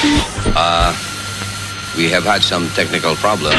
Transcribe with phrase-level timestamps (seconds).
[0.00, 0.94] Uh,
[1.96, 3.56] we have had some technical problems.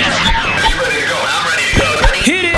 [2.24, 2.56] Hit it!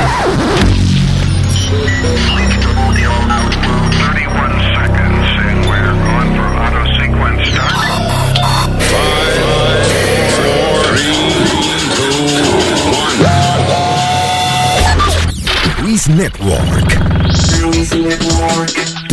[15.82, 16.94] Luis Network.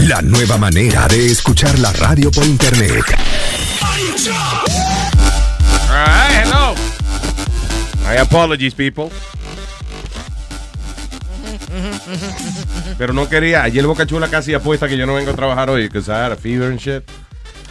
[0.08, 3.04] La nueva manera de escuchar la radio por internet.
[8.08, 9.10] My apologies, people.
[12.96, 13.62] Pero no quería.
[13.64, 16.32] Ayer Boca Chula casi apuesta que yo no vengo a trabajar hoy, because I had
[16.32, 17.04] a fever and shit.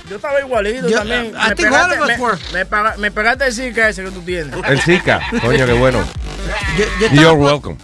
[0.09, 1.33] Yo estaba igualito Yo- también.
[1.35, 2.37] I Me think pegaste- all of us me- were.
[2.53, 4.53] Me, paga- me pegaste el Zika ese que tú tienes.
[4.67, 5.21] El Zika.
[5.41, 6.03] Coño, qué bueno.
[6.77, 7.77] Yo, yo You're welcome.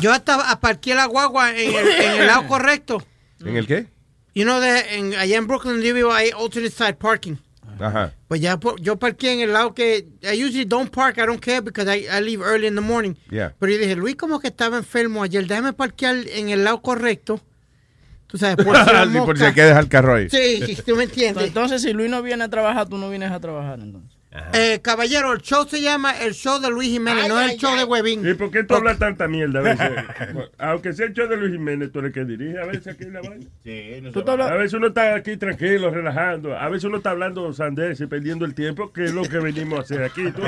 [0.00, 3.04] yo estaba aparqué la guagua en el, en el lado correcto.
[3.44, 3.86] ¿En el qué?
[4.34, 7.36] You know, de, en, allá en Brooklyn yo vivo hay alternate side parking.
[7.82, 8.12] Ajá.
[8.28, 11.60] Pues ya yo parqué en el lado que I usually don't park, I don't care
[11.60, 13.14] because I, I leave early in the morning.
[13.30, 13.54] Yeah.
[13.58, 17.40] Pero yo dije, Luis como que estaba enfermo ayer, déjame parquear en el lado correcto.
[18.26, 20.30] Tú sabes, por si Sí, por si hay que dejar el carro ahí.
[20.30, 21.48] Sí, tú me entiendes.
[21.48, 24.11] Entonces, si Luis no viene a trabajar, tú no vienes a trabajar entonces.
[24.54, 27.76] Eh, caballero, el show se llama el show de Luis Jiménez, no es el show
[27.76, 28.26] de Huevín.
[28.26, 29.90] ¿Y por qué tú hablas tanta mierda a veces?
[30.58, 33.04] Aunque sea el show de Luis Jiménez, tú eres el que dirige a veces aquí
[33.04, 34.10] en la vaina.
[34.12, 36.56] Tú te hablas- A veces uno está aquí tranquilo, relajando.
[36.56, 39.78] A veces uno está hablando sandés y perdiendo el tiempo, que es lo que venimos
[39.78, 40.30] a hacer aquí.
[40.32, 40.42] tú.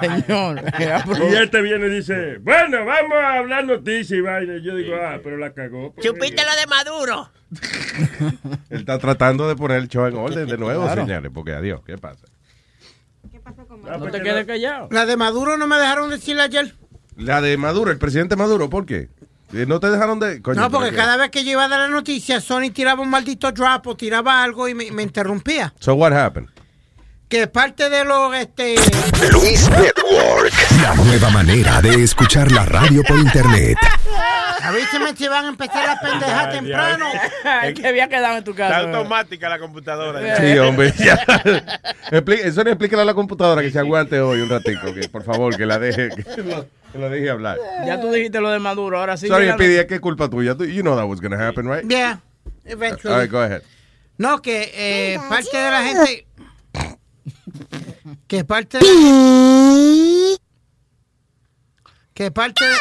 [0.00, 0.62] Señor.
[1.30, 4.58] Y este viene y dice, bueno, vamos a hablar noticias y vaina.
[4.58, 5.92] Yo digo, ah, pero la cagó.
[5.92, 6.06] pues.
[6.06, 7.30] Chupiste lo de Maduro.
[8.70, 11.02] Él está tratando de poner el show en orden de nuevo, Claro.
[11.02, 12.24] señores, porque adiós, ¿qué pasa?
[13.82, 14.88] No te que quedes callado.
[14.90, 16.74] La de Maduro no me dejaron decirle ayer.
[17.16, 19.08] La de Maduro, el presidente Maduro, ¿por qué?
[19.52, 20.42] Eh, ¿No te dejaron de...?
[20.42, 23.08] Coño, No, porque cada vez que yo iba a dar la noticia, Sony tiraba un
[23.10, 25.72] maldito drop o tiraba algo y me, me interrumpía.
[25.78, 26.48] So what happened?
[27.28, 28.76] Que parte de los, este...
[29.32, 30.52] Luis Network.
[30.80, 33.76] La nueva manera de escuchar la radio por internet.
[34.62, 37.06] Avíseme si van a empezar las pendejas temprano.
[37.64, 38.80] Es que había quedado en tu Está casa.
[38.82, 40.22] automática la computadora.
[40.22, 40.36] ya.
[40.36, 40.92] Sí, hombre.
[40.98, 41.18] ya.
[42.44, 45.56] Eso le explíquele a la computadora que se aguante hoy un ratico, que por favor,
[45.56, 47.58] que la deje, que lo, que lo deje hablar.
[47.84, 49.26] Ya tú dijiste lo de Maduro, ahora sí.
[49.26, 49.50] Sorry.
[49.50, 50.54] Speedy, es que es culpa tuya.
[50.54, 51.84] Tú- You know that was gonna happen, right?
[51.90, 53.18] Yeah, All eventually.
[53.20, 53.62] right, go ahead.
[54.18, 56.26] No, que eh, parte de la gente...
[58.26, 60.36] Que parte de...
[62.14, 62.76] Que parte de...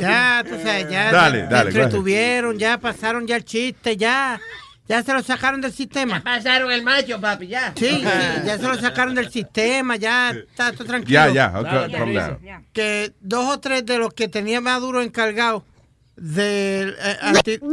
[0.00, 4.40] Ya, tú sabes, ya Dale, dale, se entretuvieron, ya pasaron ya el chiste, ya,
[4.88, 6.22] ya se lo sacaron del sistema.
[6.22, 7.72] Pasaron el macho, papi, ya.
[7.76, 8.02] Sí, sí,
[8.44, 11.12] ya se lo sacaron del sistema, ya está todo tranquilo.
[11.28, 12.66] Ya, ya, okay, down.
[12.72, 15.64] Que dos o tres de los que tenía Maduro encargado
[16.16, 17.60] del eh, anti-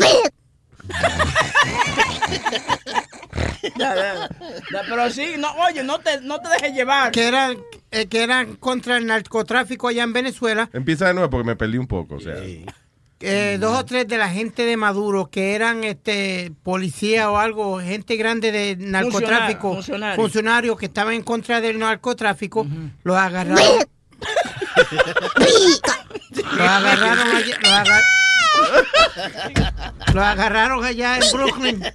[3.77, 4.29] Ya, ya,
[4.71, 7.11] ya, Pero sí, no, oye, no te, no te dejes llevar.
[7.11, 7.57] que eran
[7.91, 11.77] eh, que eran contra el narcotráfico allá en Venezuela, Empieza de nuevo porque me perdí
[11.77, 12.35] un poco, o sea.
[13.23, 17.79] Eh, dos o tres de la gente de Maduro que eran este policía o algo,
[17.79, 20.15] gente grande de narcotráfico, funcionario.
[20.21, 22.67] funcionarios que estaban en contra del narcotráfico,
[23.03, 23.57] los agarraron.
[26.33, 28.03] los agarraron allá, los, agar-
[30.13, 31.83] los agarraron allá en Brooklyn.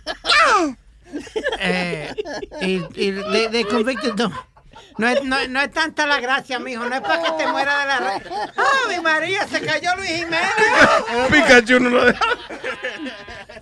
[1.59, 2.13] Eh,
[2.61, 4.31] y, y they, they convicted them.
[4.99, 6.85] No es, no, no es tanta la gracia, mijo.
[6.85, 8.23] No es para que te muera de la red.
[8.57, 9.47] ¡Ah, mi María!
[9.47, 10.41] Se cayó Luis Jiménez.
[11.31, 12.21] Pikachu no lo deja.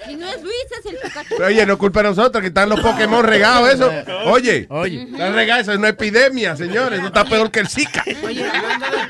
[0.06, 1.42] Si no es Luis, es el Pikachu.
[1.42, 3.92] Oye, no es culpa de nosotros que están los Pokémon regados, eso.
[4.24, 5.02] Oye, Oye.
[5.02, 6.98] están regados, eso es una epidemia, señores.
[6.98, 8.02] Eso está peor que el Zika.
[8.24, 9.08] Oye, hablando del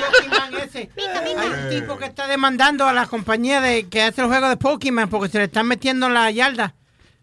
[0.00, 4.28] Pokémon ese, hay un tipo que está demandando a la compañía de que hace el
[4.28, 6.74] juego de Pokémon porque se le están metiendo en la yarda.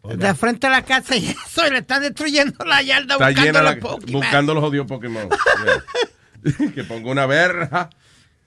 [0.09, 3.43] De frente a la casa y eso, y le están destruyendo la yarda Está buscando
[3.43, 5.29] llena los la, buscando los jodidos Pokémon.
[6.75, 7.89] Que ponga una verja.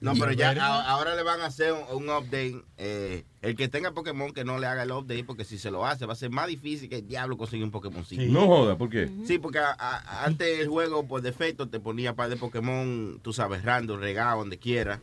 [0.00, 2.62] No, pero ya a- ahora le van a hacer un, un update.
[2.77, 5.87] eh, el que tenga Pokémon que no le haga el update, porque si se lo
[5.87, 8.05] hace va a ser más difícil que el diablo conseguir un Pokémon.
[8.29, 9.09] No joda, ¿por qué?
[9.27, 13.33] Sí, porque a- a- antes el juego por defecto te ponía par de Pokémon, tú
[13.33, 15.00] sabes, random, regado, donde quiera,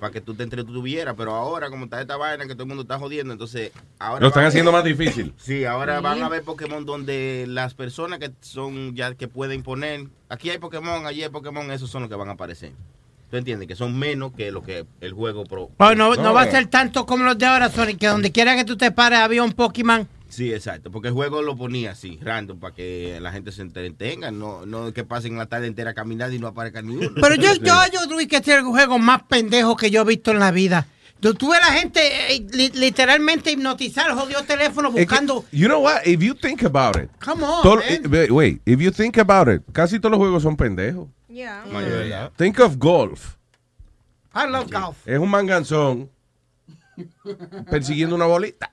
[0.00, 1.14] para que tú te entretuvieras.
[1.16, 4.20] Pero ahora, como está esta vaina que todo el mundo está jodiendo, entonces ahora.
[4.20, 5.34] Lo están haciendo más difícil.
[5.36, 10.06] Sí, ahora van a ver Pokémon donde las personas que son ya que pueden poner.
[10.28, 12.72] Aquí hay Pokémon, allí hay Pokémon, esos son los que van a aparecer.
[13.30, 13.68] ¿Tú entiendes?
[13.68, 15.70] Que son menos que lo que el juego pro.
[15.78, 16.32] Oh, no, no No.
[16.32, 18.90] va a ser tanto como los de ahora, Sonic, que donde quiera que tú te
[18.90, 20.08] pares había un Pokémon.
[20.30, 24.30] Sí, exacto, porque el juego lo ponía así, random, para que la gente se entretenga,
[24.30, 27.10] no, no que pasen la tarde entera caminando y no aparezca ni uno.
[27.20, 30.04] Pero yo, yo, yo, Luis, que este es el juego más pendejo que yo he
[30.04, 30.86] visto en la vida.
[31.20, 32.00] Tú ves a la gente
[32.34, 35.44] eh, li- literalmente hipnotizar el jodido teléfono Es que, buscando.
[35.50, 36.02] you know what?
[36.06, 37.10] If you think about it.
[37.24, 38.14] Come on, todo- man.
[38.14, 41.08] eh, wait, if you think about it, casi todos los juegos son pendejos.
[41.38, 42.30] Yeah.
[42.36, 43.38] Think of golf.
[44.34, 45.06] I love golf.
[45.06, 46.10] Es un manganzón
[47.70, 48.72] persiguiendo una bolita.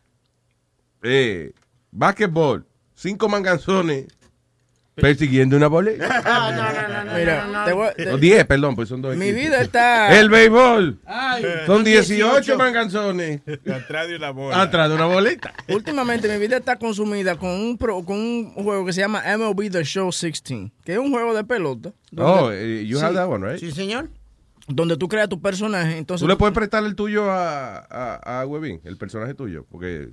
[1.03, 1.53] Eh,
[1.91, 2.65] básquetbol,
[2.95, 4.07] cinco manganzones
[4.95, 6.07] persiguiendo una bolita.
[6.25, 7.65] No, no, no, no, Mira, no, no.
[7.65, 9.43] te voy- te- O 10, perdón, pues son dos mi equipos.
[9.43, 10.19] vida está.
[10.19, 10.99] El béisbol.
[11.05, 14.61] Ay, Son 18 manganzones Atrás de una bola.
[14.61, 15.53] atrás de una bolita.
[15.69, 19.69] Últimamente mi vida está consumida con un, pro- con un juego que se llama MLB
[19.71, 21.91] The Show 16, que es un juego de pelota.
[22.17, 23.03] Oh, eh, you Sí.
[23.03, 23.59] have that one, right?
[23.59, 24.09] Sí, señor.
[24.67, 25.97] donde tú creas tu personaje.
[25.97, 29.65] Entonces, ¿Tú le puedes prestar el tuyo a, a, a Webin, el personaje tuyo?
[29.69, 30.09] Porque,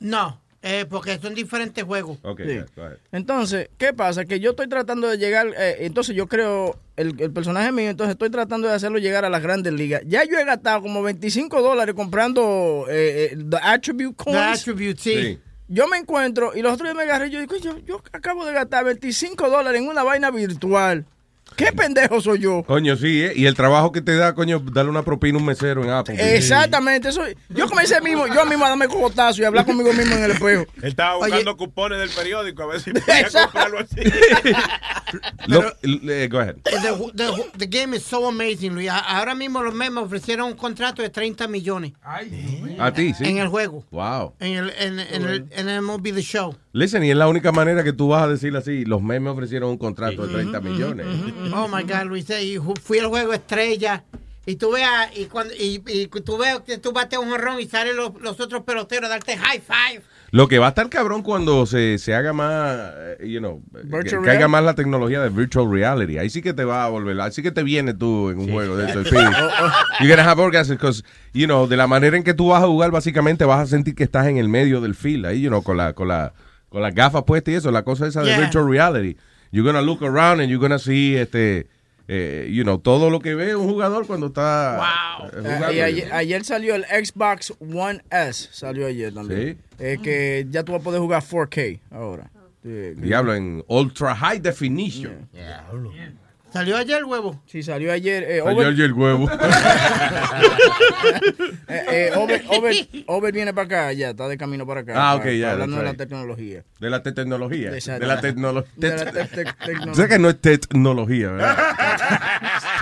[0.00, 2.18] No, eh, porque son diferentes juegos.
[2.22, 2.46] ok, Sí.
[2.46, 2.98] yeah, go ahead.
[3.12, 4.24] Entonces, ¿qué pasa?
[4.24, 8.12] Que yo estoy tratando de llegar, eh, entonces yo creo el, el personaje mío, entonces
[8.12, 10.02] estoy tratando de hacerlo llegar a las grandes ligas.
[10.06, 14.60] Ya yo he gastado como 25 dólares comprando eh, eh, The Attribute The Coins.
[14.60, 15.22] attribute, sí.
[15.22, 15.38] Sí.
[15.68, 18.44] Yo me encuentro y los otros días me agarré y yo digo, yo, yo acabo
[18.44, 21.06] de gastar 25 dólares en una vaina virtual.
[21.56, 22.62] ¿Qué pendejo soy yo?
[22.64, 23.32] Coño, sí, ¿eh?
[23.36, 26.36] Y el trabajo que te da, coño, darle una propina a un mesero en Apple.
[26.36, 30.24] Exactamente, eso, yo comencé mismo, yo mismo a darme cogotazo y hablar conmigo mismo en
[30.24, 30.62] el espejo.
[30.76, 31.26] Él estaba Oye.
[31.28, 33.52] buscando cupones del periódico a ver si podía Exacto.
[33.52, 34.00] comprarlo así.
[35.46, 35.60] Lo-
[36.30, 36.56] go ahead.
[36.64, 38.88] The, the- the game is so amazing, Luis.
[38.90, 41.92] Ahora mismo los memes ofrecieron un contrato de 30 millones
[42.78, 43.24] A ti, sí.
[43.24, 43.84] en el juego.
[43.90, 44.34] Wow.
[44.40, 46.56] En el, en, en el, en el MLB The Show.
[46.74, 48.84] Listen, y es la única manera que tú vas a decir así.
[48.86, 51.06] Los memes ofrecieron un contrato de 30 millones.
[51.54, 52.28] Oh my God, Luis.
[52.30, 54.04] Y fui al juego estrella.
[54.44, 57.66] Y tú veas, y cuando y, y tú veas que tú bates un jorrón y
[57.68, 60.02] salen los, los otros peloteros a darte high five.
[60.32, 62.76] Lo que va a estar cabrón cuando se, se haga más,
[63.20, 63.62] eh, you know,
[64.02, 66.18] que, haga más la tecnología de virtual reality.
[66.18, 68.50] Ahí sí que te va a volver, ahí sí que te viene tú en un
[68.50, 69.04] juego de eso.
[69.08, 69.14] Sí.
[70.00, 72.66] You're gonna have orgasms because, you know, de la manera en que tú vas a
[72.66, 75.62] jugar, básicamente vas a sentir que estás en el medio del field, ahí, you know,
[75.62, 76.32] con la, con la,
[76.68, 78.40] con las gafas puestas y eso, la cosa esa de Yeah.
[78.40, 79.16] virtual reality.
[79.52, 81.66] You're gonna look around and you're gonna see, este,
[82.08, 85.26] eh, you know, todo lo que ve un jugador cuando está Wow.
[85.26, 85.72] eh, Eh, jugando.
[85.72, 89.58] y ayer, ayer salió el Xbox One S, salió ayer también.
[89.78, 92.30] Eh, que ya tú vas a poder jugar 4K ahora.
[92.62, 95.28] Sí, Diablo, en ultra high definition.
[96.52, 97.40] ¿Salió ayer el huevo?
[97.46, 98.22] Sí, salió ayer.
[98.24, 99.30] Eh, Salió Over, ayer el huevo.
[101.68, 104.92] eh, eh, Over- Over- Over viene para acá, ya, está de camino para acá.
[104.96, 106.64] Ah, ok, para- ya, Hablando de la tecnología.
[106.78, 107.70] De la te- tecnología.
[107.70, 108.70] De la tecnología.
[108.78, 110.08] Te- te- tecnología.
[110.12, 111.56] Que no es tecnología, ¿verdad?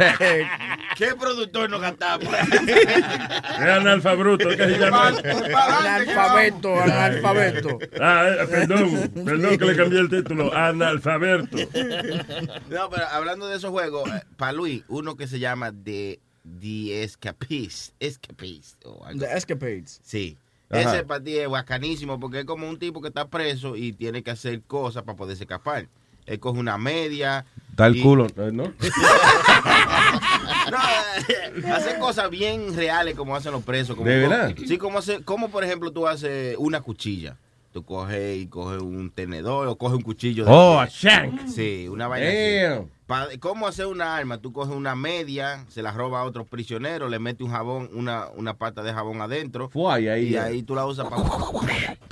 [1.00, 2.28] Eh, ¿Qué productor nos gastamos?
[3.60, 5.08] Es analfabruto, ¿qué se llama?
[5.08, 7.78] analfabeto, analfabeto.
[8.00, 10.54] Ah, eh, perdón, perdón que le cambié el título.
[10.54, 11.56] Analfaberto.
[12.68, 16.20] No, pero hablando de esos juegos, para Luis, uno que se llama The,
[16.60, 17.94] The Escapist.
[18.00, 18.84] Escapist.
[18.84, 19.36] o algo The así.
[19.38, 20.00] Escapades.
[20.02, 20.38] Sí.
[20.70, 20.80] Ajá.
[20.94, 24.22] Ese para ti es bacanísimo porque es como un tipo que está preso y tiene
[24.22, 25.88] que hacer cosas para poderse escapar.
[26.26, 27.44] Él coge una media.
[27.74, 28.72] Da el y- culo, ¿eh, ¿no?
[30.70, 30.78] No,
[31.28, 33.96] eh, hace cosas bien reales como hacen los presos.
[33.96, 34.54] Como, ¿De verdad?
[34.66, 37.36] Sí, como, hace, como por ejemplo tú haces una cuchilla.
[37.72, 40.44] Tú coges y coges un tenedor o coges un cuchillo.
[40.44, 41.46] de- Oh, a shank.
[41.46, 43.38] Sí, una vaina así.
[43.38, 44.38] ¿Cómo hacer una arma?
[44.38, 48.26] Tú coges una media, se la roba a otro prisionero, le metes un jabón, una,
[48.36, 49.68] una pata de jabón adentro.
[49.68, 50.28] Fue ahí, ahí.
[50.30, 51.22] Y ahí tú la usas para...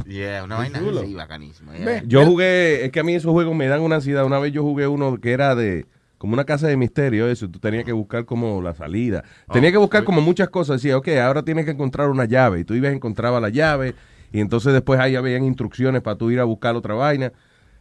[0.07, 1.77] Yeah, una vaina así, bacanísima.
[1.77, 2.03] yeah.
[2.07, 4.25] Yo jugué, es que a mí esos juegos me dan una ansiedad.
[4.25, 5.87] Una vez yo jugué uno que era de
[6.19, 7.49] como una casa de misterio, eso.
[7.49, 9.25] Tú tenías que buscar como la salida.
[9.53, 10.83] Tenías que buscar como muchas cosas.
[10.83, 12.61] Decía, ok, ahora tienes que encontrar una llave.
[12.61, 13.95] Y tú ibas y encontrabas la llave.
[14.33, 17.33] Y entonces después ahí habían instrucciones para tú ir a buscar otra vaina.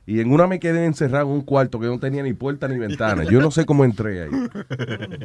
[0.10, 2.78] Y en una me quedé encerrado en un cuarto que no tenía ni puerta ni
[2.78, 3.26] ventana.
[3.26, 4.30] Yo no sé cómo entré ahí.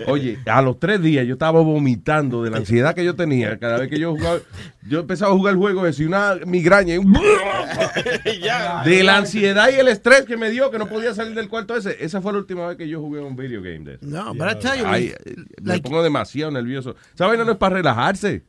[0.09, 3.57] Oye, a los tres días yo estaba vomitando de la ansiedad que yo tenía.
[3.61, 4.41] Cada vez que yo jugaba,
[4.89, 6.95] yo empezaba a jugar el juego, decía una migraña.
[6.97, 7.13] y un-
[8.85, 11.77] de la ansiedad y el estrés que me dio que no podía salir del cuarto
[11.77, 11.97] ese.
[12.05, 14.05] Esa fue la última vez que yo jugué un video game de eso.
[14.05, 16.97] No, I tell you, Ay, Luis, me pongo demasiado nervioso.
[17.15, 18.43] ¿Esa vaina no es para relajarse?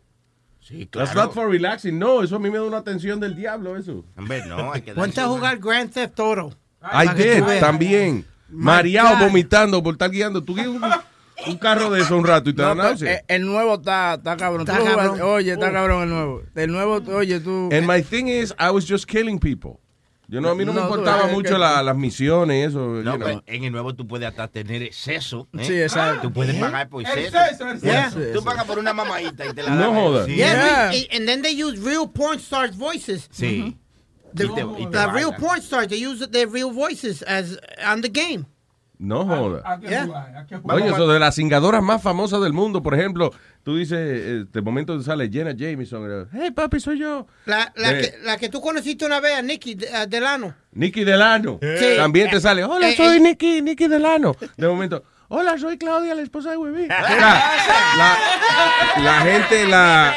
[0.66, 1.28] Sí, That's claro.
[1.28, 2.00] not for relaxing.
[2.00, 4.06] No, eso a mí me da una tensión del diablo, eso.
[4.18, 6.56] Hombre, no, hay que ponte a jugar Grand Theft Auto.
[6.82, 8.26] I did, también.
[8.50, 10.44] Mareado, vomitando por estar guiando.
[10.44, 10.82] Tú guías un,
[11.48, 13.14] un carro de eso un rato y te No, da náusea.
[13.14, 14.62] eh, el nuevo está, está cabrón.
[14.68, 15.22] Está cabrón.
[15.22, 16.42] Oye, está cabrón el nuevo.
[16.56, 17.70] El nuevo, oye, tú.
[17.72, 19.80] And my thing is, I was just killing people.
[20.34, 22.62] Yo no, a mí no, me No, tú importaba mucho que- la- las misiones y
[22.68, 22.80] eso.
[22.80, 23.20] No, you know.
[23.20, 25.48] pero en el nuevo tú puedes hasta tener exceso.
[25.58, 25.64] ¿eh?
[25.64, 26.24] Sí, exacto.
[26.24, 27.38] Tú puedes pagar por exceso.
[27.84, 28.10] Yeah.
[28.10, 28.46] Sí, Tú sí.
[28.46, 30.26] pagas por una mamadita y te la No jodas.
[30.26, 30.36] Sí.
[30.36, 31.16] Yeah, Yeah.
[31.16, 33.28] And then they use real porn stars voices.
[33.32, 33.78] Sí.
[34.34, 37.60] The, Y te- y te the real porn stars, they use their real voices as
[37.88, 38.46] on the game.
[38.98, 39.80] No joda.
[39.82, 40.08] Yeah.
[40.64, 43.32] Oye, eso de las cingadoras más famosas del mundo, por ejemplo,
[43.64, 47.28] tú dices, eh, de momento sale Jenna Jameson, hey papi, soy yo.
[47.46, 48.02] La, la, Eh.
[48.02, 50.54] que, la que tú conociste una vez, a Nicky de- a Delano.
[50.74, 51.60] Nicky Delano.
[51.62, 51.96] Sí.
[51.98, 53.20] También te sale, hola, Eh, soy eh.
[53.20, 54.36] Nicky, Nicky Delano.
[54.58, 56.88] De momento, hola, soy Claudia, la esposa de Webby.
[56.88, 58.18] la,
[59.02, 60.16] la gente, la...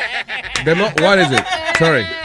[0.65, 1.45] de mo- what is it?
[1.79, 2.05] Sorry.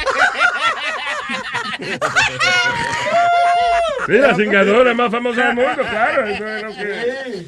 [4.07, 6.25] Sí, la cingadora más famosa del mundo, claro.
[6.25, 7.47] Eso es lo que...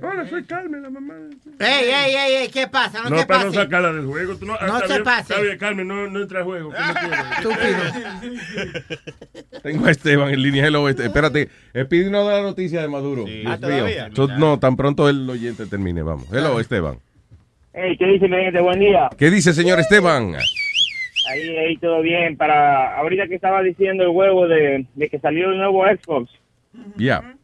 [0.00, 1.14] Hola, soy Carmen, la mamá.
[1.58, 3.02] Ey, ey, ey, ey, ¿qué pasa?
[3.02, 3.62] No, No, te para no pases.
[3.64, 4.36] sacarla del juego.
[4.36, 5.32] Tú no, No está se bien, pase.
[5.32, 6.70] Está bien, Carmen, no, no entra a juego.
[6.70, 6.78] ¿qué
[7.42, 7.50] no
[8.20, 9.62] quieres?
[9.62, 10.66] Tengo a Esteban en línea.
[10.66, 11.48] Hello, este- espérate.
[11.74, 13.24] Speedy no da la noticia de Maduro.
[13.24, 14.28] Dios Ah, mío.
[14.38, 16.02] no, tan pronto el oyente termine.
[16.02, 16.26] Vamos.
[16.32, 16.98] Hello, Esteban.
[17.74, 18.60] Hey, ¿qué dice mi gente?
[18.60, 19.08] Buen día.
[19.18, 20.34] ¿Qué dice, señor Esteban?
[21.30, 22.36] Ahí, ahí todo bien.
[22.36, 26.30] Para ahorita que estaba diciendo el huevo de, de que salió el nuevo Xbox,
[26.96, 27.34] Ya.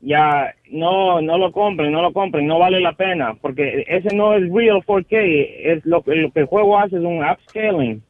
[0.00, 4.34] ya no no lo compren, no lo compren, no vale la pena, porque ese no
[4.34, 8.02] es real 4K, es lo, que- lo que el juego hace es un upscaling,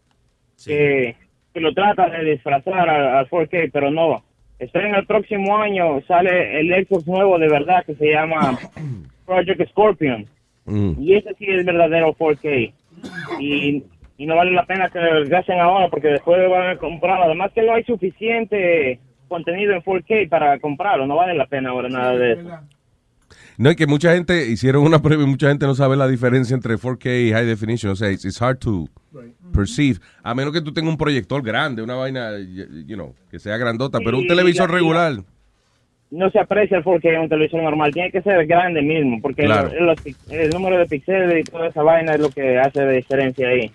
[0.64, 1.14] que,
[1.52, 4.22] que lo trata de disfrazar al, al 4K, pero no.
[4.58, 8.58] Esperen el próximo año, sale el Xbox nuevo de verdad que se llama
[9.26, 10.26] Project Scorpion.
[10.66, 10.92] Mm.
[11.02, 12.72] Y ese sí es verdadero 4K.
[13.40, 13.82] Y,
[14.16, 17.24] y no vale la pena que lo gasten ahora porque después van a comprarlo.
[17.24, 21.06] Además que no hay suficiente contenido en 4K para comprarlo.
[21.06, 22.48] No vale la pena ahora nada de eso.
[23.56, 26.54] No, y que mucha gente hicieron una prueba y mucha gente no sabe la diferencia
[26.54, 27.92] entre 4K y High Definition.
[27.92, 28.88] O sea, it's, it's hard to
[29.52, 29.98] perceive.
[30.22, 33.98] A menos que tú tengas un proyector grande, una vaina, you know, que sea grandota,
[34.04, 35.12] pero un televisor la- regular.
[36.10, 37.92] No se aprecia el 4K en un televisor normal.
[37.92, 39.70] Tiene que ser grande mismo porque Claro.
[40.02, 43.48] pi- el número de píxeles y toda esa vaina es lo que hace la diferencia
[43.48, 43.70] ahí.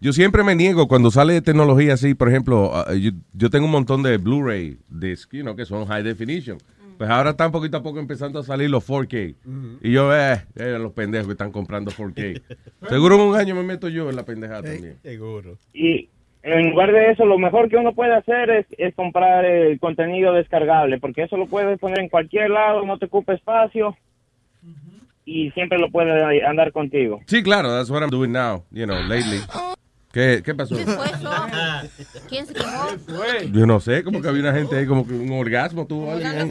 [0.00, 3.72] Yo siempre me niego cuando sale tecnología así, por ejemplo, ah, yo, yo tengo un
[3.72, 6.58] montón de Blu-ray discs, you know, que son high definition.
[6.98, 9.34] Pues ahora están poquito a poco empezando a salir los 4K.
[9.82, 12.42] Y yo, eh, eh, los pendejos que están comprando 4K.
[12.88, 14.98] Seguro en un año me meto yo en la pendejada también.
[15.02, 15.58] Seguro.
[15.72, 16.08] Y
[16.42, 20.32] en lugar de eso, lo mejor que uno puede hacer es, es comprar el contenido
[20.32, 23.96] descargable, porque eso lo puedes poner en cualquier lado, no te ocupa espacio
[25.24, 27.20] y siempre lo puedes andar contigo.
[27.26, 29.38] Sí, claro, that's what I'm doing now, you know, lately.
[30.18, 30.74] ¿Qué, qué pasó?
[30.74, 31.30] ¿Qué fue eso?
[32.28, 33.52] ¿Quién se quemó?
[33.52, 36.50] Yo no sé, como que había una gente ahí, como que un orgasmo tuvo alguien.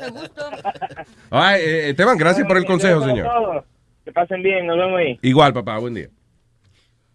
[1.29, 3.27] Ay, eh, Esteban, gracias por el consejo, señor.
[3.27, 3.65] todos.
[4.05, 5.19] Que pasen bien, nos vemos ahí.
[5.21, 6.07] Igual, papá, buen día.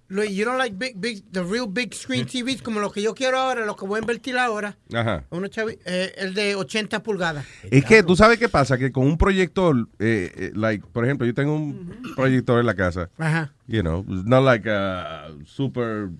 [0.08, 3.14] Luis, you don't like big, big, the real big screen TVs como lo que yo
[3.14, 4.76] quiero ahora, lo que voy a invertir ahora.
[4.92, 5.24] Ajá.
[5.30, 7.46] Uno chavi- eh, el de 80 pulgadas.
[7.70, 11.26] Es que tú sabes qué pasa, que con un proyector, eh, eh, like, por ejemplo,
[11.26, 13.54] yo tengo un proyector en la casa, Ajá.
[13.66, 16.10] you know, it's not like a super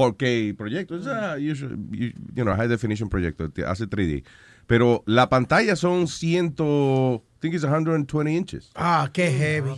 [0.00, 4.24] 4K proyector, it's a usual, you, you know, high definition proyector, te- hace 3D.
[4.66, 8.70] Pero la pantalla son 100, I think it's 120 inches.
[8.76, 9.70] Ah, qué heavy.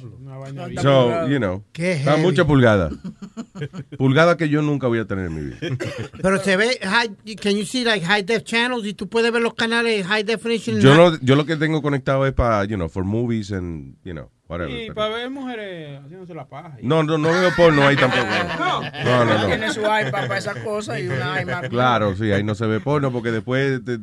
[0.82, 2.22] So, you know, Qué está heavy.
[2.22, 2.90] mucha pulgada.
[3.98, 5.58] pulgada que yo nunca voy a tener en mi vida.
[6.22, 7.08] Pero se ve, high,
[7.40, 10.78] can you see like high def channels y tú puedes ver los canales high definition.
[10.80, 14.12] Yo, lo, yo lo que tengo conectado es para, you know, for movies and, you
[14.12, 14.70] know, whatever.
[14.70, 16.76] Y pero- para ver mujeres haciéndose la paja.
[16.82, 18.22] No, no, no veo porno ahí tampoco.
[19.04, 19.46] No, no, no.
[19.46, 21.68] Tiene su iPad para esas cosas y una iMac.
[21.68, 23.98] Claro, sí, ahí no se ve porno porque después te,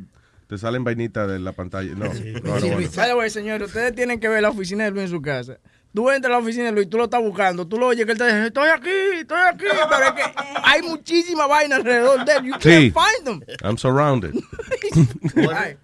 [0.48, 1.92] te salen vainitas de la pantalla.
[1.96, 2.78] No, no, no, no.
[2.96, 5.58] By the way, señores, ustedes tienen que ver la oficina de Luis en su casa.
[5.92, 8.12] Tú entras a la oficina de Luis, tú lo estás buscando, tú lo oyes que
[8.12, 8.90] él te dice, estoy aquí,
[9.22, 10.22] estoy aquí, pero es que
[10.64, 12.44] hay muchísima vaina alrededor de él.
[12.46, 12.92] You Sí.
[12.92, 13.58] can't find them.
[13.64, 14.36] I'm surrounded.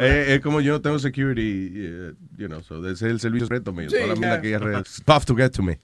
[0.00, 3.46] Eh, es como yo no tengo security, eh, you know, so ese es el servicio
[3.46, 3.88] secreto mío.
[3.90, 4.40] Sí, Toda la mierda ya.
[4.42, 5.80] que re- stuff to get to me.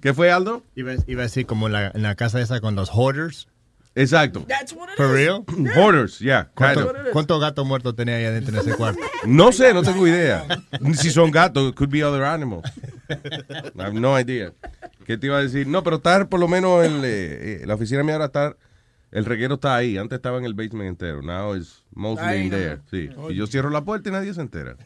[0.00, 0.62] ¿Qué fue, Aldo?
[0.74, 3.48] Iba, iba a decir como en la, en la casa esa con los hoarders.
[3.94, 4.44] Exacto.
[4.48, 5.12] That's what it For is.
[5.12, 5.44] real?
[5.76, 6.44] Hoarders, yeah.
[6.56, 6.96] kind ¿Cuánto- of.
[7.12, 9.00] ¿Cuántos gatos muertos tenía ahí adentro en ese cuarto?
[9.26, 10.46] No sé, no tengo idea.
[10.94, 12.64] Si son gatos, it could be other animals.
[13.10, 14.52] I have no idea.
[15.06, 15.66] ¿Qué te iba a decir?
[15.66, 18.56] No, pero estar por lo menos en eh, eh, la oficina mía ahora está,
[19.12, 19.96] el reguero está ahí.
[19.98, 21.22] Antes estaba en el basement entero.
[21.22, 22.60] Now it's mostly Ahí in nomás.
[22.90, 23.08] there.
[23.08, 23.10] Sí.
[23.30, 24.76] Y yo cierro la puerta y nadie se entera.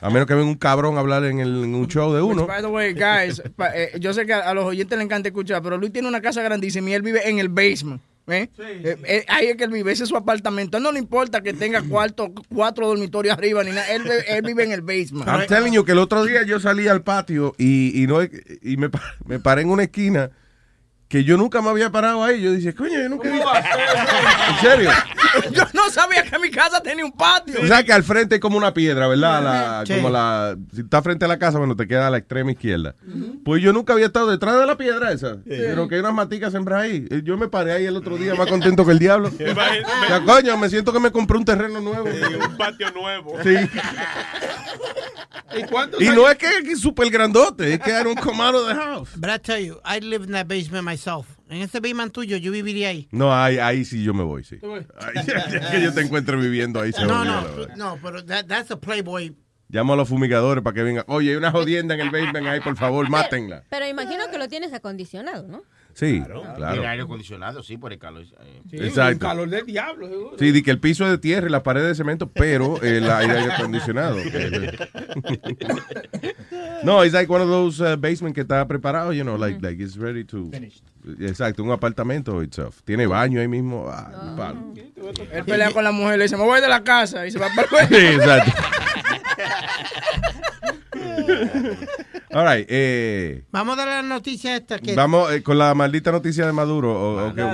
[0.00, 2.46] A menos que venga un cabrón a hablar en, el- en un show de uno.
[2.46, 5.60] By the way, guys, pa- eh, yo sé que a, los oyentes les encanta escuchar,
[5.62, 8.00] pero Luis tiene una casa grandísima y él vive en el basement.
[8.26, 8.48] ¿eh?
[8.58, 10.76] Eh, eh, ahí es que él vive, ese es su apartamento.
[10.76, 13.86] A él no le importa que tenga cuarto, cuatro dormitorios arriba ni nada.
[13.92, 15.26] Él, vive- él vive en el basement.
[15.28, 18.76] I'm telling you que el otro día yo salí al patio y, y no y
[18.78, 18.88] me,
[19.26, 20.30] me paré en una esquina
[21.14, 22.42] que yo nunca me había parado ahí.
[22.42, 23.28] Yo dije, coño, yo nunca.
[23.30, 24.90] ¿En serio?
[25.50, 27.60] Yo no sabía que mi casa tenía un patio.
[27.60, 29.42] O sea que al frente es como una piedra, ¿verdad?
[29.42, 29.94] La- Sí.
[29.96, 32.94] Como la, si está frente a la casa, bueno, te queda a la extrema izquierda.
[33.44, 35.38] Pues yo nunca había estado detrás de la piedra esa.
[35.44, 37.06] Pero que hay unas maticas sembradas ahí.
[37.10, 39.30] Eh, Yo me paré ahí el otro día más contento que el diablo.
[40.08, 42.04] Ya, coño, me siento que me compré un terreno nuevo.
[42.06, 43.36] un patio nuevo.
[43.42, 43.54] Sí.
[45.56, 48.74] ¿Y cuántos Y no es que es súper grandote, es que era un comado de
[48.74, 49.10] house.
[49.16, 51.03] But I tell you, I live in that basement myself.
[51.48, 53.08] En ese basement tuyo, yo viviría ahí.
[53.10, 54.58] No, ahí, ahí sí yo me voy, sí.
[54.98, 55.26] Ahí,
[55.70, 56.92] que yo te encuentre viviendo ahí.
[56.92, 57.42] se No, no,
[57.76, 59.34] no, pero that, that's a Playboy.
[59.68, 61.04] Llamo a los fumigadores para que vengan.
[61.08, 63.64] Oye, hay una jodienda en el basement ahí, por favor, mátenla.
[63.70, 65.62] Pero imagino que lo tienes acondicionado, ¿no?
[65.94, 66.88] Sí, claro.
[66.88, 68.22] aire acondicionado, sí, por el calor.
[68.22, 68.62] eh.
[68.68, 69.12] Sí, Exacto.
[69.12, 70.36] Un calor del diablo, seguro.
[70.38, 73.08] Sí, di que el piso es de tierra y la pared de cemento, pero el
[73.08, 74.16] aire acondicionado.
[76.82, 79.80] no, it's like one of those uh, basement que está preparado, you know, like, like
[79.80, 80.50] it's ready to.
[81.20, 82.80] Exacto, un apartamento itself.
[82.84, 83.86] Tiene baño ahí mismo.
[83.88, 84.72] Ah, palo.
[85.32, 87.48] Él pelea con la mujer, le dice, me voy de la casa y se va
[87.54, 88.52] para el Sí, exacto.
[92.34, 94.94] All right, eh, Vamos a dar la noticia esta que...
[94.96, 96.92] vamos eh, con la maldita noticia de Maduro.
[96.92, 97.44] O, o que,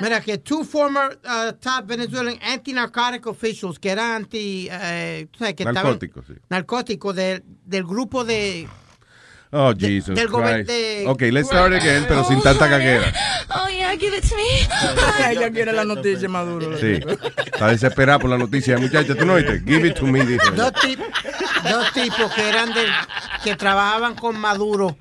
[0.00, 4.68] Mira, que two former uh, top Venezuelan anti-narcotic officials que eran anti...
[4.70, 6.32] eh, tú sabes, que estaban- Narcóticos, sí.
[6.48, 8.68] narcóticos del, del grupo de...
[9.54, 10.30] Oh, Jesus del
[10.66, 13.12] de- Ok, let's start again, pero sin tanta caguera.
[13.54, 15.30] Oh, yeah, give it to me.
[15.30, 16.78] Ella quiere la noticia, Maduro.
[16.78, 17.00] Sí.
[17.52, 18.78] Está desesperada por la noticia.
[18.78, 19.60] Muchacha, ¿tú no oíste?
[19.66, 20.50] Give it to me, dijo.
[20.52, 20.98] Dos, tip-
[21.70, 22.88] dos tipos que eran del,
[23.44, 24.96] que trabajaban con Maduro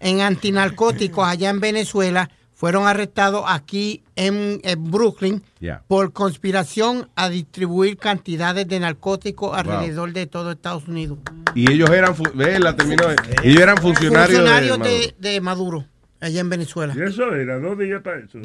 [0.00, 5.82] en antinarcóticos allá en Venezuela fueron arrestados aquí en, en Brooklyn Yeah.
[5.88, 11.18] por conspiración a distribuir cantidades de narcóticos alrededor de todo Estados Unidos.
[11.54, 13.04] Y ellos eran, ve, la terminó.
[13.42, 15.86] Ellos eran funcionarios, Funcionarios de, de, de Maduro
[16.20, 16.94] allá en Venezuela.
[16.96, 18.38] Y eso era, dos días para eso.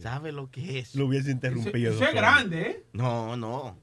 [0.00, 0.94] ¿Sabe lo que es?
[0.94, 1.92] Lo hubiese interrumpido.
[1.92, 2.84] Eso es grande, ¿eh?
[2.92, 3.78] No, no.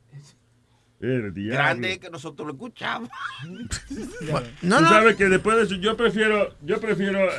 [1.02, 1.54] El diablo.
[1.54, 3.10] Grande es que nosotros lo escuchamos.
[4.62, 4.90] No, Tú no.
[4.90, 7.32] sabes que después de eso yo prefiero, yo prefiero eh,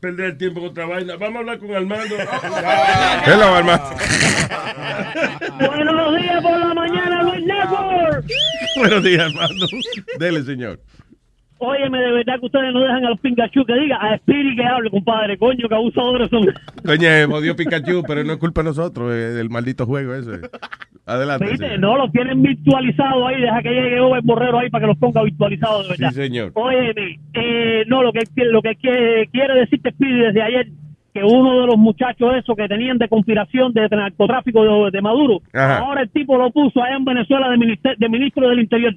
[0.00, 1.16] perder el tiempo con otra vaina.
[1.16, 2.16] Vamos a hablar con Armando.
[3.26, 3.90] Hello, Armando.
[5.58, 8.26] Buenos días por la mañana, Luis Network.
[8.76, 9.66] Buenos días, Armando.
[10.18, 10.80] Dele, señor.
[11.58, 14.64] Óyeme, de verdad que ustedes no dejan a los Pingachú que diga a Spiri que
[14.64, 15.38] hable, compadre.
[15.38, 16.46] Coño, que abusadores son.
[16.84, 20.40] Coño, jodió Pikachu, pero no es culpa de nosotros, eh, el maldito juego ese.
[21.06, 21.78] Adelante.
[21.78, 23.40] No, los tienen virtualizados ahí.
[23.40, 26.08] Deja que llegue Over Borrero ahí para que los ponga virtualizados, de verdad.
[26.10, 26.50] Sí, señor.
[26.54, 30.68] Óyeme, eh, no, lo que, lo que quiere, decirte Speedy desde ayer,
[31.12, 35.40] que uno de los muchachos esos que tenían de conspiración de narcotráfico de, de Maduro,
[35.52, 35.78] Ajá.
[35.78, 38.94] ahora el tipo lo puso allá en Venezuela de, minister- de ministro del Interior.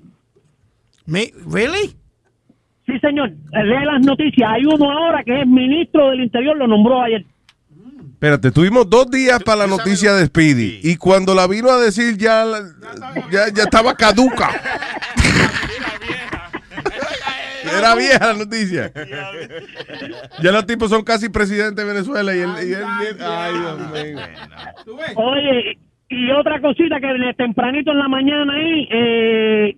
[1.05, 1.91] Me, ¿Really?
[2.87, 3.29] Sí, señor.
[3.29, 4.49] Lee las noticias.
[4.49, 7.23] Hay uno ahora que es ministro del Interior, lo nombró ayer.
[8.13, 12.17] Espérate, tuvimos dos días para la noticia de Speedy y cuando la vino a decir
[12.17, 12.63] ya, la-
[13.31, 14.49] ya, ya estaba caduca.
[17.77, 18.91] Era vieja la noticia.
[20.41, 22.49] Ya los tipos son casi presidentes de Venezuela y él...
[22.67, 24.19] y él- ay, Dios mío.
[25.15, 25.77] Oye,
[26.09, 29.77] y otra cosita que de tempranito en la mañana ahí, eh,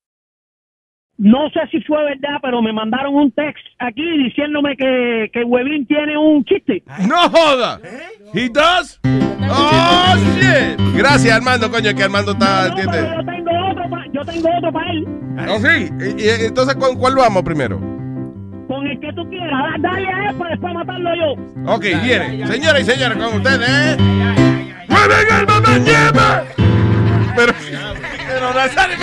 [1.23, 5.85] No sé si fue verdad, pero me mandaron un text aquí diciéndome que, que Huevín
[5.85, 6.83] tiene un chiste.
[7.07, 7.79] ¡No joda!
[8.33, 8.99] ¿He does?
[9.49, 10.79] ¡Oh, shit!
[10.95, 13.05] Gracias, Armando, coño, que Armando está, ¿entiendes?
[13.15, 15.05] Yo tengo otro pa- yo tengo otro para él.
[15.47, 15.89] ¿Oh, sí?
[16.17, 17.77] Y- y- entonces, ¿con cuál vamos primero?
[18.67, 19.51] Con el que tú quieras.
[19.51, 21.71] Da- Dale a él para después matarlo yo.
[21.73, 22.47] Ok, viene.
[22.47, 23.97] Señoras y señores, con ustedes, ¿eh?
[24.87, 26.43] ¡Mueven el mamá
[27.35, 27.53] Pero,
[28.41, 28.97] pero Nazario,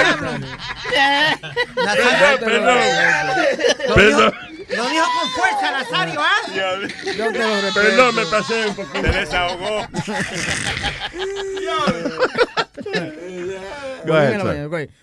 [2.41, 2.79] Perdón,
[3.95, 4.33] perdón.
[4.77, 6.41] Lo dijo con fuerza, Nazario, ¿ah?
[7.17, 7.81] Yo te lo respeto.
[7.89, 9.01] Perdón, me pasé un poquito.
[9.13, 9.87] Se desahogó.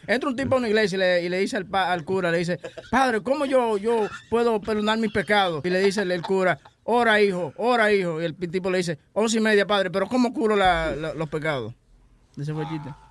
[0.08, 2.32] Entra un tipo a una iglesia y le, y le dice al, pa- al cura,
[2.32, 2.60] le dice,
[2.92, 5.62] padre, ¿cómo yo, yo puedo perdonar mis pecados?
[5.66, 8.22] Y le dice el, el cura, ora hijo, ora hijo.
[8.22, 11.30] Y el tipo le dice, once y media, padre, pero ¿cómo curo la- la- los
[11.30, 11.74] pecados?
[12.40, 12.54] Ese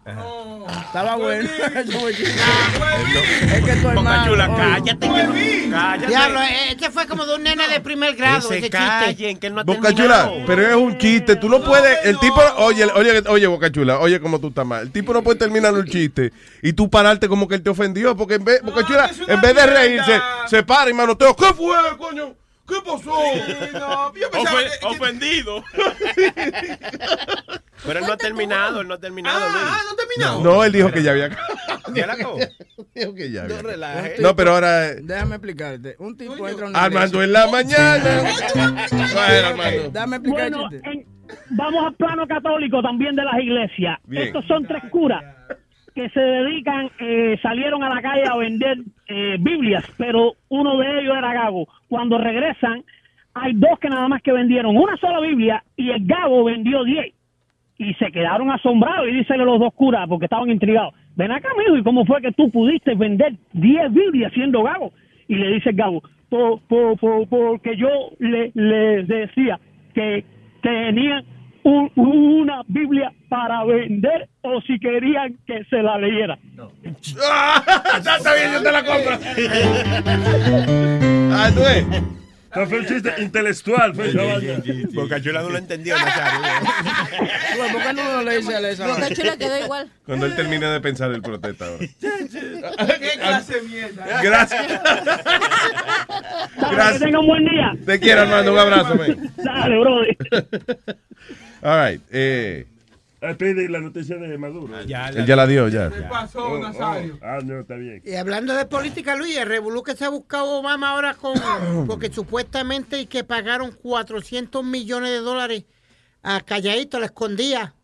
[0.04, 0.82] chiste.
[0.86, 1.48] Estaba bueno.
[1.48, 2.24] Ese.
[3.54, 4.28] Es que Boca mal.
[4.28, 5.08] Chula, cállate.
[5.08, 5.34] que no-
[5.70, 6.06] Cállate.
[6.06, 8.76] Diablo, eh, este fue como de un nene de primer grado, Que ese se chiste.
[8.76, 9.92] callen, que él no ha Boca.
[9.94, 11.36] Chula, pero es un chiste.
[11.36, 12.04] Tú no puedes.
[12.04, 12.40] El tipo.
[12.58, 14.82] Oye, oye, oye, Boca Chula, oye, cómo tú estás mal.
[14.82, 18.16] El tipo no puede terminar el chiste y tú pararte como que él te ofendió.
[18.16, 21.34] Porque en vez, Boca Chula, en vez de reírse, se para y manoteo.
[21.34, 22.34] ¿Qué fue, coño?
[22.66, 23.12] ¿Qué pasó?
[23.12, 25.62] Ofe- ofendido.
[27.86, 29.62] Pero él no ha terminado, él no ha terminado, Luis.
[29.66, 30.42] Ah, no terminado.
[30.42, 31.54] No, él dijo que ya había acabado.
[31.94, 32.38] ¿Ya la acabó?
[32.94, 33.68] Dijo que ya había No acabado.
[33.92, 34.14] relaje.
[34.20, 34.88] No, pero ahora.
[34.88, 35.96] eh, Déjame explicarte.
[35.98, 38.22] Un tipo entra a una Armando en la mañana.
[38.54, 39.90] Bueno, Armando.
[39.90, 41.06] Déjame explicar Bueno, en-
[41.50, 43.98] vamos al plano católico también de las iglesias.
[44.04, 44.28] Bien.
[44.28, 45.22] Estos son tres curas
[45.94, 48.78] que se dedican, eh, salieron a la calle a vender
[49.08, 51.68] eh, Biblias, pero uno de ellos era Gago.
[51.88, 52.82] Cuando regresan,
[53.34, 57.14] hay dos que nada más que vendieron una sola Biblia y el Gago vendió diez.
[57.78, 60.94] Y se quedaron asombrados y dísele los dos curas, porque estaban intrigados.
[61.16, 64.92] Ven acá, mijo, ¿y cómo fue que tú pudiste vender 10 Biblias siendo Gago?
[65.28, 69.58] Y le dice el Gago, "Po- po- po- porque yo le, le decía
[69.94, 70.24] que
[70.62, 71.24] tenían
[71.64, 76.38] un- una Biblia para vender o si querían que se la leyera.
[77.96, 79.18] Está bien, yo te la compro.
[81.36, 81.62] Ah, tú.
[82.54, 83.94] No fue un chiste intelectual.
[83.94, 84.62] Fue esa vaina.
[84.92, 86.40] Boca Chula no lo entendió, Nazario.
[87.72, 88.86] ¿Por qué no le dice a esa?
[88.86, 89.90] Boca Chula quedó igual.
[90.06, 91.86] Cuando él termine de pensar el protesta ahora.
[92.00, 94.22] ¿Qué clase mierda?
[94.22, 94.80] Gracias.
[96.56, 97.10] Gracias.
[97.10, 97.72] Que un buen día.
[97.84, 98.52] Te quiero, Armando.
[98.52, 99.32] Un abrazo, man.
[99.36, 100.16] Dale, brother.
[101.62, 102.02] All right.
[102.10, 102.66] Eh,
[103.38, 104.78] pide la noticia de Maduro.
[104.80, 105.88] él ya la dio, ya.
[105.90, 107.18] ¿Qué pasó, Nazario?
[107.22, 108.02] Ah, no, está bien.
[108.04, 111.34] Y hablando de política, Luis, el revolú que se ha buscado Obama ahora con...
[111.86, 115.64] Porque supuestamente que pagaron 400 millones de dólares
[116.22, 117.74] a Calladito, la escondía.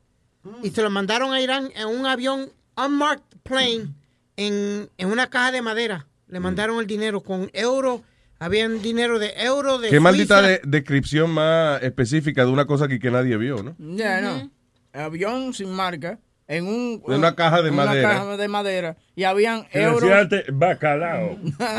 [0.63, 3.89] Y se lo mandaron a Irán en un avión unmarked plane
[4.37, 6.07] en, en una caja de madera.
[6.29, 8.03] Le mandaron el dinero con euro.
[8.39, 12.99] Habían dinero de euro, de Qué maldita de- descripción más específica de una cosa que,
[12.99, 13.77] que nadie vio, ¿no?
[13.79, 14.51] Ya, no.
[14.93, 16.19] Avión sin marca.
[16.49, 18.09] En un, De una caja de una madera.
[18.09, 18.97] caja de madera.
[19.15, 20.11] Y habían euros.
[20.11, 21.39] antes, bacalao.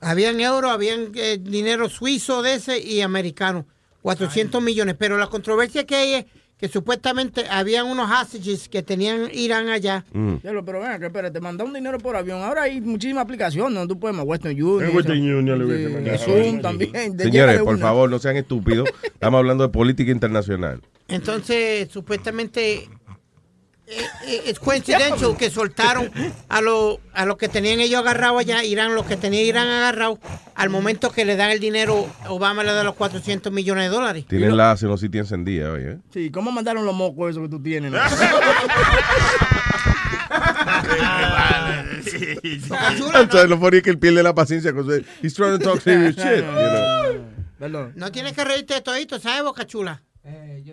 [0.00, 3.66] Habían euro, habían eh, dinero suizo de ese y americano.
[4.02, 4.96] 400 millones.
[4.98, 6.24] Pero la controversia que hay es
[6.62, 10.04] que supuestamente habían unos hostages que tenían Irán allá.
[10.12, 10.34] Mm.
[10.42, 12.40] Pero ven, que espérate, mandar un dinero por avión.
[12.40, 14.88] Ahora hay muchísimas aplicaciones donde tú puedes más Western Union.
[14.88, 15.38] En Western eso.
[15.38, 16.18] Union le Sí, mandado.
[16.18, 17.18] Zoom también.
[17.18, 17.78] Señores, por una.
[17.84, 18.88] favor, no sean estúpidos.
[19.02, 20.80] Estamos hablando de política internacional.
[21.08, 23.12] Entonces, supuestamente eh, eh,
[24.26, 26.10] es coincidencial que soltaron
[26.48, 30.18] a los a los que tenían ellos agarrados allá, Irán, los que tenían Irán agarrados,
[30.54, 34.24] al momento que le dan el dinero, Obama le da los 400 millones de dólares.
[34.28, 35.98] Tienen la sitio encendida hoy, ¿eh?
[36.12, 37.92] Sí, ¿cómo mandaron los mocos esos que tú tienes?
[42.68, 43.20] no?
[43.20, 45.80] Entonces lo funny es que él pierde la paciencia con su- He's trying to talk
[45.80, 47.24] serious shit, you know.
[47.58, 47.92] Perdón.
[47.96, 50.02] No tienes que reírte de todito, ¿sabes, Boca Chula?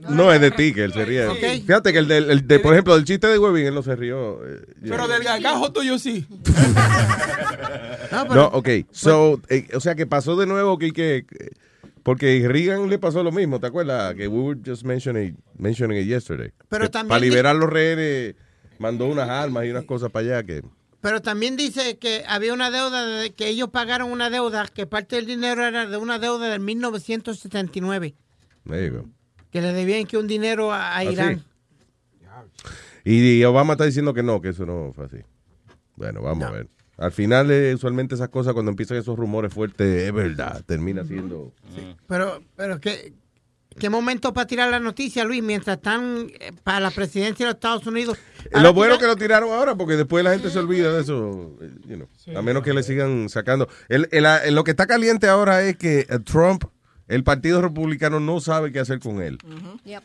[0.09, 1.27] No es de ti que él se ríe.
[1.61, 3.95] Fíjate que el, del, el de, por ejemplo, del chiste de Webin, él no se
[3.95, 4.39] rió.
[4.45, 6.25] eh, Pero del gargajo tuyo sí.
[8.11, 8.69] No, No, ok.
[8.91, 11.51] So, eh, o sea, que pasó de nuevo que, que que-
[12.03, 14.15] porque Reagan le pasó lo mismo, ¿te acuerdas?
[14.15, 16.51] Que we were just mentioning, mentioning it yesterday.
[16.69, 18.35] Pero también Para liberar los rehenes,
[18.79, 20.63] mandó unas armas y unas cosas para allá que...
[21.01, 25.17] Pero también dice que había una deuda, de- que ellos pagaron una deuda, que parte
[25.17, 28.15] del dinero era de una deuda del 1979,
[28.67, 29.09] There you go.
[29.51, 31.09] Que le debían que un dinero a, a ¿Ah, sí?
[31.13, 31.43] Irán.
[33.03, 35.17] Y, y Obama está diciendo que no, que eso no fue así.
[35.95, 36.67] Bueno, vamos a ver.
[36.97, 41.53] Al final, eh, usualmente esas cosas, cuando empiezan esos rumores fuertes, es verdad, termina siendo...
[42.07, 43.13] Pero, pero ¿qué,
[43.79, 47.55] qué momento para tirar la noticia, Luis, mientras están eh, para la presidencia de los
[47.55, 48.17] Estados Unidos.
[48.51, 51.69] Lo bueno que lo tiraron ahora, porque después la gente se olvida de eso, eh,
[51.87, 52.07] you know,
[52.37, 53.69] a menos que le sigan sacando.
[53.87, 56.65] El, el- el- lo que está caliente ahora es que eh, Trump,
[57.09, 59.37] el Partido Republicano no sabe qué hacer con él.
[59.83, 60.03] Yep.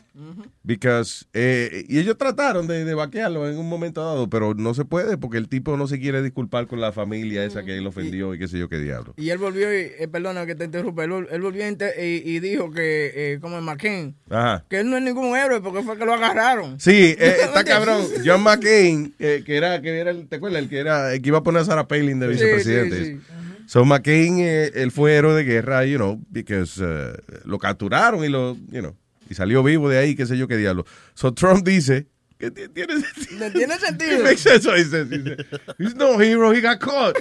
[0.63, 4.83] Because, eh, y ellos trataron de, de vaquearlo en un momento dado, pero no se
[4.85, 8.33] puede porque el tipo no se quiere disculpar con la familia esa que él ofendió
[8.33, 9.13] y qué sé yo qué diablo.
[9.17, 12.35] Y él volvió, y, eh, perdona que te interrumpa, él, vol- él volvió y, y-
[12.35, 14.65] y dijo que, eh, como en McCain, Ajá.
[14.69, 16.79] que él no es ningún héroe porque fue que lo agarraron.
[16.79, 18.03] Sí, eh, está cabrón.
[18.25, 20.63] John McCain, eh, que era, que era el, ¿te acuerdas?
[20.63, 22.97] El que era, el que iba a poner a Sarah Palin de Sí, vicepresidente.
[23.05, 23.19] sí, sí.
[23.67, 27.13] So McCain, eh, él fue héroe de guerra, you know, because uh,
[27.45, 28.95] lo capturaron y lo, you know,
[29.29, 30.85] y salió vivo de ahí, qué sé yo qué diablo.
[31.15, 32.05] So Trump dice
[32.37, 32.93] que ti- tiene
[33.39, 34.17] No tiene sentido.
[34.19, 35.09] It makes sense he says.
[35.09, 35.45] He said,
[35.79, 37.15] He's no hero, he got caught.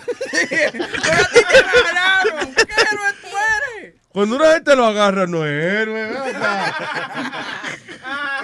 [4.12, 6.08] Cuando una gente lo agarra, no es héroe.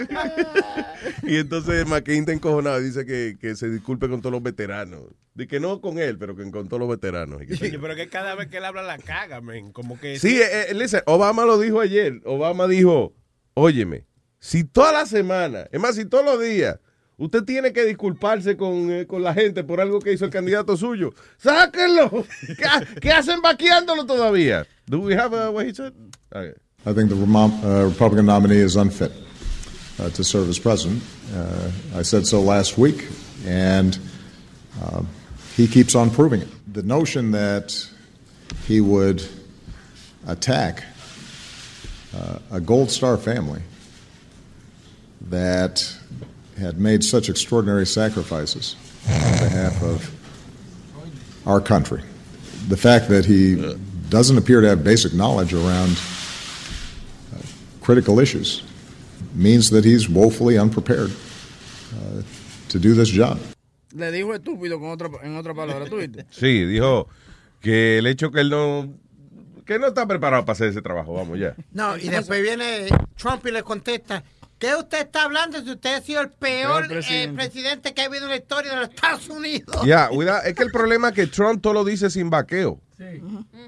[1.23, 5.03] y entonces McCain está encojonado y dice que, que se disculpe con todos los veteranos.
[5.35, 7.43] De que no con él, pero que con todos los veteranos.
[7.43, 9.73] Y que- Coño, pero que cada vez que él habla la caga, men.
[9.73, 10.19] Como que.
[10.19, 12.21] Sí, eh, eh, listen, Obama lo dijo ayer.
[12.25, 13.15] Obama dijo,
[13.55, 14.05] óyeme,
[14.39, 16.79] si toda la semana, es más, si todos los días,
[17.17, 20.77] usted tiene que disculparse con, eh, con la gente por algo que hizo el candidato
[20.77, 22.11] suyo, sáquenlo.
[22.59, 24.67] ¿Qué, ha- qué hacen vaqueándolo todavía?
[24.87, 25.93] Do we have a, what he said?
[26.33, 26.53] Okay.
[26.87, 29.13] I think the Vermont, uh, Republican nominee is unfit
[29.99, 31.03] to serve as president.
[31.35, 33.07] Uh, I said so last week,
[33.45, 33.99] and
[34.83, 35.03] uh,
[35.57, 36.49] he keeps on proving it.
[36.73, 37.89] The notion that
[38.67, 39.23] he would
[40.27, 40.85] attack
[42.17, 43.63] uh, a Gold Star family
[45.29, 45.95] that
[46.59, 48.77] had made such extraordinary sacrifices
[49.09, 50.11] on behalf of
[51.47, 52.03] our country.
[52.69, 53.77] The fact that he
[54.09, 56.01] doesn't appear to have basic knowledge around
[57.35, 57.43] uh,
[57.81, 58.63] critical issues
[59.35, 62.23] means that he's woefully unprepared uh,
[62.69, 63.39] to do this job.
[63.93, 66.25] Le dijo estúpido con otra, en otra palabra, ¿tú viste?
[66.31, 67.09] Sí, dijo
[67.61, 68.89] que el hecho que él no,
[69.67, 71.55] que no está preparado para hacer ese trabajo, vamos ya.
[71.73, 74.23] No, y después viene Trump y le contesta,
[74.59, 77.31] ¿qué usted está hablando si usted ha sido el peor Peor presidente.
[77.33, 79.85] eh, presidente que ha habido en la historia de los Estados Unidos?
[79.85, 82.81] Ya, cuidado, es que el problema es que Trump todo lo dice sin vaqueo.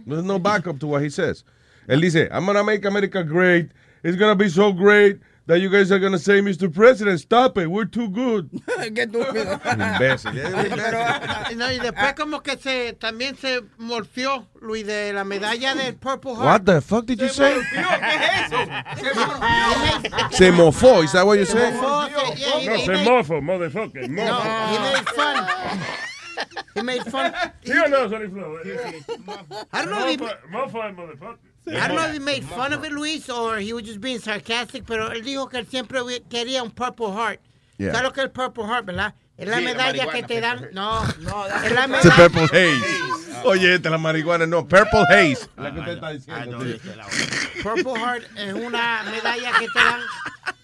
[0.07, 1.45] There's no backup to what he says.
[1.89, 3.71] Él dice, I'm gonna make America great.
[4.05, 6.73] It's gonna be so great that you guys are gonna say, Mr.
[6.73, 7.67] President, stop it.
[7.69, 8.51] We're too good.
[8.95, 9.61] Qué estúpido.
[9.65, 10.33] Imbécil.
[11.57, 16.35] No, y después como que se también se morfió, Luis, de la medalla del Purple
[16.35, 16.45] Heart.
[16.45, 17.61] What the fuck did you say?
[20.31, 21.71] Se Se mofó, is that what you say?
[21.73, 24.09] mofó, se- yeah, he- No, he se made- mofo, motherfucker.
[24.09, 25.47] No, he made fun.
[26.75, 27.33] He made fun.
[27.65, 28.59] ¿Sí o no, Sonny Flow?
[29.73, 31.52] I don't know Mofo, mofo es motherfucker.
[31.67, 34.19] I don't know if he made fun of it, Luis, or he was just being
[34.19, 37.41] sarcastic, pero él dijo que él siempre quería un Purple Heart.
[37.79, 37.93] Yeah.
[37.93, 39.15] ¿Sabes lo que es el Purple Heart, verdad?
[39.37, 40.69] Es la Sí, medalla que te dan.
[40.73, 42.17] No, no, es la medalla.
[42.17, 43.01] Purple Haze.
[43.45, 45.49] Oye, esta es la marihuana, no, Purple Haze.
[45.57, 46.61] La que usted está diciendo.
[46.63, 47.61] sí.
[47.63, 50.01] Purple Heart es una medalla que te dan.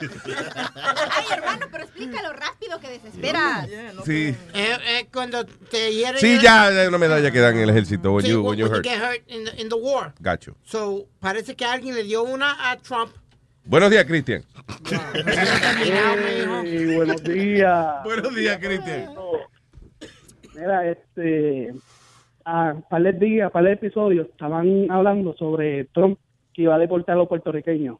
[0.26, 3.68] Ay, hermano, pero explícalo rápido que desesperas.
[4.04, 4.34] Sí.
[4.54, 6.20] Es, es cuando te hieren.
[6.20, 8.58] Sí, ya, es una medalla que dan en el ejército when Sí, you, when, when
[8.58, 8.84] you hurt.
[8.84, 10.12] get hurt in the, in the war.
[10.20, 10.54] Gacho.
[10.64, 13.10] So, parece que alguien le dio una a Trump.
[13.64, 14.44] Buenos días, Cristian.
[15.84, 18.04] Hey, buenos días.
[18.04, 19.10] Buenos días, Cristian.
[20.54, 21.74] Mira, este,
[22.44, 26.18] a par de días, par de episodios, estaban hablando sobre Trump
[26.54, 27.98] que iba a deportar a los puertorriqueños.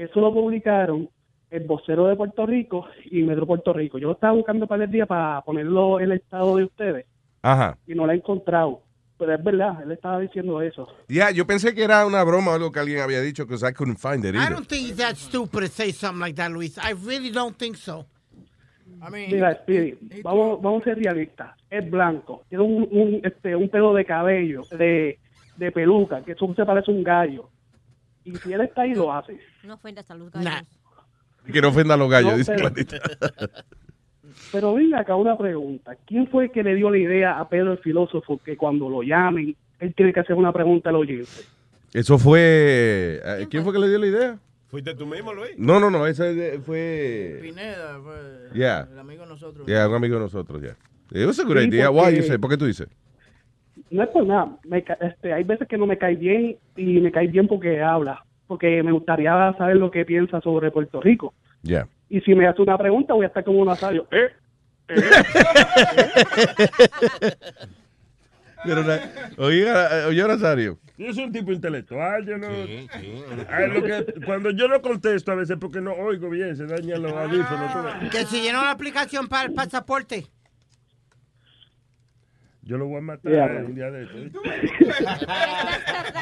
[0.00, 1.08] Eso lo publicaron
[1.50, 3.98] el vocero de Puerto Rico y Metro Puerto Rico.
[3.98, 7.06] Yo lo estaba buscando par de días para ponerlo en el estado de ustedes
[7.42, 7.76] Ajá.
[7.86, 8.80] y no lo he encontrado.
[9.18, 10.88] Pero es verdad, él estaba diciendo eso.
[11.06, 13.74] Ya, yo pensé que era una broma o algo que alguien había dicho, because I
[13.74, 14.54] couldn't find it I either.
[14.54, 16.78] don't think he's that stupid to say something like that, Luis.
[16.78, 18.06] I really don't think so.
[19.10, 21.50] Mira, Speedy, vamos, vamos a ser realistas.
[21.68, 25.18] Es blanco, tiene un, un, este, un pelo de cabello, de,
[25.56, 27.50] de peluca, que eso se parece a un gallo.
[28.24, 29.38] Y si él está ahí, lo hace.
[29.64, 30.52] No ofendas a los gallos.
[31.52, 32.96] Que no ofenda a los gallos, No, dice pero- Juanita.
[34.52, 35.96] Pero venga acá una pregunta.
[36.06, 39.02] ¿Quién fue el que le dio la idea a Pedro el filósofo que cuando lo
[39.02, 41.30] llamen, él tiene que hacer una pregunta al oyente?
[41.92, 43.20] Eso fue...
[43.24, 44.38] eh, ¿Quién fue que le dio la idea?
[44.68, 45.50] ¿Fuiste tú mismo, Luis?
[45.58, 47.40] No, no, no, ese fue...
[47.42, 48.88] Pineda fue Yeah.
[48.92, 49.66] el amigo de nosotros.
[49.66, 50.76] Ya, un amigo de nosotros, ya.
[51.26, 51.90] Was a good Sí, idea.
[51.90, 52.38] porque-?
[52.38, 52.88] ¿Por qué tú dices?
[53.90, 54.56] No es por nada.
[54.64, 58.24] Me este, hay veces que no me cae bien y me cae bien porque habla.
[58.50, 61.34] Porque me gustaría saber lo que piensa sobre Puerto Rico.
[61.62, 61.86] Ya.
[62.08, 64.08] Y si me hace una pregunta, voy a estar como un asario.
[64.10, 64.28] ¿Eh?
[68.64, 69.00] Pero, na-
[69.38, 70.78] oiga, oye, Nazario.
[70.98, 72.48] Yo soy un tipo intelectual, yo no...
[73.48, 77.02] Ah, lo que- cuando yo no contesto a veces porque no oigo bien, se dañan
[77.02, 77.72] los audífonos.
[78.02, 78.10] ves.
[78.10, 80.26] Que se llenó la aplicación para el pasaporte.
[82.70, 83.32] Yo lo voy a matar
[83.66, 84.40] un día de esto.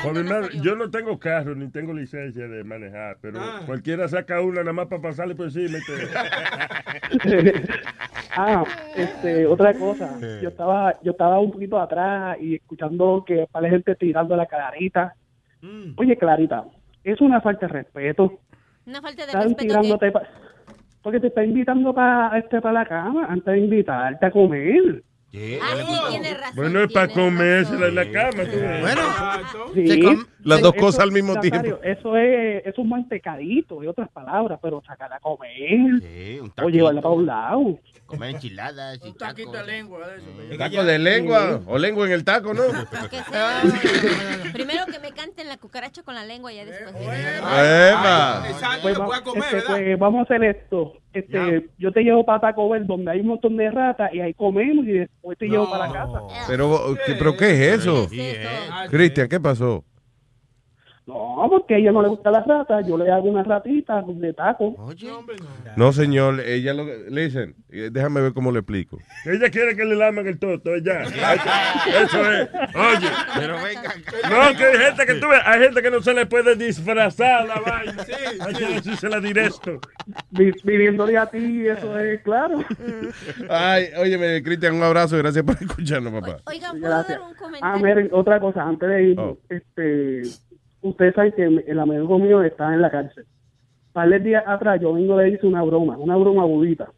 [0.02, 4.40] Por mi madre, yo no tengo carro ni tengo licencia de manejar, pero cualquiera saca
[4.40, 5.76] una nada más para pasarle por encima.
[8.34, 8.64] ah,
[8.96, 10.18] este, otra cosa.
[10.40, 15.14] Yo estaba, yo estaba un poquito atrás y escuchando que para gente tirando la clarita.
[15.98, 16.64] Oye, Clarita,
[17.04, 18.40] es una falta de respeto.
[18.86, 19.98] Una falta de Están respeto.
[19.98, 20.22] que- pa-
[21.02, 25.02] porque te está invitando para este para la cama antes de invitarte a comer.
[25.30, 26.56] Ah, sí, tiene razón.
[26.56, 28.44] Bueno, es para comérsela en la cama.
[28.44, 28.80] tú ves.
[28.80, 29.02] Bueno,
[29.74, 29.86] Sí.
[29.86, 31.78] se com- Las dos Eso- cosas al mismo tiempo.
[31.82, 36.68] Eso es, eso es un mantecadito, en otras palabras, pero sacar a comer Sí, o
[36.70, 37.78] llevarla para un lado.
[38.08, 39.70] Comer enchiladas y Un taquito de tacos.
[39.70, 40.58] lengua de eso.
[40.58, 42.62] Taco de lengua o lengua en el taco, ¿no?
[42.62, 43.62] Lo que sea.
[44.54, 46.94] Primero que me canten la cucaracha con la lengua, ya después.
[49.98, 50.94] Vamos a hacer esto.
[51.12, 54.32] Este, yo te llevo para Taco Bell donde hay un montón de ratas y ahí
[54.32, 56.20] comemos y después te llevo para la casa.
[56.46, 58.08] Pero, ¿qué, pero ¿qué es eso?
[58.88, 59.84] Cristian, ¿qué pasó?
[61.08, 64.34] No, porque a ella no le gusta las ratas, yo le hago una ratita de
[64.34, 64.76] taco.
[65.76, 68.98] No, señor, ella lo listen, eh, déjame ver cómo le explico.
[69.24, 71.00] Ella quiere que le lamen el toto, ya.
[72.02, 72.48] Eso es.
[72.74, 73.08] Oye.
[73.36, 73.94] Pero venga.
[74.28, 77.46] No, que hay gente que tú ves, hay gente que no se le puede disfrazar
[77.48, 78.04] la vaina.
[78.46, 79.80] Hay que decírsela directo.
[80.30, 82.62] Vi- Viniéndole a ti, eso es claro.
[83.48, 86.38] Ay, óyeme, Cristian, un abrazo y gracias por escucharnos, papá.
[86.46, 87.18] Oigan, ¿puedo Gracias.
[87.18, 87.84] dar un Ah, comentario?
[87.86, 89.38] miren, otra cosa, antes de ir, Oh.
[89.48, 90.22] este,
[90.82, 93.24] ustedes saben que el amigo mío está en la cárcel.
[93.92, 96.90] Par de días atrás yo vengo le hice una broma, una broma budita.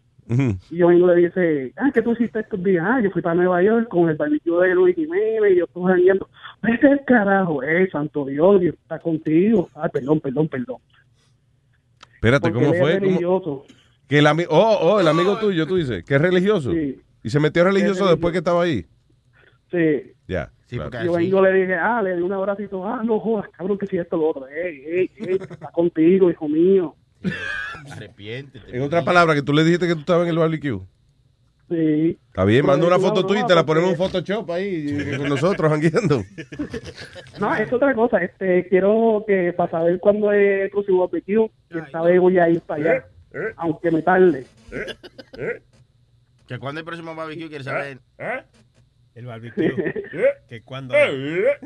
[0.70, 2.84] Y yo vengo le dice, ah, ¿qué tú hiciste estos días?
[2.86, 5.92] Ah, yo fui para Nueva York con el barbecue de Luis Jiménez y yo estuve
[5.92, 6.28] jangueando.
[6.62, 9.68] Vete el carajo, eh, santo Dios, Dios está contigo.
[9.74, 10.76] Ay, perdón, perdón, perdón.
[12.14, 12.94] Espérate, Porque ¿cómo fue?
[12.94, 13.64] ¿Cómo- religioso.
[14.06, 16.72] Que el amigo, oh, oh, el amigo tuyo, tú dices, que es religioso.
[16.72, 17.00] Sí.
[17.22, 18.10] Y se metió religioso religioso.
[18.10, 18.84] después que estaba ahí.
[19.70, 20.12] Sí.
[20.28, 20.50] Ya.
[20.66, 20.90] Sí, claro.
[20.90, 21.24] porque Yo así.
[21.24, 24.16] vengo le dije, ah, le di un abracito, ah, no jodas, cabrón, que si esto
[24.16, 24.46] lo otro.
[24.48, 26.94] Ey, ey, ey, está contigo, hijo mío.
[27.90, 28.76] Arrepiéntete.
[28.76, 30.80] En otras palabras, que tú le dijiste que tú estabas en el barbecue.
[31.68, 32.18] Sí.
[32.28, 35.28] Está bien, manda una foto tuya y te la ponemos en Photoshop ahí eh, con
[35.28, 36.22] nosotros jangueando.
[37.38, 38.18] No, es otra cosa.
[38.18, 42.48] Este, quiero que para saber cuándo es el próximo barbecue, que esta vez voy a
[42.48, 43.54] ir para allá, ¿Eh?
[43.56, 44.46] aunque me tarde.
[44.72, 45.62] ¿Eh?
[46.48, 47.98] Que cuando el próximo barbecue quieres saber.
[49.20, 49.22] ¿Eh?
[49.22, 49.66] El barbecue.
[50.12, 50.24] ¿Eh?
[50.48, 50.94] Que cuando.
[50.96, 51.58] ¿Eh?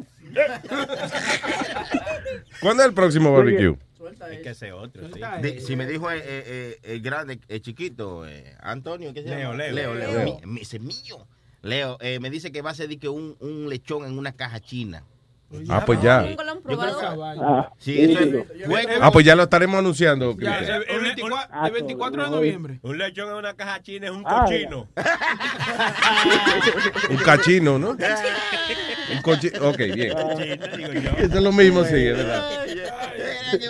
[2.60, 3.76] ¿Cuándo es el próximo barbecue?
[4.20, 5.20] Hay que hacer otro, sí.
[5.40, 9.28] De- si me dijo eh, eh, eh, el grande, el chiquito, eh, Antonio, ¿qué se
[9.30, 9.54] Leo, llama?
[9.56, 9.72] Leo.
[9.74, 10.12] Leo, Leo.
[10.12, 10.24] Leo.
[10.44, 11.26] Mi- mi- ese es mío.
[11.62, 14.32] Leo, eh, me dice que va a ser de que un, un lechón en una
[14.32, 15.04] caja china.
[15.68, 16.22] Ah, pues ya.
[16.22, 17.24] Nunca lo han Yo creo probado.
[17.44, 18.90] Ah, Sí, eso sí, es hueco.
[19.00, 20.36] Ah, pues ya lo estaremos anunciando.
[20.38, 22.78] Ya, el, el 24, Ah, el 24 de no, noviembre.
[22.82, 24.88] Un lechón en una caja china es un Ah, cochino.
[27.10, 27.90] Un cachino, ¿no?
[27.90, 29.68] Un cochino.
[29.68, 30.12] Ok, bien.
[30.36, 31.10] Chino, digo yo.
[31.18, 32.66] Eso es lo mismo, sí, es verdad.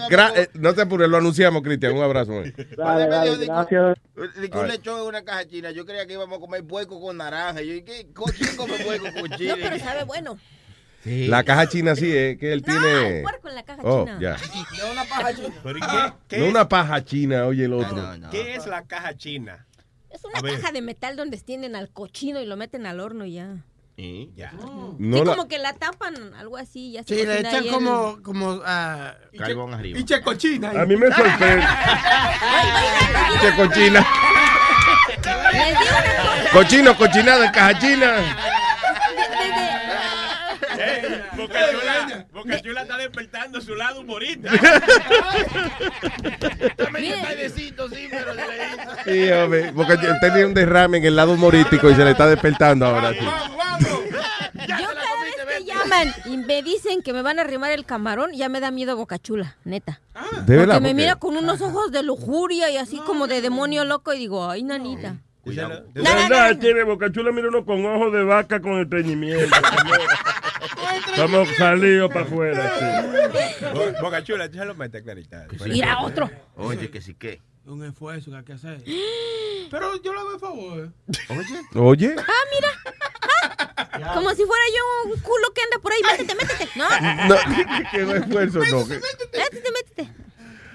[0.09, 1.93] Gra- eh, no te apures, lo anunciamos, Cristian.
[1.97, 2.33] Un abrazo.
[2.77, 3.97] Dale, dale, gracias.
[4.17, 5.71] Un lechón en una caja china.
[5.73, 7.61] Yo creía que íbamos a comer puerco con naranja.
[7.61, 9.55] Yo dije, ¿qué cochino come puerco con No, chile?
[9.61, 10.39] pero sabe bueno.
[11.05, 11.27] Sí.
[11.27, 13.21] La caja china sí es que él No, el tiene.
[13.23, 14.19] puerco en la caja Oh, china.
[14.21, 14.37] ya.
[14.37, 15.55] De una paja china.
[15.63, 17.95] ¿Pero y qué, qué No es, una paja china, oye el otro.
[17.97, 18.31] No, no.
[18.31, 19.67] ¿Qué es la caja china?
[20.11, 20.59] Es una A ver.
[20.61, 23.57] caja de metal donde tienen al cochino y lo meten al horno y ya.
[23.97, 24.33] Sí.
[24.35, 24.53] Ya.
[24.99, 26.93] No sí, la- como que la tapan, algo así.
[26.93, 29.99] Ya se Sí, le echan el- como, como, ah, Carbón arriba.
[29.99, 30.71] Y checochina.
[30.71, 31.67] A mí me sorprende.
[33.41, 34.07] Che, cochina.
[35.53, 36.51] Les digo una cosa.
[36.53, 38.15] Cochino, cochinada, caja china.
[41.55, 44.51] Boca Chula, Boca Chula está despertando su lado humorista.
[46.93, 48.91] Miren, sí, pero se le hizo.
[49.05, 49.73] Sí, hombre.
[49.75, 53.13] Porque él tenía un derrame en el lado humorístico y se le está despertando ahora.
[53.13, 53.19] sí.
[53.21, 58.33] yo cada vez que llaman y me dicen que me van a arrimar el camarón,
[58.33, 60.01] ya me da miedo Bocachula, neta.
[60.47, 60.77] De verdad.
[60.77, 64.19] Porque me mira con unos ojos de lujuria y así como de demonio loco y
[64.19, 65.17] digo, ay, nanita.
[65.43, 65.85] Cuidado.
[65.93, 69.55] De verdad, tiene Bocachula, mira uno con ojos de vaca con estreñimiento.
[71.11, 73.65] Estamos salidos para afuera, sí.
[73.75, 75.47] Bo- Boca Chula, tú se lo metes clarita.
[75.67, 76.31] Mira otro.
[76.57, 77.41] Oye, que sí que.
[77.67, 78.83] Un esfuerzo que hay que hacer.
[79.71, 80.93] Pero yo le hago el favor.
[81.31, 81.63] Oye.
[81.75, 82.15] Oye.
[82.19, 84.15] Ah, mira.
[84.15, 86.01] Como si fuera yo un culo que anda por ahí.
[86.03, 86.69] Métete, métete.
[86.77, 86.89] No,
[87.29, 87.37] No,
[87.91, 88.87] que no esfuerzo, no.
[88.87, 90.09] que- métete, métete.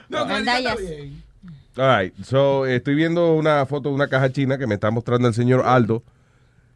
[0.09, 0.79] No, Clarita, Gandallas.
[0.79, 1.23] está bien.
[1.77, 5.27] All right, so, estoy viendo una foto de una caja china que me está mostrando
[5.27, 6.03] el señor Aldo.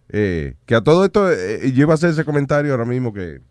[0.10, 3.42] Eh, que a todo esto, eh, yo iba a hacer ese comentario ahora mismo que.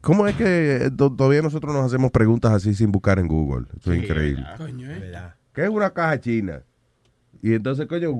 [0.00, 3.66] ¿Cómo es que to- todavía nosotros nos hacemos preguntas así sin buscar en Google?
[3.78, 4.44] Eso es increíble.
[4.56, 4.98] Coño, eh.
[4.98, 5.34] ¿Verdad?
[5.52, 6.62] ¿Qué es una caja china?
[7.42, 8.10] Y entonces, coño,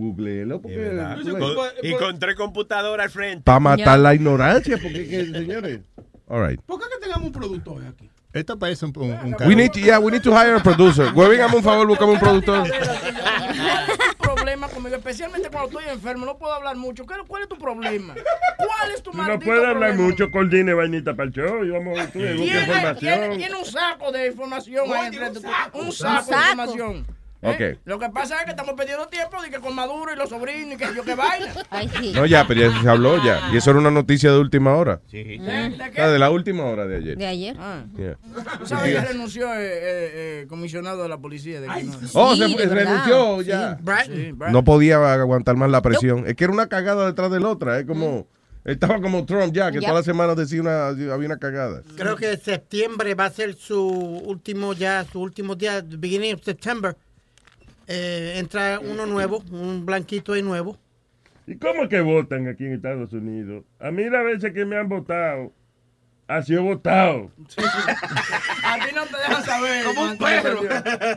[0.60, 0.76] porque.
[0.76, 1.16] Verdad.
[1.22, 3.42] Con- y con tres computadoras al frente.
[3.44, 5.80] Para matar la ignorancia, porque, que, señores.
[6.26, 6.60] All right.
[6.62, 8.10] ¿Por qué que tengamos un productor aquí?
[8.34, 11.12] Esto parece un, un, un We need to, yeah, we need to hire a producer.
[11.14, 12.66] Huevín, un favor, buscame un productor.
[14.54, 16.26] Un problema conmigo, especialmente cuando estoy enfermo.
[16.26, 17.04] No puedo hablar mucho.
[17.06, 18.14] ¿Qué- ¿Cuál es tu problema?
[18.56, 20.02] ¿Cuál es tu No maldito puede hablar problema?
[20.10, 21.64] mucho, coordine vainita para el show.
[21.64, 23.54] Y vamos a ver, tú, busca Tiene, información.
[23.58, 25.18] un saco de información ahí.
[25.18, 27.04] Un saco, Un de saco.
[27.44, 27.78] Ok.
[27.84, 30.74] Lo que pasa es que estamos perdiendo tiempo de que con Maduro y los sobrinos
[30.74, 31.52] y que yo que baila.
[31.70, 32.12] Ay, sí.
[32.14, 33.50] No, ya, pero ya se habló ya.
[33.52, 35.00] Y eso era una noticia de última hora.
[35.10, 35.18] Sí.
[35.40, 35.74] ¿Eh?
[35.78, 36.00] ¿De qué?
[36.00, 37.16] Ah, de la última hora de ayer.
[37.18, 37.56] De ayer.
[37.58, 37.84] Ah.
[37.96, 38.16] Yeah.
[38.58, 41.60] Tú sabes que renunció eh, eh, eh, comisionado de la policía.
[41.60, 42.84] De que no- Oh, Sí, se de fue- verdad.
[43.04, 43.78] renunció ya.
[44.06, 44.50] Sí, Brad.
[44.50, 46.26] No podía aguantar más la presión.
[46.26, 47.78] Es que era una cagada detrás de la otra.
[47.78, 48.26] Es como.
[48.64, 49.88] Estaba como Trump ya, que Ya.
[49.88, 51.82] todas las semanas decía una, había una cagada.
[51.98, 56.96] Creo que septiembre va a ser su último ya, su último día, beginning of September.
[57.86, 60.78] Eh, entra uno nuevo, un blanquito ahí nuevo.
[61.46, 63.64] ¿Y cómo que votan aquí en Estados Unidos?
[63.78, 65.52] A mí las veces que me han votado,
[66.28, 67.30] ha sido votado.
[68.64, 69.84] A ti no te dejan saber.
[69.84, 70.60] Como un perro.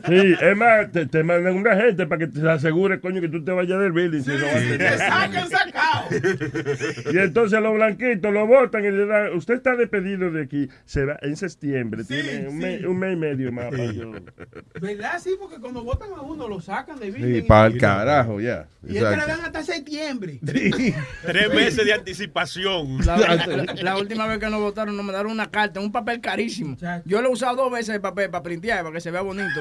[0.08, 3.44] Sí, es más, te, te mandan una gente para que te asegure, coño, que tú
[3.44, 4.22] te vayas del building.
[4.22, 6.08] si no vas a Te sacan sacado.
[7.14, 11.06] Y entonces los blanquitos lo votan y le dan, usted está despedido de aquí, se
[11.06, 12.58] va en septiembre, Sí, tiene un, sí.
[12.66, 13.66] mes, un mes y medio más.
[13.72, 14.12] para yo-
[14.82, 15.20] ¿Verdad?
[15.24, 17.48] Sí, porque cuando votan a uno lo sacan de Sí, building.
[17.48, 18.68] para el carajo, ya.
[18.88, 20.40] Y es que le dan hasta septiembre.
[20.44, 22.98] Tres meses de anticipación.
[23.06, 26.76] La, la- la última vez que nos votaron nos mandaron una carta, un papel carísimo.
[27.06, 29.48] Yo lo he usado dos veces el papel para printear, para que se vea bonito.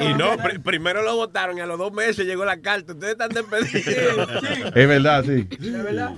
[0.00, 2.92] Y no, pri- primero lo votaron y a los dos meses llegó la carta.
[2.92, 4.28] Ustedes están despedidos.
[4.74, 5.42] Es verdad, sí.
[5.58, 6.12] ¿De verdad?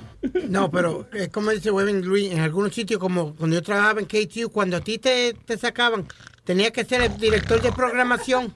[0.48, 4.06] No, pero es como dice Webin Luis, en algunos sitios, como cuando yo trabajaba en
[4.06, 6.06] KTU, cuando a ti te, te sacaban,
[6.44, 8.54] tenías que ser el director de programación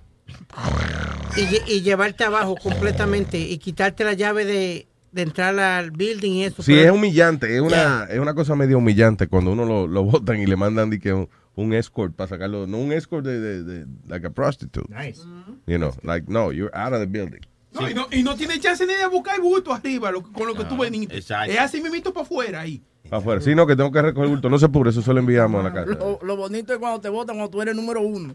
[1.67, 6.63] y llevarte abajo completamente y quitarte la llave de, de entrar al building y eso.
[6.63, 7.55] Sí, pero- es humillante.
[7.55, 10.91] Es una, es una cosa medio humillante cuando uno lo, lo votan y le mandan
[10.91, 12.67] di que un, un escort para sacarlo.
[12.67, 14.89] No un escort de, de, de- like a prostitute.
[14.95, 15.21] Nice.
[15.67, 17.41] You know, like, no, you're out of the building.
[17.73, 20.55] No, y, no, y no tiene chance ni de buscar bulto arriba lo- con lo
[20.55, 21.17] que tú veniste.
[21.17, 21.53] exacto.
[21.53, 22.83] Es así mismito para afuera ahí.
[23.05, 23.41] Para afuera.
[23.41, 24.49] Sí, no, que tengo que recoger bulto.
[24.51, 25.93] No se apure, eso solo enviamos a la casa.
[25.99, 28.35] Lo, lo bonito es cuando te votan, cuando tú eres número uno.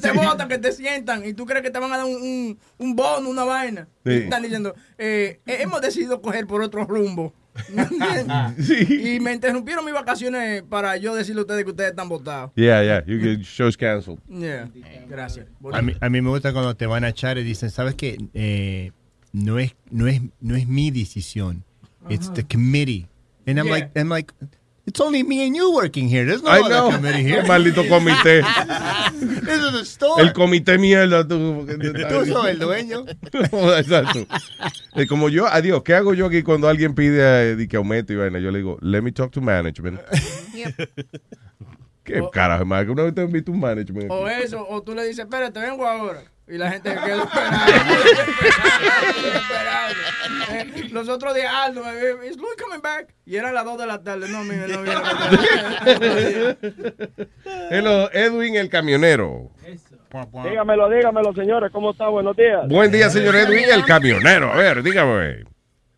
[0.00, 2.58] Te- votan, que te sientan y tú crees que te van a dar un, un,
[2.78, 3.88] un bono, una vaina.
[4.04, 4.12] Sí.
[4.12, 7.34] Y están diciendo, eh, hemos decidido coger por otro rumbo.
[7.72, 8.90] ¿Me entiendes?
[8.90, 12.50] Y me interrumpieron mis vacaciones para yo decirle a ustedes que ustedes están votados.
[12.56, 14.18] Yeah, yeah, you get shows canceled.
[14.28, 14.68] Yeah.
[15.08, 15.46] Gracias.
[15.72, 18.18] A mí, a mí me gusta cuando te van a echar y dicen, ¿sabes qué?
[18.34, 18.90] Eh,
[19.32, 21.62] no, es, no, es, no es mi decisión.
[22.08, 23.06] It's the committee.
[23.46, 23.72] And I'm Yeah.
[23.74, 24.34] like, I'm like,
[24.86, 26.24] it's only me and you working here.
[26.26, 26.90] There's no I other know.
[26.90, 27.40] committee here.
[27.40, 28.42] El maldito comité.
[29.44, 30.20] This is a store.
[30.20, 31.26] El comité mierda.
[31.26, 33.04] Tú, Tú sos el dueño.
[33.78, 34.26] Exacto.
[35.08, 38.16] Como yo, adiós, ¿qué hago yo aquí cuando alguien pide eh, di que aumento y
[38.16, 38.38] vaina?
[38.38, 40.00] Yo le digo, let me talk to management.
[42.04, 42.84] ¿Qué carajo, man?
[42.84, 44.10] Que una vez te invito un management.
[44.10, 46.22] O eso, o tú le dices, espérate, vengo ahora.
[46.46, 47.64] Y la gente se queda esperando.
[49.34, 50.88] esperando.
[50.92, 51.82] Los otros días, Aldo,
[52.22, 53.14] ¿is Louis coming back?
[53.24, 54.28] Y eran las 2 de la tarde.
[54.28, 55.00] No, mire, no viene.
[57.70, 59.50] Hello, Edwin el camionero.
[60.44, 62.08] Dígamelo, dígamelo, señores, ¿cómo está?
[62.08, 62.68] Buenos días.
[62.68, 64.52] Buen día, señor Edwin el camionero.
[64.52, 65.44] A ver, dígame.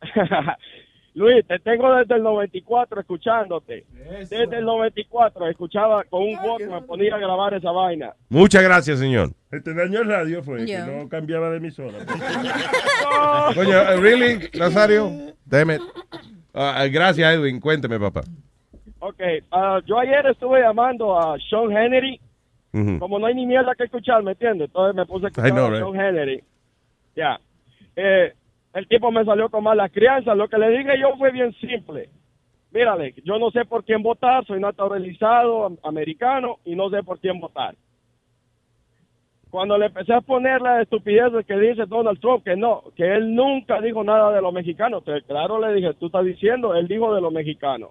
[1.16, 3.86] Luis, te tengo desde el 94 escuchándote.
[4.28, 8.12] Desde el 94 escuchaba con un voto, me ponía a grabar esa vaina.
[8.28, 9.30] Muchas gracias, señor.
[9.50, 10.84] Este daño el radio fue Yeah.
[10.84, 12.00] que no cambiaba de emisora.
[13.54, 15.10] Coño, eh, really, Nazario?
[15.46, 15.80] Damn it.
[16.52, 17.60] Ah, gracias, Edwin.
[17.60, 18.20] Cuénteme, papá.
[18.98, 19.20] Ok,
[19.52, 22.20] ah, yo ayer estuve llamando a Sean Henry.
[22.74, 22.98] Ujú.
[22.98, 24.66] Como no hay ni mierda que escuchar, ¿me entiendes?
[24.68, 25.80] Entonces me puse a escuchar know, a right?
[25.80, 26.44] Sean Henry.
[27.14, 27.40] Ya.
[27.96, 28.34] Eh,
[28.76, 30.36] el tipo me salió con malas crianzas.
[30.36, 32.10] Lo que le dije yo fue bien simple.
[32.72, 37.18] Mírale, yo no sé por quién votar, soy naturalizado am- americano y no sé por
[37.18, 37.74] quién votar.
[39.50, 43.14] Cuando le empecé a poner la estupidez de que dice Donald Trump que no, que
[43.14, 47.14] él nunca dijo nada de los mexicanos, claro le dije, tú estás diciendo, él dijo
[47.14, 47.90] de los mexicanos.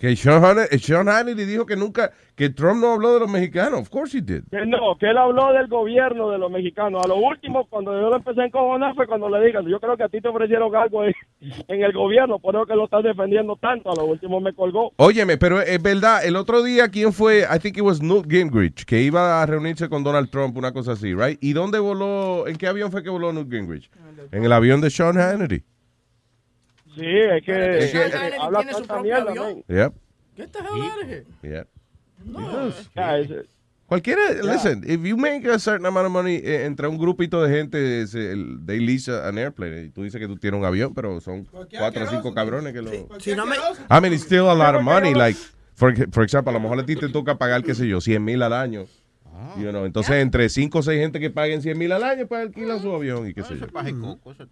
[0.00, 3.80] Que Sean Hannity, Sean Hannity dijo que nunca, que Trump no habló de los mexicanos.
[3.80, 4.44] Of course he did.
[4.50, 7.04] Que no, que él habló del gobierno de los mexicanos.
[7.04, 9.98] A lo último, cuando yo lo empecé a encojonar, fue cuando le dije, yo creo
[9.98, 11.12] que a ti te ofrecieron algo en,
[11.68, 13.92] en el gobierno, por eso que lo estás defendiendo tanto.
[13.92, 14.90] A lo último me colgó.
[14.96, 17.40] Óyeme, pero es verdad, el otro día, ¿quién fue?
[17.40, 20.92] I think it was Newt Gingrich, que iba a reunirse con Donald Trump, una cosa
[20.92, 21.36] así, right?
[21.42, 23.90] ¿Y dónde voló, en qué avión fue que voló Newt Gingrich?
[24.32, 25.62] En el avión de Sean Hannity.
[26.94, 29.64] Sí, es que, Es que- es que habla tiene su propio avión.
[29.68, 29.92] Yep,
[30.36, 31.24] Get the hell out of here.
[31.42, 31.68] yep.
[32.94, 33.46] Ese-
[33.86, 37.52] Cualquiera, listen, if you make a certain amount of money eh, entre un grupito de
[37.52, 39.86] gente, es el- they lease an airplane.
[39.86, 42.82] Y tú dices que tú tienes un avión, pero son cuatro o cinco cabrones que
[42.82, 42.90] lo...
[43.18, 45.12] Si no me, I mean, it's still a lot of money.
[45.12, 45.36] Like,
[45.74, 48.24] for, for example, a lo mejor a ti te toca pagar, qué sé yo, 100
[48.24, 48.86] mil al año.
[49.58, 52.42] You know, entonces, entre 5 o 6 gente que paguen 100 mil al año, pues
[52.42, 53.66] alquilan su avión y qué sé yo.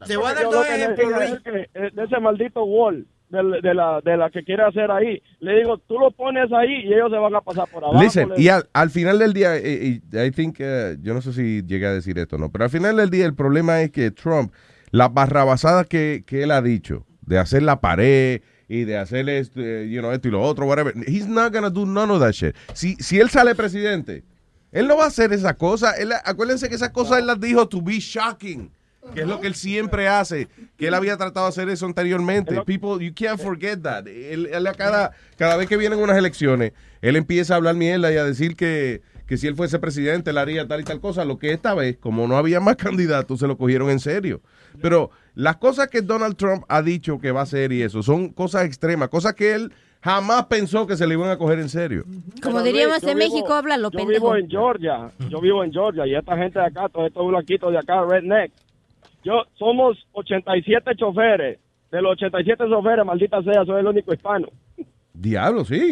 [0.07, 1.12] te voy a dar dos ejemplos,
[1.45, 5.22] eh, de ese maldito wall, de, de la, de la que quiere hacer ahí.
[5.41, 8.03] Le digo, tú lo pones ahí y ellos se van a pasar por abajo.
[8.03, 11.32] Listen, y al, al final del día, eh, y I think, eh, yo no sé
[11.32, 13.91] si llegué a decir esto o no, pero al final del día el problema es
[13.91, 14.53] que Trump,
[14.91, 19.61] las barrabasadas que, que él ha dicho, de hacer la pared y de hacer esto,
[19.62, 22.32] eh, you know, esto y lo otro, whatever, he's not gonna do none of that
[22.32, 22.55] shit.
[22.72, 24.24] Si, si él sale presidente,
[24.73, 25.93] él no va a hacer esa cosa.
[25.93, 28.71] Él, acuérdense que esas cosas él las dijo to be shocking.
[29.14, 32.61] Que es lo que él siempre hace, que él había tratado de hacer eso anteriormente.
[32.66, 34.07] People, you can't forget that.
[34.07, 38.12] Él, él a cada, cada vez que vienen unas elecciones, él empieza a hablar mierda
[38.12, 41.25] y a decir que, que si él fuese presidente, él haría tal y tal cosa.
[41.25, 44.43] Lo que esta vez, como no había más candidatos, se lo cogieron en serio.
[44.83, 48.29] Pero las cosas que Donald Trump ha dicho que va a hacer y eso, son
[48.31, 49.73] cosas extremas, cosas que él
[50.03, 52.05] jamás pensó que se le iban a coger en serio.
[52.43, 54.33] Como Pero, diríamos en México, vivo- háblalo, Yo pendejo.
[54.33, 57.73] vivo en Georgia, yo vivo en Georgia y esta gente de acá, todos estos blanquitos
[57.73, 58.53] de acá, redneck.
[59.25, 61.59] Yo, somos 87 choferes.
[61.91, 64.49] De los 87 choferes, maldita sea, soy el único hispano.
[65.15, 65.91] Diablo, sí.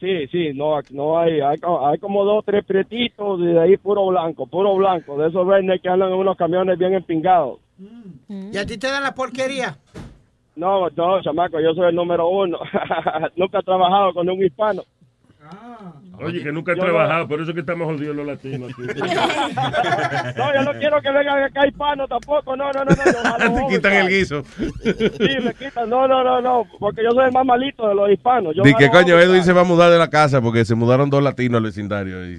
[0.00, 3.76] Sí, sí, no, no hay, hay, co- hay como dos, tres prietitos y de ahí
[3.76, 5.16] puro blanco, puro blanco.
[5.18, 7.58] De esos redneck que andan en unos camiones bien empingados.
[8.28, 9.76] ¿Y a ti te dan la porquería?
[10.56, 12.58] No, no, chamaco, yo soy el número uno.
[13.36, 14.82] Nunca he trabajado con un hispano.
[16.22, 18.70] Oye, que nunca he Yo trabajado, por eso que estamos jodidos los latinos.
[18.70, 18.82] aquí.
[20.36, 22.56] No, yo no quiero que vengan acá hispanos tampoco.
[22.56, 23.54] No, no, no, no.
[23.68, 24.42] Te quitan el guiso.
[24.44, 25.88] Sí, me quitan.
[25.88, 26.66] No, no, no, no.
[26.78, 28.54] Porque yo soy el más malito de los hispanos.
[28.54, 29.18] Yo Di que coño.
[29.18, 32.24] Edwin se va a mudar de la casa porque se mudaron dos latinos al vecindario.
[32.30, 32.36] y.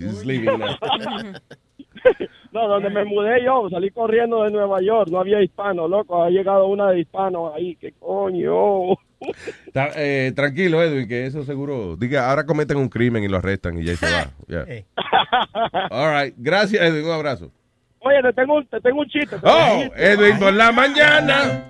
[2.52, 5.10] No, donde me mudé yo, salí corriendo de Nueva York.
[5.10, 6.22] No había hispano, loco.
[6.22, 7.78] Ha llegado una de hispanos ahí.
[7.78, 8.96] ¿Qué coño?
[9.74, 11.96] Ta- eh, tranquilo, Edwin, que eso seguro.
[11.96, 14.28] Diga, ahora cometen un crimen y lo arrestan y ya se va.
[15.92, 16.34] All right.
[16.38, 17.06] Gracias, Edwin.
[17.06, 17.52] Un abrazo.
[18.00, 19.38] Oye, te tengo, un- te tengo un chiste.
[19.38, 20.12] te Oh, tengo un chiste.
[20.12, 21.64] Edwin por la mañana.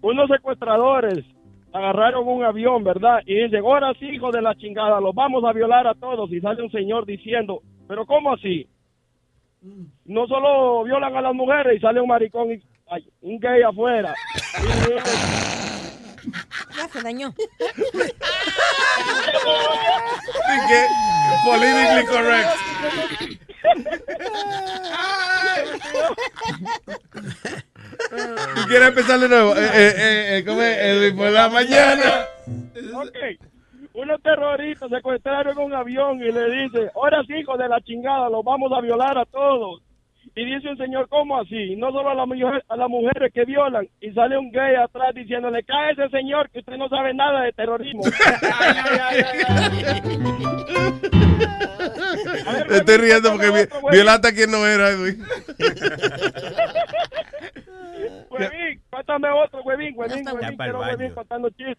[0.00, 1.24] Unos secuestradores
[1.72, 3.20] agarraron un avión, ¿verdad?
[3.26, 6.30] Y dicen, ahora sí, hijo de la chingada, los vamos a violar a todos.
[6.32, 8.68] Y sale un señor diciendo, ¿pero cómo así?
[10.04, 14.14] No solo violan a las mujeres y sale un maricón, y, ay, un gay afuera.
[16.76, 17.32] Ya se dañó.
[21.44, 22.48] Politically correct.
[28.54, 29.54] ¿Tú quieres empezar de nuevo?
[29.56, 30.78] Eh, eh, eh, eh, ¿Cómo es?
[30.78, 32.26] Edwin por la mañana.
[32.94, 33.16] ok,
[33.94, 38.44] unos terroristas secuestraron un avión y le dice, ahora sí, hijo de la chingada, los
[38.44, 39.82] vamos a violar a todos.
[40.36, 41.74] Y dice un señor, ¿cómo así?
[41.76, 43.88] No solo a, la mujer, a las mujeres que violan.
[44.00, 47.52] Y sale un gay atrás diciéndole, cae ese señor que usted no sabe nada de
[47.52, 48.02] terrorismo.
[52.68, 55.24] Me estoy riendo porque vi- violaste a quien no era, Edwin.
[58.38, 61.76] Huevín, cuéntame otro, huevín, huevín, huevín, quiero huevín contando chistes.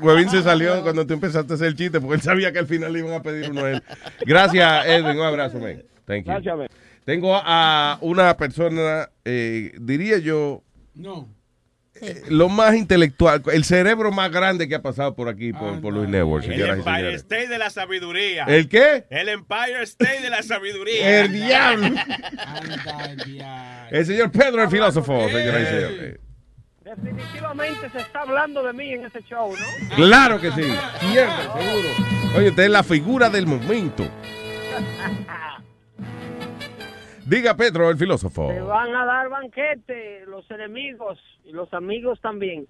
[0.00, 2.66] Huevín se salió cuando tú empezaste a hacer el chiste porque él sabía que al
[2.66, 3.82] final le iban a pedir uno a él.
[4.26, 5.18] Gracias, Edwin.
[5.18, 5.82] Un abrazo, man.
[6.06, 6.32] Thank you.
[6.32, 6.68] Gracias, man.
[7.04, 10.62] Tengo a una persona, eh, diría yo,
[10.94, 11.28] No.
[12.02, 15.92] Eh, lo más intelectual, el cerebro más grande que ha pasado por aquí, por, por
[15.92, 17.14] Luis Network, El Empire.
[17.14, 18.44] State de la sabiduría.
[18.44, 19.06] ¿El qué?
[19.10, 21.20] El Empire State de la sabiduría.
[21.20, 21.94] El diablo.
[23.90, 26.20] El señor Pedro, el filósofo, señoras y señores.
[26.82, 29.96] Definitivamente se está hablando de mí en ese show, ¿no?
[29.96, 30.64] Claro que sí.
[31.00, 31.88] Siempre, seguro.
[32.36, 34.04] Oye, usted es la figura del momento.
[37.30, 38.50] Diga, Pedro, el filósofo.
[38.50, 42.66] Se van a dar banquete los enemigos y los amigos también.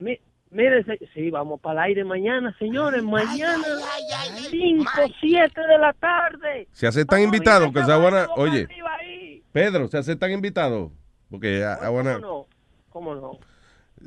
[0.00, 0.18] Mi-
[0.50, 0.84] miren,
[1.14, 3.00] sí, vamos para el aire mañana, señores.
[3.04, 3.62] Mañana,
[4.50, 4.84] 5,
[5.20, 6.66] 7 de la tarde.
[6.72, 8.26] Se aceptan invitados, que se van a...
[8.34, 8.66] Oye.
[9.52, 10.90] Pedro, se aceptan invitados.
[11.30, 12.46] Porque I wanna- ¿Cómo no?
[12.88, 13.38] ¿Cómo no?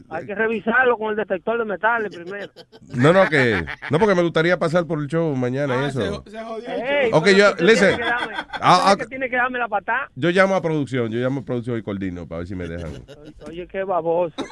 [0.09, 2.51] Hay que revisarlo con el detector de metales primero.
[2.95, 3.63] No, no, que...
[3.91, 6.23] No, porque me gustaría pasar por el show mañana y eso.
[6.67, 7.95] Ey, Ok, pero yo- usted listen.
[7.95, 10.09] tiene que darme- Ah, usted ah, que tiene que darme la patada.
[10.15, 12.91] Yo llamo a producción, yo llamo a producción y coordino para ver si me dejan.
[13.47, 14.35] Oye, qué baboso.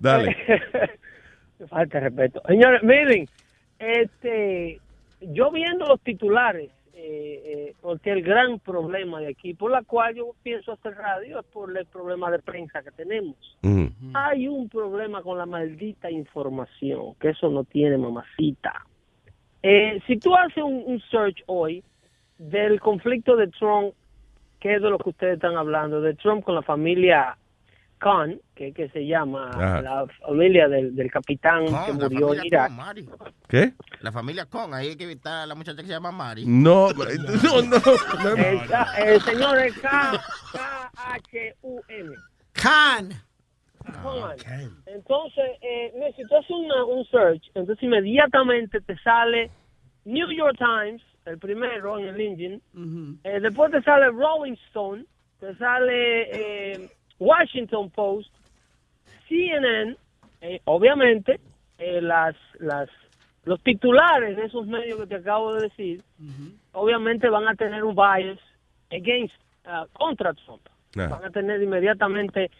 [0.00, 0.36] Dale.
[1.68, 2.42] Falta respeto.
[2.48, 3.28] Señores, miren,
[3.78, 4.80] este,
[5.20, 6.70] yo viendo los titulares,
[7.04, 11.40] eh, eh, porque el gran problema de aquí, por la cual yo pienso hacer radio,
[11.40, 13.36] es por el problema de prensa que tenemos.
[14.14, 18.86] Hay un problema con la maldita información, que eso no tiene mamacita.
[19.64, 21.82] Eh, si tú haces un, un search hoy
[22.38, 23.94] del conflicto de Trump,
[24.60, 27.36] que es de lo que ustedes están hablando, de Trump con la familia
[28.02, 29.80] Khan, que, que se llama Ajá.
[29.82, 32.72] la familia del, del capitán que murió en Irak.
[33.48, 33.74] ¿Qué?
[34.00, 36.44] La familia Con, ahí hay que evitar a la muchacha que se llama Mari.
[36.44, 37.76] No, no, no.
[38.98, 40.20] El, señor es K-
[40.52, 42.10] K-H-U-N.
[42.52, 43.10] Khan.
[43.84, 44.76] Khan.
[44.86, 49.50] Entonces, eh, si tú haces una- un search, entonces inmediatamente te sale
[50.04, 52.60] New York Times, el primero en el engine,
[53.24, 55.04] eh, después te sale Rolling Stone,
[55.40, 56.90] te sale eh,
[57.22, 58.30] Washington Post,
[59.28, 59.96] CNN,
[60.40, 61.40] eh, obviamente,
[61.78, 62.88] eh, las, las,
[63.44, 66.02] los titulares de esos medios que te acabo de decir,
[66.72, 68.38] obviamente van a tener un bias
[68.90, 69.34] against,
[69.66, 70.62] uh, contra Trump.
[71.08, 72.50] Van a tener inmediatamente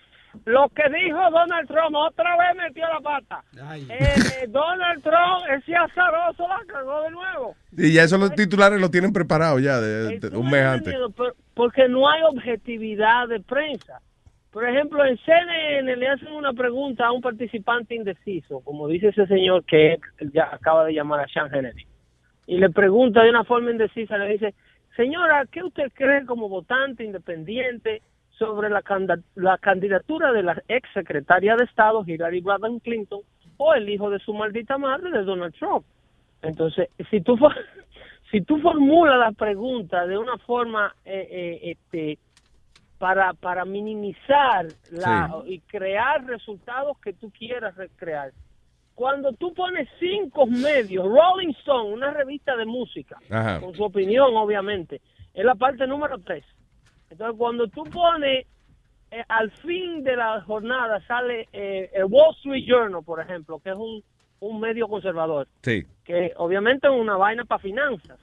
[0.46, 3.44] lo que dijo Donald Trump, otra vez metió la pata.
[3.90, 3.98] Eh,
[4.42, 7.54] eh, Donald Trump, ese azaroso la cagó de nuevo.
[7.76, 10.94] Y ya esos los titulares lo tienen preparado ya de, de- un mes antes.
[11.54, 14.00] Porque no hay objetividad de prensa.
[14.52, 19.26] Por ejemplo, en CNN le hacen una pregunta a un participante indeciso, como dice ese
[19.26, 19.98] señor que
[20.32, 21.86] ya acaba de llamar a Sean Hannity,
[22.46, 24.54] y le pregunta de una forma indecisa, le dice,
[24.94, 28.82] señora, ¿qué usted cree como votante independiente sobre la,
[29.36, 33.20] la candidatura de la ex secretaria de Estado, Hillary Rodham Clinton,
[33.56, 35.86] o el hijo de su maldita madre, de Donald Trump?
[36.42, 37.38] Entonces, si tú,
[38.30, 42.18] si tú formulas la pregunta de una forma eh, eh, este,
[43.02, 48.30] para, para minimizar la, y crear resultados que tú quieras recrear,
[48.94, 53.58] cuando tú pones cinco medios, Rolling Stone, una revista de música, Ajá.
[53.60, 55.00] con su opinión, obviamente,
[55.34, 56.44] es la parte número tres.
[57.10, 58.46] Entonces, cuando tú pones,
[59.10, 63.70] eh, al fin de la jornada sale eh, el Wall Street Journal, por ejemplo, que
[63.70, 64.00] es un,
[64.38, 65.82] un medio conservador, Sí.
[66.04, 68.20] que obviamente es una vaina para finanzas.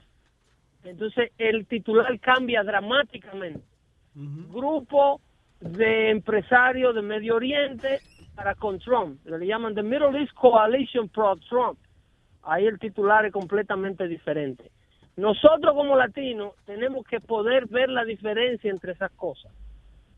[0.84, 3.60] Entonces, el titular cambia dramáticamente.
[4.14, 5.20] Grupo
[5.60, 8.00] de empresarios de Medio Oriente
[8.34, 9.24] para con Trump.
[9.26, 11.78] Le llaman The Middle East Coalition Pro Trump.
[12.42, 14.70] Ahí el titular es completamente diferente.
[15.16, 19.52] Nosotros como latinos tenemos que poder ver la diferencia entre esas cosas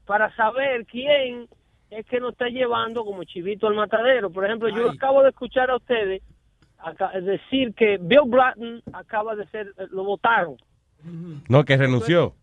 [0.06, 1.48] para saber quién
[1.90, 4.30] es que nos está llevando como chivito al matadero.
[4.30, 6.22] Por ejemplo, yo acabo de escuchar a ustedes
[7.22, 10.56] decir que Bill Bratton acaba de ser, eh, lo votaron.
[11.48, 12.34] No, que renunció.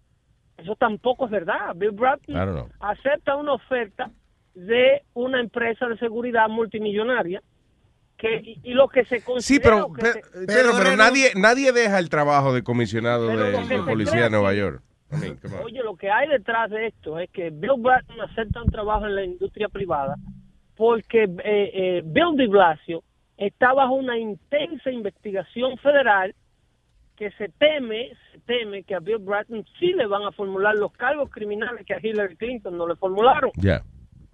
[0.62, 1.76] Eso tampoco es verdad.
[1.76, 2.70] Bill know.
[2.80, 4.12] acepta una oferta
[4.54, 7.42] de una empresa de seguridad multimillonaria
[8.18, 11.32] que y, y lo que se considera Sí, pero, que pero, se- pero, pero nadie,
[11.36, 14.82] nadie deja el trabajo de comisionado de, policía de Nueva York.
[15.12, 15.40] I mean.
[15.64, 19.16] Oye, lo que hay detrás de esto es que Bill Bratton acepta un trabajo en
[19.16, 20.16] la industria privada
[20.76, 23.04] porque eh, eh, Bill de Blasio
[23.38, 26.36] está bajo una intensa investigación federal
[27.20, 30.92] que se teme, se teme que a Bill Bratton sí le van a formular los
[30.94, 33.52] cargos criminales que a Hillary Clinton no le formularon.
[33.58, 33.84] Ya.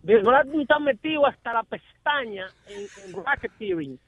[0.04, 4.00] Bill Bratton está metido hasta la pestaña en, en racketeering.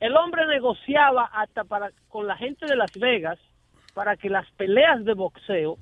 [0.00, 3.38] El hombre negociaba hasta para con la gente de Las Vegas
[3.94, 5.78] para que las peleas de boxeo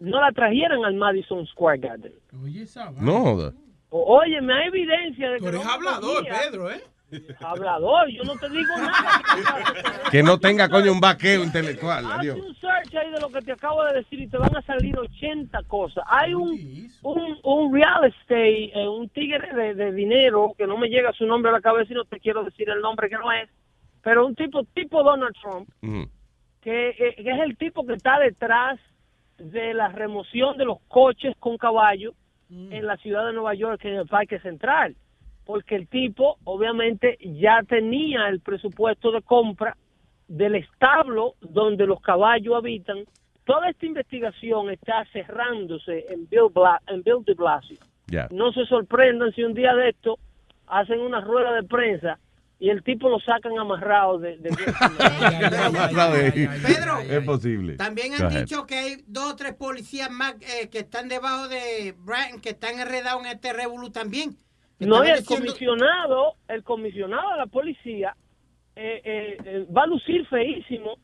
[0.00, 2.12] no la trajeran al Madison Square Garden.
[2.42, 2.90] Oye, esa.
[2.90, 3.52] No joda.
[3.90, 6.80] O- Oye, me hay evidencia de que el hombre hablador, Pedro, ¿eh?
[7.40, 9.22] Hablador, yo no te digo nada.
[10.10, 12.04] Que no tenga, coño, un vaqueo intelectual.
[12.10, 12.38] Adiós.
[12.38, 14.62] Haz un search ahí de lo que te acabo de decir y te van a
[14.62, 16.04] salir 80 cosas.
[16.08, 20.88] Hay un, un, un real estate, eh, un tigre de, de dinero, que no me
[20.88, 23.30] llega su nombre a la cabeza y no te quiero decir el nombre que no
[23.32, 23.48] es,
[24.02, 25.68] pero un tipo tipo Donald Trump,
[26.60, 28.78] que, eh, que es el tipo que está detrás
[29.38, 32.14] de la remoción de los coches con caballo
[32.50, 34.94] en la ciudad de Nueva York, en el Parque Central.
[35.44, 39.76] Porque el tipo, obviamente, ya tenía el presupuesto de compra
[40.28, 42.98] del establo donde los caballos habitan.
[43.44, 47.76] Toda esta investigación está cerrándose en Bill, Bla- en Bill de Blasio.
[48.30, 50.18] No se sorprendan si un día de esto
[50.68, 52.18] hacen una rueda de prensa
[52.60, 54.36] y el tipo lo sacan amarrado de...
[54.38, 54.50] de-
[56.66, 56.98] Pedro.
[57.00, 57.74] Es posible.
[57.76, 61.94] También han dicho que hay dos o tres policías más eh, que están debajo de
[61.98, 64.36] Bratton, que están enredados en este revolú también.
[64.86, 68.16] No, y el diciendo- comisionado, el comisionado de la policía
[68.74, 70.94] eh, eh, eh, va a lucir feísimo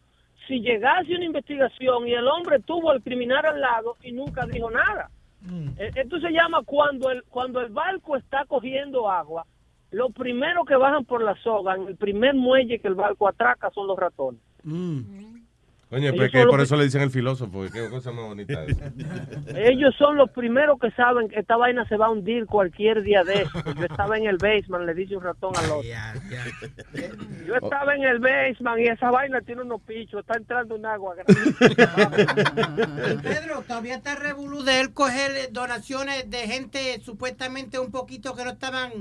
[0.47, 4.71] si llegase una investigación y el hombre tuvo al criminal al lado y nunca dijo
[4.71, 5.11] nada.
[5.79, 9.45] Eh, Esto se llama cuando el, cuando el barco está cogiendo agua,
[9.91, 13.71] lo primero que bajan por la soga, en el primer muelle que el barco atraca
[13.71, 14.41] son los ratones.
[15.91, 17.65] Coño, Ellos pues que son los por eso le dicen el filósofo.
[17.73, 18.63] Qué cosa más bonita.
[19.57, 23.25] Ellos son los primeros que saben que esta vaina se va a hundir cualquier día
[23.25, 23.51] de eso.
[23.75, 25.89] Yo estaba en el basement, le dice un ratón al otro.
[27.47, 31.17] Yo estaba en el basement y esa vaina tiene unos pichos, está entrando un agua.
[31.27, 31.75] Y
[33.23, 38.51] Pedro, todavía está revolú de él coger donaciones de gente supuestamente un poquito que no
[38.51, 38.93] estaban,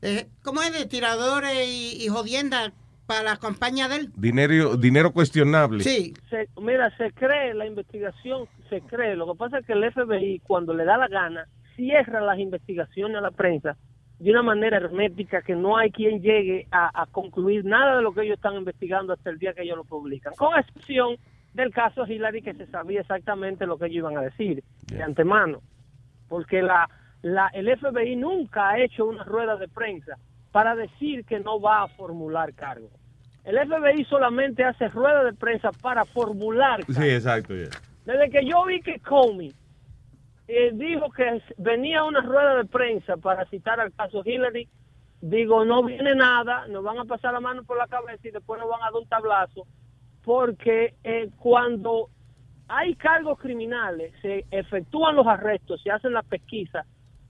[0.00, 0.72] eh, ¿cómo es?
[0.72, 2.72] De tiradores y, y jodiendas
[3.06, 4.12] para la campaña de él.
[4.16, 5.82] Dinero, dinero cuestionable.
[5.84, 6.12] Sí.
[6.28, 9.16] Se- mira, se cree, la investigación se cree.
[9.16, 11.46] Lo que pasa es que el FBI, cuando le da la gana,
[11.76, 13.76] cierra las investigaciones a la prensa
[14.18, 18.12] de una manera hermética que no hay quien llegue a, a concluir nada de lo
[18.14, 20.32] que ellos están investigando hasta el día que ellos lo publican.
[20.36, 21.16] Con excepción
[21.52, 25.60] del caso Hillary, que se sabía exactamente lo que ellos iban a decir de antemano.
[26.28, 26.88] Porque la,
[27.22, 30.16] la, el FBI nunca ha hecho una rueda de prensa
[30.56, 32.88] para decir que no va a formular cargo.
[33.44, 37.52] El FBI solamente hace rueda de prensa para formular Sí, exacto.
[37.52, 39.52] desde que yo vi que Comey
[40.48, 44.66] eh, dijo que venía una rueda de prensa para citar al caso Hillary,
[45.20, 48.58] digo, no viene nada, nos van a pasar la mano por la cabeza y después
[48.58, 49.66] nos van a dar un tablazo,
[50.24, 52.08] porque eh, cuando
[52.66, 56.86] hay cargos criminales, se efectúan los arrestos, se hacen las pesquisas,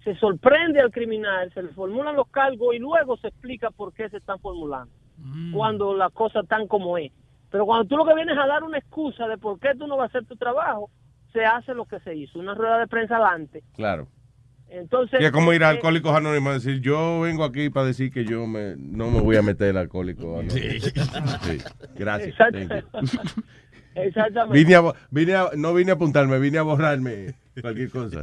[0.07, 4.09] se sorprende al criminal, se le formulan los cargos y luego se explica por qué
[4.09, 4.92] se están formulando,
[5.52, 7.11] cuando las cosas están como es.
[7.50, 9.96] Pero cuando tú lo que vienes a dar una excusa de por qué tú no
[9.96, 10.90] vas a hacer tu trabajo,
[11.32, 13.64] se hace lo que se hizo, una rueda de prensa adelante.
[13.74, 14.07] Claro.
[14.68, 17.86] Entonces, Y es como ir a eh, Alcohólicos Anónimos a decir, yo vengo aquí para
[17.86, 20.50] decir que yo me, no me voy a meter el alcohólico anónimo.
[21.42, 21.59] Sí.
[21.96, 22.28] Gracias.
[22.30, 22.59] Exacto.
[22.68, 23.42] Thank you.
[23.96, 24.59] Exactamente.
[24.59, 28.22] Vine a, vine a- no vine a apuntarme, vine a borrarme cualquier cosa.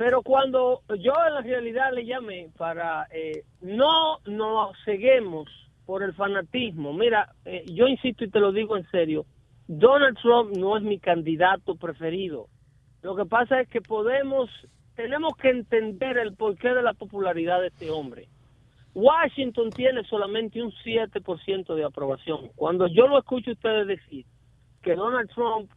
[0.00, 5.46] Pero cuando yo en la realidad le llamé para eh, no nos ceguemos
[5.84, 6.94] por el fanatismo.
[6.94, 9.26] Mira, eh, yo insisto y te lo digo en serio,
[9.68, 12.46] Donald Trump no es mi candidato preferido.
[13.02, 14.48] Lo que pasa es que podemos,
[14.96, 18.26] tenemos que entender el porqué de la popularidad de este hombre.
[18.94, 22.48] Washington tiene solamente un 7% de aprobación.
[22.56, 24.24] Cuando yo lo escucho ustedes decir
[24.82, 25.70] que Donald Trump,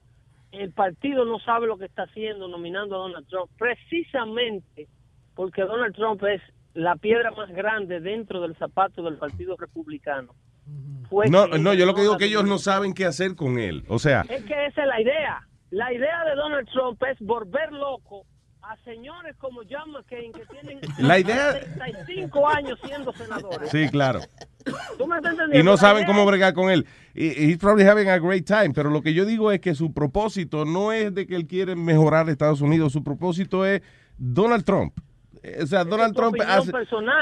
[0.53, 4.87] el partido no sabe lo que está haciendo nominando a Donald Trump, precisamente
[5.35, 6.41] porque Donald Trump es
[6.73, 10.33] la piedra más grande dentro del zapato del Partido Republicano.
[11.09, 13.57] Fue No, no, yo lo que digo es que ellos no saben qué hacer con
[13.59, 13.83] él.
[13.87, 15.47] O sea, es que esa es la idea.
[15.71, 18.25] La idea de Donald Trump es volver loco
[18.61, 23.69] a señores como John McCain que tienen La idea- 35 años siendo senadores.
[23.69, 24.19] sí, claro.
[24.97, 25.59] ¿Tú me estás entendiendo?
[25.59, 26.85] Y no saben cómo bregar con él.
[27.13, 28.71] Y he's probably having a great time.
[28.73, 31.75] Pero lo que yo digo es que su propósito no es de que él quiere
[31.75, 32.93] mejorar Estados Unidos.
[32.93, 33.81] Su propósito es
[34.17, 34.93] Donald Trump.
[35.61, 36.71] O sea, Donald Trump hace,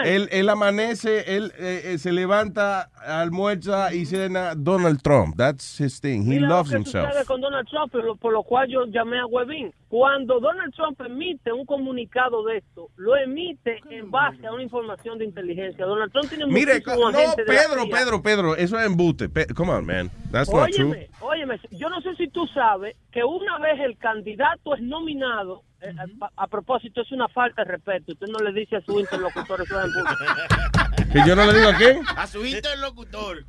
[0.04, 5.36] él, él amanece, él eh, eh, se levanta, almuerza y cena Donald Trump.
[5.38, 6.22] That's his thing.
[6.22, 7.26] He Mira loves lo que himself.
[7.26, 9.74] con Donald Trump, por lo, por lo cual yo llamé a Webin.
[9.92, 15.18] Cuando Donald Trump emite un comunicado de esto, lo emite en base a una información
[15.18, 15.86] de inteligencia.
[15.86, 17.90] Donald Trump tiene Mire, muchísimos no, agentes de la Pedro.
[17.90, 19.28] Pedro, Pedro, eso es embuste.
[19.28, 20.10] Pe- Come on, man.
[20.32, 20.92] That's not true.
[20.92, 25.64] Óyeme, óyeme, yo no sé si tú sabes que una vez el candidato es nominado,
[25.82, 28.14] eh, a, a propósito, es una falta de respeto.
[28.14, 30.24] Usted no le dice a su interlocutor eso es embuste.
[31.12, 32.02] ¿Que yo no le digo a quién?
[32.16, 33.44] A su interlocutor.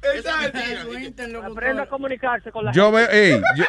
[1.44, 3.12] Aprenda a comunicarse con la Yo gente.
[3.12, 3.64] veo, ey, yo,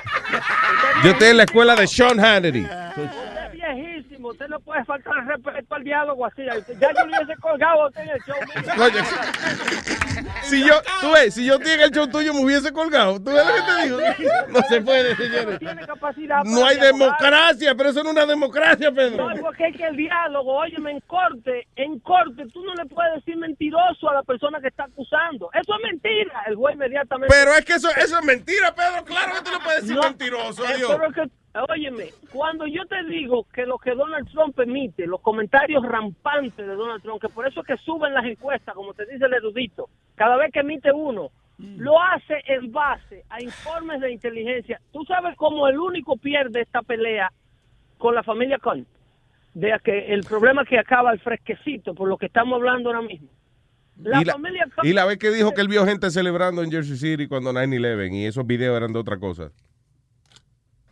[1.03, 2.65] yo estoy en la escuela de Sean Hannity.
[3.63, 6.43] Viejísimo, usted no puede faltar el respeto al diálogo así.
[6.43, 8.35] Ya yo le hubiese colgado a usted en el show.
[8.75, 9.03] Coño,
[10.43, 13.19] Si yo, tú ves, si yo tengo el show tuyo me hubiese colgado.
[13.19, 14.31] ¿Tú ves lo que te digo?
[14.49, 15.59] No se puede, señores.
[15.59, 19.29] Tiene capacidad No hay democracia, pero eso no es una democracia, Pedro.
[19.29, 23.15] No, porque es que el diálogo, óyeme, en corte, en corte, tú no le puedes
[23.15, 25.49] decir mentiroso a la persona que está acusando.
[25.53, 26.43] Eso es mentira.
[26.47, 27.33] El juez inmediatamente...
[27.33, 29.03] Pero es que eso, eso es mentira, Pedro.
[29.05, 30.91] Claro que tú no puedes decir No, mentiroso, eh, adiós.
[30.95, 35.21] pero es que, óyeme, cuando yo te digo que lo que Donald Trump emite, los
[35.21, 39.05] comentarios rampantes de Donald Trump, que por eso es que suben las encuestas, como te
[39.05, 41.29] dice el erudito, cada vez que emite uno,
[41.59, 44.81] lo hace en base a informes de inteligencia.
[44.91, 47.31] Tú sabes cómo el único pierde esta pelea
[47.99, 48.85] con la familia Cohn,
[49.53, 53.29] de que el problema que acaba el fresquecito, por lo que estamos hablando ahora mismo.
[54.01, 56.63] La y, la, familia Cohn- y la vez que dijo que él vio gente celebrando
[56.63, 59.51] en Jersey City cuando 9-11 y esos videos eran de otra cosa.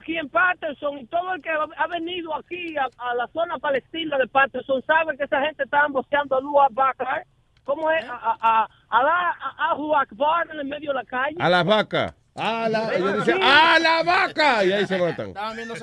[0.02, 4.18] Aquí en Patterson y todo el que ha venido aquí a, a la zona palestina
[4.18, 7.26] de Patterson sabe que esa gente está boceando a Lua Bakar.
[7.64, 8.04] ¿Cómo es?
[8.10, 11.36] A, a, a, a la a, Akbar en el medio de la calle.
[11.40, 12.16] A las vacas.
[12.36, 12.90] A la,
[13.26, 13.32] Sí.
[13.42, 14.64] ¡A la vaca!
[14.64, 15.28] Y ahí se matan.
[15.28, 15.74] Estaban viendo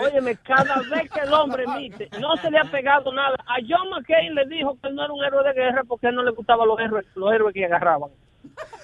[0.00, 3.36] Óyeme, cada vez que el hombre emite, no se le ha pegado nada.
[3.46, 6.14] A John McCain le dijo que él no era un héroe de guerra porque él
[6.14, 8.10] no le gustaban los héroes, los héroes que agarraban.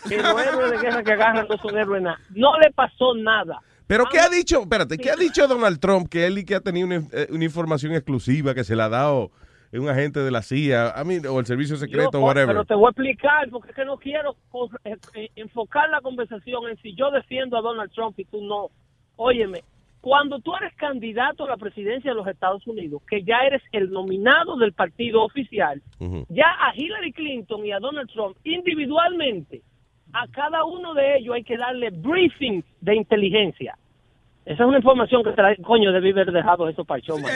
[0.09, 2.21] Que los héroes de guerra que agarran no son héroes nada.
[2.31, 3.61] No le pasó nada.
[3.89, 4.61] Pero ¿qué ha dicho?
[4.61, 6.09] Espérate, ¿qué ha dicho Donald Trump?
[6.09, 8.89] Que él y que ha tenido una, eh, una información exclusiva que se le ha
[8.89, 9.33] dado
[9.73, 12.49] un agente de la CIA, mean, o el servicio secreto, Yo, whatever.
[12.49, 14.37] Pero te voy a explicar, porque es que no quiero
[14.85, 18.71] eh, eh, enfocar la conversación en si yo defiendo a Donald Trump y tú no.
[19.17, 19.65] Óyeme,
[20.01, 23.91] cuando tú eres candidato a la presidencia de los Estados Unidos, que ya eres el
[23.91, 25.83] nominado del partido oficial,
[26.29, 29.63] ya a Hillary Clinton y a Donald Trump individualmente,
[30.13, 33.77] a cada uno de ellos hay que darle briefings de inteligencia.
[34.45, 37.31] Esa es una información que trae, coño, debí haber dejado eso para el show, man.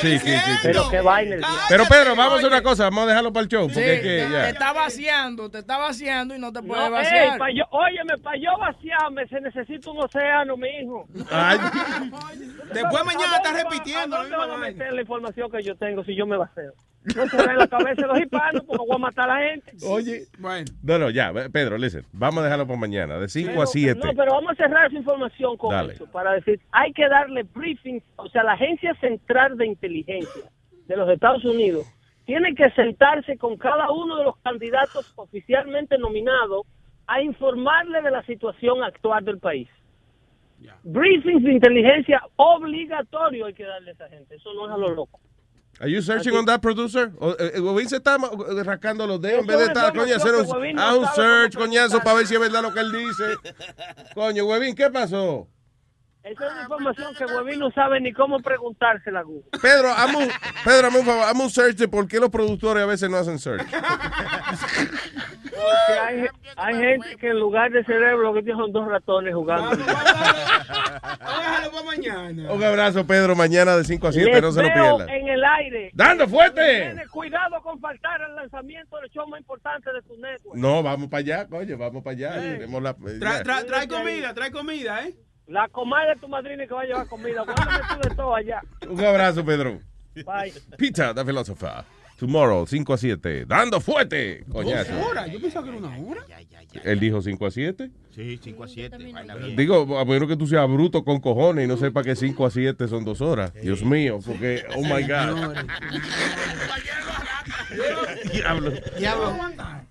[0.00, 0.58] Sí, sí, sí, sí.
[0.62, 1.34] Pero qué vaina.
[1.34, 1.48] el día.
[1.68, 3.94] Pero Pedro, vamos a hacer una cosa, vamos a dejarlo para el show, Sí, porque
[3.96, 7.32] es que te, está vaciando, te está vaciando y no te puedes No, vaciar.
[7.34, 11.06] ey, pa yo, óyeme, para yo vaciarme se necesita un océano, mi hijo.
[12.72, 16.16] Después mañana está repitiendo ¿A dónde van a meter la información que yo tengo si
[16.16, 16.72] yo me vacío?
[17.14, 19.72] No se en la cabeza de los hispanos porque voy a matar a la gente.
[19.86, 20.22] Oye.
[20.38, 20.64] Bueno.
[20.82, 24.00] No, no, ya, Pedro, listen, vamos a dejarlo para mañana, de 5 a Pero- 7.
[24.02, 25.92] No, pero vamos a cerrar esa información con Dale.
[25.94, 30.50] eso para decir, hay que darle briefings, o sea, la Agencia Central de Inteligencia
[30.86, 31.86] de los Estados Unidos
[32.24, 36.66] tiene que sentarse con cada uno de los candidatos oficialmente nominados
[37.06, 39.68] a informarle de la situación actual del país.
[40.84, 44.88] Briefings de inteligencia obligatorio hay que darle a esa gente, eso no es a lo
[44.94, 45.20] loco.
[45.80, 47.12] Are you searching on that producer?
[47.20, 49.92] O, eh, eh, Huevín se está eh, rascando los dedos en vez de es estar,
[49.92, 52.92] coño, hacer un, Huevín un search, coñazo, para ver si es verdad lo que él
[52.92, 53.24] dice.
[54.14, 55.48] Coño, Huevín, ¿qué pasó?
[56.24, 59.44] Esa es una información que Huevín no sabe ni cómo preguntársela a Google.
[59.60, 60.28] Pedro, hazme un,
[60.64, 63.18] Pedro, hazme un favor, hazme un search de por qué los productores a veces no
[63.18, 63.66] hacen search.
[63.70, 63.76] Porque
[66.02, 69.76] hay, hay gente que en lugar de cerebro lo que tiene son dos ratones jugando.
[69.76, 72.52] Déjalo para mañana.
[72.52, 75.08] Un abrazo, Pedro, mañana de 5 a 7, Les no se lo pierdan.
[75.10, 75.90] en el aire.
[75.92, 76.94] ¡Dando fuerte!
[77.10, 80.56] Cuidado con faltar al lanzamiento del show más importante de tu network.
[80.56, 82.32] No, vamos para allá, coño, vamos para allá.
[82.40, 85.14] Tenemos la- Trae, trae, trae comida, trae comida, ¿eh?
[85.46, 87.42] La comadre de tu madrina que va a llevar comida.
[87.42, 88.62] Guárdame tú de todo allá.
[88.88, 89.80] Un abrazo, Pedro.
[90.14, 90.52] Bye.
[90.78, 91.84] Peter, the philosopher.
[92.18, 93.44] Tomorrow, 5 a 7.
[93.44, 94.44] Dando fuerte.
[94.50, 94.94] Coñazo.
[94.94, 96.24] Dos horas, yo pensaba que era una hora.
[96.84, 97.90] Él dijo 5 a 7.
[98.14, 99.12] Sí, 5 a 7.
[99.12, 99.56] vaina bien.
[99.56, 102.50] Digo, a menos que tú seas bruto con cojones y no sepa que 5 a
[102.50, 103.52] 7 son dos horas.
[103.54, 105.56] Dios mío, porque, oh my God.
[108.32, 108.70] Diablo.
[108.98, 109.36] Diablo.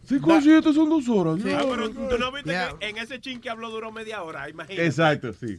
[0.05, 1.39] 5 a 7 son dos horas.
[1.45, 2.73] Ah, pero tú no viste Ya.
[2.79, 4.85] que en ese chin que habló duró media hora, imagínate.
[4.85, 5.57] Exacto, sí.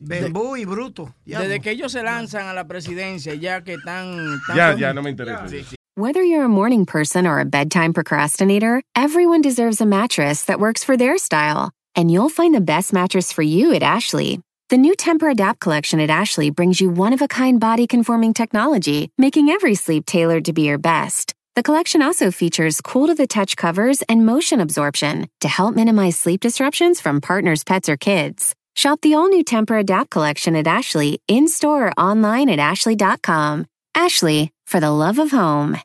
[0.00, 1.14] Bembú y bruto.
[1.24, 4.34] Desde que ellos se lanzan a la presidencia, ya que están...
[4.40, 5.46] están Ya, con- ya, no me interesa.
[5.96, 10.84] Whether you're a morning person or a bedtime procrastinator, everyone deserves a mattress that works
[10.84, 11.70] for their style.
[11.94, 14.40] And you'll find the best mattress for you at Ashley.
[14.68, 18.34] The new Temper Adapt collection at Ashley brings you one of a kind body conforming
[18.34, 21.32] technology, making every sleep tailored to be your best.
[21.56, 26.18] The collection also features cool to the touch covers and motion absorption to help minimize
[26.18, 28.54] sleep disruptions from partners, pets, or kids.
[28.74, 33.64] Shop the all new Temper Adapt collection at Ashley in store or online at ashley.com.
[33.94, 35.78] Ashley, for the love of home.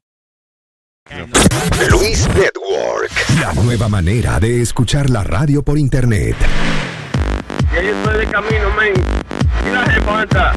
[1.89, 3.11] Luis Network.
[3.39, 6.35] La nueva manera de escuchar la radio por internet.
[7.73, 8.93] Ya yo estoy de camino, men.
[8.97, 9.65] Ah, ah.
[9.65, 10.53] Y la levanta.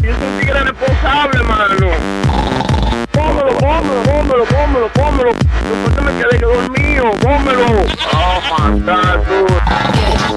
[0.00, 2.85] Y es un tigre responsable, mano.
[3.16, 5.32] Pómelo, pómelo, pómelo, pómelo, pómelo.
[5.32, 7.04] Después me quedé que dormido.
[7.12, 7.66] Pómelo.
[8.12, 9.46] Oh, fantástico.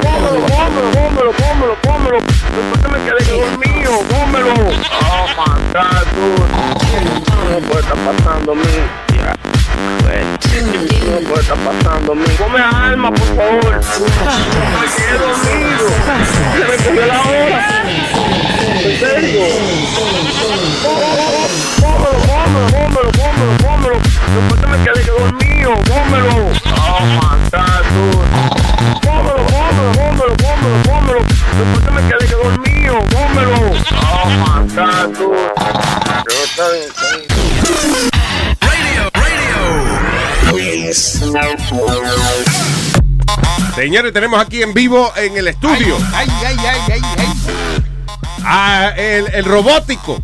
[0.02, 2.20] Pómelo, pómelo, pómelo, pómelo, pómelo.
[2.56, 3.92] Después me quedé que dormido.
[4.08, 4.54] Pómelo.
[4.56, 6.28] Oh, fantástico.
[7.52, 8.88] No puede estar pasando, men.
[9.18, 9.36] Ya.
[11.12, 12.38] No puede estar pasando, men.
[12.38, 13.72] Come alma, por favor.
[14.80, 15.86] Me quedé dormido.
[16.56, 17.84] Se me cogió la hora.
[18.82, 19.44] ¿En serio?
[21.80, 22.20] Pómelo,
[22.72, 23.98] pómelo, pómelo, pómelo.
[24.36, 26.34] Después me quedé que dormido, pómelo.
[26.76, 28.24] Oh, fantástico.
[29.02, 31.22] Pómelo, pómelo, pómelo, pómelo, pómelo.
[31.58, 33.56] Después me quedé que dormido, pómelo.
[34.02, 35.36] Oh, fantástico.
[36.26, 37.30] Pero está bien, está bien.
[43.76, 47.84] Señores, tenemos aquí en vivo en el estudio Ay, ay, ay, ay, ay.
[48.44, 50.22] a el, el robótico,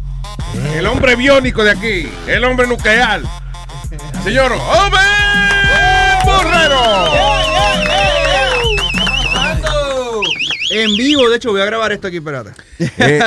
[0.75, 3.21] el hombre biónico de aquí, el hombre nuclear.
[4.23, 5.01] Señor Hombre
[6.25, 7.05] Borrero.
[10.71, 12.49] En vivo, de hecho, voy a grabar esto aquí, espérate.
[12.79, 13.19] Eh,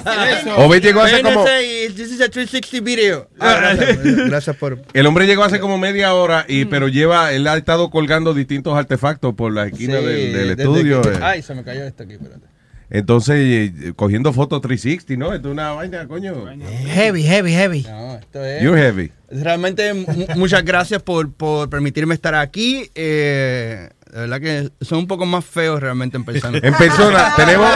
[0.56, 3.28] Obed llegó hace como- This is a 360 video.
[3.38, 4.80] Ah, gracias, gracias por.
[4.94, 8.76] El hombre llegó hace como media hora, y pero lleva, él ha estado colgando distintos
[8.76, 11.02] artefactos por la esquina Sí, del, estudio.
[11.02, 11.18] que- eh.
[11.20, 12.46] Ay, se me cayó esto aquí, espérate.
[12.90, 15.34] Entonces, eh, cogiendo fotos 360, ¿no?
[15.34, 16.34] Esto es una vaina, coño.
[16.86, 17.82] Heavy, heavy, heavy.
[17.82, 18.62] No, esto es.
[18.62, 19.12] You're heavy.
[19.30, 22.90] Realmente, mu- muchas gracias por, por permitirme estar aquí.
[22.94, 26.58] Eh, De verdad que son un poco más feos realmente en persona.
[26.62, 27.70] En persona, tenemos,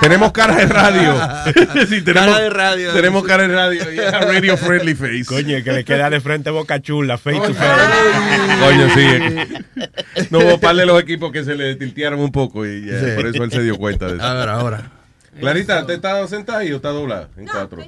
[0.00, 1.14] tenemos cara de radio.
[1.88, 2.92] Sí, tenemos, Cara de radio.
[2.92, 3.90] Tenemos cara de radio.
[3.92, 5.24] yeah, radio friendly face.
[5.26, 8.60] Coño, que le queda de frente boca chula, face to face.
[8.60, 10.26] Coño, sí.
[10.30, 13.06] No hubo par de los equipos que se le tiltearon un poco y ya, Sí.
[13.16, 14.24] por eso él se dio cuenta de eso.
[14.24, 14.90] Ahora, ahora.
[15.38, 17.28] Clarita, ¿te está sentada ahí o está doblada?
[17.36, 17.78] En cuatro.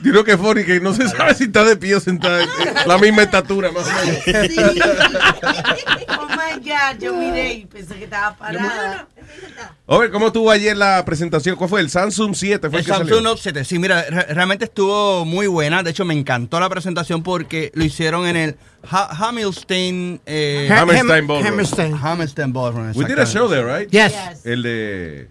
[0.00, 2.44] Digo que funny, que no se sabe si está de pie o sentada.
[2.86, 4.50] La misma estatura, más o menos.
[6.18, 9.06] Oh my God, yo miré y pensé que estaba parada.
[9.86, 11.56] A ver, ¿cómo estuvo ayer la presentación?
[11.56, 11.80] ¿Cuál fue?
[11.80, 13.22] El Samsung 7 fue El que Samsung salió?
[13.22, 15.82] Note 7, sí, mira, re- realmente estuvo muy buena.
[15.82, 18.56] De hecho, me encantó la presentación porque lo hicieron en el
[18.88, 20.20] Ha- Hamilton.
[20.26, 21.46] Eh, Ha- Hammerstein Ballroom.
[21.46, 21.94] Hammerstein.
[21.94, 22.92] Hammerstein Ballroom.
[22.94, 23.90] We did a show there, right?
[23.90, 24.44] Yes.
[24.44, 25.28] El de...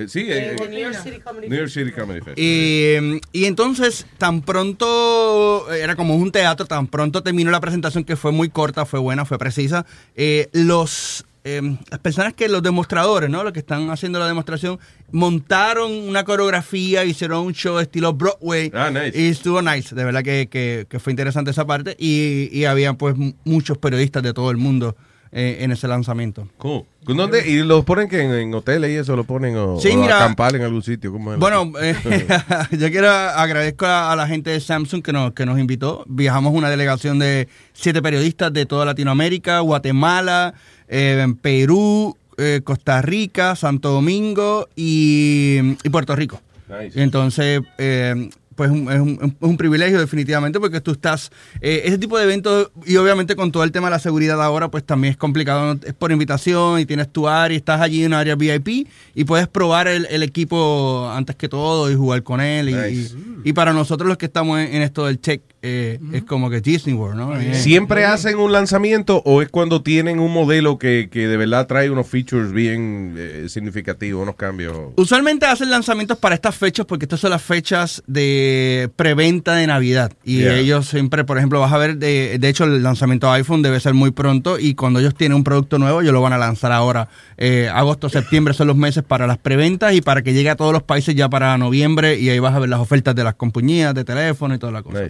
[0.00, 2.38] eh, sí, eh, New York City Comedy New York City Comedy Fest.
[2.38, 8.16] Y, y entonces, tan pronto, era como un teatro, tan pronto terminó la presentación que
[8.16, 9.86] fue muy corta, fue buena, fue precisa.
[10.16, 13.42] eh, los, eh, las personas que, los demostradores, ¿no?
[13.44, 14.78] Los que están haciendo la demostración,
[15.10, 18.70] montaron una coreografía, hicieron un show estilo Broadway.
[18.74, 19.18] Ah, nice.
[19.20, 21.96] Y estuvo nice, de verdad que, que- que fue interesante esa parte.
[21.98, 24.96] Y, y había pues muchos periodistas de todo el mundo
[25.32, 26.48] eh, en ese lanzamiento.
[26.58, 26.84] Cool.
[27.06, 27.48] ¿Dónde?
[27.48, 30.16] ¿Y los ponen que en, en hoteles y eso lo ponen o, Sí, o mira-
[30.18, 31.12] acampar en algún sitio?
[31.12, 31.94] Bueno, eh,
[32.72, 36.04] yo quiero agradezco a, a la gente de Samsung que nos, que nos invitó.
[36.08, 40.54] Viajamos una delegación de siete periodistas de toda Latinoamérica, Guatemala,
[40.88, 46.40] eh, Perú, eh, Costa Rica, Santo Domingo y, y Puerto Rico.
[46.68, 47.02] Nice.
[47.02, 51.30] Entonces, eh, pues un- es, un, es un privilegio definitivamente porque tú estás,
[51.62, 54.70] eh, ese tipo de eventos y obviamente con todo el tema de la seguridad ahora
[54.70, 58.14] pues también es complicado, es por invitación y tienes tu área, estás allí en un
[58.18, 62.68] área VIP y puedes probar el, el equipo antes que todo y jugar con él
[62.68, 63.14] y, Nice.
[63.44, 66.48] y- y para nosotros los que estamos en, en esto del tech eh, es como
[66.50, 67.38] que Disney World, ¿no?
[67.38, 71.66] Eh, ¿Siempre hacen un lanzamiento o es cuando tienen un modelo que, que de verdad
[71.66, 74.74] trae unos features bien eh, significativos, unos cambios?
[74.96, 78.49] Usualmente hacen lanzamientos para estas fechas porque estas son las fechas de
[78.96, 80.12] preventa de Navidad.
[80.24, 80.56] Y Yeah.
[80.56, 83.78] ellos siempre, por ejemplo, vas a ver, de, de hecho el lanzamiento de iPhone debe
[83.80, 86.72] ser muy pronto y cuando ellos tienen un producto nuevo, ellos lo van a lanzar
[86.72, 87.08] ahora.
[87.36, 90.72] Eh, agosto, septiembre son los meses para las preventas y para que llegue a todos
[90.72, 93.94] los países ya para noviembre y ahí vas a ver las ofertas de las compañías
[93.94, 95.08] de teléfono y toda la cosa.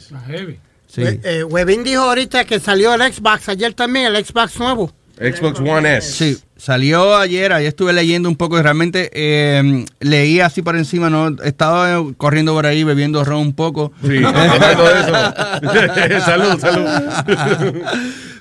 [0.89, 1.03] Sí.
[1.03, 4.93] Eh, eh, Webin dijo ahorita que salió el Xbox ayer también, el Xbox nuevo.
[5.17, 6.13] Xbox One S.
[6.13, 11.11] Sí, salió ayer, ayer estuve leyendo un poco y realmente eh, leí así por encima,
[11.11, 13.93] no estaba corriendo por ahí bebiendo ron un poco.
[14.03, 16.21] Sí, eso.
[16.25, 16.87] Salud, salud.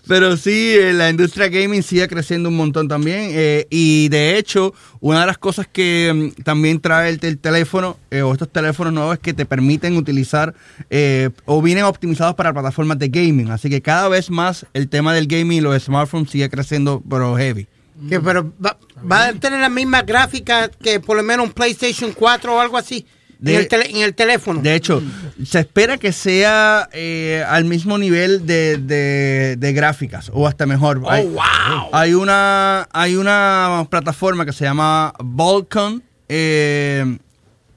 [0.08, 3.30] Pero sí, eh, la industria gaming sigue creciendo un montón también.
[3.32, 7.96] eh, y de hecho, una de las cosas que mm, también trae el, el teléfono
[8.10, 10.56] eh, o estos teléfonos nuevos es que te permiten utilizar
[10.90, 13.52] eh, o vienen optimizados para plataformas de gaming.
[13.52, 17.38] Así que cada vez más el tema del gaming y los smartphones sigue creciendo, pero
[17.38, 17.68] heavy.
[18.08, 18.78] Que, pero va,
[19.12, 22.78] va a tener la misma gráfica que por lo menos un PlayStation 4 o algo
[22.78, 23.06] así
[23.40, 24.62] De- en, el tele- en el teléfono.
[24.62, 25.02] De hecho,
[25.46, 31.02] se espera que sea eh, al mismo nivel de, de- de gráficas o hasta mejor.
[31.04, 31.90] Oh, hay, wow.
[31.92, 36.02] Hay una, hay una plataforma que se llama Vulkan.
[36.28, 37.18] eh,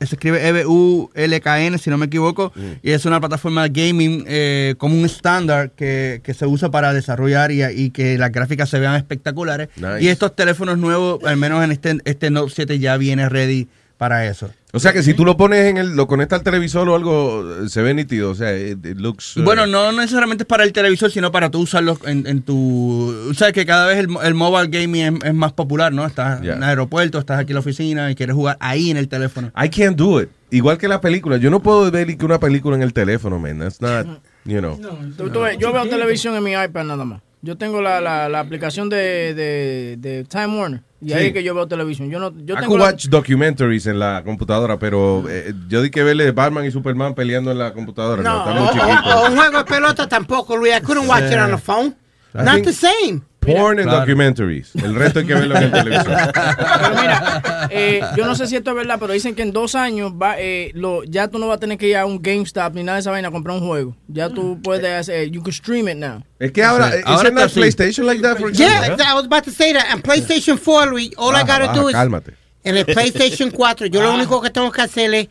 [0.07, 2.53] se escribe E-B-U-L-K-N, si no me equivoco.
[2.83, 6.93] Y es una plataforma de gaming eh, como un estándar que, que se usa para
[6.93, 9.69] desarrollar y, y que las gráficas se vean espectaculares.
[9.77, 10.03] Nice.
[10.03, 13.69] Y estos teléfonos nuevos, al menos en este, este Note 7, ya viene ready
[14.03, 14.51] para eso.
[14.73, 17.69] O sea que si tú lo pones en el, lo conectas al televisor o algo,
[17.69, 18.31] se ve nítido.
[18.31, 19.37] O sea, it, it looks.
[19.37, 23.15] uh, Bueno, no necesariamente para el televisor, sino para tú usarlo en, en tu...
[23.31, 26.05] O sea, que cada vez el, el mobile gaming es, es más popular, ¿no?
[26.05, 26.55] Estás Yeah.
[26.55, 29.53] en el aeropuerto, estás aquí en la oficina y quieres jugar ahí en el teléfono.
[29.57, 30.31] I can't do it.
[30.51, 31.37] Igual que la película.
[31.37, 33.61] Yo no puedo ver una película en el teléfono, man.
[33.61, 34.07] That's not,
[34.45, 34.81] you know.
[35.17, 37.23] Tú- tú ves, yo veo televisión en mi iPad nada más.
[37.41, 41.15] Yo tengo la, la, la aplicación de, de, de Time Warner y Sí.
[41.15, 42.09] ahí es que yo veo televisión.
[42.11, 45.91] Yo no, yo I tengo la- watch documentaries en la computadora, pero eh, yo di
[45.91, 48.23] que verle Batman y Superman peleando en la computadora.
[48.23, 50.75] No, No, está muy o, o- o un juego de pelota tampoco, Luis.
[50.77, 51.97] I couldn't watch it on the phone.
[52.35, 53.23] I Not think- the same.
[53.45, 54.01] Porn and Claro.
[54.07, 54.70] documentaries.
[54.76, 56.07] El resto hay que verlo en el televisor.
[56.34, 59.74] Pero mira, eh, yo no sé si esto es verdad, pero dicen que en dos
[59.74, 62.74] años va, eh, lo, ya tú no vas a tener que ir a un GameStop
[62.74, 63.97] ni nada de esa vaina a comprar un juego.
[64.09, 66.22] Ya tú puedes hacer, you can stream it now.
[66.38, 66.88] Es que ahora.
[66.95, 67.55] ¿es Ahora está así.
[67.61, 69.05] PlayStation like that, for Yeah, example?
[69.07, 69.86] I was about to say that.
[69.90, 71.95] And PlayStation 4, Luis, all I Baja, gotta baja, do is...
[71.95, 72.34] cálmate.
[72.64, 75.28] En el PlayStation 4, yo lo único que tengo que hacer es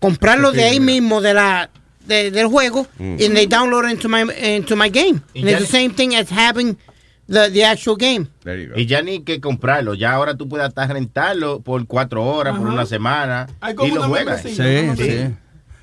[0.00, 1.70] comprarlo de ahí mismo, de la
[2.06, 3.12] de- del juego, Mm.
[3.24, 5.22] and they download it into my, into my game.
[5.32, 6.76] Y And ya- it's the same thing as having
[7.26, 8.28] the, the actual game.
[8.42, 8.78] There you go.
[8.78, 12.66] Y ya ni que comprarlo, ya ahora tú puedes hasta rentarlo por cuatro horas, por
[12.66, 14.42] una semana, Hay como y lo una juegas.
[14.42, 14.54] Sí,
[14.96, 15.34] sí.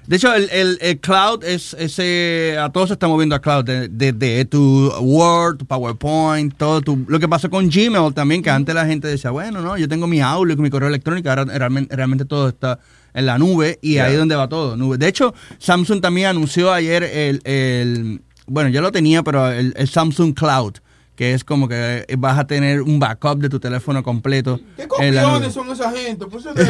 [0.08, 2.58] De hecho, el, el, el cloud es ese.
[2.60, 3.64] A todos se está moviendo a cloud.
[3.64, 6.82] Desde de, tu Word, tu PowerPoint, todo.
[6.82, 9.88] Tu, lo que pasó con Gmail también, que antes la gente decía, bueno, no, yo
[9.88, 11.30] tengo mi Outlook, mi correo electrónico.
[11.30, 12.80] Ahora realmente, realmente todo está
[13.14, 14.76] en la nube y ahí es donde va todo.
[14.76, 14.98] Nube.
[14.98, 17.42] De hecho, Samsung también anunció ayer el.
[17.44, 20.74] el bueno, ya lo tenía, pero el, el Samsung Cloud.
[21.22, 24.59] Que es como que vas a tener un backup de tu teléfono completo.
[24.76, 26.26] ¿Qué copiones son esa gente?
[26.26, 26.67] Pues eso es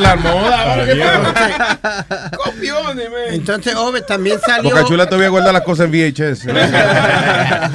[0.00, 0.66] la moda.
[0.66, 0.94] ¿vale?
[0.94, 2.30] ¿Qué pasa?
[2.36, 3.20] Copiones, man.
[3.30, 4.70] Entonces, Ove, también salió.
[4.70, 6.46] Boca Chula todavía guarda las cosas en VHS.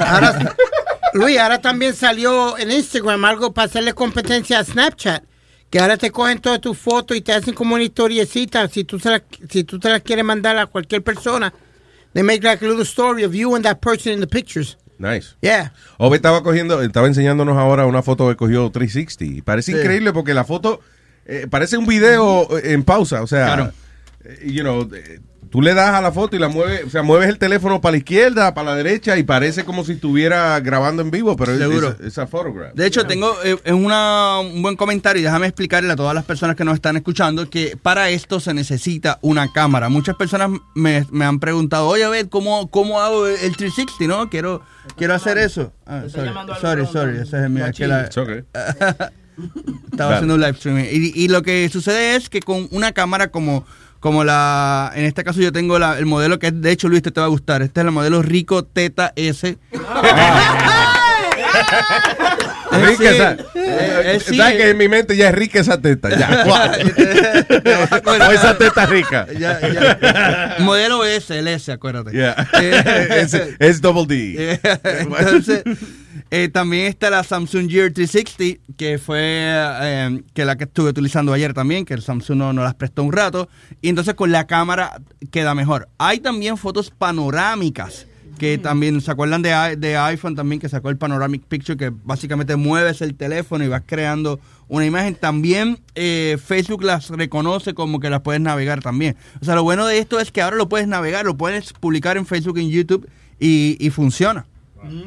[0.00, 0.54] Ahora,
[1.12, 5.24] Luis, ahora también salió en Instagram algo para hacerle competencia a Snapchat.
[5.68, 8.66] Que ahora te cogen todas tus fotos y te hacen como una historiecita.
[8.68, 11.52] Si tú, se la- si tú te las quieres mandar a cualquier persona,
[12.16, 14.78] they make like a little story of you and that person in the pictures.
[14.98, 15.36] Nice.
[15.42, 15.72] Yeah.
[15.98, 19.24] Ove estaba cogiendo, estaba enseñándonos ahora una foto que cogió 360.
[19.26, 19.78] Y parece Sí.
[19.78, 20.80] increíble porque la foto
[21.26, 23.20] eh, parece un video en pausa.
[23.22, 23.72] O sea, Claro.
[24.24, 25.20] eh, you know, eh,
[25.50, 27.92] tú le das a la foto y la mueves, o sea, mueves el teléfono para
[27.92, 31.58] la izquierda, para la derecha y parece como si estuviera grabando en vivo, pero es-
[31.58, 31.96] Seguro.
[32.00, 32.74] es esa photograph.
[32.74, 36.24] De hecho, tengo eh, es una- un buen comentario y déjame explicarle a todas las
[36.24, 39.88] personas que nos están escuchando que para esto se necesita una cámara.
[39.88, 44.06] Muchas personas me, me han preguntado, oye, a ver, ¿cómo, cómo hago el 360?
[44.06, 44.28] ¿No?
[44.30, 44.62] Quiero,
[44.96, 45.72] quiero hacer eso.
[45.86, 46.30] Ah, sorry,
[46.60, 48.42] sorry, sorry, ese es okay.
[49.92, 50.84] Estaba haciendo un live streaming.
[50.90, 53.66] Y, y lo que sucede es que con una cámara como,
[54.00, 54.92] como la.
[54.94, 57.20] En este caso, yo tengo la- el modelo que es, de hecho, Luis, te, te
[57.20, 57.62] va a gustar.
[57.62, 59.58] Este es el modelo Rico Teta S.
[62.72, 63.04] Rica Sí.
[63.04, 63.32] esa.
[63.32, 64.58] Eh, eh, sí, ¿Sabes eh.
[64.58, 66.10] que en mi mente ya es rica esa teta?
[66.10, 66.44] Ya.
[68.04, 69.26] o esa teta rica.
[69.38, 70.56] Ya, ya.
[70.60, 72.12] Modelo S, el S, acuérdate.
[72.12, 72.48] Yeah.
[72.60, 74.60] Eh, es, es double D.
[75.00, 75.62] Entonces,
[76.30, 81.32] eh, también está la Samsung Gear 360, que fue eh, que la que estuve utilizando
[81.32, 83.48] ayer también, que el Samsung no, no las prestó un rato.
[83.80, 85.00] Y entonces con la cámara
[85.30, 85.88] queda mejor.
[85.98, 88.06] Hay también fotos panorámicas.
[88.38, 92.56] Que también se acuerdan de, de iPhone también, que sacó el Panoramic Picture, que básicamente
[92.56, 95.14] mueves el teléfono y vas creando una imagen.
[95.14, 99.16] También eh, Facebook las reconoce como que las puedes navegar también.
[99.40, 102.16] O sea, lo bueno de esto es que ahora lo puedes navegar, lo puedes publicar
[102.16, 103.08] en Facebook, en YouTube
[103.40, 104.46] y, y funciona.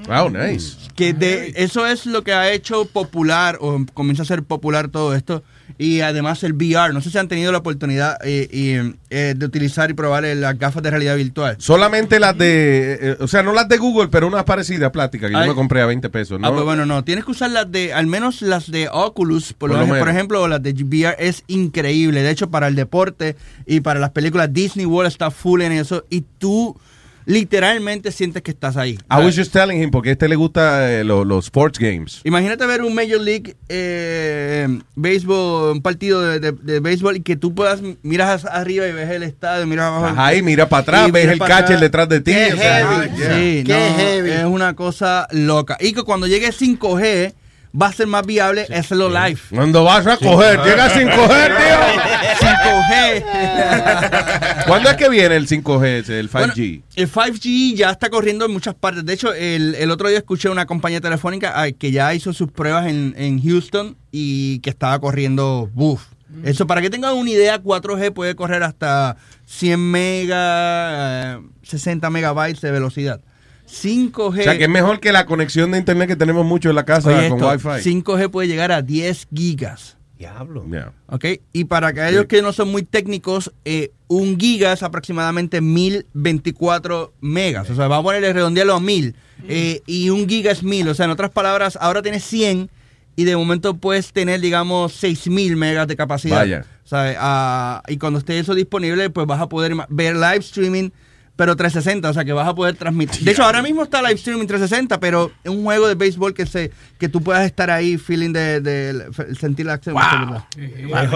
[0.08, 0.78] Wow, nice.
[0.96, 5.16] Que de, eso es lo que ha hecho popular o comienza a ser popular todo
[5.16, 5.44] esto.
[5.78, 6.94] Y además el VR.
[6.94, 10.36] No sé si han tenido la oportunidad eh, y, eh, de utilizar y probar eh,
[10.36, 11.56] las gafas de realidad virtual.
[11.60, 15.34] Solamente las de, eh, o sea, no las de Google, pero unas parecidas plásticas que
[15.34, 16.40] yo me compré a 20 pesos.
[16.40, 16.48] ¿no?
[16.48, 17.04] Ah, pues bueno, no.
[17.04, 20.42] Tienes que usar las de, al menos las de Oculus, por, Por lo por ejemplo,
[20.42, 22.22] o las de VR es increíble.
[22.22, 26.06] De hecho, para el deporte y para las películas, Disney World está full en eso
[26.10, 26.78] y tú
[27.26, 28.98] literalmente sientes que estás ahí.
[29.12, 32.22] I was just telling him, porque a este le gusta eh, lo- los sports games.
[32.24, 37.36] Imagínate ver un Major League eh, béisbol, un partido de, de- de béisbol y que
[37.36, 40.06] tú puedas miras hacia arriba y ves el estadio, miras abajo.
[40.08, 41.82] Ajá, ahí mira para atrás, Y ves el para catcher atrás.
[41.82, 42.32] detrás de ti.
[42.34, 43.10] Qué o sea, heavy.
[43.12, 43.36] ah, yeah.
[43.36, 44.32] Sí, Qué no, heavy.
[44.32, 45.78] Es una cosa loca.
[45.80, 47.34] Y que cuando llegue 5G
[47.80, 49.40] va a ser más viable hacerlo live.
[49.54, 51.78] Cuando vas a coger, llega sin coger, tío.
[52.40, 53.24] 5G.
[54.68, 56.84] ¿Cuándo es que viene el 5G, ese, el 5G?
[56.96, 59.06] El 5G ya está corriendo en muchas partes.
[59.06, 62.52] De hecho, el, el otro día escuché una compañía telefónica ah, que ya hizo sus
[62.52, 66.04] pruebas en, en Houston y que estaba corriendo buff.
[66.44, 72.72] Eso, para que tengan una idea, 4G puede correr hasta 100 megas, 60 megabytes de
[72.72, 73.22] velocidad.
[73.70, 74.40] 5G.
[74.40, 76.86] O sea, que es mejor que la conexión de internet que tenemos mucho en la
[76.86, 77.90] casa Oye, con esto, Wi-Fi.
[78.02, 79.98] 5G puede llegar a 10 gigas.
[80.18, 80.66] Diablo.
[80.70, 80.92] Yeah.
[81.08, 81.26] ¿Ok?
[81.54, 87.70] Y para aquellos que no son muy técnicos, eh, un giga es aproximadamente 1024 megas.
[87.70, 89.16] O sea, vamos a ponerle redondearlo a 1000.
[89.48, 90.90] eh, y un giga es 1000.
[90.90, 92.70] O sea, en otras palabras, ahora tienes 100
[93.16, 96.38] y de momento puedes tener, digamos, 6000 megas de capacidad.
[96.38, 96.66] Vaya.
[96.84, 100.90] O sea, ah, y cuando esté eso disponible, pues vas a poder ver live streaming,
[101.40, 103.22] pero 360, o sea, que vas a poder transmitir.
[103.24, 106.46] De hecho, ahora mismo está live streaming 360, pero es un juego de béisbol que
[106.46, 109.06] se que tú puedas estar ahí, feeling de,
[109.40, 109.96] sentir la acción.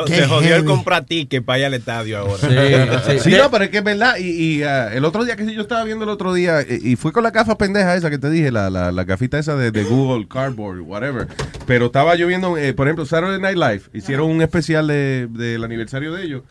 [0.08, 2.38] Se, se jodió el comprar ticket para ir al estadio ahora.
[3.20, 4.16] Sí, no, pero es que es verdad.
[4.18, 6.92] Y, y, ah, el otro día que sí, yo estaba viendo el otro día, y,
[6.94, 9.58] y fue con la gafa pendeja esa que te dije, la, la, la gafita esa
[9.58, 11.28] de, de Google Cardboard, whatever.
[11.68, 15.66] Pero estaba yo viendo, eh, por ejemplo, Saturday Night Live, hicieron un especial de- del
[15.66, 16.44] aniversario de ellos,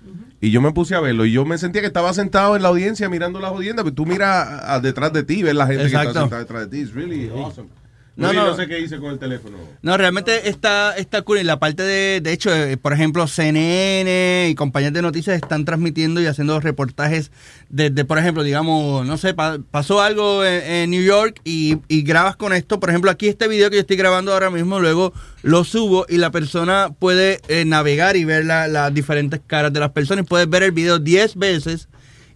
[0.43, 2.69] y yo me puse a verlo, y yo me sentía que estaba sentado en la
[2.69, 5.85] audiencia mirando la jodienda, pero tú miras a- a detrás de ti, ves la gente
[5.85, 6.09] que Exacto.
[6.11, 6.83] está sentada detrás de ti.
[6.83, 7.69] It's really awesome.
[8.15, 8.47] No, No, no.
[8.51, 9.57] no sé qué hice con el teléfono.
[9.81, 11.39] No, realmente está, está cool.
[11.39, 15.65] Y la parte de, de hecho, eh, por ejemplo, CNN y compañías de noticias están
[15.65, 17.31] transmitiendo y haciendo reportajes
[17.71, 22.03] desde, por ejemplo, digamos, no sé, pa- pasó algo en, en New York y, y
[22.03, 22.79] grabas con esto.
[22.81, 25.13] Por ejemplo, aquí este video que yo estoy grabando ahora mismo, luego
[25.43, 29.81] lo subo y la persona puede eh, navegar y ver la- las diferentes caras de
[29.81, 30.25] las personas.
[30.25, 31.89] Y puedes ver el video 10 veces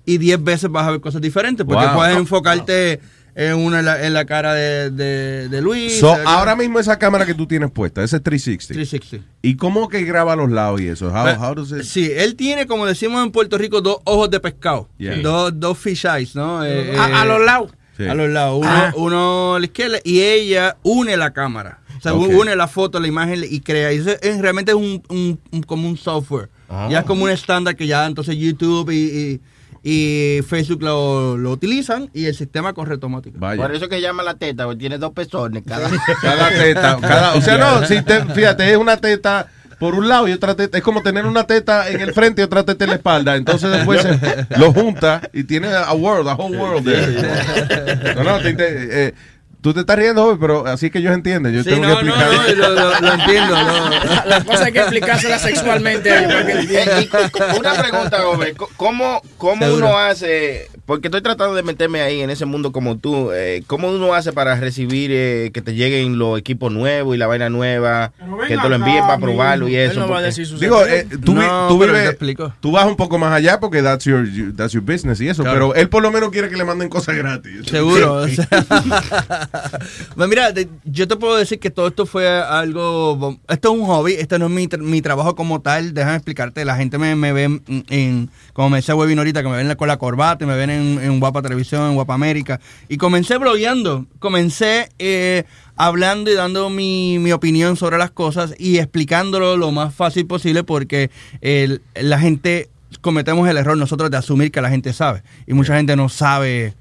[0.07, 1.97] y 10 veces vas a ver cosas diferentes porque Wow.
[1.97, 3.01] puedes enfocarte
[3.39, 6.01] en una en la, en la cara de, de, de Luis.
[6.01, 8.75] So, ahora mismo esa cámara que tú tienes puesta, ese es 360.
[8.75, 9.31] 360.
[9.43, 11.09] ¿Y cómo que graba a los lados y eso?
[11.09, 14.31] How, Pero- how does it- Sí, él tiene, como decimos en Puerto Rico, dos ojos
[14.31, 14.89] de pescado.
[14.99, 15.19] Yeah.
[15.19, 16.65] Dos, dos fish eyes, ¿no?
[16.65, 17.73] Eh, A- a eh, los lados.
[17.97, 18.05] Sí.
[18.07, 18.59] A los lados.
[18.59, 18.93] Uno, Ah.
[18.97, 21.81] uno a la izquierda y ella une la cámara.
[21.99, 23.93] O sea, une la foto, la imagen y crea.
[23.93, 26.49] Y eso es, realmente es un, un- un- como un software.
[26.69, 26.89] Ah.
[26.91, 29.41] Ya es como un estándar que ya entonces YouTube y, y-
[29.89, 33.39] y Facebook lo, lo utilizan y el sistema corre automático.
[33.39, 35.89] Por eso que llama la teta, porque tiene dos pezones cada,
[36.21, 39.47] Cada teta, cada- o sea, no, si te- fíjate, es una teta
[39.79, 42.45] por un lado y otra teta, es como tener una teta en el frente y
[42.45, 46.35] otra teta en la espalda, entonces después se- lo junta y tiene a world, a
[46.35, 48.15] whole world there.
[48.17, 49.15] No, no, te- te- eh,
[49.61, 52.05] tú te estás riendo hoy, pero así que ellos entienden, yo Sí, tengo no, que
[52.05, 52.57] no, explicar.
[52.57, 53.55] no, lo, lo- lo entiendo.
[53.57, 53.91] no.
[54.27, 56.11] La cosa hay que explicársela sexualmente.
[56.15, 58.55] Eh, y una pregunta, Gómez.
[58.77, 59.87] ¿Cómo, cómo Seguro.
[59.89, 60.69] uno hace?
[60.87, 63.33] Porque estoy tratando de meterme ahí en ese mundo como tú.
[63.33, 67.27] eh, ¿Cómo uno hace para recibir eh, que te lleguen los equipos nuevos y la
[67.27, 68.13] vaina nueva?
[68.47, 70.01] Que te lo acá, envíen para probarlo y Él eso.
[70.01, 72.55] no va a decir sus Digo, eh, tú, vi- No, tú pero vives- te explico.
[72.61, 75.43] tú vas un poco más allá porque that's your, you- that's your business y eso,
[75.43, 75.71] Claro.
[75.71, 77.67] pero él por lo menos quiere que le manden cosas gratis.
[77.69, 78.13] Seguro.
[78.15, 78.47] o sea.
[80.17, 80.49] Pues mira,
[80.85, 83.39] yo te puedo decir que todo esto fue algo.
[83.49, 85.93] Esto es un hobby, esto no es mi, mi trabajo como tal.
[85.95, 86.65] Déjame explicarte.
[86.65, 89.75] La gente me, me ve en, en- como me decía Webin ahorita, que me ven
[89.77, 92.61] con la corbata, y me ven en, en Guapa Televisión, en Guapa América.
[92.89, 94.07] Y comencé blogueando.
[94.19, 95.45] Comencé eh,
[95.77, 100.65] hablando y dando mi, mi opinión sobre las cosas y explicándolo lo más fácil posible
[100.65, 101.11] porque
[101.43, 102.71] el- la gente
[103.03, 105.23] cometemos el error nosotros de asumir que la gente sabe.
[105.47, 106.75] Y mucha gente no sabe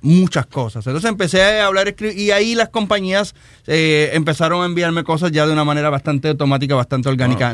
[0.00, 0.86] muchas cosas.
[0.86, 3.34] Entonces empecé a hablar y ahí las compañías
[3.66, 7.52] eh, empezaron a enviarme cosas ya de una manera bastante automática, bastante orgánica.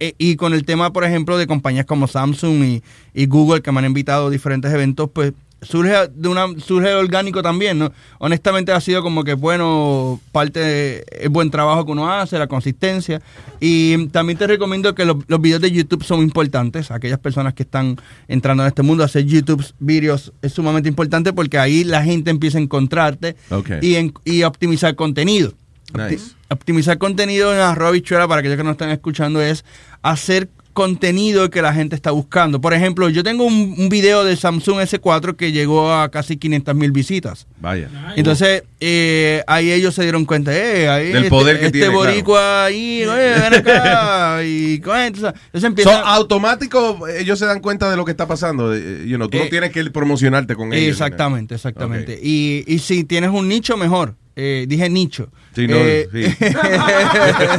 [0.00, 2.82] Eh, y con el tema, por ejemplo, de compañías como Samsung y,
[3.14, 5.32] y Google que me han invitado a diferentes eventos, pues
[5.62, 7.92] surge de una surge orgánico también, ¿no?
[8.18, 12.46] Honestamente ha sido como que bueno, parte de- el buen trabajo que uno hace, la
[12.48, 13.22] consistencia
[13.60, 17.62] y también te recomiendo que los, los videos de YouTube son importantes, aquellas personas que
[17.62, 17.96] están
[18.28, 22.58] entrando en este mundo, hacer YouTube videos es sumamente importante porque ahí la gente empieza
[22.58, 23.36] a encontrarte
[23.82, 25.52] y, en- y a optimizar contenido.
[25.92, 26.32] Opti- Nice.
[26.48, 29.64] Optimizar contenido en arroba bichuela, para aquellos que nos están escuchando, es
[30.02, 32.60] hacer contenido que la gente está buscando.
[32.60, 36.74] Por ejemplo, yo tengo un, un video de Samsung S4 que llegó a casi 500
[36.74, 37.46] mil visitas.
[37.60, 37.88] Vaya.
[38.16, 41.94] Entonces, eh, ahí ellos se dieron cuenta, eh, ahí Del este, poder que este tiene,
[41.94, 46.00] boricua ahí, oye, ven acá, y esto, entonces So, empieza...
[46.00, 48.74] automático, ellos se dan cuenta de lo que está pasando.
[48.74, 50.88] eh, you know, tú no Eh, tienes que promocionarte con ellos.
[50.92, 52.18] Exactamente, exactamente.
[52.22, 54.14] Y, y si tienes un nicho, mejor.
[54.34, 55.28] Eh, dije nicho.
[55.54, 56.20] Sí, no, Eh, sí.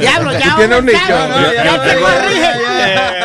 [0.00, 0.40] Diablo, ya.
[0.40, 0.98] Tú tienes un nicho.
[1.08, 2.73] ya, Ya- ya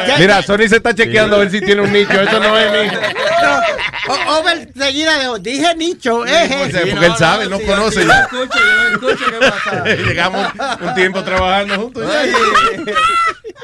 [0.07, 2.11] ya- Mira, Sony se está chequeando a ver si tiene un nicho.
[2.22, 2.99] Eso no es nicho.
[3.41, 6.88] No, o- Over seguida de dije nicho, eh, Sí, eh.
[6.91, 8.22] porque él sabe, no conoce ya.
[8.22, 9.84] escucho, yo no escucho, ¿qué pasa?
[10.07, 10.48] Llegamos
[10.81, 12.03] un tiempo trabajando juntos.
[12.07, 12.94] ya.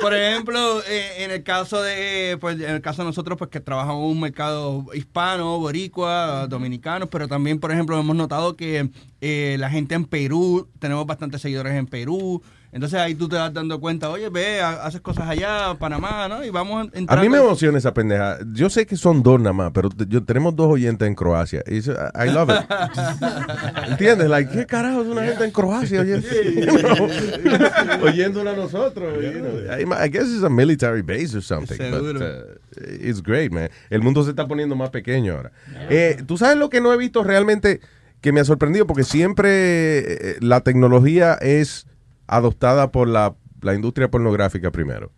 [0.02, 3.60] Por ejemplo, eh, en el caso de, pues, en el caso de nosotros, pues que
[3.62, 8.90] trabajamos en un mercado hispano, boricua, dominicano, pero también, por ejemplo, hemos notado que
[9.22, 12.44] eh, la gente en Perú, tenemos bastantes seguidores en Perú,
[12.76, 16.44] entonces ahí tú te vas dando cuenta, oye, ve, ha- haces cosas allá, Panamá, ¿no?
[16.44, 17.24] Y vamos A entrando.
[17.24, 18.38] mí me emociona esa pendeja.
[18.52, 21.64] Yo sé que son dos nada más, pero yo, tenemos dos oyentes en Croacia.
[21.68, 22.70] Y eso, I love it.
[23.92, 24.30] ¿Entiendes?
[24.30, 26.28] Like, ¿qué carajo es una gente en Croacia oyendo,
[28.04, 29.24] oyéndola a nosotros?
[29.24, 29.96] you know?
[30.04, 31.78] I, guess it's a military base or something.
[31.78, 32.20] But, Seguro.
[32.20, 32.58] uh,
[33.00, 33.70] it's great, man.
[33.90, 35.52] El mundo se está poniendo más pequeño ahora.
[35.90, 37.80] Eh, ¿Tú sabes lo que no he visto realmente
[38.22, 38.86] que me ha sorprendido?
[38.86, 40.00] Porque siempre
[40.32, 41.88] eh, la tecnología es
[42.28, 45.12] adoptada por la, la industria pornográfica primero.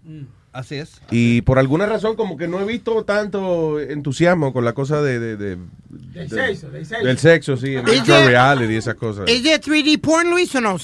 [0.54, 1.02] Así es.
[1.12, 5.20] Y por alguna razón como que no he visto tanto entusiasmo con la cosa de...
[5.20, 5.58] de- de-
[5.90, 7.06] Del de- sexo, del sexo.
[7.06, 9.26] Del sexo, sí, en virtual reality y esas cosas.
[9.28, 10.78] ¿Es de 3D porn, Luis, o no?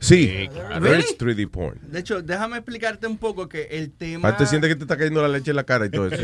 [0.00, 1.00] Sí, Really?
[1.00, 1.80] it's 3D porn.
[1.90, 4.28] De hecho, déjame explicarte un poco que el tema...
[4.28, 6.22] Ah, te sientes que te está cayendo la leche en la cara y todo eso.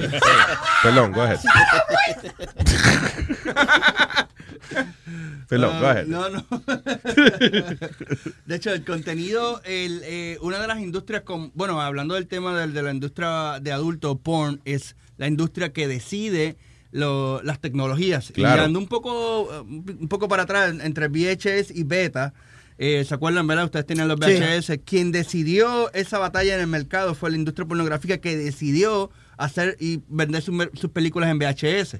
[0.84, 1.40] Perdón, go ahead.
[5.48, 6.06] Perdón, go Ah, ahead.
[6.06, 6.44] No, no.
[8.46, 12.58] de hecho, el contenido, el, eh, una de las industrias, con, bueno, hablando del tema
[12.58, 16.56] del- de, la industria de adulto porn, es la industria que decide
[16.90, 18.30] lo- las tecnologías.
[18.30, 18.56] Y Claro.
[18.56, 22.34] mirando un poco, un poco para atrás, entre VHS y beta,
[22.76, 23.66] Eh, ¿Se acuerdan, verdad?
[23.66, 24.78] Ustedes tenían los VHS.
[24.84, 30.00] Quien decidió esa batalla en el mercado fue la industria pornográfica que decidió hacer y
[30.08, 31.96] vender sus, películas en VHS.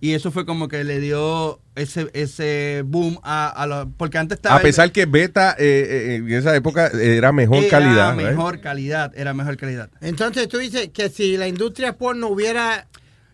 [0.00, 3.88] Y eso fue como que le dio ese, ese boom a, a los...
[3.96, 4.56] Porque antes estaba...
[4.56, 8.16] A pesar que Beta eh, eh, en esa época era mejor era calidad.
[8.16, 8.26] right?
[8.28, 9.90] mejor calidad, era mejor calidad.
[10.00, 12.86] Entonces tú dices que si la industria porno hubiera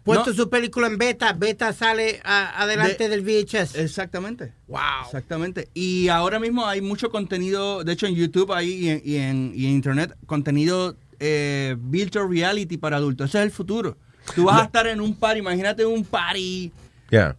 [0.04, 0.36] puesto No.
[0.36, 3.74] su película en beta, beta sale a- adelante del VHS.
[3.76, 4.52] Exactamente.
[4.66, 4.80] Wow.
[5.04, 5.68] Exactamente.
[5.74, 9.52] Y ahora mismo hay mucho contenido, de hecho en YouTube ahí y en, y en,
[9.54, 13.28] y en Internet, contenido eh, virtual reality para adultos.
[13.28, 13.96] Ese es el futuro.
[14.34, 16.72] Tú vas a estar en un party, imagínate un party,
[17.10, 17.36] Yeah.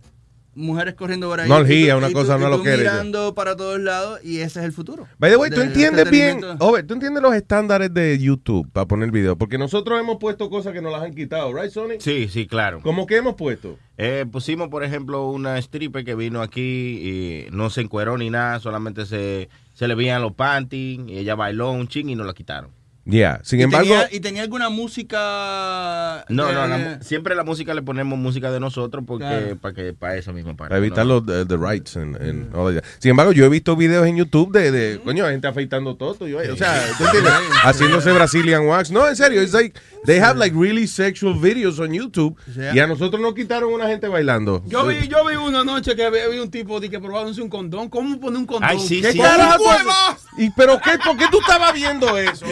[0.54, 1.48] mujeres corriendo por ahí.
[1.48, 2.92] No y tú- orgía, una y cosa, tú- no y lo tú quiere, ya.
[2.92, 5.08] mirando para todos lados y ese es el futuro.
[5.18, 6.42] By the way, tú entiendes bien.
[6.60, 10.74] Over, tú entiendes los estándares de YouTube para poner video, porque nosotros hemos puesto cosas
[10.74, 12.00] que nos las han quitado, right, Sony?
[12.00, 12.82] Sí, sí, claro.
[12.84, 13.78] ¿Cómo que hemos puesto?
[13.98, 18.60] Eh, pusimos, por ejemplo, una stripper que vino aquí y no se encueró ni nada,
[18.60, 22.34] solamente se, se le veían los panties y ella bailó un ching y nos la
[22.34, 22.72] quitaron.
[23.04, 23.40] Yeah.
[23.44, 26.26] Sin y embargo, tenía, y tenía alguna música.
[26.30, 29.58] No, eh, no, la mu- siempre la música le ponemos música de nosotros porque Claro.
[29.58, 32.56] para que para eso mismo para, para evitar no- los the, the rights and, and
[32.56, 32.84] all that.
[33.00, 36.28] Sin embargo, yo he visto videos en YouTube de, de coño, gente afeitando todo.
[36.28, 37.34] y, o sea, ¿tú entiendes?
[37.64, 38.92] haciéndose Brazilian wax.
[38.92, 42.76] No, en serio, it's like they have like really sexual videos on YouTube Yeah.
[42.76, 44.64] y a nosotros nos quitaron una gente bailando.
[44.68, 47.50] Yo vi, yo vi una noche que vi, vi un tipo de que probándose un
[47.50, 47.90] condón.
[47.90, 48.70] ¿Cómo poner un condón?
[48.70, 49.22] Ay, sí, ¿Qué sí.
[49.22, 49.60] haces?
[49.60, 50.26] ¡Huevas!
[50.38, 50.98] ¿Y pero qué?
[51.04, 52.46] ¿Por qué tú estabas viendo eso?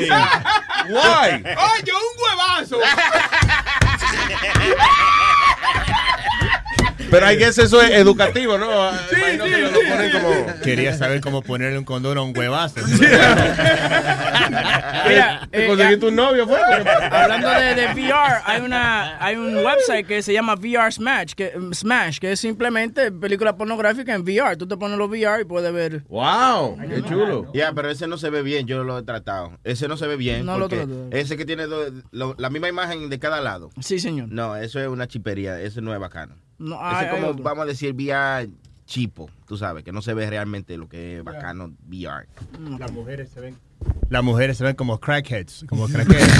[0.90, 1.44] Why?
[1.44, 2.80] ¡Oye, un huevazo!
[7.12, 8.92] Pero I guess eso es educativo, ¿no?
[9.10, 9.76] Sí, Imagino sí, que lo sí.
[9.90, 10.62] ponen como...
[10.62, 12.80] Quería saber cómo ponerle un condón a un huevazo.
[15.08, 16.58] Mira, ¿Te eh, conseguiste un novio, fue?
[17.12, 21.54] Hablando de, de VR, hay una hay un website que se llama VR Smash, que
[21.74, 24.56] Smash, que es simplemente película pornográfica en VR.
[24.58, 26.04] Tú te pones los VR y puedes ver.
[26.08, 27.52] Wow, qué chulo.
[27.54, 29.58] Ya, pero ese no se ve bien, yo lo he tratado.
[29.64, 30.46] Ese no se ve bien.
[30.46, 31.08] No lo porque trato.
[31.12, 33.70] Ese que tiene do- lo- la misma imagen de cada lado.
[33.80, 34.30] Sí, señor.
[34.30, 36.36] No, eso es una chipería, eso no es bacano.
[36.60, 37.44] No, Ese hay- es hay como, otro.
[37.44, 38.50] vamos a decir, VR
[38.86, 42.28] chipo, tú sabes, que no se ve realmente lo que es bacano VR.
[42.80, 43.56] Las mujeres se ven.
[44.10, 46.38] Las mujeres se ven como crackheads, como crackheads.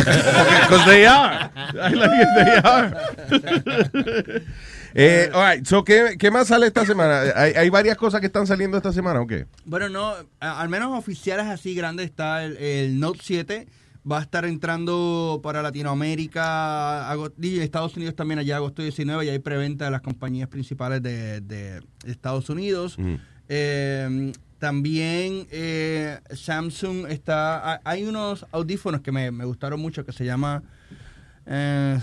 [0.68, 1.52] Because they are.
[1.56, 2.98] I like it, they are.
[4.96, 7.22] eh, all right, so, ¿qué, ¿qué más sale esta semana?
[7.36, 9.46] ¿Hay, hay varias cosas que están saliendo esta semana o qué?
[9.66, 13.68] Bueno, no, al menos oficiales así grandes está el, el Note 7.
[14.10, 19.40] Va a estar entrando para Latinoamérica, y Estados Unidos también allá agosto 19, y hay
[19.40, 22.98] preventa de las compañías principales de, de Estados Unidos.
[23.48, 30.12] Eh, también eh, Samsung está, ha- hay unos audífonos que me, me gustaron mucho que
[30.12, 30.64] se llama,
[31.46, 32.00] eh,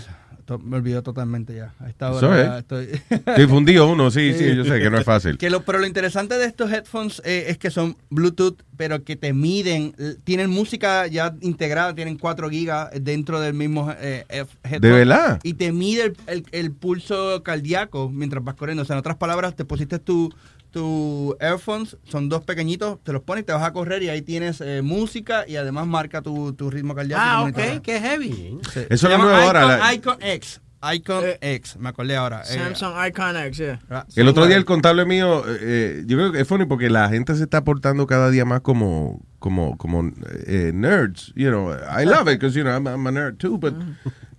[0.47, 1.75] to- me olvidó totalmente ya.
[1.79, 2.59] A esta hora es.
[2.61, 2.87] estoy...
[3.37, 5.37] Difundido uno, sí, sí, yo sé que no es fácil.
[5.37, 9.15] Que lo, pero lo interesante de estos headphones eh, es que son Bluetooth, pero que
[9.15, 9.93] te miden,
[10.23, 14.81] tienen música ya integrada, tienen 4 gigas dentro del mismo eh, F- headphone.
[14.81, 15.39] ¿De verdad?
[15.43, 18.83] Y te mide el, el- el pulso cardíaco mientras vas corriendo.
[18.83, 20.33] O sea, en otras palabras, te pusiste tu,
[20.71, 24.21] tu earphones, son dos pequeñitos, te los pones y te vas a correr y ahí
[24.21, 27.21] tienes eh, música y además marca tu, tu ritmo cardíaco.
[27.23, 28.59] Ah, ok, qué heavy.
[28.73, 28.81] Sí.
[28.89, 30.61] Eso es lo nuevo ahora, Icon, la- Icon X.
[30.93, 32.43] Icon X, me acordé ahora.
[32.43, 33.79] Eh, Samsung Icon X, yeah.
[33.89, 36.89] ah, El otro día el contable mío, eh, eh, yo creo que es funny porque
[36.91, 40.11] la gente se está portando cada día más como, como, como
[40.45, 41.33] eh, nerds.
[41.35, 43.73] You know, I love it because, you know, I'm, I'm a nerd too, but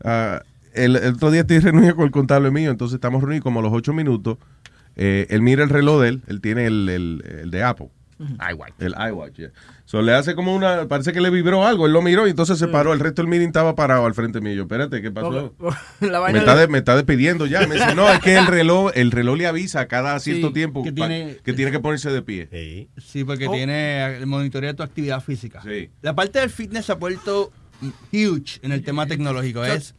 [0.05, 0.39] uh,
[0.75, 3.63] el, el otro día estoy reunido con el contable mío, entonces estamos reunidos como a
[3.65, 4.39] los ocho minutos.
[4.99, 7.89] Eh, él mira el reloj de él, él tiene el, el, el de Apple.
[8.21, 8.73] iWatch.
[8.81, 9.51] El iWatch, yeah.
[9.85, 12.59] So le hace como una, parece que le vibró algo, él lo miró y entonces
[12.59, 14.55] se paró, el resto del meeting estaba parado al frente mío.
[14.55, 15.55] Yo, espérate, ¿qué pasó?
[16.01, 17.65] La Me vaina está, de- de- me está despidiendo ya.
[17.69, 20.83] Me dice, no, es que el reloj, el reloj le avisa cada cierto Sí, tiempo
[20.83, 22.89] que pa- tiene- que tiene que ponerse de pie.
[22.99, 23.53] Sí, porque Oh.
[23.53, 25.63] tiene el monitoreo de tu actividad física.
[25.63, 25.89] Sí.
[26.03, 27.53] La parte del fitness se ha vuelto
[28.13, 29.65] huge en el tema tecnológico.
[29.65, 29.95] Es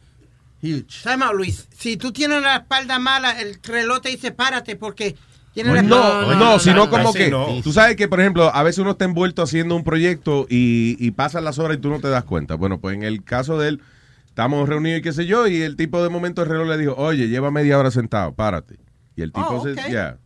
[0.62, 1.02] huge.
[1.02, 1.68] Time out, Luis.
[1.76, 5.16] Si tú tienes la espalda mala, el reloj te dice párate porque
[5.54, 7.60] tienes la No, espalda no, sino como que no.
[7.62, 11.10] tú sabes que, por ejemplo, a veces uno está envuelto haciendo un proyecto y, y
[11.12, 12.54] pasan las horas y tú no te das cuenta.
[12.54, 13.82] Bueno, pues en el caso de él,
[14.26, 16.94] estamos reunidos y qué sé yo, y el tipo de momento el reloj le dijo,
[16.96, 18.76] oye, lleva media hora sentado, párate.
[19.16, 20.18] Y el tipo Oh, se, ok.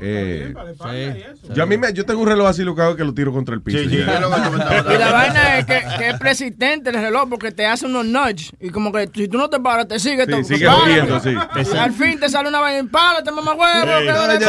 [0.02, 3.54] Eh, yo a mí me, yo tengo un reloj así lo que lo tiro contra
[3.54, 3.78] el piso.
[3.78, 4.04] Sí, sí, ya.
[4.94, 8.50] Y la vaina es que, que es persistente el reloj porque te hace unos nudge.
[8.60, 10.24] Y como que si tú no te paras, te sigue.
[10.24, 11.36] Sí, todo, sigue sí.
[11.74, 12.88] Y al fin te sale una vaina.
[12.90, 13.84] Párate, mamá huevo.
[13.86, 14.44] que ahora párate.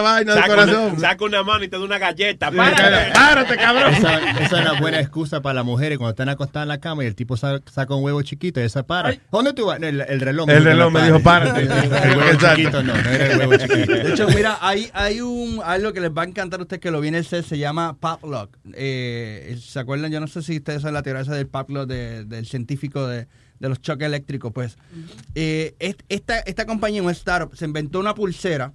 [0.00, 2.50] vaina Saca una, saca una mano y te da una galleta.
[2.50, 3.12] Párate.
[3.12, 3.94] Párate, cabrón.
[3.94, 7.04] Esa, esa es una buena excusa para las mujeres cuando están acostadas en la cama
[7.04, 9.14] y el tipo sa- saca un huevo chiquito y esa para.
[9.30, 9.80] ¿Dónde tú vas?
[9.82, 10.48] El, el reloj.
[10.48, 11.62] El reloj me dijo, párate.
[11.62, 11.68] El
[12.16, 12.56] huevo Exacto.
[12.56, 13.92] chiquito no, no era el huevo chiquito.
[13.92, 16.90] De hecho, mira, hay, hay un algo que les va a encantar a ustedes que
[16.90, 18.56] lo viene el set, se llama Pop Lock.
[18.74, 20.10] Eh, ¿Se acuerdan?
[20.12, 23.06] Yo no sé si ustedes saben la teoría esa del Pop Lock de- del científico
[23.06, 23.26] de,
[23.58, 24.52] de los choques eléctricos.
[24.52, 24.78] Pues
[25.34, 28.72] eh, est- esta, esta compañía, un startup, se inventó una pulsera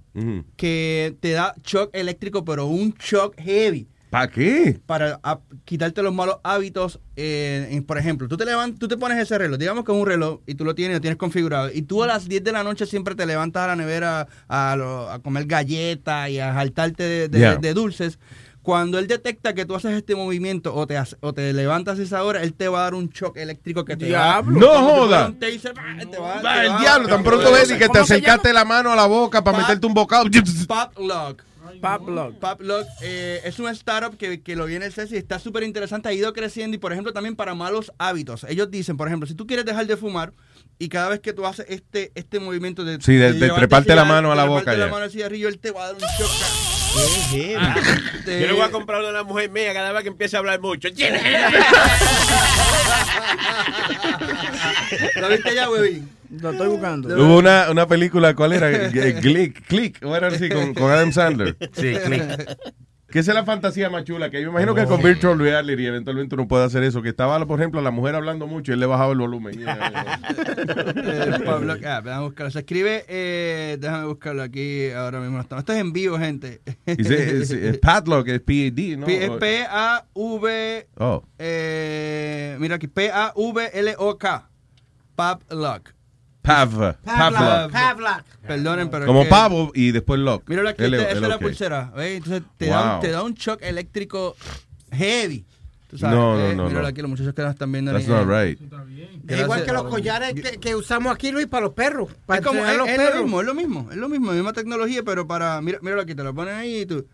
[0.56, 3.88] que te da shock eléctrico, pero un shock heavy.
[4.10, 4.80] ¿Para qué?
[4.86, 6.98] Para a- quitarte los malos hábitos.
[7.22, 9.98] eh, en- por ejemplo, tú te levantas, tú te pones ese reloj, digamos que es
[9.98, 11.70] un reloj y tú lo tienes, lo tienes configurado.
[11.72, 14.74] Y tú a las 10 de la noche siempre te levantas a la nevera a,
[14.76, 17.56] lo- a comer galletas y a saltarte de, de- Yeah.
[17.56, 18.18] de dulces.
[18.62, 22.02] Cuando él detecta que tú haces este movimiento o te, hace- o te levantas a
[22.02, 24.54] esa hora, él te va a dar un shock eléctrico que te Diablo.
[24.68, 25.26] va No joda.
[25.26, 25.32] ¡ah!
[25.38, 28.64] te va- Va, te el va- diablo, tan pronto ves y que te acercaste la
[28.64, 30.24] mano a la boca para meterte un bocado.
[30.68, 31.42] Pop Lock.
[31.80, 32.34] Pop Lock.
[32.38, 35.62] Pop Lock eh, es un startup que, que lo viene el CES y está súper
[35.62, 38.44] interesante, ha ido creciendo y por ejemplo también para malos hábitos.
[38.48, 40.32] Ellos dicen, por ejemplo, si tú quieres dejar de fumar
[40.78, 44.32] y cada vez que tú haces este, este movimiento de, Sí, de- treparte la mano
[44.32, 46.00] a la de boca, treparte la mano al cigarrillo, él te va a dar un
[46.00, 46.69] shock.
[47.58, 47.76] Ah,
[48.26, 50.40] Yo le voy a comprar una a la mujer mía cada vez que empiece a
[50.40, 50.88] hablar mucho.
[55.20, 56.08] ¿Lo viste ya, huevín?
[56.40, 57.08] Lo estoy buscando.
[57.14, 58.90] Hubo una, una película, ¿cuál era?
[58.90, 61.56] Click, Click, o era así, con, con Adam Sandler.
[61.72, 62.56] Sí, Click.
[63.10, 66.34] Que esa es la fantasía más chula, que yo imagino que con Virtual Reality eventualmente
[66.34, 68.86] uno puede hacer eso, que estaba, por ejemplo, la mujer hablando mucho y él le
[68.86, 69.60] bajaba el volumen.
[70.60, 72.50] Eh, Lock app, déjame buscarlo.
[72.50, 75.40] Se escribe, eh, déjame buscarlo aquí ahora mismo.
[75.40, 76.60] Esto es en vivo, gente.
[76.86, 79.06] Es, Padlock, es PAD, ¿no?
[79.06, 80.88] P- es P-A-V.
[80.98, 81.22] Oh.
[81.38, 84.48] Eh, mira aquí, P-A-V-L-O-K.
[85.16, 85.90] Pop Lock.
[86.42, 86.96] Pav.
[87.04, 87.70] Pavlov.
[87.70, 88.22] Pavlok.
[88.46, 89.04] Perdonen, pero.
[89.04, 90.42] es Como que- pavo y después lock.
[90.48, 91.92] Mira aquí, L- esa es la pulsera.
[91.94, 92.16] ¿ves?
[92.16, 93.00] Entonces te, da un, Wow.
[93.00, 94.36] te da un shock eléctrico
[94.92, 95.44] heavy.
[95.88, 96.88] Tú sabes, No, no, eh, no, Míralo no.
[96.88, 97.92] aquí, los muchachos que nos están viendo.
[97.92, 98.58] That's eh, not right.
[99.28, 102.08] Es igual que los collares que, que usamos aquí, Luis, para los perros.
[102.26, 103.14] Para Es, como, es, los es perros.
[103.16, 106.14] lo mismo, es lo mismo, es lo mismo, misma tecnología, pero para, mira, míralo aquí,
[106.14, 107.04] te lo ponen ahí y tú,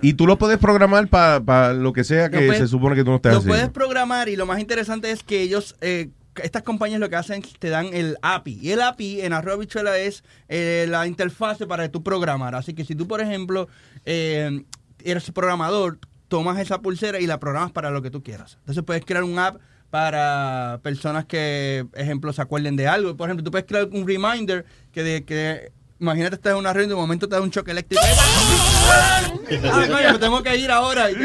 [0.00, 3.02] Y tú lo puedes programar para lo que sea que Lo puedes- se supone que
[3.02, 3.54] tú no estés lo haciendo.
[3.56, 6.08] puedes programar y lo más interesante es que ellos, eh,
[6.42, 8.58] estas compañías lo que hacen es te dan el API.
[8.62, 12.54] Y el API en arroba bichuela es eh, la interfase para tú programar.
[12.54, 13.68] Así que si tú, por ejemplo,
[14.04, 14.64] eh,
[15.04, 15.98] eres programador,
[16.28, 18.56] tomas esa pulsera y la programas para lo que tú quieras.
[18.60, 23.16] Entonces puedes crear un app para personas que, ejemplo, se acuerden de algo.
[23.16, 26.90] Por ejemplo, tú puedes crear un reminder que de que imagínate estás en una reunión
[26.90, 28.02] y de momento te da un choque eléctrico.
[28.04, 31.08] ah, coño, me tengo que ir ahora.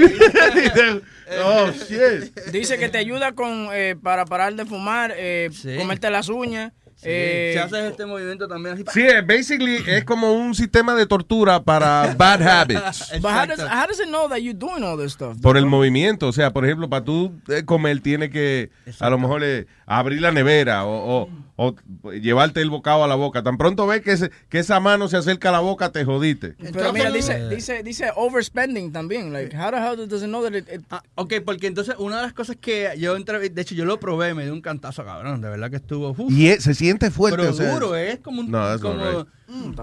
[1.44, 2.40] Oh, shit.
[2.52, 6.72] Dice que te ayuda con eh, para parar de fumar, eh, comerte las uñas.
[7.08, 8.84] Eh, si haces este movimiento también así.
[8.94, 13.12] Sí, es basically es como un sistema de tortura para bad habits.
[13.22, 15.38] But how does, how does it know that you're doing all this stuff?
[15.42, 18.70] Por el movimiento, o sea, por ejemplo, para tú eh, comer tiene que
[19.00, 21.74] a lo mejor eh, abrir la nevera o, o- o
[22.12, 23.42] llevarte el bocado a la boca.
[23.42, 26.54] Tan pronto ves que, ese- que esa mano se acerca a la boca, te jodiste.
[26.74, 29.32] Pero mira, dice, dice, dice overspending también.
[29.32, 32.18] Like, how the hell does it know that it, it- Ah, ok, porque entonces una
[32.18, 35.06] de las cosas que yo entré, de hecho yo lo probé, me dio un cantazo,
[35.06, 36.10] cabrón, de verdad que estuvo...
[36.10, 36.30] uf.
[36.32, 37.38] Y es- se siente fuerte.
[37.38, 38.52] Pero o sea, duro, es como un...
[38.52, 39.28] No, como, right.
[39.48, 39.76] Mm.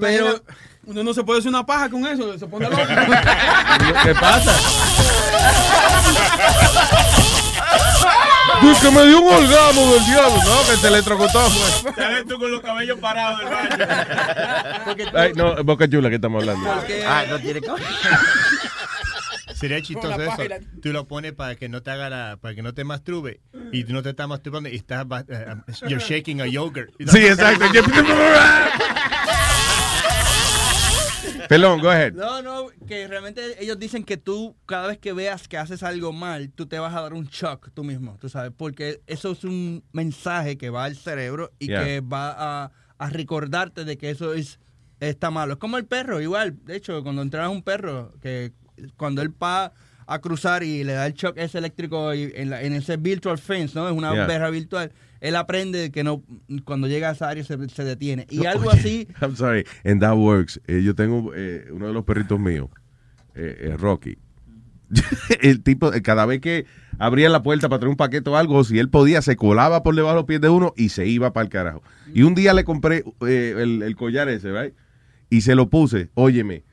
[0.00, 0.42] Pero
[0.86, 2.82] uno no se puede hacer una paja con eso, se pone loco.
[4.04, 4.56] ¿Qué pasa?
[8.60, 10.70] Pues que me dio un orgasmo del diablo, ¿no?
[10.70, 11.48] Que te electrocutó.
[11.96, 15.10] Sales tú con los cabellos parados del baño.
[15.14, 16.70] Ay, no, Boca Chula, que estamos hablando?
[17.06, 17.60] Ah, no tiene
[19.62, 20.42] Sería chistoso eso.
[20.82, 23.40] Tú lo pones para que no te haga la, para que no te masturbe
[23.70, 25.54] y tú no te estás masturbando y estás eh,
[25.88, 26.90] you're shaking a yogurt.
[27.06, 27.64] Sí, exacto.
[31.48, 32.12] Pelón, go ahead.
[32.12, 36.12] No, no, que realmente ellos dicen que tú, cada vez que veas que haces algo
[36.12, 39.44] mal, tú te vas a dar un shock tú mismo, tú sabes, porque eso es
[39.44, 41.84] un mensaje que va al cerebro y Yeah.
[41.84, 42.34] que va
[42.64, 44.58] a, a recordarte de que eso es
[45.08, 45.54] está malo.
[45.54, 46.56] Es como el perro, igual.
[46.64, 48.52] De hecho, cuando entrenas a un perro, que
[48.96, 49.72] cuando él va
[50.06, 53.38] a cruzar y le da el shock ese eléctrico y en, la- en ese virtual
[53.38, 53.88] fence, ¿no?
[53.88, 54.26] Es una Yeah.
[54.26, 54.92] perra virtual.
[55.20, 56.22] Él aprende que no,
[56.64, 58.26] cuando llega a esa área se, se detiene.
[58.28, 60.60] Y algo oye, así, I'm sorry, and that works.
[60.66, 62.68] Eh, yo tengo eh, uno de los perritos míos,
[63.34, 64.18] eh, eh, Rocky.
[65.40, 66.66] el tipo, cada vez que
[66.98, 69.94] abría la puerta para traer un paquete o algo, si él podía, se colaba por
[69.94, 71.82] debajo de los pies de uno y se iba para el carajo.
[72.12, 74.74] Y un día le compré el, el collar ese, right?
[75.30, 76.10] Y se lo puse.
[76.14, 76.64] Óyeme,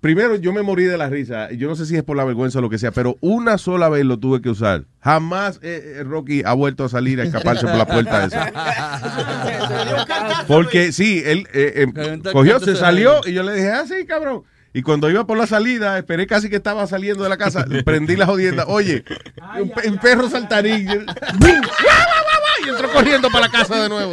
[0.00, 1.50] primero yo me morí de la risa.
[1.52, 3.88] Yo no sé si es por la vergüenza o lo que sea, pero una sola
[3.88, 4.84] vez lo tuve que usar.
[5.00, 8.52] Jamás eh, eh, Rocky ha vuelto a salir a escaparse por la puerta esa.
[10.48, 14.42] Porque sí, él eh, eh, cogió, se salió y yo le dije, ah, sí, cabrón.
[14.72, 18.14] Y cuando iba por la salida, esperé casi que estaba saliendo de la casa, prendí
[18.14, 18.66] la jodienda.
[18.68, 19.04] Oye,
[19.58, 20.88] un, un perro saltarín.
[22.64, 24.12] y entró corriendo para la casa de nuevo.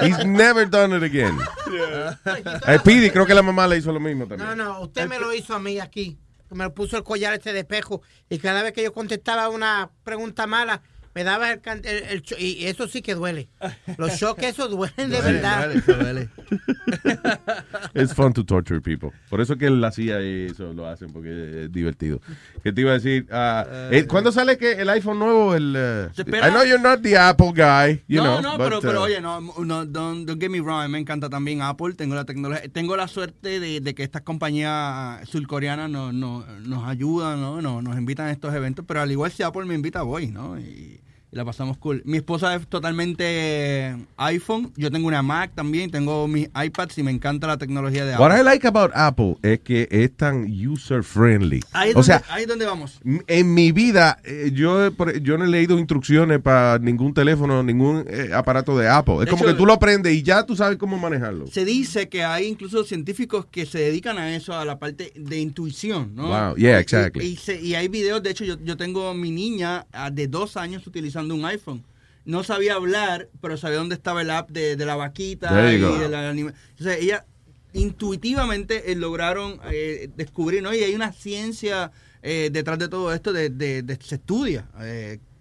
[0.00, 1.38] He's never done it again.
[1.72, 4.56] Eh, Speedy, creo que la mamá le hizo lo mismo también.
[4.56, 6.18] No, no, usted me lo hizo a mí aquí.
[6.50, 10.46] Me puso el collar este de espejo y cada vez que yo contestaba una pregunta
[10.46, 10.82] mala,
[11.14, 13.48] me daba el, el- el cho- y eso sí que duele.
[13.98, 15.64] Los shocks, eso duelen de Duele, verdad.
[15.66, 16.28] duele, eso duele.
[17.94, 19.10] It's fun to torture people.
[19.30, 22.20] Por eso que la CIA y eso lo hacen, porque es divertido.
[22.62, 23.26] ¿Qué te iba a decir?
[23.30, 25.54] Eh, ¿Cuándo sale que el iPhone nuevo?
[25.54, 25.74] El,
[26.16, 28.42] espera- I know you're not the Apple guy, you no, know.
[28.42, 31.28] no, but, pero, pero uh, oye, no, no don't, don't get me wrong, me encanta
[31.28, 36.12] también Apple, tengo la tecnología, tengo la suerte de, de que estas compañías surcoreanas nos,
[36.12, 37.62] nos, nos ayudan, ¿no?
[37.62, 40.58] Nos, nos invitan a estos eventos, pero al igual si Apple me invita, voy, ¿no?
[40.58, 41.00] Y,
[41.34, 42.00] y la pasamos cool.
[42.04, 47.10] Mi esposa es totalmente iPhone, yo tengo una Mac también, tengo mis iPads y me
[47.10, 48.24] encanta la tecnología de Apple.
[48.26, 51.60] What I like about Apple es que es tan user friendly.
[51.72, 53.00] Ahí es, o sea, donde, ahí es donde vamos.
[53.26, 54.90] en mi vida eh, yo,
[55.22, 59.14] yo no he leído instrucciones para ningún teléfono, ningún eh, aparato de Apple.
[59.14, 61.48] Es De como hecho, que tú lo prendes y ya tú sabes cómo manejarlo.
[61.48, 65.40] Se dice que hay incluso científicos que se dedican a eso, a la parte de
[65.40, 66.28] intuición, ¿no?
[66.28, 67.26] Wow, yeah, Y- exactly.
[67.26, 70.56] Y, se- y hay videos, de hecho, yo, yo tengo mi niña ah, de dos
[70.56, 71.82] años utilizando un iPhone.
[72.26, 76.08] No sabía hablar, pero sabía dónde estaba el app de, de la vaquita y de
[76.08, 77.24] la anima- O sea, ella
[77.72, 80.74] intuitivamente eh, lograron eh, descubrir, ¿no?
[80.74, 81.90] Y hay una ciencia
[82.22, 84.66] eh, detrás de todo esto, de, de- de- se estudia.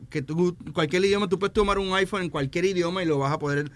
[0.10, 3.34] que tú, cualquier idioma, tú puedes tomar un iPhone en cualquier idioma y lo vas
[3.34, 3.72] a poder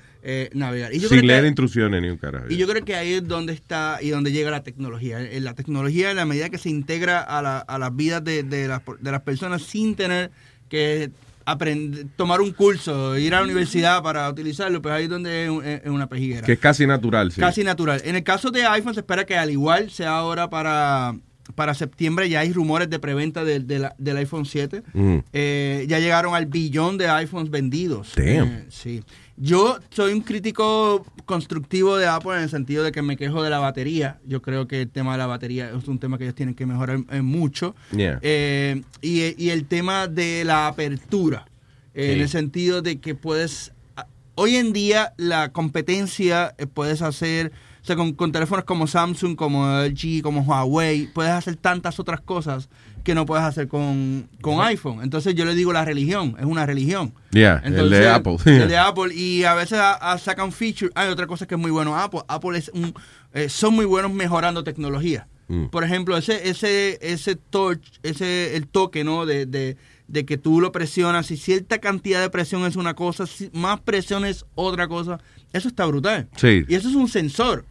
[0.53, 0.93] navegar.
[0.93, 2.45] Y yo creo Sin que- leer instrucciones ni un carajo.
[2.49, 5.19] y yo creo que ahí es donde está y donde llega la tecnología.
[5.39, 8.67] La tecnología, en la medida que se integra a, la- a las vidas de, de
[8.67, 10.29] las, de las personas sin tener
[10.69, 11.09] que
[11.47, 15.49] aprender, tomar un curso, ir a la universidad para utilizarlo, pues ahí es donde es,
[15.49, 16.45] un- es una pejiguera.
[16.45, 17.39] Que es casi natural, sí.
[17.39, 18.01] Casi natural.
[18.03, 21.15] En el caso de iPhone se espera que al igual sea ahora para,
[21.55, 24.83] para septiembre, ya hay rumores de preventa del- de la- del iPhone 7.
[24.93, 25.17] Mm.
[25.31, 28.11] Eh, ya llegaron al billón de iPhones vendidos.
[28.17, 28.25] Damn.
[28.49, 29.01] Eh, sí.
[29.39, 33.51] Yo soy un crítico constructivo de Apple en el sentido de que me quejo de
[33.51, 34.19] la batería.
[34.25, 36.65] Yo creo que el tema de la batería es un tema que ellos tienen que
[36.65, 37.75] mejorar eh, mucho.
[37.95, 38.17] Yeah.
[38.23, 41.45] Eh, y, y el tema de la apertura,
[41.93, 42.11] eh, Sí.
[42.13, 43.73] en el sentido de que puedes...
[43.95, 47.51] a- Hoy en día la competencia eh, puedes hacer,
[47.83, 52.21] o sea, con, con teléfonos como Samsung, como LG, como Huawei, puedes hacer tantas otras
[52.21, 52.69] cosas
[53.07, 55.01] que no puedes hacer con, con iPhone.
[55.01, 57.13] Entonces yo le digo la religión, es una religión.
[57.31, 58.37] Yeah, el de Apple.
[58.45, 59.15] El de Apple.
[59.15, 60.91] Y a veces a- a- sacan feature.
[60.93, 62.19] Hay otra cosa que es muy bueno Apple.
[62.27, 62.93] Apple es un,
[63.33, 65.27] eh, son muy buenos mejorando tecnología.
[65.47, 65.67] Mm.
[65.67, 69.25] Por ejemplo, ese, ese, ese touch, ese, el toque, ¿no?
[69.25, 69.77] De, de,
[70.09, 73.79] de que tú lo presionas y cierta cantidad de presión es una cosa, si- más
[73.79, 75.19] presión es otra cosa.
[75.53, 76.27] Eso está brutal.
[76.35, 76.65] Sí.
[76.67, 77.63] Y eso es un sensor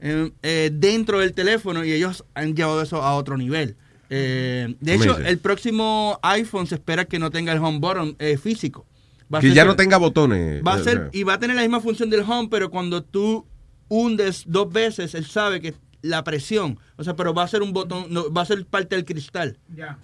[0.00, 3.76] eh, eh, dentro del teléfono y ellos han llevado eso a otro nivel.
[4.14, 8.36] Eh, de hecho, el próximo iPhone se espera que no tenga el home button eh,
[8.36, 8.84] físico.
[9.32, 10.62] Va Que ser ya no tenga botones.
[10.62, 11.08] Va a eh, ser, sea.
[11.12, 13.46] y va a tener la misma función del home, pero cuando tú
[13.88, 15.72] hundes dos veces, él sabe que
[16.02, 18.96] la presión, o sea, pero va a ser un botón, no, va a ser parte
[18.96, 19.56] del cristal.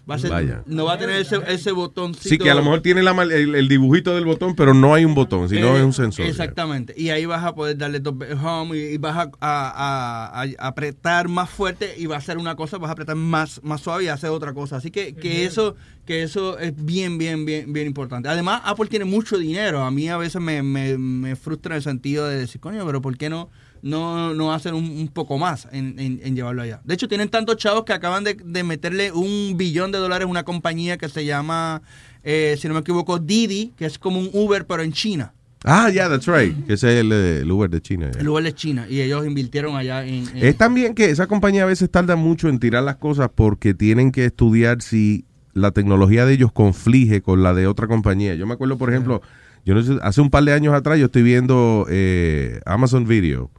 [0.09, 0.63] Va a ser, Vaya.
[0.67, 2.29] no va a tener ese, ese botoncito.
[2.29, 4.95] Sí, que a lo mejor tiene la mal- el, el dibujito del botón, pero no
[4.95, 6.27] hay un botón, sino Eh, es un sensor.
[6.27, 6.95] Exactamente.
[6.97, 10.67] Y ahí vas a poder darle dos home y, y vas a, a- a- a
[10.69, 14.05] apretar más fuerte y va a hacer una cosa, vas a apretar más, más suave
[14.05, 14.77] y hacer otra cosa.
[14.77, 15.75] Así que, que eso
[16.07, 18.31] que eso es bien, bien, bien, bien importante.
[18.31, 19.83] Además, Apple tiene mucho dinero.
[19.83, 23.03] A mí a veces me, me, me frustra en el sentido de decir, coño, pero
[23.03, 23.51] ¿por qué no?
[23.83, 26.81] No, no hacen un, un poco más en, en- en llevarlo allá.
[26.85, 30.31] De hecho, tienen tantos chavos que acaban de, de meterle un billón de dólares a
[30.31, 31.83] una compañía que se llama,
[32.25, 35.33] eh, si no me equivoco, Didi, que es como un Uber, pero en China.
[35.65, 36.55] Ah, yeah, that's right.
[36.67, 38.11] Que ese es el, el Uber de China.
[38.13, 38.21] yeah.
[38.21, 40.29] El Uber es China y ellos invirtieron allá en...
[40.29, 43.75] en- Es también que esa compañía a veces tarda mucho en tirar las cosas porque
[43.75, 45.25] tienen que estudiar si
[45.55, 48.37] la tecnología de ellos conflige con la de otra compañía.
[48.37, 49.21] Yo me acuerdo, por ejemplo,
[49.65, 53.51] yo no sé, hace un par de años atrás yo estoy viendo eh, Amazon Video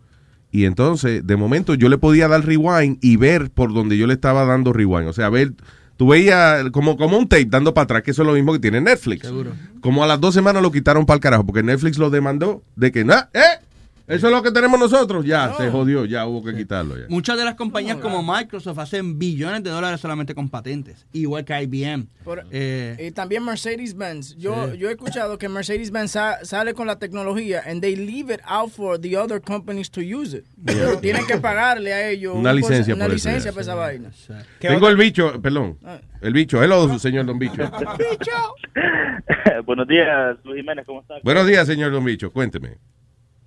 [0.51, 4.13] y entonces de momento yo le podía dar rewind y ver por donde yo le
[4.13, 5.07] estaba dando rewind.
[5.07, 5.53] O sea, ver,
[5.97, 8.59] tú veías como, como un tape dando para atrás, que eso es lo mismo que
[8.59, 9.27] tiene Netflix.
[9.27, 9.51] Seguro.
[9.81, 12.91] Como a las dos semanas lo quitaron para el carajo porque Netflix lo demandó de
[12.91, 13.63] que, nah, ¿eh?
[14.09, 15.23] Eso es lo que tenemos nosotros.
[15.23, 16.97] Ya, se jodió, ya hubo que quitarlo.
[16.97, 17.05] Ya.
[17.09, 21.53] Muchas de las compañías como Microsoft hacen billones de dólares solamente con patentes, igual que
[21.61, 22.07] IBM.
[22.23, 24.35] Por- Eh, y también Mercedes-Benz.
[24.37, 24.77] Yo, Sí.
[24.79, 28.71] yo he escuchado que Mercedes-Benz sa- sale con la tecnología and they leave it out
[28.71, 30.45] for the other companies to use it.
[30.65, 33.53] Pero tienen que pagarle a ellos Una un licencia una por eso, licencia ya.
[33.53, 34.11] para esa vaina.
[34.59, 35.77] Tengo el bicho, perdón.
[35.85, 35.99] Ah.
[36.21, 37.61] El bicho, hello, señor Don Bicho.
[39.65, 41.21] Buenos días, Luis Jiménez, ¿cómo estás?
[41.23, 42.77] Buenos días, señor Don Bicho, cuénteme.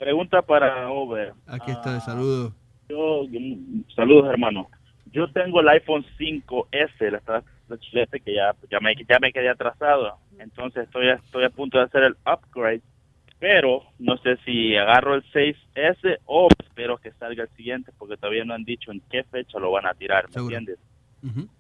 [0.03, 1.33] Pregunta para Over.
[1.47, 2.53] Aquí estoy, saludos.
[2.89, 3.25] Yo,
[3.95, 4.69] saludos, hermano.
[5.13, 9.33] Yo tengo el iPhone 5S, le estaba, otro chilete que ya, ya, me, ya me
[9.33, 10.17] quedé atrasado.
[10.41, 12.83] Entonces estoy, estoy a punto de hacer el upgrade,
[13.39, 18.45] pero no sé si agarro el 6S o espero que salga el siguiente porque todavía
[18.45, 20.81] no han dicho en qué fecha lo van a tirar, ¿me entiendes?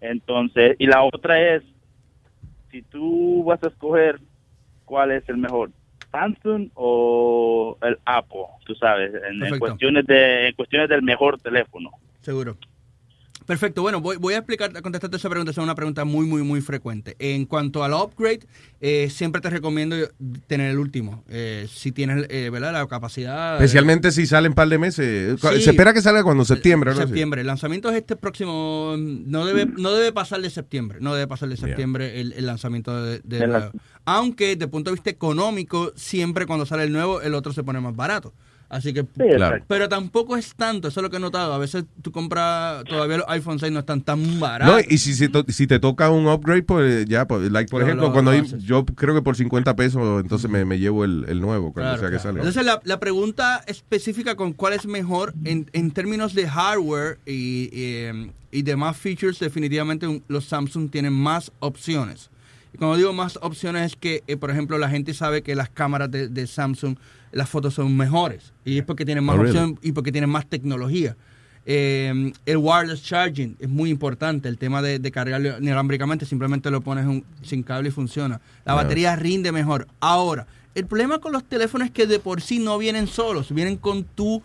[0.00, 1.62] Entonces, y la otra es,
[2.72, 4.18] si tú vas a escoger
[4.84, 5.70] cuál es el mejor,
[6.12, 11.90] Samsung o el Apple, tú sabes, en, en cuestiones de en cuestiones del mejor teléfono.
[12.20, 12.56] Seguro.
[13.46, 16.42] Perfecto, bueno, voy, voy a explicar, a contestarte esa pregunta, es una pregunta muy, muy,
[16.42, 17.16] muy frecuente.
[17.18, 18.40] En cuanto al upgrade,
[18.80, 19.96] eh, siempre te recomiendo
[20.46, 21.24] tener el último.
[21.28, 22.72] Eh, si tienes, eh, ¿verdad?
[22.72, 23.54] La capacidad...
[23.56, 25.40] Especialmente si sale un par de meses.
[25.40, 25.62] Sí.
[25.62, 26.96] Se espera que salga cuando septiembre, ¿no?
[26.96, 27.40] Septiembre.
[27.40, 28.94] El lanzamiento es este próximo.
[28.98, 30.98] No debe, no debe pasar de septiembre.
[31.00, 33.66] No debe pasar de septiembre el, el lanzamiento de, de nuevo.
[33.66, 37.52] lanz- Aunque, desde el punto de vista económico, siempre cuando sale el nuevo, el otro
[37.52, 38.32] se pone más barato.
[38.72, 39.04] Así que.
[39.04, 39.62] Claro.
[39.68, 40.88] Pero tampoco es tanto.
[40.88, 41.52] Eso es lo que he notado.
[41.52, 42.82] A veces tú compras.
[42.84, 44.82] Todavía los iPhone 6 no están tan No, baratos.
[44.88, 47.86] y si, si, to- si te toca un upgrade, pues ya, pues, like, por Lo-
[47.86, 51.04] ejemplo, lo- cuando lo hay- yo creo que por 50 pesos, entonces me, me llevo
[51.04, 52.22] el, el nuevo, cuando Claro, sea que claro.
[52.22, 52.40] salga.
[52.40, 57.68] Entonces la, la pregunta específica con cuál es mejor en, en términos de hardware y,
[57.78, 62.30] y, em, y demás features, definitivamente los Samsung tienen más opciones.
[62.72, 65.68] Y cuando digo más opciones es que, eh, por ejemplo, la gente sabe que las
[65.68, 66.96] cámaras de, de Samsung,
[67.32, 68.52] las fotos son mejores.
[68.64, 69.58] Y es porque tienen más Oh, really?
[69.58, 71.16] opción y porque tienen más tecnología.
[71.64, 74.48] Eh, el wireless charging es muy importante.
[74.48, 78.40] El tema de, de cargarlo inalámbricamente, simplemente lo pones un- sin cable y funciona.
[78.64, 78.82] La Yeah.
[78.82, 79.86] batería rinde mejor.
[80.00, 83.76] Ahora, el problema con los teléfonos es que de por sí no vienen solos, vienen
[83.76, 84.42] con tu,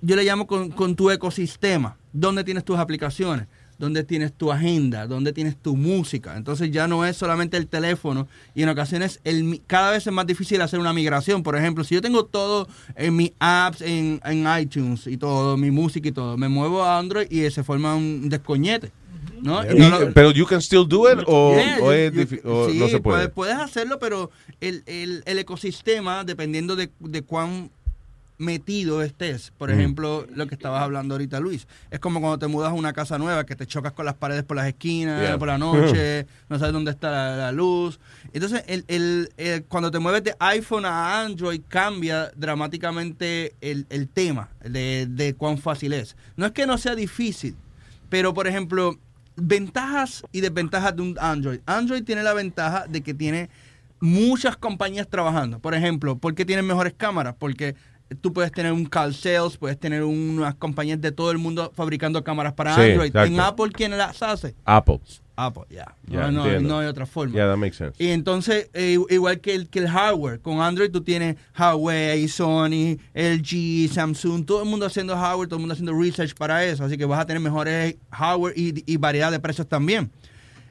[0.00, 1.96] yo le llamo con, con tu ecosistema.
[2.12, 3.46] ¿Dónde tienes tus aplicaciones?
[3.78, 5.06] ¿Dónde tienes tu agenda?
[5.06, 6.36] ¿Dónde tienes tu música?
[6.36, 10.26] Entonces ya no es solamente el teléfono y en ocasiones el, cada vez es más
[10.26, 11.42] difícil hacer una migración.
[11.42, 15.70] Por ejemplo, si yo tengo todo en mis apps, en, en iTunes y todo, mi
[15.70, 18.92] música y todo, me muevo a Android y se forma un descoñete.
[19.42, 19.62] ¿no?
[19.62, 22.88] Lo- pero you can still do it o, Yeah, o es you- o sí, no
[22.88, 23.28] se puede.
[23.28, 24.30] puedes, puedes hacerlo, pero
[24.60, 27.70] el, el- el ecosistema, dependiendo de, de cuán
[28.36, 29.72] metido estés, por Mm.
[29.78, 33.16] ejemplo, lo que estabas hablando ahorita, Luis, es como cuando te mudas a una casa
[33.16, 35.38] nueva, que te chocas con las paredes por las esquinas, Yeah.
[35.38, 38.00] por la noche, no sabes dónde está la, la luz.
[38.32, 44.08] Entonces, el, el- el- cuando te mueves de iPhone a Android, cambia dramáticamente el, el
[44.08, 46.16] tema de, de cuán fácil es.
[46.36, 47.54] No es que no sea difícil,
[48.08, 48.98] pero, por ejemplo,
[49.36, 51.60] ventajas y desventajas de un Android.
[51.66, 53.48] Android tiene la ventaja de que tiene
[54.00, 55.58] muchas compañías trabajando.
[55.60, 57.34] Por ejemplo, ¿por qué tienen mejores cámaras?
[57.38, 57.74] Porque
[58.20, 62.22] tú puedes tener un Cal Sales, puedes tener unas compañías de todo el mundo fabricando
[62.24, 63.06] cámaras para Sí, Android.
[63.08, 63.32] exacto.
[63.32, 64.54] En Apple, ¿quién las hace?
[64.64, 65.00] Apple.
[65.36, 65.92] Apple, ya.
[66.06, 67.34] No, no hay otra forma.
[67.34, 67.96] Yeah, that makes sense.
[68.02, 72.98] Y entonces, eh, igual que el, que el hardware, con Android tú tienes Huawei, Sony,
[73.14, 76.96] LG, Samsung, todo el mundo haciendo hardware, todo el mundo haciendo research para eso, así
[76.96, 80.08] que vas a tener mejores hardware y, y variedad de precios también.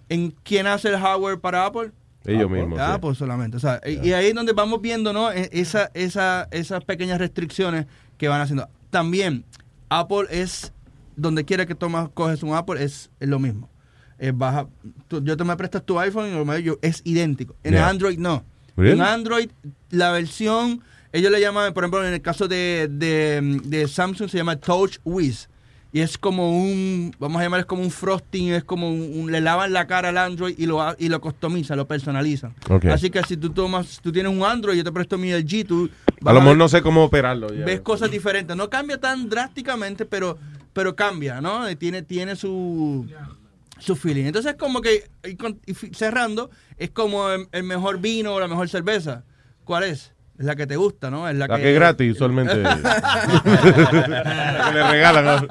[0.08, 1.92] ¿En quién hace el hardware para Apple?
[2.26, 2.60] Ellos Apple.
[2.62, 2.86] mismos, sí.
[2.86, 3.58] Apple solamente.
[3.58, 5.32] O sea, y- Y ahí es donde vamos viendo, ¿no?
[5.32, 7.86] E- Esa, esa, esas pequeñas restricciones
[8.18, 8.70] que van haciendo.
[8.90, 9.44] También,
[9.90, 10.72] Apple es,
[11.16, 13.70] donde quiera que tomas, coges un Apple, es, es lo mismo.
[14.18, 14.68] Es baja,
[15.08, 17.56] tú- yo te me prestas tu iPhone y lo yo- es idéntico.
[17.64, 17.90] En Yeah.
[17.90, 18.44] Android no.
[18.78, 18.94] Really?
[18.94, 19.50] En Android,
[19.90, 20.82] la versión,
[21.12, 24.98] ellos le llaman, por ejemplo, en el caso de, de, de Samsung se llama Touch
[25.04, 25.50] Wiz.
[25.96, 29.32] Y es como un, vamos a llamar, es como un frosting, es como un, un-
[29.32, 32.56] le lavan la cara al Android y lo, y lo customizan, lo personalizan.
[32.92, 35.90] Así que si tú tomas, tú tienes un Android, yo te presto mi LG, tú
[36.26, 37.54] A lo mejor ver- no sé cómo operarlo.
[37.54, 37.64] ya.
[37.64, 38.58] ves cosas diferentes.
[38.58, 40.40] No cambia tan drásticamente, pero,
[40.74, 41.70] pero cambia, ¿no?
[41.70, 43.06] Y Tiene, tiene su,
[43.78, 44.26] su feeling.
[44.26, 48.40] Entonces, como que, y con- y fi- cerrando, es como el, el mejor vino o
[48.40, 49.24] la mejor cerveza.
[49.64, 50.12] ¿Cuál es?
[50.40, 51.30] Es la que te gusta, ¿no?
[51.30, 52.56] Es la, La que es gratis, usualmente.
[52.58, 52.80] La
[54.72, 55.48] que le regalan.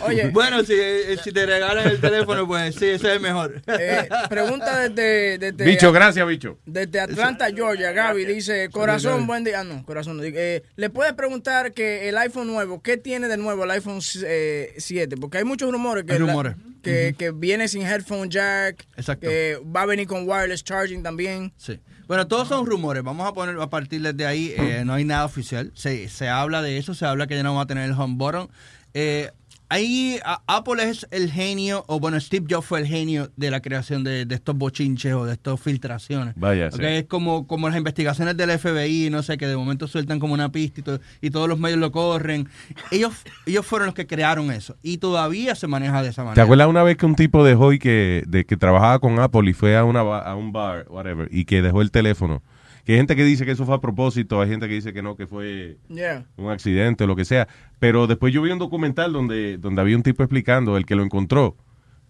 [0.06, 3.62] Oye, bueno, si, eh, si te regalan el teléfono, pues sí, ese es el mejor.
[3.66, 6.58] Eh, pregunta desde, desde Bicho, gracias, bicho.
[6.66, 9.60] Desde Atlanta, Georgia, Gaby dice, corazón, buen día.
[9.60, 10.16] Ah, no, corazón.
[10.18, 14.00] no, eh, Le puedes preguntar que el iPhone nuevo, ¿qué tiene de nuevo el iPhone
[14.24, 15.16] eh, 7?
[15.16, 16.54] Porque hay muchos rumores que, Hay la- rumores.
[16.82, 19.28] que, que viene sin headphone jack, Exacto.
[19.28, 21.52] que va a venir con wireless charging también.
[21.56, 21.78] Sí.
[22.12, 23.02] Bueno, todos son rumores.
[23.02, 24.52] Vamos a poner a partir de ahí.
[24.54, 25.72] eh, no hay nada oficial.
[25.74, 26.92] Se, se habla de eso.
[26.92, 28.50] Se habla que ya no va a tener el home button.
[28.92, 29.30] Eh,
[29.72, 34.04] ahí Apple es el genio, o bueno, Steve Jobs fue el genio de la creación
[34.04, 36.34] de, de estos bochinches o de estas filtraciones.
[36.36, 36.84] Vaya, Ok, sí.
[36.84, 40.52] Es como, como las investigaciones del FBI, no sé, que de momento sueltan como una
[40.52, 42.48] pista y, to- y todos los medios lo corren.
[42.90, 43.12] Ellos,
[43.46, 44.76] ellos fueron los que crearon eso.
[44.82, 46.34] Y todavía se maneja de esa manera.
[46.34, 49.48] ¿Te acuerdas una vez que un tipo dejó y que, de, que trabajaba con Apple
[49.50, 52.42] y fue a, una, a un bar, whatever, y que dejó el teléfono?
[52.84, 55.02] Que hay gente que dice que eso fue a propósito, hay gente que dice que
[55.02, 56.26] no, que fue Yeah.
[56.36, 57.46] un accidente o lo que sea.
[57.78, 61.02] Pero después yo vi un documental donde, donde había un tipo explicando, el que lo
[61.04, 61.56] encontró,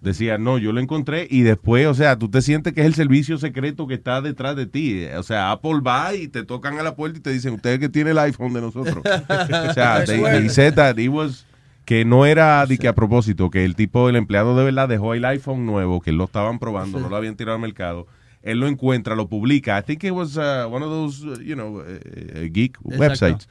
[0.01, 2.95] decía, no, yo lo encontré y después, o sea, tú te sientes que es el
[2.95, 5.05] servicio secreto que está detrás de ti.
[5.17, 7.75] O sea, Apple va y te tocan a la puerta y te dicen, usted es
[7.75, 8.97] el que tiene el iPhone de nosotros.
[9.05, 11.47] o sea, they, they said that it was-
[11.85, 15.15] que no era de que a propósito, que el tipo, el empleado de verdad dejó
[15.15, 18.07] el iPhone nuevo, que lo estaban probando, no lo habían tirado al mercado.
[18.43, 19.79] Él lo encuentra, lo publica.
[19.79, 22.99] I think it was uh, one of those, uh, you know, uh, geek Exacto.
[22.99, 23.49] websites.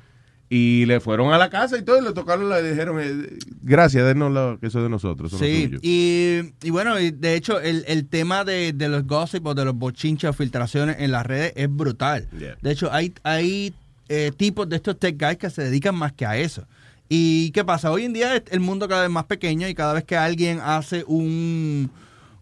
[0.54, 4.04] Y le fueron a la casa y todo, y le tocaron, le dijeron, eh, gracias,
[4.06, 5.32] denos lo que eso es de nosotros.
[5.32, 5.80] eso Sí, tuyo".
[5.82, 9.64] y, y bueno, y de hecho el, el tema de, de los gossip o de
[9.64, 12.28] los bochinches o filtraciones en las redes es brutal.
[12.62, 13.74] De hecho, hay, hay
[14.10, 16.68] eh, tipos de estos tech guys que se dedican más que a eso.
[17.08, 17.90] ¿Y qué pasa?
[17.90, 20.60] Hoy en día es el mundo cada vez más pequeño y cada vez que alguien
[20.62, 21.90] hace un,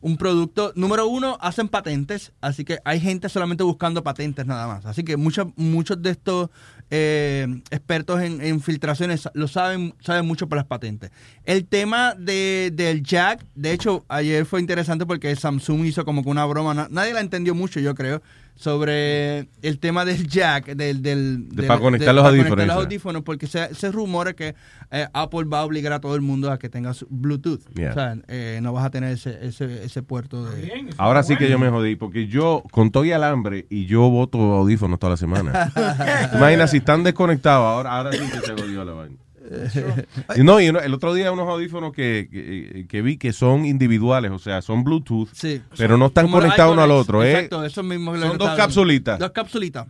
[0.01, 4.85] un producto, número uno, hacen patentes, así que hay gente solamente buscando patentes nada más.
[4.85, 6.49] Así que muchos muchos de estos
[6.89, 11.11] eh, expertos en, filtraciones lo saben, saben mucho por las patentes.
[11.43, 16.30] El tema de, del jack, de hecho, ayer fue interesante porque Samsung hizo como que
[16.30, 18.21] una broma, na- nadie la entendió mucho, yo creo,
[18.60, 21.02] sobre el tema del jack, del...
[21.02, 22.86] del De para conectar los para audífonos, conectar los esa.
[22.86, 24.53] audífonos, porque se, se rumora que
[24.91, 27.61] eh, Apple va a obligar a todo el mundo a que tenga su Bluetooth.
[27.73, 27.91] Yeah.
[27.91, 30.90] O sea, eh, no vas a tener ese, ese, ese puerto de...
[30.98, 34.38] Ahora sí que yo me jodí, porque yo, con todo y alambre, y yo voto
[34.38, 35.72] audífonos toda la semana.
[36.36, 39.15] Imagina, si están desconectados, ahora, ahora sí que se jodió la vaina.
[40.43, 44.31] No, y uno- el otro día unos audífonos que, que, que vi que son individuales,
[44.31, 45.30] o sea, son Bluetooth,
[45.77, 47.23] pero no están conectados uno al otro.
[47.23, 47.31] ¿eh?
[47.31, 49.19] Exacto, eso mismo es lo Son que dos capsulitas.
[49.19, 49.88] Dos capsulitas.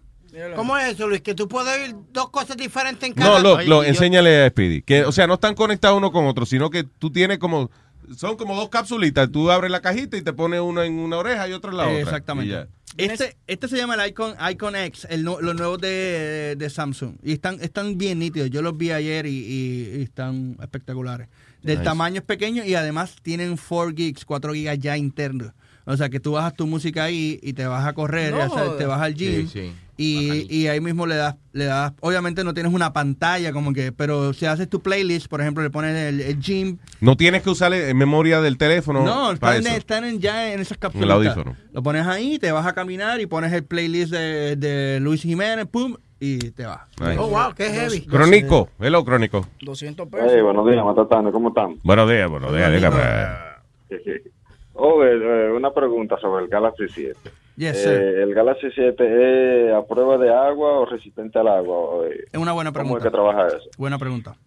[0.56, 1.22] ¿Cómo es eso, Luis?
[1.22, 3.42] Que tú puedes oír dos cosas diferentes en cada...
[3.42, 4.84] No, lo, lo, enséñale a Speedy.
[4.84, 7.70] Que, o sea, no están conectados uno con otro, sino que tú tienes como.
[8.16, 9.32] Son como dos capsulitas.
[9.32, 11.84] Tú abres la cajita y te pones una en una oreja y otra en la
[11.88, 12.00] otra.
[12.00, 12.68] Exactamente.
[12.98, 17.18] Este, este se llama el Icon, Icon X, el, los nuevos de, de Samsung.
[17.24, 18.50] Y están, están bien nítidos.
[18.50, 21.28] Yo los vi ayer y, y- y están espectaculares.
[21.62, 21.84] Del Nice.
[21.86, 25.52] tamaño es pequeño y además tienen 4 gigs, 4 gigas ya internos.
[25.86, 28.86] O sea que tú bajas tu música ahí y te vas a correr, No te
[28.86, 29.48] vas al gym.
[29.48, 29.74] Sí, sí.
[30.02, 33.92] Y, y ahí mismo le das, le das, obviamente no tienes una pantalla como que,
[33.92, 37.50] pero si haces tu playlist, por ejemplo, le pones el, el gym, No tienes que
[37.50, 39.04] usar en memoria del teléfono.
[39.04, 39.78] no, para están, eso.
[39.78, 41.04] están en- ya en esas En cápsulas.
[41.06, 41.58] el audífono.
[41.74, 45.66] Lo pones ahí, te vas a caminar y pones el playlist de, de Luis Jiménez,
[45.66, 46.80] pum, y te vas.
[47.02, 47.18] Nice.
[47.20, 48.00] Oh, wow, qué heavy.
[48.06, 48.70] Crónico.
[48.80, 49.48] Hello, Crónico.
[49.64, 50.32] 200 pesos.
[50.34, 51.76] Hey, buenos días, Matatano, ¿cómo están?
[51.84, 52.72] Buenos días, buenos días.
[52.72, 53.02] dígame.
[54.82, 57.18] Eh, una pregunta sobre el Galaxy 7.
[57.60, 58.24] Yes, Eh.
[58.24, 62.06] ¿El Galaxy 7 es a prueba de agua o resistente al agua?
[62.32, 63.00] Es una buena ¿Cómo pregunta.
[63.00, 63.70] es que trabaja eso?
[63.78, 64.38] Buena pregunta.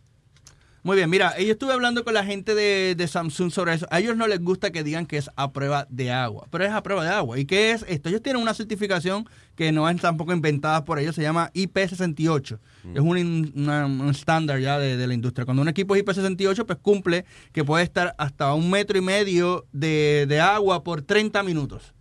[0.82, 3.86] Muy bien, mira, yo estuve hablando con la gente de, de Samsung sobre eso.
[3.90, 6.72] A ellos no les gusta que digan que es a prueba de agua, pero es
[6.72, 7.38] a prueba de agua.
[7.38, 8.08] ¿Y qué es esto?
[8.08, 9.26] Ellos tienen una certificación
[9.56, 12.58] que no es tampoco inventada por ellos, se llama IP68.
[12.94, 15.44] Es un, estándar ya de, de la industria.
[15.44, 19.66] Cuando un equipo es IP68, pues cumple que puede estar hasta un metro y medio
[19.72, 21.94] de, de agua por 30 minutos.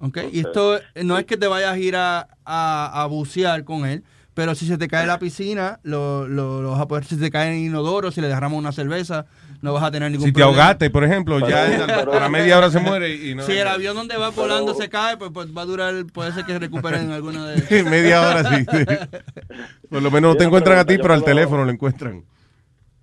[0.00, 0.18] ¿Ok?
[0.32, 4.02] Y esto no es que te vayas a ir a, a- a bucear con él,
[4.34, 7.20] pero si se te cae la piscina, lo, lo- lo vas a poder, si se
[7.22, 9.26] te cae en inodoro, si le derramos una cerveza,
[9.62, 10.62] no vas a tener ningún Si te problema.
[10.64, 13.42] ahogaste, por ejemplo, ya Pero- a la media hora se muere y no.
[13.44, 16.44] Si el avión donde va volando se cae, pues, pues va a durar, puede ser
[16.44, 17.82] que recuperen alguna de...
[17.90, 18.66] media hora, sí.
[19.90, 22.22] Por lo menos no te encuentran a ti, pero al teléfono lo encuentran.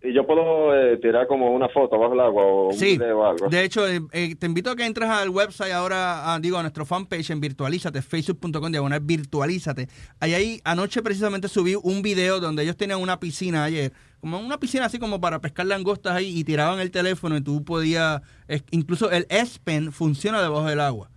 [0.05, 3.19] ¿Y yo puedo eh, tirar como una foto bajo el agua o un Sí, video
[3.19, 3.47] o algo?
[3.47, 6.61] de hecho, eh, eh, te invito a que entres al website ahora, a, digo, a
[6.61, 9.87] nuestro fanpage en Virtualízate, facebook.com, diagonal Virtualízate.
[10.19, 14.59] Ahí, ahí, anoche precisamente subí un video donde ellos tenían una piscina ayer, como una
[14.59, 18.63] piscina así como para pescar langostas ahí y tiraban el teléfono y tú podías, es-
[18.71, 21.09] incluso el S Pen funciona debajo del agua.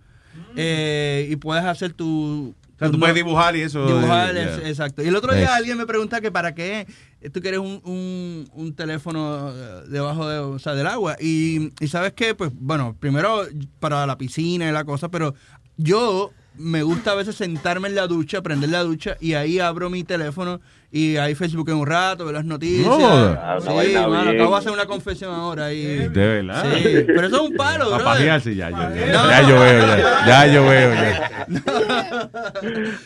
[0.55, 2.53] Eh, y puedes hacer tu...
[2.75, 3.87] O sea, tu tú puedes dibujar y eso.
[3.87, 4.69] Dibujar, es- yeah.
[4.69, 5.01] exacto.
[5.03, 5.53] Y el otro día Nice.
[5.53, 6.85] alguien me pregunta que para qué
[7.29, 11.15] tú quieres un, un, un teléfono eh, debajo de, o sea, del agua.
[11.19, 13.41] Y, y sabes qué, pues bueno, primero
[13.79, 15.35] para la piscina y la cosa, pero
[15.77, 19.89] yo me gusta a veces sentarme en la ducha, prender la ducha y ahí abro
[19.89, 20.59] mi teléfono
[20.97, 22.85] y ahí Facebook en un rato, veo las noticias.
[22.87, 23.57] No joda.
[23.61, 25.71] una sí, mano, acabo de hacer una confesión ahora.
[25.73, 26.65] Y, De verdad.
[26.75, 29.05] Sí, pero eso es un palo, pajearse ya, ya, ya.
[29.13, 29.29] No.
[29.29, 30.25] Ya yo veo, ya.
[30.25, 31.29] Ya yo veo, ya.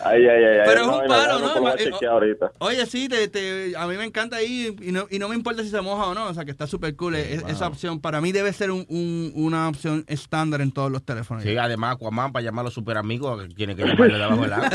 [0.03, 0.43] Ay, ay, ay.
[0.43, 2.35] ay, Pero es no, un palo, no, Eh.
[2.59, 5.63] Oye, sí, te, te- a mí me encanta ahí y no, y no me importa
[5.63, 7.15] si se moja o no, o sea que está súper cool.
[7.15, 11.03] Es- Esa opción para mí debe ser un- un- una opción estándar en todos los
[11.03, 11.43] teléfonos.
[11.43, 14.41] Sí, además, Aquaman, para llamar a los super amigos, que tiene que llamarle de abajo
[14.41, 14.67] del agua.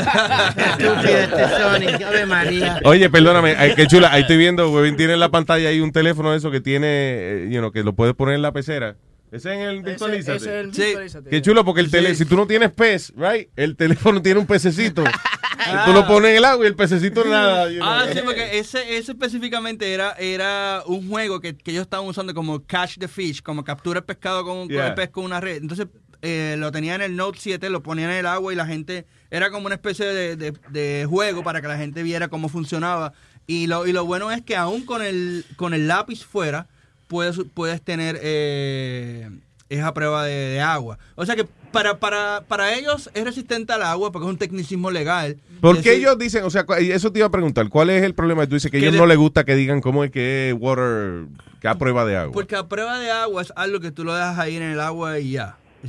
[0.55, 2.79] Estúpido este Sonic, Ave María.
[2.83, 4.11] Oye, perdóname, ay, qué chula.
[4.11, 6.87] Ahí estoy viendo, Webin tiene en la pantalla ahí un teléfono de eso que tiene,
[6.89, 8.95] eh, you know, que lo puedes poner en la pecera
[9.31, 10.37] Ese es el virtualízate.
[10.37, 11.19] ese es el Sí.
[11.29, 14.45] Qué chulo, porque el tele, si tú no tienes pez, right, el teléfono tiene un
[14.47, 15.03] pececito.
[15.85, 17.69] tú lo pones en el agua y el pececito nada.
[17.69, 17.87] you know.
[17.89, 22.33] Ah, sí, porque ese, ese específicamente era, era un juego que, que ellos estaban usando
[22.33, 25.57] como catch the fish, como captura el pescado con, con el pez con una red.
[25.57, 25.87] Entonces
[26.21, 29.05] eh, lo tenían en el Note 7, lo ponían en el agua y la gente,
[29.31, 33.13] era como una especie de, de- de juego para que la gente viera cómo funcionaba.
[33.45, 36.67] Y lo, y lo bueno es que aún con el, con el lápiz fuera,
[37.07, 39.29] puedes, puedes tener eh,
[39.69, 40.97] esa prueba de, de agua.
[41.15, 44.89] O sea que para, para, para ellos es resistente al agua porque es un tecnicismo
[44.91, 45.37] legal.
[45.61, 48.45] ¿Por qué ellos dicen, o sea, eso te iba a preguntar, ¿cuál es el problema?
[48.47, 50.55] Tú dices que a Que ellos no les gusta que digan cómo es que es
[50.57, 51.25] water,
[51.61, 52.33] que a prueba de agua.
[52.33, 55.19] Porque a prueba de agua es algo que tú lo dejas ahí en el agua
[55.19, 55.57] y ya.
[55.83, 55.87] Y,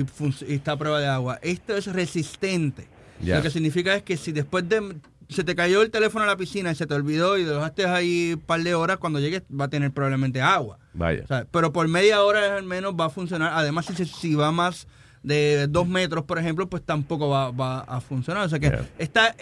[0.00, 1.38] y func- y está a prueba de agua.
[1.42, 2.86] Esto es resistente.
[3.22, 4.96] Lo que significa es que si después de
[5.28, 7.84] se te cayó el teléfono a la piscina y se te olvidó y lo dejaste
[7.84, 10.78] ahí un par de horas, cuando llegues va a tener probablemente agua.
[10.94, 11.22] Vaya.
[11.24, 13.52] O sea, pero por media hora al menos va a funcionar.
[13.54, 14.86] Además, si, si va más
[15.22, 18.46] de dos metros, por ejemplo, pues tampoco va, va a funcionar.
[18.46, 18.88] O sea que Yeah.
[18.98, 19.34] está,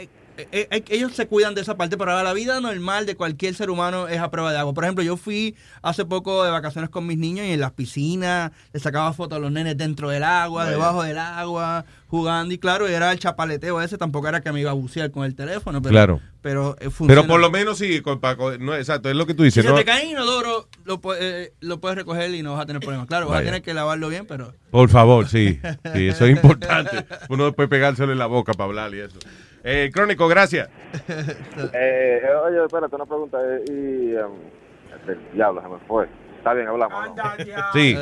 [0.52, 3.54] eh, eh, ellos se cuidan de esa parte, pero ahora la vida normal de cualquier
[3.54, 4.74] ser humano es a prueba de agua.
[4.74, 8.52] Por ejemplo, yo fui hace poco de vacaciones con mis niños y en las piscinas
[8.72, 12.52] le sacaba fotos a los nenes dentro del agua, debajo del agua, jugando.
[12.54, 15.34] Y claro, era el chapaleteo ese, tampoco era que me iba a bucear con el
[15.34, 15.80] teléfono.
[15.82, 16.20] Pero, Claro.
[16.42, 17.22] Pero, eh, funciona.
[17.22, 19.46] Pero por lo menos sí, con- pa- con- no, exacto, es lo que tú Si
[19.46, 19.74] dices, se ¿no?
[19.76, 23.08] te cae inodoro, lo, eh, lo puedes recoger y no vas a tener problemas.
[23.08, 24.54] Claro, vas a tener que lavarlo bien, pero...
[24.70, 25.58] Por favor, sí.
[25.94, 27.04] Sí, eso es importante.
[27.30, 29.18] Uno después pegárselo en la boca para hablar y eso.
[29.68, 30.68] Eh, Crónico, gracias.
[31.08, 31.34] Eh,
[31.74, 33.38] eh, oye, espérate, una pregunta.
[33.42, 34.14] eh, y.
[34.14, 34.30] em,
[34.94, 36.08] este, diablo, se me fue.
[36.38, 37.08] Está bien, hablamos.
[37.16, 37.22] ¿no?
[37.72, 37.96] Sí,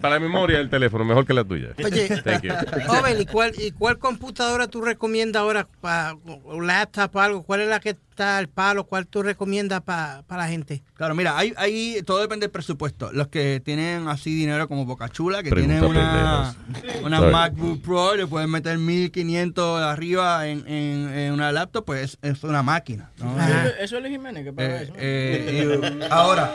[0.00, 1.70] para la memoria del teléfono, mejor que la tuya.
[1.84, 2.52] Oye, Thank you.
[2.86, 6.14] joven, ¿y cuál, ¿y cuál computadora tú recomiendas ahora para
[6.44, 7.42] un laptop o algo?
[7.42, 8.84] ¿Cuál es la que está al palo?
[8.84, 10.82] ¿Cuál tú recomiendas para la gente?
[10.94, 13.12] Claro, mira, hay, hay, todo depende del presupuesto.
[13.12, 16.56] Los que tienen así dinero como Boca Chula, que Pregunta tienen una,
[17.04, 17.20] una.
[17.30, 22.62] MacBook Pro, le pueden meter 1500 arriba en, en, en una laptop, pues es una
[22.64, 23.12] máquina.
[23.18, 23.36] ¿no?
[23.40, 24.92] Eso, eso es Luis Jiménez que paga Eh, eso.
[24.96, 26.52] eh, y ahora,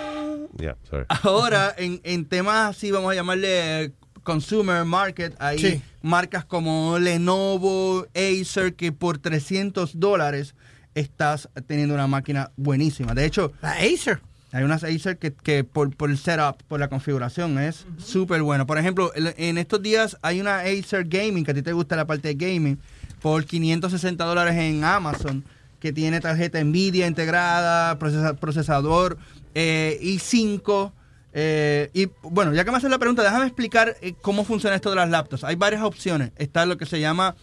[0.60, 1.06] Yeah, sorry.
[1.23, 5.81] ahora en, en temas así, vamos a llamarle consumer market, hay Sí.
[6.02, 10.56] marcas como Lenovo, Acer, que por 300 dólares
[10.95, 13.14] estás teniendo una máquina buenísima.
[13.14, 14.22] De hecho, La Acer.
[14.52, 18.65] hay unas Acer que, que por, por el setup, por la configuración, es súper bueno.
[18.68, 22.06] Por ejemplo, en estos días hay una Acer Gaming, que a ti te gusta la
[22.06, 22.80] parte de gaming,
[23.22, 25.44] por 560 dólares en Amazon,
[25.80, 29.18] que tiene tarjeta Nvidia integrada, procesa- procesador
[29.56, 30.91] eh, i5.
[31.34, 34.90] eh, y bueno, ya que me haces la pregunta, déjame explicar eh, cómo funciona esto
[34.91, 35.44] de las laptops.
[35.44, 36.32] Hay varias opciones.
[36.38, 37.36] Está lo que se llama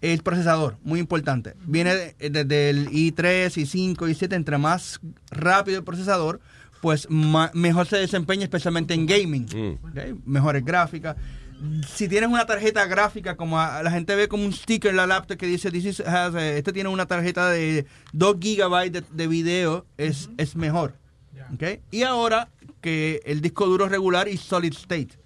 [0.00, 1.54] el procesador, muy importante.
[1.66, 4.34] Viene de- desde el i3, i5, i7.
[4.34, 5.00] Entre más
[5.30, 6.40] rápido el procesador,
[6.80, 9.46] pues mejor se desempeña, especialmente en gaming.
[9.82, 10.20] ¿ok?
[10.24, 11.16] Mejores gráficas.
[11.88, 15.08] Si tienes una tarjeta gráfica, como a- la gente ve como un sticker en la
[15.08, 19.16] laptop que dice, This is- has, eh, este tiene una tarjeta de 2 gigabytes de,
[19.16, 20.94] de video, es, es mejor.
[21.54, 21.80] ¿ok?
[21.90, 22.48] Y ahora
[22.80, 25.18] que el disco duro regular y solid state.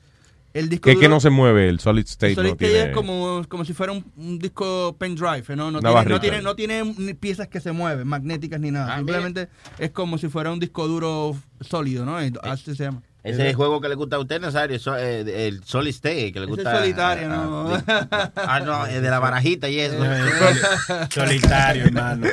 [0.54, 2.72] El disco Que, duro, que no se mueve, el solid state el solid no state
[2.72, 2.88] tiene...
[2.90, 5.70] es como, como si fuera un, un disco pendrive, ¿no?
[5.70, 8.94] No tiene, no, tiene, no tiene ni piezas que se mueven, magnéticas ni nada.
[8.94, 9.48] Ah, Simplemente
[9.78, 12.16] es como si fuera un disco duro sólido, ¿no?
[12.42, 13.02] Así se llama.
[13.24, 16.40] Ese es el juego que le gusta a usted, Nazario, eh, el Solid State, que
[16.40, 16.72] le gusta.
[16.72, 17.82] es solitario, ah, ¿no?
[18.10, 19.96] ah, Ah, no, es de la barajita y eso.
[21.10, 22.26] Solitario, hermano.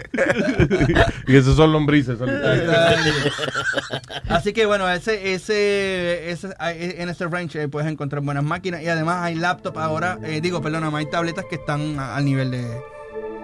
[1.28, 2.74] y esos son lombrices solitarios.
[4.30, 8.88] Así que bueno, ese, ese, ese- en ese range eh, puedes encontrar buenas máquinas y
[8.88, 12.66] además hay laptops ahora, eh, digo, perdóname, hay tabletas que están al nivel de,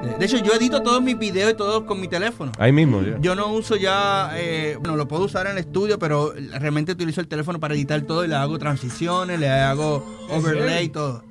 [0.04, 0.18] de...
[0.18, 2.52] de hecho, yo edito todos mis videos y todos con mi teléfono.
[2.58, 3.18] Ahí mismo, ya.
[3.20, 7.22] Yo no uso ya, eh, bueno, lo puedo usar en el estudio, pero realmente utilizo
[7.22, 11.24] el teléfono para editar todo y le hago transiciones, le hago overlay y todo.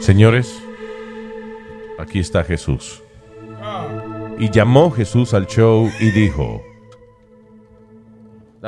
[0.00, 0.62] Señores,
[1.98, 3.02] aquí está Jesús.
[4.38, 6.62] Y llamó Jesús al show y dijo...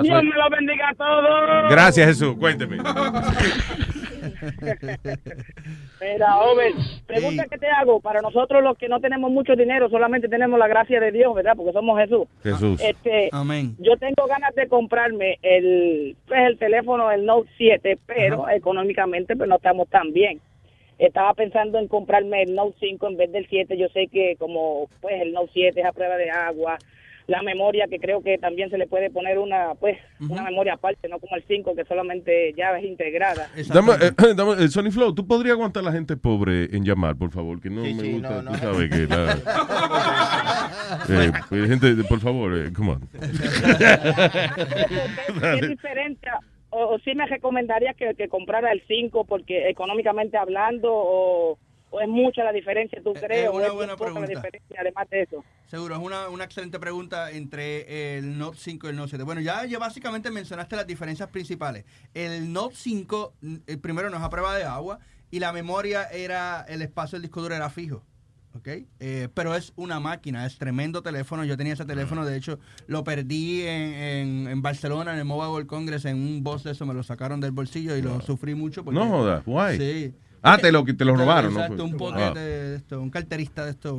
[0.03, 1.71] Dios me lo bendiga a todos.
[1.71, 2.79] Gracias Jesús, cuénteme.
[6.01, 6.73] Mira, Over,
[7.07, 8.01] pregunta que te hago.
[8.01, 11.55] Para nosotros los que no tenemos mucho dinero, solamente tenemos la gracia de Dios, ¿verdad?
[11.57, 12.29] Porque somos Jesús.
[12.43, 12.81] Jesús.
[12.83, 13.77] Este, Amén.
[13.79, 19.49] yo tengo ganas de comprarme el, pues, el teléfono, el Note 7, pero económicamente pues
[19.49, 20.41] no estamos tan bien.
[20.99, 23.77] Estaba pensando en comprarme el Note 5 en vez del 7.
[23.77, 26.79] Yo sé que como pues el Note 7 es a prueba de agua,
[27.29, 31.09] la memoria que creo que también se le puede poner una pues una memoria aparte,
[31.09, 33.51] no como el 5 que solamente ya es integrada.
[33.69, 37.17] Dame, eh, dame, eh, Sony Flow, ¿tú podrías aguantar a la gente pobre en llamar,
[37.17, 37.61] por favor?
[37.61, 38.59] Que no Sí, me sí, gusta, no, tú no.
[38.59, 39.39] sabes que la...
[41.11, 43.03] Eh, pues, gente, por favor, eh, come on.
[45.55, 46.41] es diferente a-
[46.71, 51.59] o, o sí me recomendaría que, que comprara el 5 porque económicamente hablando o,
[51.91, 53.49] o es mucha la diferencia, ¿tú crees?
[53.49, 54.27] o una es buena la pregunta.
[54.29, 55.45] diferencia además de eso?
[55.67, 59.25] Seguro, es una, una excelente pregunta entre el Note 5 y el Note 7.
[59.25, 61.85] Bueno, ya, ya básicamente mencionaste las diferencias principales.
[62.15, 64.99] El Note 5, mm, el primero no es a prueba de agua
[65.31, 68.05] y la memoria era, el espacio del disco duro era fijo.
[68.55, 68.69] ¿ok?
[68.99, 71.45] Eh, pero es una máquina, es tremendo teléfono.
[71.45, 75.51] Yo tenía ese teléfono, de hecho, lo perdí en, en, en Barcelona, en el Mobile
[75.53, 78.55] World Congress, en un boss de eso, me lo sacaron del bolsillo y lo sufrí
[78.55, 78.85] mucho.
[78.85, 79.77] porque- No jodas, why?
[79.77, 80.15] Sí.
[80.43, 81.61] Ah, te lo, te lo robaron, ¿no?
[81.61, 81.97] Exacto, un Ah.
[81.97, 83.93] pocket de esto, un carterista de esto.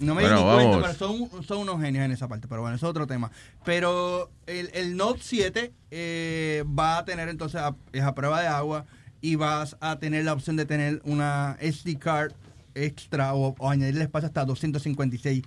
[0.00, 2.48] No me Bueno, di ni cuenta, pero son, son unos genios en esa parte.
[2.48, 3.30] Pero bueno, eso es otro tema.
[3.64, 8.46] Pero el, el Note 7 eh, va a tener entonces, a- es a prueba de
[8.48, 8.86] agua
[9.20, 12.32] y vas a tener la opción de tener una SD card
[12.74, 15.42] extra o, o añadirle espacio hasta 256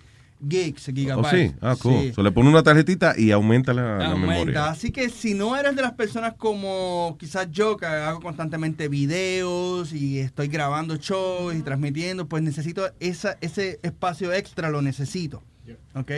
[0.48, 1.52] gigs, ¿Oh, gigabytes.
[1.52, 1.56] sí?
[1.62, 1.94] Ah, cool.
[2.02, 2.14] Sí.
[2.14, 4.34] So, le pone una tarjetita y aumenta la, la Aumenta.
[4.34, 4.66] memoria.
[4.70, 9.94] Así que si no eres de las personas como quizás yo, que hago constantemente videos
[9.94, 15.44] y estoy grabando shows y transmitiendo, pues necesito esa, ese espacio extra, lo necesito.
[15.96, 16.12] ¿Ok?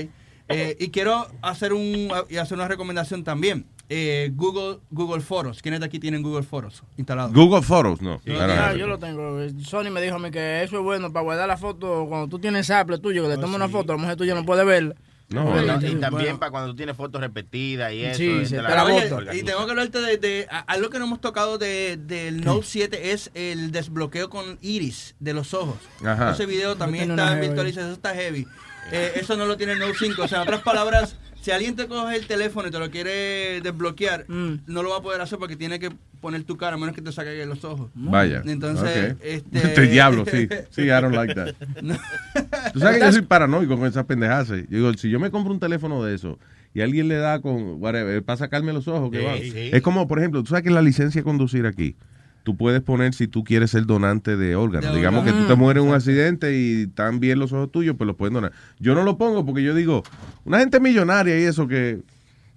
[0.49, 3.65] Eh, y quiero hacer, un, y hacer una recomendación también.
[3.95, 5.61] Eh, Google, Google Fotos.
[5.61, 7.31] ¿Quiénes de aquí tienen Google Fotos instalado?
[7.31, 8.19] Google Photos, no.
[8.25, 8.31] Sí.
[8.39, 9.37] Ah, yo lo tengo.
[9.63, 12.07] Sony me dijo a mí que eso es bueno para guardar la foto.
[12.09, 14.63] Cuando tú tienes Apple tuyo, que le tomas una foto, la mujer tuya no puede
[14.63, 14.95] verla.
[15.29, 15.75] No, Verla.
[15.81, 16.39] Y también Bueno.
[16.39, 18.17] para cuando tú tienes fotos repetidas y eso.
[18.17, 21.21] Sí, de la- Oye, y tengo que hablarte de, de- a- algo que no hemos
[21.21, 25.77] tocado de, del Note 7 es el desbloqueo con iris de los ojos.
[26.05, 26.31] Ajá.
[26.31, 28.45] Ese video también está virtualizado, eso está heavy.
[28.91, 30.23] Eh, eso no lo tiene el Note 5.
[30.23, 33.59] O sea, en otras palabras, si alguien te coge el teléfono y te lo quiere
[33.61, 34.61] desbloquear, Mm.
[34.67, 35.91] no lo va a poder hacer porque tiene que
[36.21, 37.89] poner tu cara, a menos que te saque los ojos.
[37.95, 38.41] Vaya.
[38.45, 39.19] Entonces, Ok.
[39.23, 39.57] este...
[39.67, 40.47] Este diablo, sí.
[40.71, 41.53] Sí, I don't like that.
[42.73, 44.47] Tú sabes que yo soy paranoico con esas pendejadas.
[44.47, 46.39] Yo digo, si yo me compro un teléfono de eso
[46.73, 49.35] y alguien le da con whatever, para sacarme los ojos, que Sí, va.
[49.37, 49.69] sí.
[49.73, 51.95] Es como, por ejemplo, tú sabes que la licencia de conducir aquí,
[52.43, 54.91] tú puedes poner si tú quieres ser donante de órganos.
[54.91, 57.95] De Digamos que tú te mueres en un accidente y están bien los ojos tuyos,
[57.97, 58.51] pues los pueden donar.
[58.79, 60.03] Yo no lo pongo porque yo digo,
[60.43, 62.01] una gente millonaria y eso que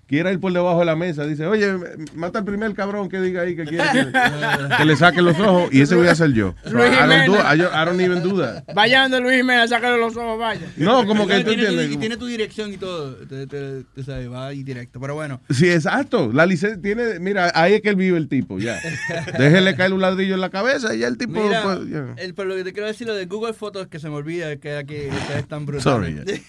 [0.06, 1.66] quiera ir por debajo de la mesa, dice, oye,
[2.14, 4.12] mata al primer cabrón que diga ahí que quiere que,
[4.78, 6.54] que le saquen los ojos y ese voy a ser yo.
[6.64, 7.34] So, Luis I, don't do.
[7.34, 8.62] I, I don't even do that.
[8.74, 10.66] Vaya donde Luis Jiménez, sácale los ojos, vaya.
[10.76, 11.92] No, como que Y tú tiene tu- entiendes.
[11.92, 13.14] y tiene tu dirección y todo.
[13.26, 15.00] Te, te- te sabe, va ahí directo.
[15.00, 15.40] Pero bueno.
[15.50, 16.30] Sí, exacto.
[16.32, 18.78] La licencia tiene, mira, ahí es que él vive el tipo, ya.
[19.38, 22.14] Déjele caer un ladrillo en la cabeza y ya el tipo, Mira, pues, ya.
[22.18, 24.56] el, pero lo que te quiero decir, lo de Google Fotos, que se me olvida
[24.56, 25.82] que aquí que es tan brutal.
[25.82, 26.16] Sorry.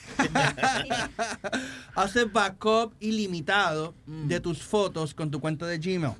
[1.95, 3.46] Hace backup ilimitado
[4.07, 6.13] de tus fotos con tu cuenta de Gmail.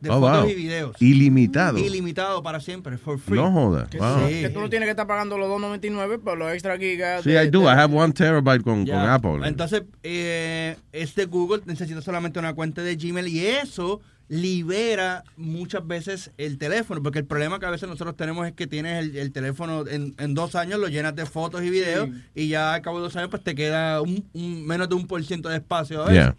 [0.00, 0.50] De Oh, fotos wow.
[0.50, 1.00] y videos.
[1.00, 1.78] Ilimitado.
[1.78, 3.36] Ilimitado para siempre, for free.
[3.36, 3.86] No joda.
[3.88, 4.18] Que, Wow.
[4.18, 7.22] tú, que tú no tienes que estar pagando los 2.99 por los extra gigas.
[7.22, 7.60] Sí, de- I do.
[7.60, 8.94] de- I have one terabyte con, Ya.
[9.00, 9.48] con Apple.
[9.48, 16.30] Entonces, eh, este Google necesita solamente una cuenta de Gmail y eso libera muchas veces
[16.38, 19.32] el teléfono, porque el problema que a veces nosotros tenemos es que tienes el, el
[19.32, 22.98] teléfono en, en dos años, lo llenas de fotos y videos y ya al cabo
[22.98, 26.02] de dos años pues te queda un, un- menos de un por ciento de espacio
[26.02, 26.24] a veces.
[26.24, 26.36] Yeah.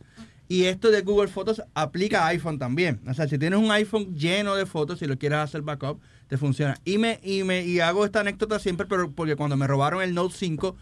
[0.47, 3.01] Y esto de Google Fotos aplica a iPhone también.
[3.07, 6.37] O sea, si tienes un iPhone lleno de fotos, si lo quieres hacer backup, te
[6.37, 6.77] funciona.
[6.85, 10.13] Y me, y me y hago esta anécdota siempre, pero porque cuando me robaron el
[10.13, 10.75] Note 5,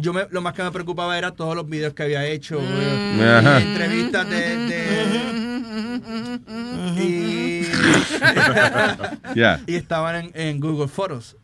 [0.00, 3.16] yo me, lo más que me preocupaba era todos los videos que había hecho, eh,
[3.18, 3.60] y Ajá.
[3.60, 5.22] entrevistas de, de-
[9.66, 11.36] y, estaban en, en Google Fotos.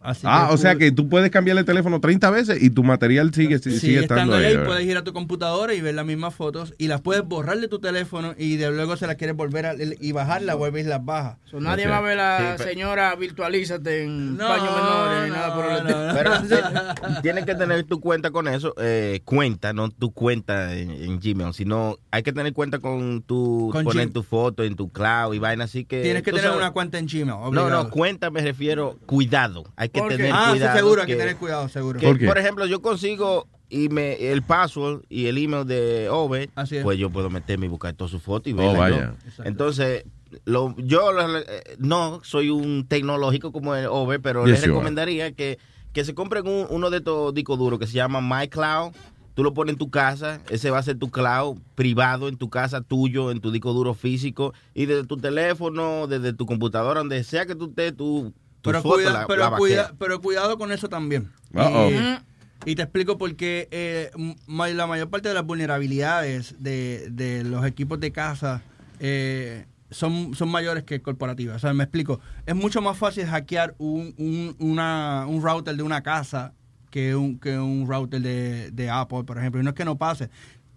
[0.00, 2.82] Así Ah, que o sea que tú puedes cambiar el teléfono 30 veces y tu
[2.84, 4.66] material sigue, sigue, Sigue estando estando ahí.
[4.66, 7.68] puedes ir a tu computadora y ver las mismas fotos y las puedes borrar de
[7.68, 11.04] tu teléfono y de luego se las quieres volver a y bajarlas, vuelves y las
[11.04, 11.36] bajas.
[11.44, 15.30] So, nadie va a ver la Sí, pe- señora virtualízate en No, paños menores ni
[15.30, 16.14] nada por el no, no.
[16.14, 20.90] Pero ti- tienes que tener tu cuenta con eso, eh, cuenta, no tu cuenta en,
[20.90, 24.12] en Gmail, sino hay que tener cuenta con tu, Con poner Gmail.
[24.12, 26.02] tu foto en tu cloud y vaina así que...
[26.02, 27.26] Tienes que tener sabes- una cuenta en Gmail.
[27.26, 27.70] No, obligado.
[27.84, 29.64] no, cuenta me refiero cuidado.
[29.76, 30.16] Hay que ¿Por qué?
[30.16, 30.76] tener Ah, sí, cuidado.
[30.78, 32.00] seguro, hay que tener cuidado, seguro.
[32.00, 36.76] que, ¿Por ejemplo, yo consigo y me, el password y el email de Ove, Así
[36.78, 36.82] es.
[36.82, 38.78] pues yo puedo meterme y buscar todas sus fotos y Oh, yo.
[38.78, 39.14] vaya.
[39.44, 40.04] Entonces,
[40.44, 41.44] lo, yo eh,
[41.78, 44.66] no soy un tecnológico como el Ove, pero Yes, are.
[44.68, 45.58] recomendaría que,
[45.92, 48.92] que se compren un- uno de estos discos duros que se llama MyCloud.
[49.34, 52.50] Tú lo pones en tu casa, ese va a ser tu cloud privado en tu
[52.50, 57.22] casa, tuyo, en tu disco duro físico, y desde tu teléfono, desde tu computadora, donde
[57.24, 60.58] sea que tú estés, tu, tu Pero, foto cuida- la, pero, la cuida- pero cuidado
[60.58, 61.30] con eso también.
[61.54, 64.10] Y, y te explico por qué eh,
[64.74, 68.62] la mayor parte de las vulnerabilidades de, de los equipos de casa
[68.98, 71.56] eh, son, son mayores que corporativas.
[71.56, 72.20] O sea, me explico.
[72.46, 76.52] Es mucho más fácil hackear un, un, una- un router de una casa
[76.90, 79.60] que un, que un router de, de Apple, por ejemplo.
[79.60, 80.28] Y no es que no pase.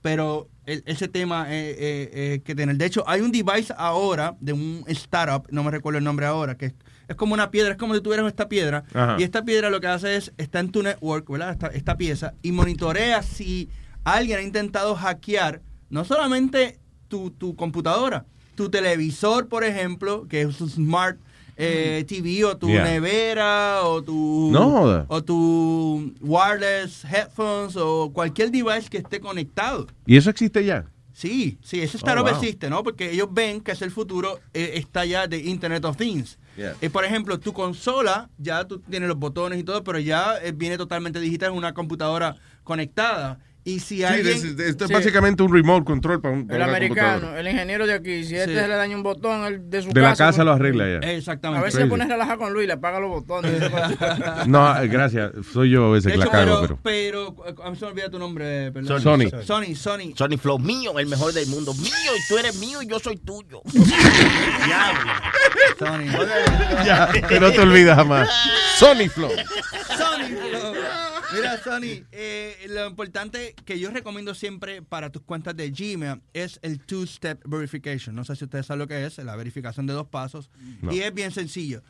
[0.02, 2.76] pero el- ese tema eh, eh, eh, que tener.
[2.78, 6.56] De hecho, hay un device ahora de un startup, no me recuerdo el nombre ahora,
[6.58, 6.74] que es,
[7.08, 8.84] es como una piedra, es como si tuvieras esta piedra.
[8.94, 9.16] Ajá.
[9.20, 11.52] Y esta piedra lo que hace es, está en tu network, ¿verdad?
[11.52, 13.70] Esta, esta pieza, y monitorea si
[14.04, 20.60] alguien ha intentado hackear no solamente tu, tu computadora, tu televisor, por ejemplo, que es
[20.62, 21.18] un smart
[21.56, 22.84] eh, TV, o tu Yeah.
[22.84, 29.86] nevera, o tu, No o tu wireless headphones, o cualquier device que esté conectado.
[30.08, 30.86] ¿Y eso existe ya?
[31.14, 32.34] Sí, sí, ese Oh, startup wow.
[32.36, 32.82] existe, ¿no?
[32.82, 36.40] Porque ellos ven que es el futuro, eh, está ya de Internet of Things.
[36.58, 36.76] Yeah.
[36.82, 40.76] Eh, por ejemplo, tu consola, ya tú tienes los botones y todo, pero ya viene
[40.78, 43.38] totalmente digital, es una computadora conectada.
[43.66, 44.28] Y si Sí, alguien...
[44.28, 44.94] es- esto es Sí.
[44.94, 48.54] básicamente un remote control para, un, El para americano, el ingeniero de aquí, si este
[48.54, 48.60] Sí.
[48.60, 50.26] se le daña un botón el de su De la casa.
[50.26, 51.12] casa pues- lo arregla ya.
[51.12, 51.62] Exactamente.
[51.62, 53.54] A veces se pone a relajar con Luis y le apaga los botones.
[54.48, 55.32] No, eh, gracias.
[55.54, 57.36] Soy yo a veces De que la cago, pero, pero...
[57.46, 59.02] pero, a mí se me olvida tu nombre, perdón.
[59.02, 59.30] Sony.
[59.46, 60.14] Sony, Sony.
[60.16, 61.74] Sony Flow, mío, el mejor del mundo.
[61.76, 63.62] Mío, y tú eres mío y yo soy tuyo.
[65.80, 66.04] Sony.
[66.86, 68.30] Ya, que no te olvidas jamás.
[68.78, 69.32] Sony Flow.
[69.98, 70.74] Sony Flow.
[71.34, 76.60] Mira, Sony, eh, lo importante que yo recomiendo siempre para tus cuentas de Gmail es
[76.62, 78.16] el two-step verification.
[78.16, 80.50] No sé si ustedes saben lo que es, la verificación de dos pasos.
[80.82, 80.94] No.
[80.94, 81.84] Y es bien sencillo.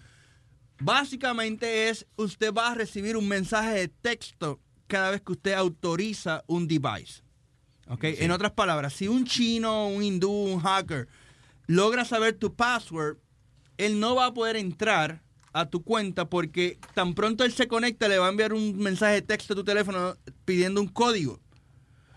[0.79, 6.43] Básicamente es, usted va a recibir un mensaje de texto cada vez que usted autoriza
[6.47, 7.21] un device.
[7.87, 8.03] ¿Ok?
[8.03, 11.07] En otras palabras, si un chino, un hindú, un hacker
[11.67, 13.17] logra saber tu password,
[13.77, 15.21] él no va a poder entrar
[15.53, 19.13] a tu cuenta porque tan pronto él se conecta le va a enviar un mensaje
[19.15, 20.15] de texto a tu teléfono
[20.45, 21.39] pidiendo un código.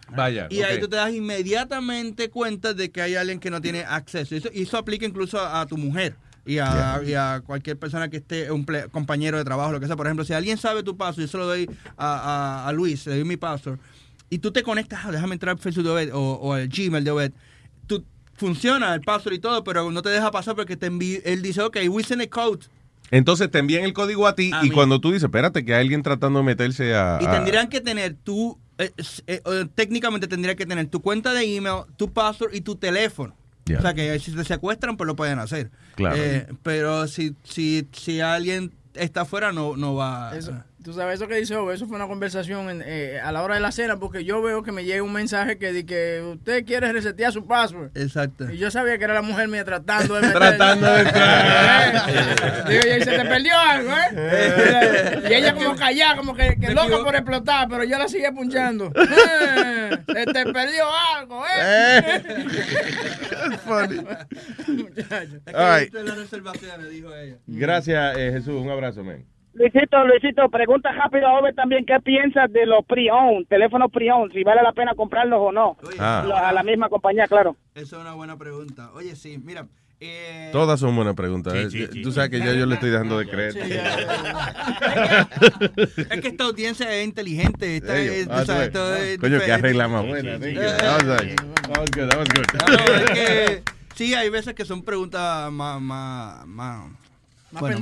[0.09, 0.47] Vaya.
[0.51, 4.35] Y ahí tú te das inmediatamente cuenta de que hay alguien que no tiene acceso.
[4.53, 8.19] Y eso, aplica incluso a, a tu mujer y a, y a cualquier persona que
[8.19, 9.97] esté, un ple- compañero de trabajo, lo que sea.
[9.97, 13.05] Por ejemplo, si alguien sabe tu password, yo se lo doy a, a- a Luis,
[13.07, 13.79] le doy mi password,
[14.31, 17.03] y tú te conectas, ah, déjame entrar al Facebook de Obed o, o al Gmail
[17.05, 17.33] de Obed,
[17.89, 18.05] tú,
[18.35, 21.63] funciona el password y todo, pero no te deja pasar porque te envi- él dice,
[21.63, 22.67] ok, we send a code.
[23.11, 24.75] Entonces te envían el código a ti A y mí.
[24.75, 27.19] cuando tú dices, espérate, que hay alguien tratando de meterse a...
[27.21, 28.91] Y a- tendrían que tener tu, eh,
[29.27, 33.37] eh, eh, técnicamente tendría que tener tu cuenta de email, tu password y tu teléfono.
[33.67, 33.79] Ya.
[33.79, 35.71] O sea que si te secuestran, pues lo pueden hacer.
[35.97, 36.17] Claro.
[36.19, 40.37] Eh, pero si, si, si alguien está afuera, no, no va.
[40.37, 40.53] Eso,
[40.87, 43.57] tú sabes eso que dice Ove, eso fue una conversación en, eh, a la hora
[43.57, 46.65] de la cena porque yo veo que me llega un mensaje que dice que usted
[46.65, 47.91] quiere resetear su password.
[47.97, 48.49] Exacto.
[48.53, 51.05] Y yo sabía que era la mujer mía tratando de meter- Tratando de-
[52.69, 55.23] Digo, y se te perdió algo, ¿eh?
[55.29, 58.93] y ella como callada, como que, que loca por explotar, pero yo la seguía punchando.
[58.95, 60.85] Eh, Se te perdió
[61.17, 62.23] algo, ¿eh?
[64.69, 65.41] Muchacho.
[65.53, 65.93] All right.
[67.47, 68.55] Gracias, eh, Jesús.
[68.63, 69.25] Un abrazo, man.
[69.59, 74.45] Luisito, Luisito, pregunta rápido a Ove también qué piensas de los pre-owned, teléfonos pre-owned, si
[74.45, 75.77] vale la pena comprarlos o no.
[75.99, 76.49] Ah.
[76.49, 77.57] A la misma compañía, claro.
[77.75, 78.91] Esa es una buena pregunta.
[78.95, 79.67] Oye, sí, mira.
[79.99, 81.55] eh, Todas son buenas preguntas.
[81.55, 81.71] Sí, eh.
[81.71, 82.03] sí, sí.
[82.03, 83.57] Tú sabes que ya yo le estoy dejando de creer.
[86.11, 87.77] es que esta audiencia es inteligente.
[87.79, 90.39] Esta es, Ah, sabes, esto es Coño, qué arregla más buena.
[90.39, 90.61] thank you.
[90.61, 92.45] That was like- that was good, that was good.
[92.69, 92.75] No,
[93.05, 93.63] es que
[93.95, 96.91] sí, hay veces que son preguntas más, más Más
[97.61, 97.79] bueno.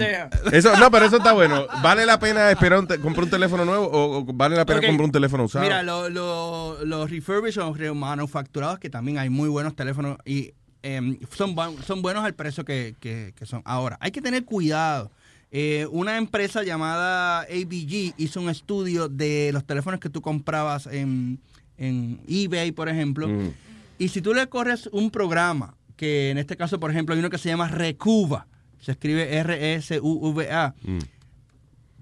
[0.52, 1.66] Eso, no, pero eso está bueno.
[1.82, 5.04] ¿Vale la pena esperar un comprar un teléfono nuevo o, o vale la pena comprar
[5.06, 5.64] un teléfono usado?
[5.64, 11.18] Mira, lo- lo- los refurbished o remanufacturados, que también hay muy buenos teléfonos y em,
[11.34, 13.62] son, son buenos al precio que, que- que son.
[13.64, 15.10] Ahora, hay que tener cuidado.
[15.56, 21.38] Eh, una empresa llamada ABG hizo un estudio de los teléfonos que tú comprabas en,
[21.78, 23.28] en eBay, por ejemplo.
[23.28, 23.52] Mm.
[23.98, 27.30] Y si tú le corres un programa, que en este caso, por ejemplo, hay uno
[27.30, 28.48] que se llama Recuva,
[28.84, 30.98] se escribe E R-E-S-U-V-A, Mm.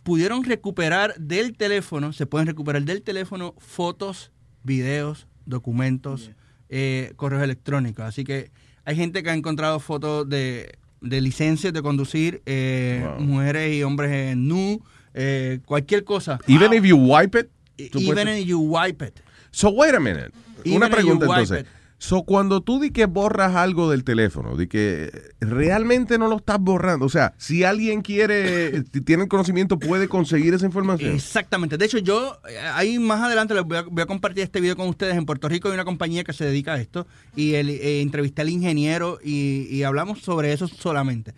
[0.02, 4.32] pudieron recuperar del teléfono, se pueden recuperar del teléfono fotos,
[4.64, 6.30] videos, documentos,
[6.68, 8.04] eh, correos electrónicos.
[8.04, 8.50] Así que
[8.84, 13.20] hay gente que ha encontrado fotos de, de licencias de conducir, eh, Wow.
[13.26, 14.82] mujeres y hombres en nu,
[15.14, 16.38] eh, cualquier cosa.
[16.48, 17.48] Even if you wipe it.
[17.90, 19.20] tú Even puedes- if you wipe it.
[19.50, 20.30] So, wait a minute.
[20.64, 21.60] Even Una pregunta entonces.
[21.62, 21.66] it.
[22.02, 26.58] So, cuando tú di que borras algo del teléfono, di que realmente no lo estás
[26.58, 27.06] borrando.
[27.06, 31.14] O sea, si alguien quiere, tiene el conocimiento, puede conseguir esa información.
[31.14, 31.78] Exactamente.
[31.78, 34.74] De hecho, yo eh, ahí más adelante les voy a, voy a compartir este video
[34.74, 35.14] con ustedes.
[35.14, 37.06] En Puerto Rico hay una compañía que se dedica a esto
[37.36, 41.34] y el, eh, entrevisté al ingeniero y, y hablamos sobre eso solamente.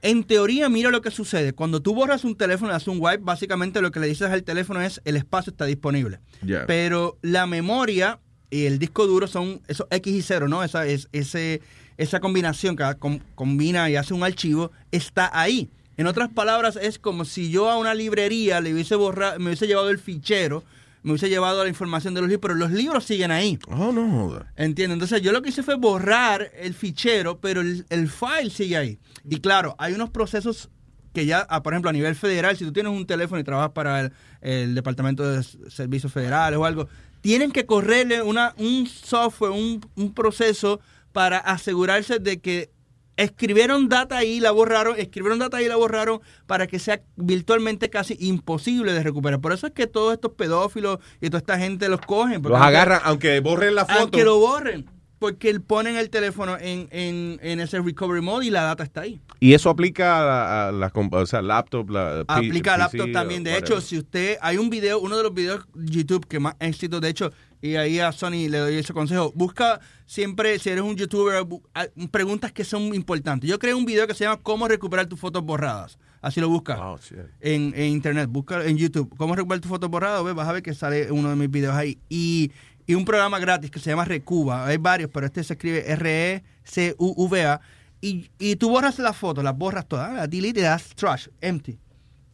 [0.00, 1.52] En teoría, mira lo que sucede.
[1.52, 4.42] Cuando tú borras un teléfono y haces un wipe, básicamente lo que le dices al
[4.42, 6.20] teléfono es el espacio está disponible.
[6.40, 6.64] Ya.
[6.66, 10.62] Pero la memoria y el disco duro son esos X y 0, ¿no?
[10.64, 11.60] Esa, es, ese,
[11.96, 15.68] esa combinación que com- combina y hace un archivo está ahí.
[15.96, 19.66] En otras palabras, es como si yo a una librería le hubiese borrado, me hubiese
[19.66, 20.62] llevado el fichero
[21.04, 23.56] me hubiese llevado la información de los libros, pero los libros siguen ahí.
[23.68, 24.44] Oh, no.
[24.56, 24.94] Entiendo.
[24.94, 28.98] Entonces yo lo que hice fue borrar el fichero, pero el, el file sigue ahí.
[29.30, 30.68] Y claro, hay unos procesos
[31.14, 33.70] que ya, ah, por ejemplo, a nivel federal, si tú tienes un teléfono y trabajas
[33.70, 36.88] para el, el Departamento de Servicios Federales o algo,
[37.20, 40.80] tienen que correrle una, un software, un, un proceso
[41.12, 42.70] para asegurarse de que
[43.18, 47.02] escribieron data ahí y la borraron, escribieron data ahí y la borraron para que sea
[47.16, 49.40] virtualmente casi imposible de recuperar.
[49.40, 52.40] Por eso es que todos estos pedófilos y toda esta gente los cogen.
[52.42, 53.98] Los agarran, aunque borren la foto.
[54.00, 54.97] aunque lo borren.
[55.18, 59.00] Porque él ponen el teléfono en, en, en ese recovery mode y la data está
[59.02, 59.20] ahí.
[59.40, 63.42] Y eso aplica a la, a la o sea, laptop, la Aplica PC, laptop también.
[63.44, 63.82] De o hecho, whatever.
[63.82, 67.32] si usted, hay un video, uno de los videos YouTube que más éxito, de hecho,
[67.60, 71.86] y ahí a Sony le doy ese consejo, busca siempre, si eres un YouTuber, a-
[72.10, 73.48] preguntas que son importantes.
[73.50, 75.98] Yo creé un video que se llama Cómo recuperar tus fotos borradas.
[76.20, 76.98] Así lo busca Oh,
[77.40, 79.14] en, en internet, busca en YouTube.
[79.16, 80.22] ¿Cómo recuperar tus fotos borradas?
[80.34, 81.98] Vas a ver que sale uno de mis videos ahí.
[82.08, 82.50] Y,
[82.88, 84.66] y un programa gratis que se llama Recuba.
[84.66, 87.60] Hay varios, pero este se escribe R-E-C-U-V-A.
[88.00, 91.78] Y, y tú borras las fotos, las borras todas, las delete y das trash, empty.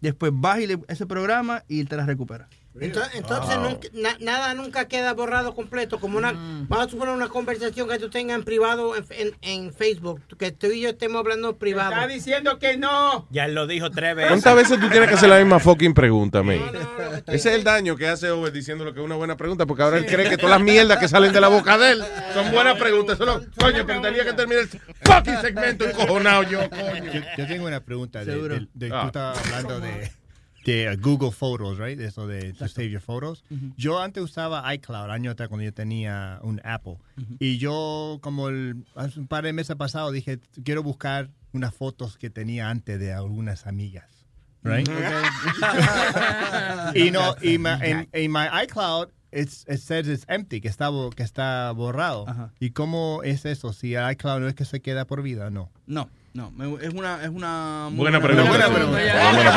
[0.00, 2.48] Después vas y le- ese programa y te las recupera.
[2.80, 3.68] Entonces, entonces Wow.
[3.70, 6.00] nunca- na- nada nunca queda borrado completo.
[6.00, 9.72] Como una, vamos a suponer una conversación que tú tengas en privado en, en- en
[9.72, 11.92] Facebook, que tú y yo estemos hablando privado.
[11.92, 13.28] Está diciendo que no.
[13.30, 14.30] Ya él lo dijo tres veces.
[14.30, 16.58] ¿Cuántas veces tú tienes que hacer la misma fucking pregunta, man?
[17.28, 19.82] Ese es el daño que hace Over diciendo lo que es una buena pregunta, porque
[19.84, 22.50] ahora él cree que todas las mierdas que salen de la boca de él son
[22.50, 23.18] buenas preguntas.
[23.18, 24.68] Solo, coño, pero tenía que terminar el
[25.02, 27.12] fucking segmento encojonado yo, coño.
[27.12, 28.24] Yo, yo tengo una pregunta.
[28.24, 29.00] De, de- de- Ah.
[29.02, 30.10] Tú estabas hablando de,
[30.64, 31.98] de uh, Google Photos, right?
[31.98, 33.44] De eso de to save your photos.
[33.76, 36.98] Yo antes usaba iCloud, años atrás, cuando yo tenía un Apple.
[37.38, 42.18] Y yo, como el, hace un par de meses pasado, dije, quiero buscar unas fotos
[42.18, 44.26] que tenía antes de algunas amigas.
[44.62, 44.88] Right?
[46.94, 51.22] y no, y en, en my iCloud, it's, it says it's empty, que está, que
[51.22, 52.24] está borrado.
[52.60, 53.74] ¿Y cómo es eso?
[53.74, 55.70] Si iCloud no es que se queda por vida, no.
[55.86, 58.48] No, no, me- es una, es una Buena pregunta.
[58.50, 59.54] buena Buena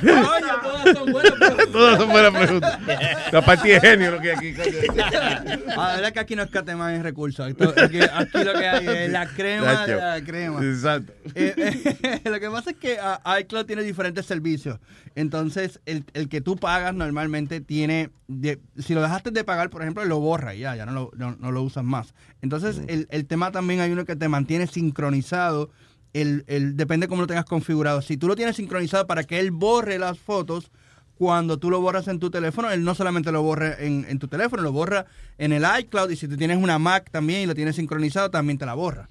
[0.00, 1.66] Coño, todas son buenas preguntas.
[1.72, 2.78] Todas son buenas preguntas.
[3.32, 5.02] La partida de genio lo que hay aquí, coño.
[5.76, 7.46] Ah, la verdad que aquí no es más en recursos.
[7.46, 10.60] Aquí, aquí lo que hay es la crema de la crema.
[10.64, 11.12] Exacto.
[11.34, 14.78] Eh, eh, lo que pasa es que ah, iCloud tiene diferentes servicios.
[15.14, 18.10] Entonces, el, el que tú pagas normalmente tiene.
[18.28, 21.10] de- si lo dejaste de pagar, por ejemplo, lo borra y ya, ya no lo,
[21.16, 22.14] no, no lo usas más.
[22.40, 25.70] Entonces, el, el tema también hay uno que te mantiene sincronizado.
[26.12, 28.02] El, el, depende cómo lo tengas configurado.
[28.02, 30.70] Si tú lo tienes sincronizado para que él borre las fotos,
[31.16, 34.28] cuando tú lo borras en tu teléfono, él no solamente lo borra en, en tu
[34.28, 35.06] teléfono, lo borra
[35.38, 38.58] en el iCloud y si tú tienes una Mac también y lo tienes sincronizado, también
[38.58, 39.08] te la borra.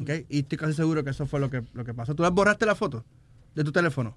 [0.00, 0.10] ¿ok?
[0.30, 2.14] Y estoy casi seguro que eso fue lo que, lo que pasó.
[2.14, 3.04] ¿Tú borraste la foto
[3.54, 4.16] de tu teléfono?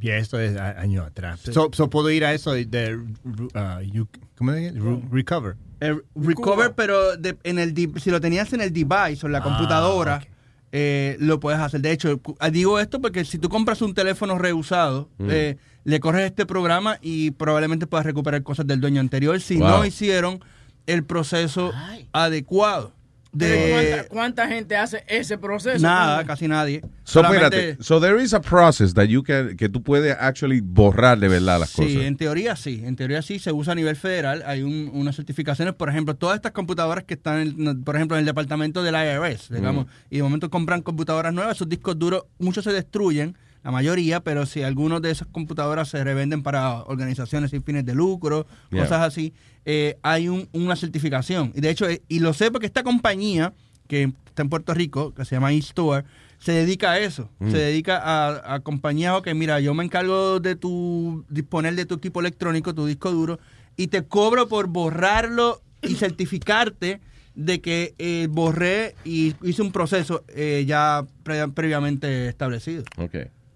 [0.00, 1.40] Ya, esto es a- años atrás.
[1.44, 1.52] Sí.
[1.52, 4.70] So, so puedo ir a eso de, uh, you- ¿cómo se?
[4.72, 5.56] Re- recover.
[5.80, 9.38] El recover, pero de- en el si lo tenías en el device o en la
[9.38, 10.26] Ah, computadora,
[10.72, 11.80] eh, lo puedes hacer.
[11.82, 15.28] De hecho, ah, digo esto porque si tú compras un teléfono reusado, Mm.
[15.30, 19.68] eh, le corres este programa y probablemente puedas recuperar cosas del dueño anterior si Wow.
[19.68, 20.40] no hicieron
[20.86, 21.72] el proceso
[22.12, 22.92] adecuado.
[23.34, 25.78] De ¿cuánta, cuánta gente hace ese proceso?
[25.82, 26.82] nada, casi nadie.
[27.02, 27.82] So, Solamente- espérate.
[27.82, 31.58] So, there is a process that you can, que tú puedes actually borrar de verdad
[31.60, 32.02] las Sí, cosas.
[32.02, 35.72] en teoría sí, en teoría sí, se usa a nivel federal, hay un- unas certificaciones,
[35.74, 39.48] por ejemplo, todas estas computadoras que están, en- por ejemplo, en el departamento del IRS,
[39.54, 39.88] digamos, Mm.
[40.10, 43.34] y de momento compran computadoras nuevas, esos discos duros, muchos se destruyen,
[43.64, 47.94] la mayoría, pero si algunos de esas computadoras se revenden para organizaciones sin fines de
[47.94, 48.82] lucro, Yeah.
[48.84, 49.32] cosas así,
[49.64, 51.52] eh, hay un- una certificación.
[51.54, 53.52] Y de hecho, eh, y lo sé porque esta compañía,
[53.86, 56.04] que está en Puerto Rico, que se llama eStore,
[56.38, 57.28] se dedica a eso.
[57.38, 57.50] Mm.
[57.52, 61.94] Se dedica a, a compañías que, mira, yo me encargo de tu disponer de tu
[61.94, 63.38] equipo electrónico, tu disco duro,
[63.76, 67.00] y te cobro por borrarlo y certificarte
[67.34, 72.82] de que eh, borré y hice un proceso eh, ya pre- previamente establecido.
[72.96, 73.14] Ok.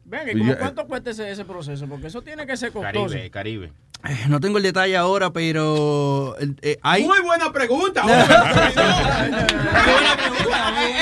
[0.08, 1.86] Venga, ¿y cómo cuánto cuesta ese, ese proceso?
[1.88, 3.08] Porque eso tiene que ser costoso.
[3.08, 3.72] Caribe, Caribe.
[4.08, 7.04] Eh, No tengo el detalle ahora, pero eh, hay...
[7.04, 8.02] Muy buena pregunta.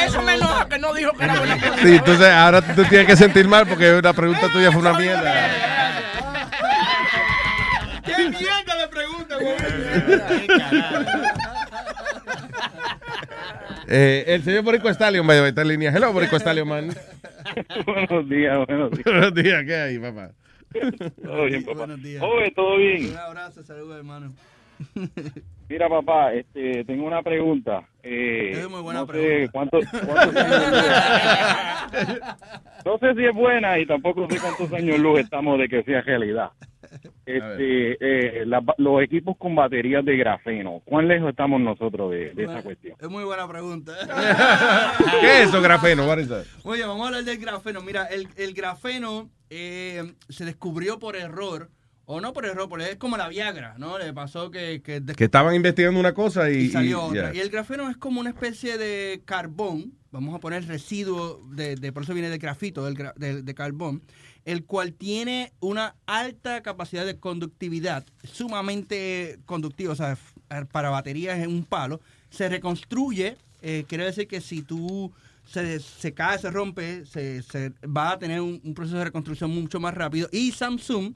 [0.06, 1.82] Eso me enoja que no dijo que era buena pregunta.
[1.82, 4.94] Sí, entonces ahora tú te tienes que sentir mal porque una pregunta tuya fue una
[4.94, 5.32] mierda.
[8.04, 9.36] ¿Qué mierda de pregunta,
[13.88, 15.90] Eh, el señor Borico Stallion vaya está en línea.
[15.94, 16.88] Hello, Borico Stallion, man.
[17.86, 19.04] buenos días, buenos días.
[19.04, 20.30] Buenos días, ¿qué hay, papá?
[21.22, 21.78] Todo bien, papá.
[21.78, 22.22] Buenos días.
[22.22, 23.10] Oye, todo bien.
[23.10, 24.32] Un abrazo, saludos, hermano.
[25.68, 27.86] Mira, papá, este, tengo una pregunta.
[28.02, 29.52] Eh, Es muy buena no sé pregunta.
[29.52, 30.72] cuántos- cuántos años
[31.92, 32.20] luz-
[32.84, 36.00] no sé si es buena y tampoco sé cuántos años luz estamos de que sea
[36.02, 36.50] realidad.
[37.26, 42.44] Este, eh, la- los equipos con baterías de grafeno, ¿cuán lejos estamos nosotros de, de
[42.44, 42.96] esa cuestión?
[43.00, 43.92] Es muy buena pregunta.
[45.20, 46.06] ¿Qué es eso, grafeno?
[46.06, 46.44] What is that?
[46.64, 47.80] Oye, vamos a hablar del grafeno.
[47.80, 51.70] Mira, el, el grafeno eh, se descubrió por error,
[52.06, 53.98] o no por error, porque es como la Viagra, ¿no?
[53.98, 57.32] Le pasó que, que Que estaban investigando una cosa y, y salió y- otra.
[57.32, 57.34] yeah.
[57.34, 61.92] Y el grafeno es como una especie de carbón, vamos a poner residuo, de, de-
[61.92, 64.02] por eso viene del grafito, del, gra- del- de carbón,
[64.44, 70.32] el cual tiene una alta capacidad de conductividad, sumamente conductivo, o sea, f-
[70.70, 72.00] para baterías es un palo,
[72.30, 75.12] se reconstruye, eh, quiere decir que si tú
[75.46, 79.50] se, se cae, se rompe, se, se va a tener un, un proceso de reconstrucción
[79.50, 80.28] mucho más rápido.
[80.32, 81.14] Y Samsung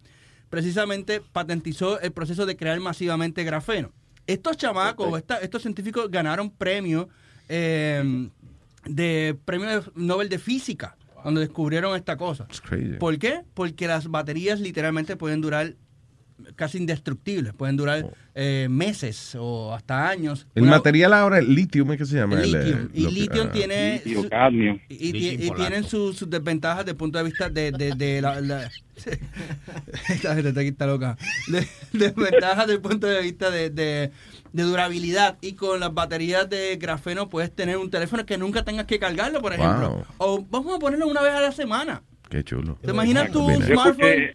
[0.51, 3.93] precisamente patentizó el proceso de crear masivamente grafeno.
[4.27, 7.07] Estos chamacos, esta- estos científicos ganaron premios
[7.49, 8.29] eh,
[8.85, 12.47] de premio Nobel de física cuando descubrieron esta cosa.
[12.63, 12.95] crazy.
[12.99, 13.41] ¿Por qué?
[13.55, 15.75] Porque las baterías literalmente pueden durar
[16.55, 20.47] casi indestructibles, pueden durar eh, meses o hasta años.
[20.55, 22.41] El Una- material ahora es litio, ¿qué se llama?
[22.41, 22.91] el El, eh, litio.
[22.95, 23.51] Y litio ah.
[23.53, 24.03] tiene.
[24.05, 24.81] Litio, su- cadmio.
[24.89, 25.57] Y, y- Litio y polaco.
[25.57, 28.41] tienen sus desventajas desde el punto de vista de, de, de la.
[28.41, 28.71] la-
[30.09, 31.17] Esta gente está aquí está loca.
[31.49, 34.11] De- desventajas desde el punto de vista de, de-
[34.53, 35.37] de durabilidad.
[35.41, 39.41] Y con las baterías de grafeno puedes tener un teléfono que nunca tengas que cargarlo,
[39.41, 39.91] por ejemplo.
[39.91, 40.05] Wow.
[40.19, 42.03] O vamos a ponerlo una vez a la semana.
[42.31, 42.79] Qué chulo.
[42.83, 43.49] ¿Te imaginas tu.
[43.51, 44.35] Yo smartphone?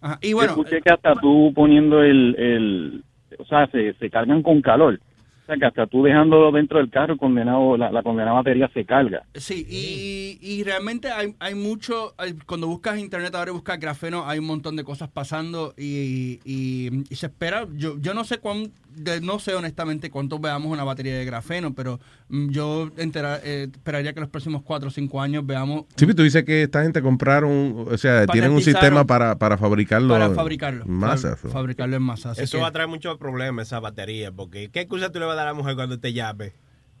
[0.00, 3.04] Ajá, Y yo bueno, escuché que hasta tú poniendo el, el
[3.38, 5.00] o sea, se, se cargan con calor.
[5.42, 8.84] O sea, que hasta tú dejándolo dentro del carro, condenado, la, la condenada batería se
[8.86, 9.24] carga.
[9.34, 14.26] Sí, y, y realmente hay, hay mucho, hay- cuando buscas internet ahora y buscas grafeno,
[14.26, 18.38] hay un montón de cosas pasando y, y- y se espera, yo, yo no sé
[18.38, 23.40] cuán, de- no sé honestamente cuánto veamos una batería de grafeno, pero mm, yo entera-
[23.42, 26.62] eh, esperaría que los próximos 4 o 5 años veamos Sí, pero tú dices que
[26.62, 30.14] esta gente compraron, o sea, tienen un sistema para, para fabricarlo.
[30.14, 30.84] para fabricarlo.
[30.84, 31.36] en Masa.
[31.36, 32.30] Fa- fabricarlo en masa.
[32.30, 35.26] así Eso que- va a traer muchos problemas, esa batería, porque ¿qué excusa tú le
[35.26, 36.52] vas a dar a la mujer cuando te llame?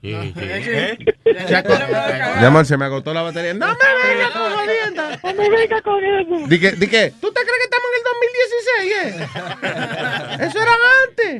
[0.06, 0.98] ¿Eh?
[2.40, 3.54] Llama, se me agotó la batería.
[3.54, 3.74] No me
[4.14, 5.18] venga con jodienda.
[5.22, 6.46] No me venga con eso.
[6.48, 9.26] Di que, di que, ¿tú te crees que estamos en el 2016, eh?
[10.46, 10.72] Eso era
[11.08, 11.34] antes.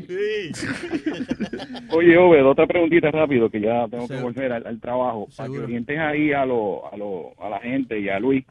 [1.91, 5.29] Oye, Obed, otra preguntita rápido, que ya tengo que volver al, al trabajo.
[5.37, 8.45] Para que orientes ahí a, lo, a, lo, a la gente y a Luis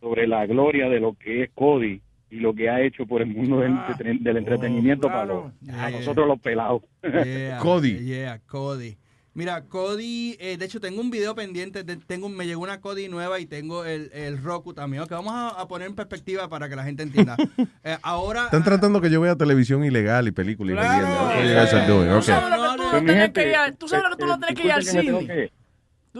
[0.00, 2.00] sobre la gloria de lo que es Cody
[2.30, 5.88] y lo que ha hecho por el mundo del, entreten- del entretenimiento para, los- para
[5.90, 5.98] Yeah.
[5.98, 6.82] nosotros los pelados.
[7.02, 7.98] Yeah, Cody.
[8.04, 8.96] Yeah, Cody.
[9.38, 13.06] Mira, Cody, eh, de hecho tengo un video pendiente, de- tengo me llegó una Cody
[13.08, 16.68] nueva y tengo el, el Roku también, que vamos a, a poner en perspectiva para
[16.68, 17.36] que la gente entienda.
[17.84, 21.40] Eh, ahora, Están tratando que yo vea televisión ilegal y películas y Claro.
[21.40, 22.08] you guys are doing.
[22.08, 22.22] Tú Okay.
[22.34, 24.38] sabes lo que tú no tienes que ir al- tú sabes lo que tú no
[24.40, 25.52] tienes que ir al cine.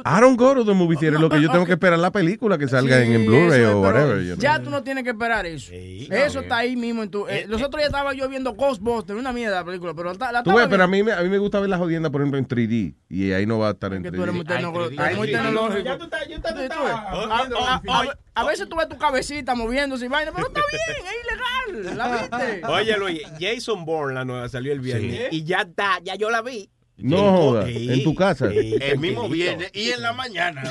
[0.05, 1.19] I don't go to the movie theater.
[1.19, 4.19] Lo que yo tengo que esperar la película que salga en, en Blu-ray o whatever.
[4.23, 4.39] you know.
[4.39, 5.73] Ya tú no tienes que esperar eso.
[5.73, 7.27] eso está ahí mismo en tu.
[7.27, 10.43] eh, los otros días estaba yo viendo Ghostbusters, una mierda la película, pero la, la
[10.43, 12.39] Tú ves, pero a mí, me- a mí me gusta ver la jodienda, por ejemplo,
[12.39, 12.94] en 3D.
[13.09, 14.16] Y ahí no va a estar en Que 3D.
[14.16, 15.32] tú eres muy, tecno- Ay, muy 3D.
[15.43, 15.89] tecnológico.
[18.35, 21.97] A veces tú ves tu cabecita moviéndose y vaina, pero está bien, es ilegal.
[21.97, 22.66] ¿La viste?
[22.66, 25.28] Oye, Luis, Jason Bourne, la nueva, salió el viernes.
[25.32, 26.70] Y ya está, ya yo la vi.
[27.00, 27.92] No joda, Sí.
[27.92, 28.50] en tu casa.
[28.50, 30.62] Sí, El mismo viernes y en la mañana.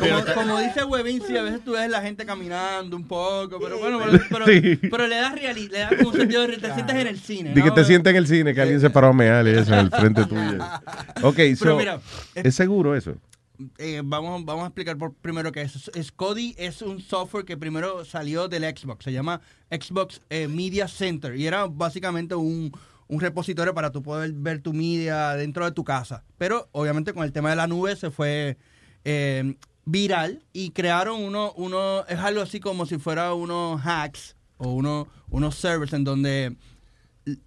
[0.00, 3.78] como, como dice Webin, sí, a veces tú ves la gente caminando un poco, pero
[3.78, 4.76] bueno, pero, pero, Sí.
[4.90, 7.50] pero le das reali- le das como un sentido de te sientes en el cine.
[7.54, 7.74] Di que ¿no?
[7.74, 9.90] te sientes en el cine, que alguien se paró a mear y eso en el
[9.90, 10.58] frente tuyo.
[11.22, 12.00] Ok, so, mira,
[12.34, 13.14] ¿es seguro eso?
[13.78, 16.12] eh, vamos, vamos a explicar por primero qué es.
[16.16, 19.04] Kodi es un software que primero salió del Xbox.
[19.04, 19.40] Se llama
[19.70, 21.36] Xbox eh, Media Center.
[21.36, 22.72] Y era básicamente un,
[23.12, 26.24] un repositorio para tú poder ver tu media dentro de tu casa.
[26.38, 28.56] Pero obviamente con el tema de la nube se fue
[29.04, 34.68] eh, viral y crearon uno, uno, es algo así como si fuera unos hacks o
[34.70, 36.56] uno, unos servers en donde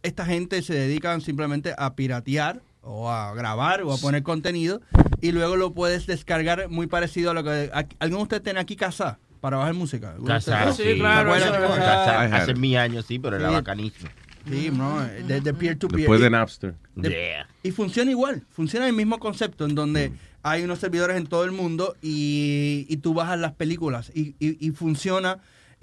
[0.03, 4.81] esta gente se dedican simplemente a piratear o a grabar o a poner contenido
[5.19, 8.59] y luego lo puedes descargar muy parecido a lo que a- alguno de ustedes tiene
[8.59, 10.11] aquí casa para bajar música.
[10.11, 10.95] ¿Alguno de Casar, ustedes?
[10.97, 11.01] sí.
[11.01, 12.33] Casar.
[12.33, 13.53] Hace mil años, sí, pero era Sí.
[13.55, 14.09] bacanísimo.
[14.49, 16.01] Sí, no, de, de peer to peer.
[16.01, 16.75] Después de Y- Napster.
[16.95, 17.47] de- Yeah.
[17.63, 20.11] Y funciona igual, funciona el mismo concepto en donde
[20.43, 24.57] hay unos servidores en todo el mundo y, y tú bajas las películas y, y-
[24.59, 25.39] y funciona.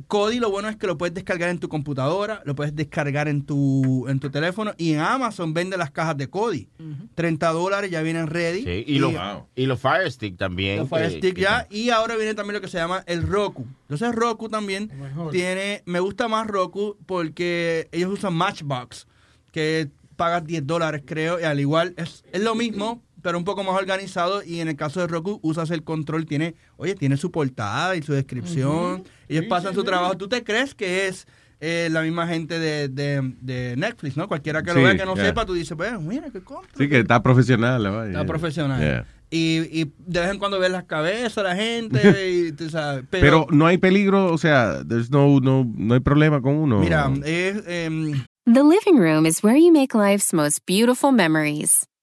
[0.06, 3.44] Kodi lo bueno es que lo puedes descargar en tu computadora, lo puedes descargar en
[3.44, 6.68] tu, en tu teléfono y en Amazon vende las cajas de Kodi.
[7.14, 8.62] 30 dólares ya vienen ready.
[8.64, 9.12] Sí, y, los,
[9.54, 10.78] y los Fire Stick también.
[10.78, 11.66] Los Fire Stick que- ya.
[11.70, 13.66] Y ahora viene también lo que se llama el Roku.
[13.82, 14.90] Entonces Roku también
[15.32, 19.06] tiene, me gusta más Roku porque ellos usan Matchbox,
[19.50, 23.64] que pagas 10 dólares creo, y al igual es, es lo mismo, pero un poco
[23.64, 24.42] más organizado.
[24.44, 28.02] Y en el caso de Roku usas el control, tiene, oye, tiene su portada y
[28.02, 29.04] su descripción.
[29.28, 29.86] Ellos Sí, pasan sí, su sí.
[29.86, 30.16] trabajo.
[30.16, 31.26] ¿Tú te crees que es...
[31.64, 34.26] eh, la misma gente de, de, de Netflix, ¿no?
[34.26, 35.26] Cualquiera que Sí, lo vea que no yeah.
[35.26, 36.68] sepa, tú dices, pues, mira, qué compra.
[36.76, 37.86] Sí, que está profesional.
[38.08, 38.80] Está profesional.
[38.80, 39.06] Yeah.
[39.30, 42.00] Y, y de vez en cuando ves las cabezas de la gente
[42.48, 43.04] y tú sabes.
[43.10, 46.80] Pero, Pero, no hay peligro, o sea, there's no, no, no hay problema con uno.
[46.80, 51.86] mira, es, em, The living room is where you make life's most beautiful memories.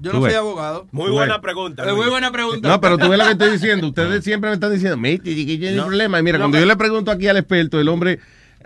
[0.00, 0.86] Yo no soy abogado.
[0.92, 1.84] Muy buena pregunta.
[1.94, 2.68] Muy buena pregunta.
[2.68, 3.88] No, pero tú ves lo que estoy diciendo.
[3.88, 5.86] Ustedes siempre me están diciendo, mate, que tiene No.
[5.86, 6.18] problema.
[6.18, 8.18] Y mira, cuando yo le pregunto aquí al experto, el hombre.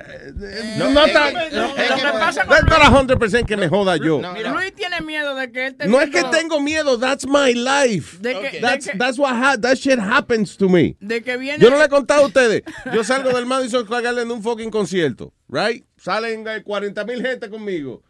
[0.02, 1.30] eh, no, no está.
[1.30, 4.20] Lo que pasa con That's not a 100% que me joda yo.
[4.20, 7.26] No, Mira, Luis tiene miedo de que él te No es que tengo miedo, that's
[7.26, 8.16] my life.
[8.20, 10.96] De que- de That's, que- that's what ha- that shit happens to me.
[11.00, 12.62] de que viene Yo no le he contado a ustedes.
[12.94, 15.84] Yo salgo del Madison Square Garden en un fucking concierto, right?
[15.98, 18.02] Salen 40 mil gente conmigo.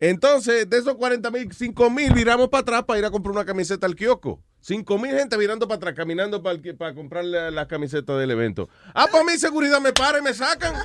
[0.00, 3.44] Entonces, de esos 40 mil, 5 mil viramos para atrás para ir a comprar una
[3.44, 4.40] camiseta al kiosco.
[4.60, 8.30] 5 mil gente virando para atrás, caminando para, el para comprar la, la camiseta del
[8.30, 8.68] evento.
[8.94, 10.74] Ah, pues a mí seguridad me para y me sacan.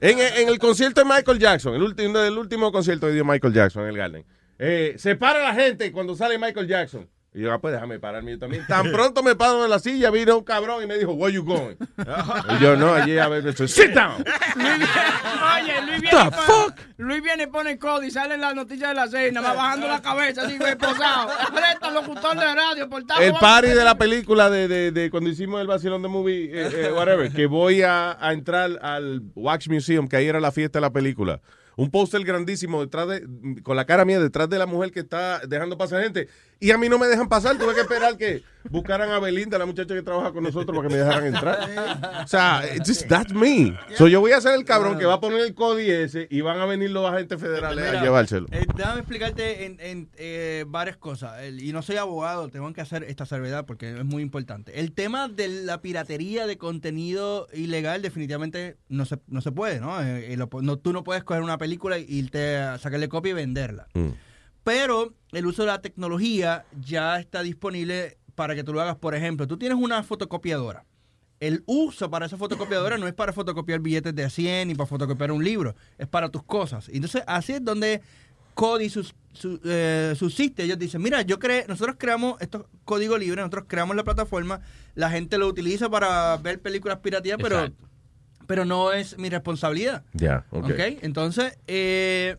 [0.00, 3.82] En, en el concierto de Michael Jackson, el último, el último concierto dio Michael Jackson
[3.84, 4.24] en el Garden.
[4.58, 7.08] Eh, se para la gente cuando sale Michael Jackson.
[7.34, 8.66] Y yo, ah, pues déjame pararme yo también.
[8.66, 11.42] Tan pronto me paro de la silla, vino un cabrón y me dijo, where you
[11.42, 11.76] going?
[11.96, 14.22] y yo, no, allí a ver, eso, sit down.
[14.54, 14.84] Luis viene,
[15.62, 16.74] oye, Luis The viene, pone- fuck?
[16.98, 19.56] Luis viene y pone código y sale en la noticia de la seis, nada más
[19.56, 21.30] bajando la cabeza, así, güey, posado.
[21.54, 25.30] Presta, locutor de radio, por tanto, El party de la película de, de, de cuando
[25.30, 29.70] hicimos el vacilón de movie, eh, eh, whatever, que voy a, a entrar al Wax
[29.70, 31.40] Museum, que ahí era la fiesta de la película.
[31.74, 33.26] Un póster grandísimo detrás de,
[33.62, 36.28] con la cara mía detrás de la mujer que está dejando pasar gente.
[36.62, 37.58] Y a mí no me dejan pasar.
[37.58, 40.94] Tuve que esperar que buscaran a Belinda, la muchacha que trabaja con nosotros, para que
[40.94, 42.22] me dejaran entrar.
[42.24, 43.76] O sea, it's just, that's me.
[43.96, 46.40] So yo voy a ser el cabrón que va a poner el código ese y
[46.40, 48.46] van a venir los agentes federales a Mira, llevárselo.
[48.52, 51.42] eh, déjame explicarte en, en, eh, varias cosas.
[51.42, 54.78] El- y no soy abogado, tengo que hacer esta salvedad porque es muy importante.
[54.78, 60.00] El tema de la piratería de contenido ilegal definitivamente no se, no se puede, ¿no?
[60.00, 63.34] Eh, lo no- Tú no puedes coger una película y irte a sacarle copia y
[63.34, 63.88] venderla.
[63.94, 64.08] Mm.
[64.64, 68.96] Pero el uso de la tecnología ya está disponible para que tú lo hagas.
[68.96, 70.84] Por ejemplo, tú tienes una fotocopiadora.
[71.40, 75.32] El uso para esa fotocopiadora no es para fotocopiar billetes de 100 ni para fotocopiar
[75.32, 76.88] un libro, es para tus cosas.
[76.88, 78.00] Entonces, así es donde
[78.54, 80.62] Cody sus, su- eh, subsiste.
[80.62, 84.60] Ellos dicen, mira, yo cre nosotros creamos estos códigos libres, nosotros creamos la plataforma,
[84.94, 87.88] la gente lo utiliza para ver películas piratías, pero, Exacto.
[88.46, 90.04] pero no es mi responsabilidad.
[90.12, 90.64] Ya, ok.
[90.66, 90.80] ¿Ok?
[91.02, 92.36] Entonces, eh,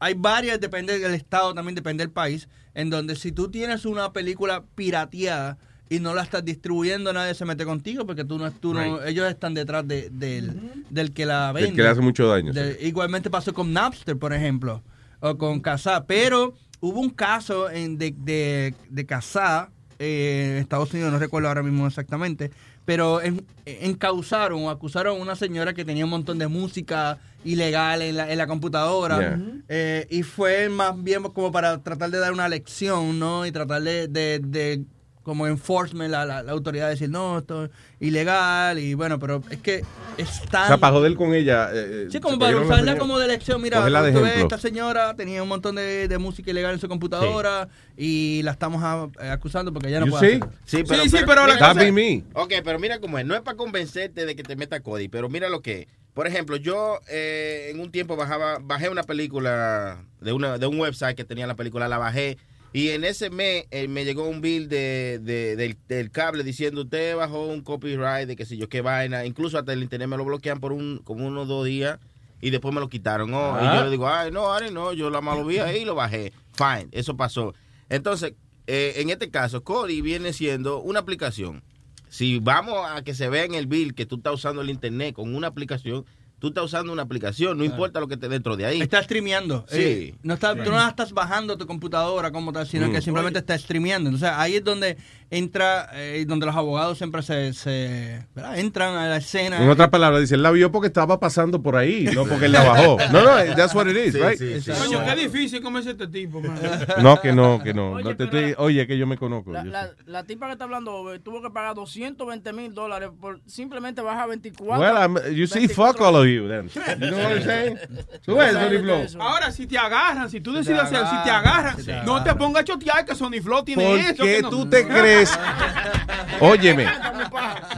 [0.00, 4.12] hay varias, depende del estado, también depende del país, en donde si tú tienes una
[4.12, 5.58] película pirateada
[5.88, 9.28] y no la estás distribuyendo, nadie se mete contigo porque tú no, tú no ellos
[9.28, 11.76] están detrás de- del, del que la Del vende.
[11.76, 14.82] que le hace mucho daño, De- Igualmente pasó con Napster, por ejemplo,
[15.20, 20.92] o con Kazaa, pero hubo un caso en, de, de, de Kazaa eh, en Estados
[20.94, 22.50] Unidos, no recuerdo ahora mismo exactamente,
[22.90, 28.02] pero en- encausaron o acusaron a una señora que tenía un montón de música ilegal
[28.02, 29.38] en la, en la computadora Yeah.
[29.68, 33.46] eh, y fue más bien como para tratar de dar una lección, ¿no?
[33.46, 34.82] Y tratar de, de- de
[35.22, 37.70] como enforcement, la, la, la autoridad decir, no, esto es
[38.00, 39.84] ilegal y bueno, pero es que
[40.16, 40.64] es tan...
[40.64, 41.70] O sea, para joder con ella.
[41.72, 43.60] eh, Sí, se como para la usarla como de lección.
[43.60, 46.88] Mira, de tú ves, esta señora tenía un montón de, de música ilegal en su
[46.88, 50.36] computadora y la estamos a- eh, acusando porque ella no You puede see?
[50.36, 50.52] hacerlo.
[50.64, 52.24] Sí, pero, sí, sí, pero la mira, cosa- me.
[52.34, 53.26] Ok, pero mira cómo es.
[53.26, 55.86] No es para convencerte de que te meta Cody, pero mira lo que es.
[56.14, 60.80] Por ejemplo, yo eh, en un tiempo bajaba, bajé una película de, una, de un
[60.80, 62.36] website que tenía la película, la bajé.
[62.72, 66.82] Y en ese mes eh, me llegó un bill de, de- del, del cable diciendo
[66.82, 69.24] usted bajó un copyright de que sé yo qué vaina.
[69.24, 71.98] Incluso hasta el internet me lo bloquean por un como unos dos días
[72.40, 73.34] y después me lo quitaron.
[73.34, 73.74] Oh, Y Ah.
[73.78, 76.32] yo le digo, ay, no, Ari, no, yo la malo vi ahí y lo bajé.
[76.52, 77.54] Fine, eso pasó.
[77.88, 78.34] Entonces,
[78.68, 81.64] eh, en este caso, Cody viene siendo una aplicación.
[82.08, 85.14] Si vamos a que se vea en el bill que tú estás usando el internet
[85.14, 86.04] con una aplicación,
[86.40, 88.80] tú estás usando una aplicación, no importa lo que esté dentro de ahí.
[88.82, 89.64] Está streameando.
[89.68, 89.78] Sí.
[89.80, 92.92] Eh, no está, Tú no estás bajando tu computadora como tal, sino Mm.
[92.92, 94.08] que simplemente está streameando.
[94.10, 94.96] Entonces ahí es donde
[95.30, 98.26] entra, eh, donde los abogados siempre se, se-
[98.56, 99.62] entran a la escena.
[99.62, 102.52] En otras palabras, dice, él la vio porque estaba pasando por ahí, no porque él
[102.52, 102.96] la bajó.
[103.12, 104.38] No, no, that's what it is, Sí, right?
[104.38, 104.70] sí, sí.
[104.72, 106.58] Coño, qué difícil comerse este tipo, man.
[107.02, 108.00] No, que no, que no.
[108.00, 109.52] no te estoy- oye, que yo me conozco.
[109.52, 113.10] La, yo la, la tipa que está hablando eh, tuvo que pagar 220 mil dólares
[113.20, 114.80] por simplemente bajar 24.
[114.80, 116.70] Well, I'm- you see, fuck all of you then.
[117.00, 117.78] You know what I'm saying?
[118.24, 119.06] Tú ves, Sony Flow.
[119.20, 121.76] Ahora, si te agarran, si tú decides hacer, si te agarran,
[122.06, 124.22] no te pongas a chotear que Sony Flow tiene ¿Por eso.
[124.24, 125.38] qué que no- tú te crees?
[126.40, 126.86] Óyeme,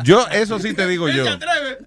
[0.05, 1.25] yo eso sí te digo yo.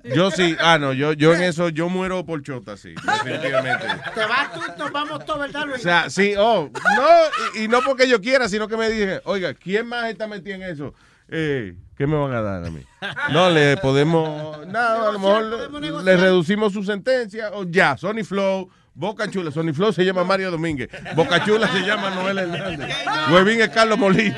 [0.03, 2.93] Yo sí, ah no, yo, yo en eso, yo muero por chota, sí,
[3.23, 3.85] definitivamente.
[4.13, 5.81] Te vas tú, nos vamos todos, ¿verdad, O Luis?
[5.81, 9.53] sea, sí, oh, no, y, y no porque yo quiera, sino que me dije, oiga,
[9.53, 10.93] ¿quién más está metido en eso?
[11.29, 12.81] Eh, ¿Qué me van a dar a mí?
[13.31, 18.23] No, le podemos, nada, a lo mejor le, le reducimos su sentencia, o ya, Sony
[18.23, 22.95] Flow, Boca Chula, Sony Flow se llama Mario Domínguez, Boca Chula se llama Noel Hernández,
[23.31, 24.35] Huevín es Carlos Molina.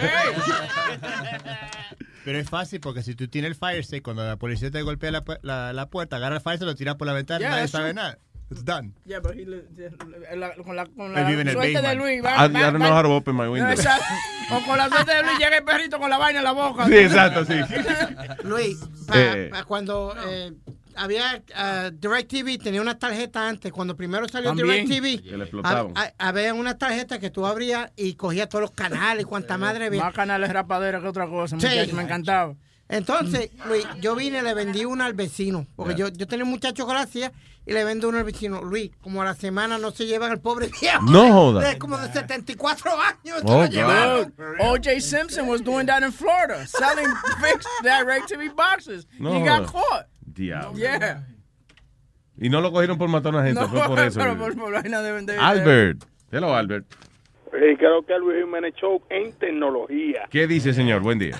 [2.23, 5.11] Pero es fácil porque si tú tienes el fire stick, cuando la policía te golpea
[5.11, 7.67] la, la, la puerta, agarra el fire lo tiras por la ventana Yeah, y nadie
[7.69, 7.93] sabe true.
[7.93, 8.19] nada.
[8.49, 8.93] It's done.
[9.05, 11.95] Yeah, but he la- con la, con la suerte de.
[11.95, 12.23] Luis.
[12.23, 13.71] I, I don't know how to open my No, window.
[13.71, 14.05] exacto.
[14.51, 16.85] O con la suerte de Luis llega el perrito con la vaina en la boca.
[16.85, 17.55] Sí, exacto, sí.
[18.43, 19.49] Luis, pa- Eh.
[19.51, 20.53] pa- cuando eh,
[20.95, 24.87] había uh, DirecTV, tenía una tarjeta antes, cuando primero salió También.
[24.87, 25.93] DirecTV, Que le explotaban.
[25.93, 29.87] hab- ha- había una tarjeta que tú abrías y cogías todos los canales, cuánta madre
[29.87, 30.03] había.
[30.05, 31.67] Más canales rapadera que otra cosa, Sí.
[31.67, 32.55] muchacho, me encantaba.
[32.89, 35.67] Entonces, Luis, yo vine y le vendí una al vecino.
[35.75, 37.31] Porque yo, yo tenía un muchacho que lo hacía
[37.65, 38.61] y le vendo uno al vecino.
[38.63, 41.01] Luis, como a la semana no se llevan al pobre viejo.
[41.03, 41.67] No joda.
[41.69, 43.39] De como de 74 años.
[43.41, 44.33] se Oh, lo llevaron.
[44.37, 45.01] Dude, O.J.
[45.01, 49.05] Simpson was doing that in Florida, selling fixed direct TV boxes.
[49.19, 50.05] No He got caught.
[50.25, 50.77] Diablo.
[50.77, 51.25] Yeah.
[52.39, 54.19] Y no lo cogieron por matar a una gente, No, fue por eso.
[54.19, 55.39] pero por, por vaina de vender.
[55.39, 56.05] Albert.
[56.31, 56.85] Hello, Albert.
[57.53, 60.27] Y creo que Luis Jiménez Show en tecnología.
[60.29, 61.01] ¿Qué dice, señor?
[61.01, 61.35] Buen día.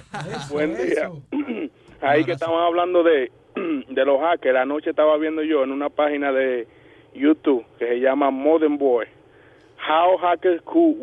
[0.49, 1.09] Buen día.
[2.01, 3.31] Ahí que estaban hablando de,
[3.89, 4.57] de los hackers.
[4.57, 6.67] Anoche estaba viendo yo en una página de
[7.13, 9.05] YouTube que se llama Modern Boy.
[9.89, 10.95] How hackers could,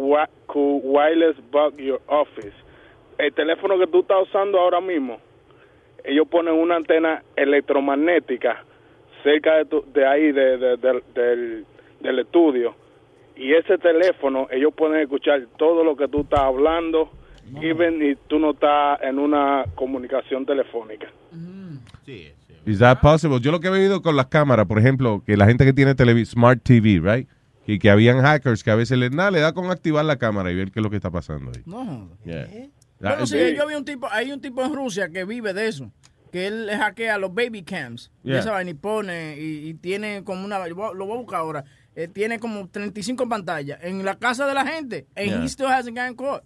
[0.47, 2.53] could wireless bug your office.
[3.19, 5.19] El teléfono que tú estás usando ahora mismo,
[6.05, 8.65] ellos ponen una antena electromagnética
[9.23, 11.65] cerca de, tu- de ahí, de, de- del,
[12.01, 12.75] del estudio.
[13.37, 17.11] Y ese teléfono, ellos pueden escuchar todo lo que tú estás hablando,
[17.61, 21.07] even y tú no estás en una comunicación telefónica.
[22.67, 23.41] Is that possible?
[23.41, 25.95] Yo lo que he vivido con las cámaras, por ejemplo, que la gente que tiene
[25.95, 27.29] televi- Smart TV, right?
[27.67, 30.51] Y que habían hackers que a veces le, nada, le da con activar la cámara
[30.51, 31.63] y ver qué es lo que está pasando ahí.
[31.67, 32.11] No.
[32.25, 32.47] Yeah.
[33.01, 33.55] Bueno, Ah, sí, sí.
[33.57, 35.91] yo vi un tipo, hay un tipo en Rusia que vive de eso,
[36.33, 38.39] que él le hackea los baby cams, y Yeah.
[38.39, 40.75] esa vaina y pone, y, y tiene como una, lo
[41.07, 41.65] voy a buscar ahora,
[41.97, 45.43] eh, tiene como 35 pantallas en la casa de la gente, and Yeah.
[45.45, 46.43] he still hasn't gotten caught.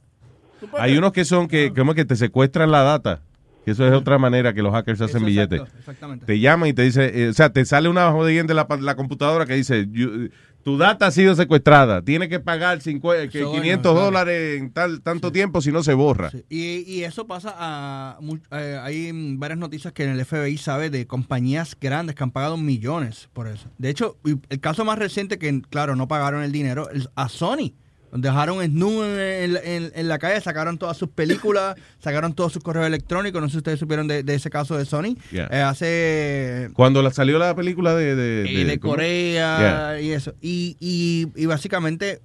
[0.60, 3.22] ¿Tú puedes Hay unos que son que, como que te secuestran la data.
[3.64, 5.60] Que eso es otra manera que los hackers hacen billetes.
[5.78, 6.24] exactamente.
[6.24, 8.94] Te llaman y te dice, eh, o sea, te sale una jodienda en la, la
[8.96, 10.30] computadora que dice, "You-
[10.68, 14.04] tu data ha sido secuestrada, tiene que pagar cincu- que Eso, 500 bueno, claro.
[14.04, 16.30] dólares en tal tanto tiempo si no se borra.
[16.50, 18.18] Y, y eso pasa a...
[18.52, 22.58] eh, hay varias noticias que en el FBI sabe de compañías grandes que han pagado
[22.58, 23.68] millones por eso.
[23.78, 27.72] De hecho, el caso más reciente que, claro, no pagaron el dinero, es a Sony.
[28.12, 32.86] Dejaron snu en, en- en la calle, sacaron todas sus películas, sacaron todos sus correos
[32.86, 33.40] electrónicos.
[33.42, 35.16] No sé si ustedes supieron de, de ese caso de Sony.
[35.30, 35.48] Yeah.
[35.50, 38.14] Eh, hace Cuando la, salió la película de...
[38.16, 38.94] De, ¿cómo?
[38.94, 40.00] Corea Yeah.
[40.00, 40.34] y eso.
[40.40, 42.20] Y, y, y básicamente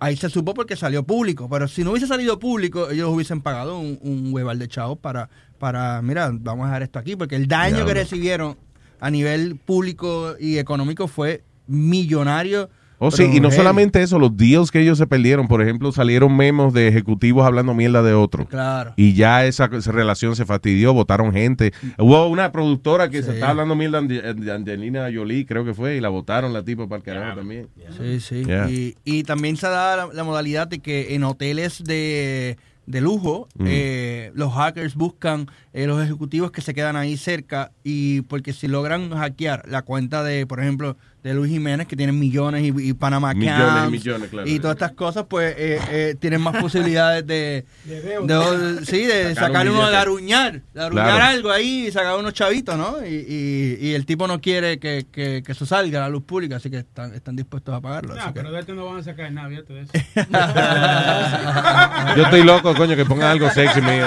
[0.00, 1.48] ahí se supo porque salió público.
[1.50, 5.28] Pero si no hubiese salido público, ellos hubiesen pagado un, un hueval de chavos para,
[5.58, 7.16] para, mira, vamos a dejar esto aquí.
[7.16, 8.56] Porque el daño que recibieron
[8.98, 12.70] a nivel público y económico fue millonario.
[13.04, 15.90] Oh, sí, pero y no solamente eso, los deals que ellos se perdieron, por ejemplo,
[15.92, 18.46] salieron memos de ejecutivos hablando mierda de otro.
[18.46, 18.92] Claro.
[18.96, 21.72] Y ya esa, esa relación se fastidió, votaron gente.
[21.98, 26.00] Hubo una productora que se estaba hablando mierda de Angelina Jolie, creo que fue, y
[26.00, 27.68] la votaron la tipa para el carajo también.
[27.98, 28.44] Sí, sí.
[28.44, 28.70] Yeah.
[28.70, 32.56] Y, y también se da la, la modalidad de que en hoteles de,
[32.86, 33.64] de lujo, Mm.
[33.68, 38.66] eh, los hackers buscan eh, los ejecutivos que se quedan ahí cerca y porque si
[38.68, 42.92] logran hackear la cuenta de, por ejemplo, de Luis Jiménez, que tienen millones y, y
[42.94, 44.48] Panama Millones y Camps millones, claro.
[44.48, 49.50] y todas estas cosas, pues eh, eh, tienen más posibilidades de, de- sí, de Sacar
[49.50, 51.24] un sacar uno de aruñar, de aruñar Claro.
[51.24, 53.06] algo ahí y sacar unos chavitos, ¿no?
[53.06, 56.24] Y, y, y el tipo no quiere que, que, que eso salga a la luz
[56.24, 58.14] pública, así que están, están dispuestos a pagarlo.
[58.14, 59.92] Que- pero de este no van a sacar nada, de eso.
[62.16, 64.06] Yo estoy loco coño, que pongan algo sexy mío.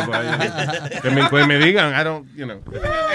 [1.01, 2.59] Que me, que me digan, I don't, you know.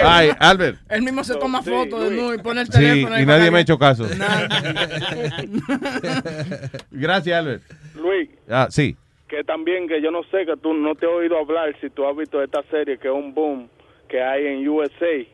[0.03, 0.79] Ay, Albert.
[0.89, 3.15] Él mismo se toma fotos de y pone el Sí, teléfono.
[3.15, 3.90] ahí y nadie me ha hecho caso.
[6.91, 7.63] Gracias, Albert.
[7.95, 8.95] Luis, Ah, sí.
[9.27, 12.05] que también que yo no sé que tú no te he oído hablar si tú
[12.07, 13.69] has visto esta serie que es un boom
[14.09, 15.25] que hay en USA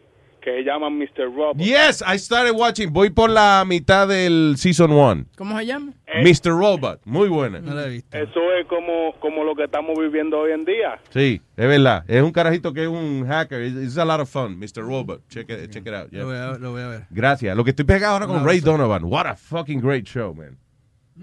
[0.48, 1.26] que se llama Mr.
[1.36, 1.57] Robot.
[1.57, 2.94] Yes, I started watching.
[2.94, 5.26] Voy por la mitad del season one.
[5.36, 5.91] ¿Cómo se llama?
[6.24, 6.52] Mr.
[6.52, 7.02] Robot.
[7.03, 7.60] Muy buena.
[7.60, 10.99] Eso es como, como lo que estamos viviendo hoy en día.
[11.10, 12.06] Sí, es verdad.
[12.07, 13.61] Es un carajito que es un hacker.
[13.61, 14.57] It's, it's a lot of fun.
[14.57, 14.84] Mr.
[14.88, 15.28] Robot.
[15.28, 16.10] Check it, check it out.
[16.11, 16.22] yeah.
[16.22, 17.07] Lo voy a, lo voy a ver.
[17.10, 17.53] Gracias.
[17.57, 18.61] Lo que estoy pegado ahora con Ray.
[18.61, 19.03] Donovan.
[19.03, 20.57] What a fucking great show, man.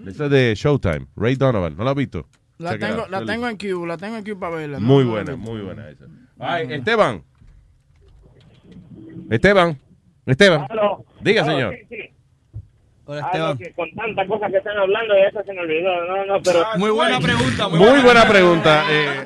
[0.06, 1.06] Eso es de Showtime.
[1.16, 1.76] Ray Donovan.
[1.78, 2.26] ¿No lo has visto?
[2.58, 4.78] La tengo, la tengo en Q, la tengo en Q para verla.
[4.80, 4.86] ¿no?
[4.86, 6.04] Muy No, buena, muy buena esa.
[6.38, 7.22] Ay, Esteban.
[9.30, 9.78] Esteban.
[10.26, 10.66] Esteban.
[11.20, 11.74] Diga, señor.
[11.74, 12.14] sí, sí.
[13.06, 16.06] Hola, Algo que con tantas cosas que están hablando, de eso se me olvidó.
[16.06, 16.60] No, no, pero.
[16.78, 17.68] Muy buena pregunta.
[17.68, 18.84] Muy buena pregunta.
[18.90, 19.24] Eh,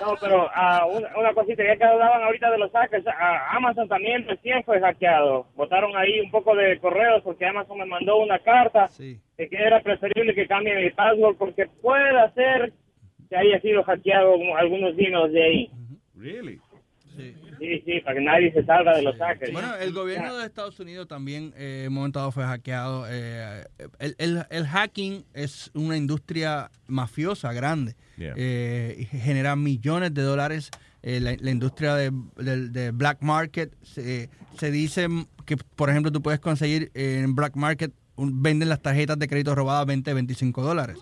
[0.00, 3.86] No, pero ah, una, una cosita, ya que hablaban ahorita de los hackers, ah, Amazon
[3.88, 5.46] también recién fue hackeado.
[5.54, 9.80] Votaron ahí un poco de correos porque Amazon me mandó una carta de que era
[9.82, 12.72] preferible que cambie mi password porque puede ser
[13.28, 15.70] que haya sido hackeado como algunos dinos de ahí.
[16.16, 16.58] Really?
[17.16, 19.52] Sí, sí, para que nadie se salga de los hackers.
[19.52, 23.06] Bueno, el gobierno de Estados Unidos también eh, en un momento dado fue hackeado.
[23.08, 23.64] Eh,
[23.98, 27.94] el, el- el hacking es una industria mafiosa grande.
[28.16, 28.34] Yeah.
[28.36, 30.70] Eh, genera millones de dólares.
[31.02, 34.28] Eh, la, la industria de, del- de black market se,
[34.58, 35.06] se dice
[35.44, 39.54] que, por ejemplo, tú puedes conseguir en black market, un- venden las tarjetas de crédito
[39.54, 40.98] robadas 20, 25 dólares.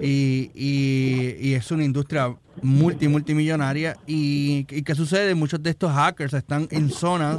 [0.00, 3.96] Y, y- y es una industria multi, multimillonaria.
[4.06, 5.34] Y, y qué sucede?
[5.34, 7.38] Muchos de estos hackers están en zonas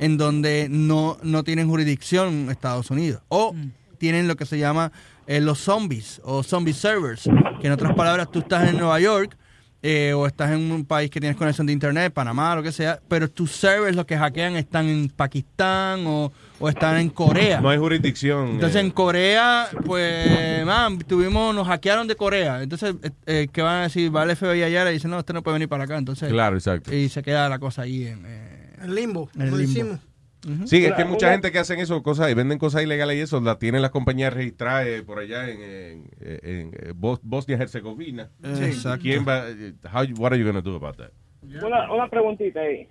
[0.00, 3.22] en donde no, no tienen jurisdicción Estados Unidos.
[3.28, 3.54] O
[3.98, 4.92] tienen lo que se llama
[5.26, 7.22] eh, los zombies o zombie servers.
[7.60, 9.36] Que en otras palabras, tú estás en Nueva York
[9.88, 12.98] eh, o estás en un país que tienes conexión de internet, Panamá, lo que sea,
[13.06, 17.60] pero tus servers los que hackean están en Pakistán o, o están en Corea.
[17.60, 18.48] No hay jurisdicción.
[18.48, 18.80] Entonces eh.
[18.80, 22.64] en Corea, pues, man, tuvimos, nos hackearon de Corea.
[22.64, 24.14] Entonces, eh, eh, ¿qué van a decir?
[24.14, 25.96] Va el FBI allá y dice, no, usted no puede venir para acá.
[25.96, 26.92] Entonces, Claro, exacto.
[26.92, 29.30] Y se queda la cosa ahí en, eh, El limbo.
[29.36, 30.00] En el limbo.
[30.66, 33.20] Sí, es que hay mucha gente que hacen eso, cosas y venden cosas ilegales y
[33.20, 38.30] eso, la tienen las compañías registradas eh, por allá en, en, en, eh, Bos- Bosnia-Herzegovina.
[38.54, 38.64] Sí.
[38.64, 39.02] Exacto.
[39.02, 39.48] ¿Quién va?
[39.48, 41.10] eh, How, what are you going to do about that?
[41.64, 42.86] Una, una preguntita ahí.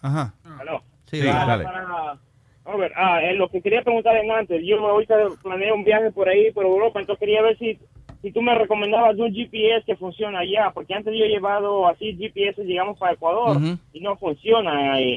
[0.00, 0.34] Ajá.
[0.60, 0.82] Aló.
[1.06, 1.64] Sí, Para- dale.
[1.64, 2.18] para-
[2.64, 6.28] Robert, ah, eh, lo que quería preguntar en antes, yo ahorita planeé un viaje por
[6.28, 7.78] ahí, por Europa, entonces quería ver si,
[8.20, 12.14] si tú me recomendabas un GPS que funciona allá, porque antes yo he llevado así
[12.18, 13.56] GPS, llegamos para Ecuador,
[13.94, 15.16] y no funciona ahí.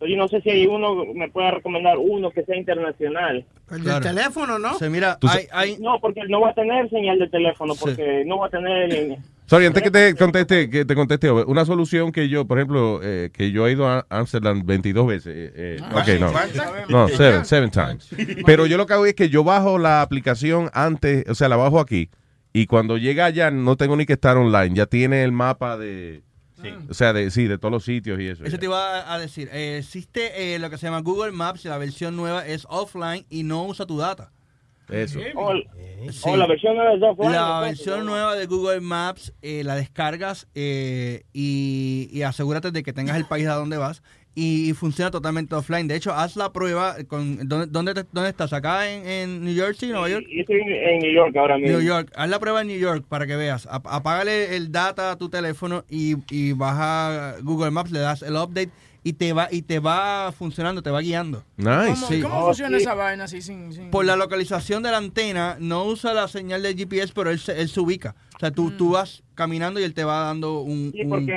[0.00, 3.44] Yo no sé si hay uno, me puede recomendar uno que sea internacional.
[3.70, 4.78] El del teléfono, ¿no?
[4.78, 8.38] Se mira, hay, hay, No, porque no va a tener señal de teléfono, porque no
[8.38, 9.18] va a tener...
[9.46, 13.30] Sorry, antes que te conteste, que te conteste, una solución que yo, por ejemplo, eh,
[13.32, 15.34] que yo he ido a Amsterdam 22 veces.
[15.34, 16.32] eh, eh, Ah, ok, no.
[16.90, 18.10] No, seven, seven times.
[18.44, 21.56] Pero yo lo que hago es que yo bajo la aplicación antes, o sea, la
[21.56, 22.10] bajo aquí,
[22.52, 26.22] y cuando llega allá no tengo ni que estar online, ya tiene el mapa de...
[26.90, 28.44] O sea, de, sí, de todos los sitios y eso.
[28.44, 29.48] Eso te iba a- decir.
[29.52, 33.24] Eh, existe eh, lo que se llama Google Maps y la versión nueva es offline
[33.30, 34.32] y no usa tu data.
[34.88, 35.18] Eso.
[35.34, 35.52] O,
[36.10, 36.20] Sí.
[36.24, 40.46] o la versión nueva es offline, La versión nueva de Google Maps eh, la descargas
[40.54, 44.02] eh, y, y asegúrate de que tengas el país a donde vas
[44.38, 45.88] y, funciona totalmente offline.
[45.88, 48.52] De hecho, haz la prueba con ¿dónde, dónde, dónde estás?
[48.52, 50.26] ¿Acá en, en New Jersey, Nueva York?
[50.32, 51.78] Yo estoy en New York ahora mismo.
[51.78, 52.12] New York.
[52.14, 53.66] Haz la prueba en New York para que veas.
[53.70, 58.34] Ap- Apágale el data a tu teléfono y, y baja Google Maps, le das el
[58.36, 58.70] update
[59.04, 61.44] y te va y te va funcionando, te va guiando.
[61.56, 61.70] Nice.
[61.94, 62.20] ¿Cómo, Sí.
[62.20, 66.12] cómo funciona esa vaina así sin, sin- Por la localización de la antena, no usa
[66.14, 68.14] la señal de GPS, pero él se, él se ubica.
[68.36, 70.90] O sea, tú, tú vas caminando y él te va dando un...
[70.92, 71.32] Sí, un- porque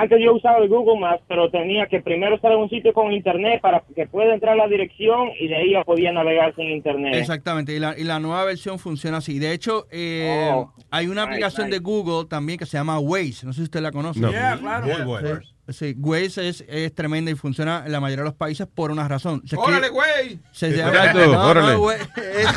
[0.00, 3.12] antes yo usaba el Google Maps, pero tenía que primero estar en un sitio con
[3.12, 7.14] internet para que pueda entrar la dirección y de ahí ya podía navegar sin internet.
[7.14, 9.38] Exactamente, y la, y la nueva versión funciona así.
[9.38, 11.78] De hecho, eh, Oh, hay una nice, aplicación nice.
[11.78, 13.44] de Google también que se llama Waze.
[13.46, 14.20] No sé si usted la conoce.
[14.20, 14.30] No.
[14.30, 14.86] Yeah, claro.
[15.06, 15.40] Bueno.
[15.68, 19.08] Sí, Waze es, es tremenda y funciona en la mayoría de los países por una
[19.08, 19.42] razón.
[19.46, 20.38] Se ¡Órale, güey!
[20.52, 21.72] Se llama Exacto, no, órale.
[21.72, 22.08] no, Waze,
[22.42, 22.48] es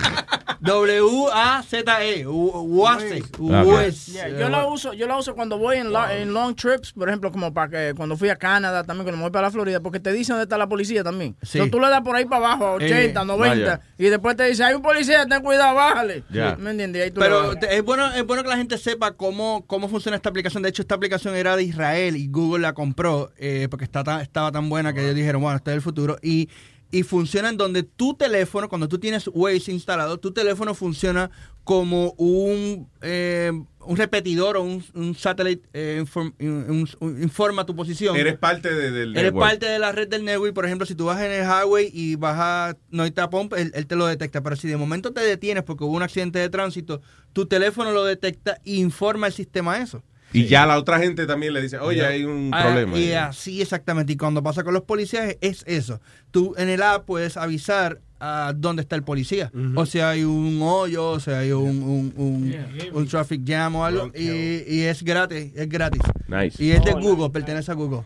[0.61, 2.25] W-A-Z-E.
[2.27, 3.23] Waze.
[3.51, 4.11] Ah, Waze.
[4.11, 7.07] Yeah, yo la uso, yo la uso cuando voy en, lo- en long trips, por
[7.07, 9.79] ejemplo, como para que cuando fui a Canadá, también cuando me voy para la Florida,
[9.79, 11.35] porque te dicen dónde está la policía también.
[11.41, 11.57] Sí.
[11.59, 13.81] Entonces tú le das por ahí para abajo, a 80, Eh, 90, vaya.
[13.97, 16.23] y después te dice, hay un policía, ten cuidado, bájale.
[16.29, 16.55] Ya.
[16.57, 17.03] ¿Me entiendes?
[17.03, 20.29] Ahí tú Pero es bueno, es bueno que la gente sepa cómo, cómo funciona esta
[20.29, 20.61] aplicación.
[20.63, 22.98] De hecho, esta aplicación era de Israel y Google la compró
[23.37, 26.17] eh, porque está tan- estaba tan buena que ellos dijeron, bueno, este es el futuro.
[26.21, 26.49] Y
[26.91, 31.29] y funcionan donde tu teléfono, cuando tú tienes Waze instalado, tu teléfono funciona
[31.63, 33.51] como un, eh,
[33.85, 38.15] un repetidor o un, un satellite eh, inform- un- un- informa tu posición.
[38.15, 39.47] Eres parte de- del Eres network.
[39.51, 40.55] parte de la red del network.
[40.55, 43.71] Por ejemplo, si tú vas en el highway y vas a no hay tapón, él,
[43.75, 44.41] él te lo detecta.
[44.41, 47.01] Pero si de momento te detienes porque hubo un accidente de tránsito,
[47.33, 50.01] tu teléfono lo detecta e informa el sistema eso.
[50.31, 52.97] Y ya la otra gente también le dice, oye, hay un Ah, problema.
[52.97, 54.13] Y así exactamente.
[54.13, 55.99] Y cuando pasa con los policías es eso.
[56.31, 59.51] Tú en el app puedes avisar a dónde está el policía.
[59.75, 62.55] O si hay un hoyo, o si hay un, un, un,
[62.93, 64.11] un traffic jam o algo.
[64.13, 66.01] Y, y es gratis, es gratis.
[66.27, 66.63] Nice.
[66.63, 68.01] Y es de Google, pertenece a Google.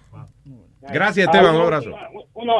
[0.81, 1.89] Gracias, Esteban, un abrazo.
[2.33, 2.53] Una,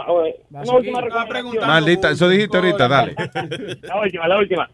[0.49, 1.67] una última recomendación.
[1.67, 3.15] Maldita, eso dijiste ahorita, dale.
[3.81, 4.71] La última, la última.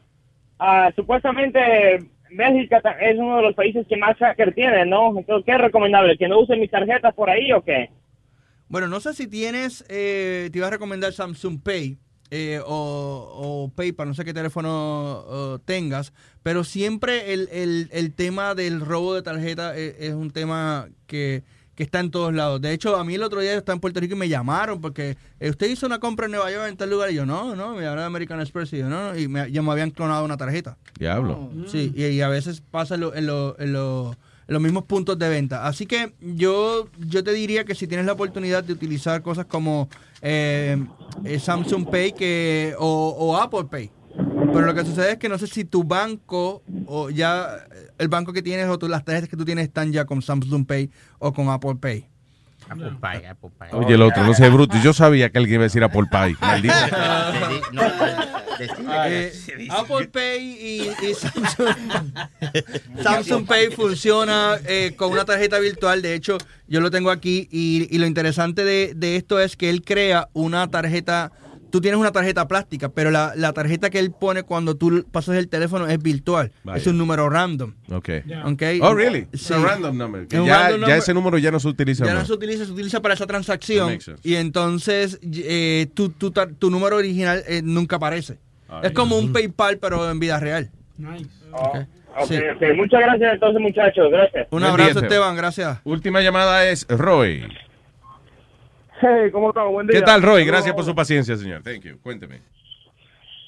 [0.60, 1.60] Ah, supuestamente
[2.32, 5.18] México es uno de los países que más hacker tiene, ¿no?
[5.18, 6.18] Entonces, ¿qué es recomendable?
[6.18, 7.90] ¿Que no usen mis tarjetas por ahí o qué?
[8.68, 11.98] Bueno, no sé si tienes, eh, te iba a recomendar Samsung Pay
[12.32, 18.82] eh, o, PayPal, no sé qué teléfono tengas, pero siempre el, el- el tema del
[18.82, 21.42] robo de tarjeta eh, es, un tema que,
[21.80, 22.60] que está en todos lados.
[22.60, 25.16] De hecho, a mí el otro día estaba en Puerto Rico y me llamaron porque
[25.40, 27.70] eh, usted hizo una compra en Nueva York en tal lugar y yo, no, no,
[27.74, 30.26] me llamaron de American Express y yo, no, no, y me, ya me habían clonado
[30.26, 30.78] una tarjeta.
[31.00, 31.50] Diablo.
[31.68, 34.84] Sí, y, y a veces pasa en, lo- en lo- en lo- en los mismos
[34.84, 35.68] puntos de venta.
[35.68, 39.88] Así que yo, yo te diría que si tienes la oportunidad de utilizar cosas como
[40.22, 40.76] eh,
[41.24, 43.90] eh, Samsung Pay que, o, o Apple Pay.
[44.54, 48.08] Pero lo que sucede es que no sé si tu banco o ya eh, el
[48.08, 50.90] banco que tienes o tú- las tarjetas que tú tienes están ya con Samsung Pay
[51.20, 52.06] o con Apple Pay.
[52.70, 53.68] Apple Pie, Apple Pie.
[53.72, 54.78] Oye, el otro, no sé, bruto.
[54.84, 56.36] Yo sabía que alguien iba a decir Apple Pie.
[56.40, 56.76] Maldito.
[59.08, 59.32] Eh,
[59.72, 61.76] Apple Pay y, y Samsung,
[63.02, 66.02] Samsung Pay funciona eh, con una tarjeta virtual.
[66.02, 66.38] De hecho,
[66.68, 70.30] yo lo tengo aquí y, y lo interesante de, de esto es que él crea
[70.34, 71.32] una tarjeta.
[71.72, 75.36] Tú tienes una tarjeta plástica, pero la, la tarjeta que él pone cuando tú pasas
[75.38, 76.52] el teléfono es virtual.
[76.64, 76.78] Vaya.
[76.78, 77.74] Es un número random.
[77.92, 78.10] Ok.
[78.46, 78.64] Ok.
[78.82, 79.28] Oh, really?
[79.34, 79.54] Sí.
[79.54, 80.28] A random number.
[80.28, 80.98] Que ya, random ya number.
[80.98, 83.98] ese número ya no se utiliza Ya no se utiliza, se utiliza para esa transacción.
[84.24, 88.38] Y entonces eh, tu, tu, tu número original eh, nunca aparece.
[88.84, 90.70] Es como un PayPal, pero en vida real.
[91.52, 92.36] Ok, Sí.
[92.38, 92.76] ok.
[92.76, 94.12] Muchas gracias entonces, muchachos.
[94.12, 94.48] Gracias.
[94.52, 95.80] Un Buen abrazo, día, Esteban, gracias.
[95.84, 97.46] Última llamada es Roy.
[99.02, 99.72] Hey, ¿cómo estamos?
[99.72, 100.00] Buen día.
[100.00, 100.44] ¿Qué tal, Roy?
[100.44, 101.64] Gracias por su paciencia, señor.
[101.64, 102.00] Thank you.
[102.02, 102.42] Cuénteme.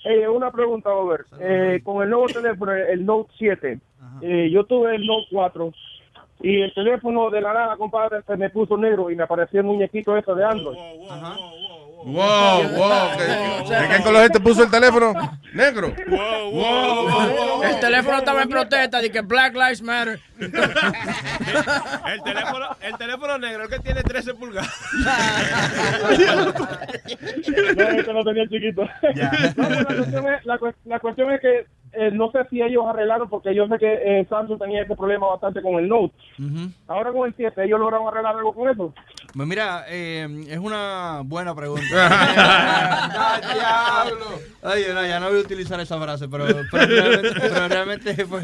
[0.05, 1.27] Eh, una pregunta, Robert.
[1.39, 3.79] Eh, con el nuevo teléfono, el Note 7,
[4.21, 5.73] eh, yo tuve el Note 4
[6.41, 9.67] y el teléfono de la nada, compadre, se me puso negro y me apareció el
[9.67, 10.75] muñequito ese de Android.
[10.75, 11.60] Wow, wow.
[12.03, 15.13] ¿De ¿De qué color te puso el teléfono?
[15.53, 15.93] Negro.
[17.63, 20.19] El teléfono estaba en protesta de que Black Lives Matter.
[20.41, 24.73] El teléfono, el teléfono negro, el que tiene 13 pulgadas.
[27.75, 28.83] No, este lo tenía chiquito.
[28.83, 28.89] No,
[29.55, 32.83] pero la, cuestión es, la, cu- la cuestión es que eh, no sé si ellos
[32.87, 36.13] arreglaron, porque yo sé que eh, Samsung tenía ese problema bastante con el Note.
[36.87, 38.93] Ahora con el 7, ¿ellos lograron arreglar algo con eso?
[39.35, 41.83] Pues mira, eh, es una buena pregunta.
[41.93, 44.25] ¡Ah, diablo!
[44.63, 48.43] Ay, no, ya no voy a utilizar esa frase, pero, pero realmente, pero realmente, pues,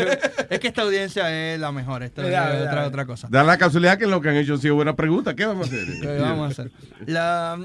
[0.50, 2.04] es que esta audiencia es la mejor.
[2.04, 2.70] Esta Ya, es ya.
[2.70, 3.28] otra, otra cosa.
[3.30, 5.34] Da la casualidad que lo que han hecho han sido buenas preguntas.
[5.36, 5.86] ¿Qué vamos a hacer?
[6.02, 6.72] ¿Qué vamos a hacer?
[7.06, 7.58] La-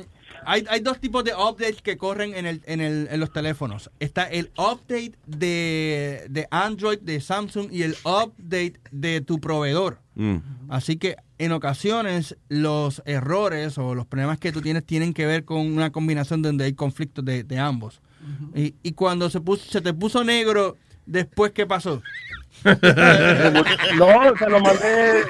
[0.47, 3.91] hay, hay dos tipos de updates que corren en, el, en, el, en los teléfonos.
[4.01, 10.01] Está el update de, de Android, de Samsung, y el update de tu proveedor.
[10.15, 10.37] Mm.
[10.69, 15.45] Así que en ocasiones los errores o los problemas que tú tienes tienen que ver
[15.45, 18.01] con una combinación donde hay conflictos de, de ambos.
[18.55, 22.03] y, y cuando se, puso, se te puso negro, después, ¿qué pasó?
[23.99, 25.23] No, se lo mandé.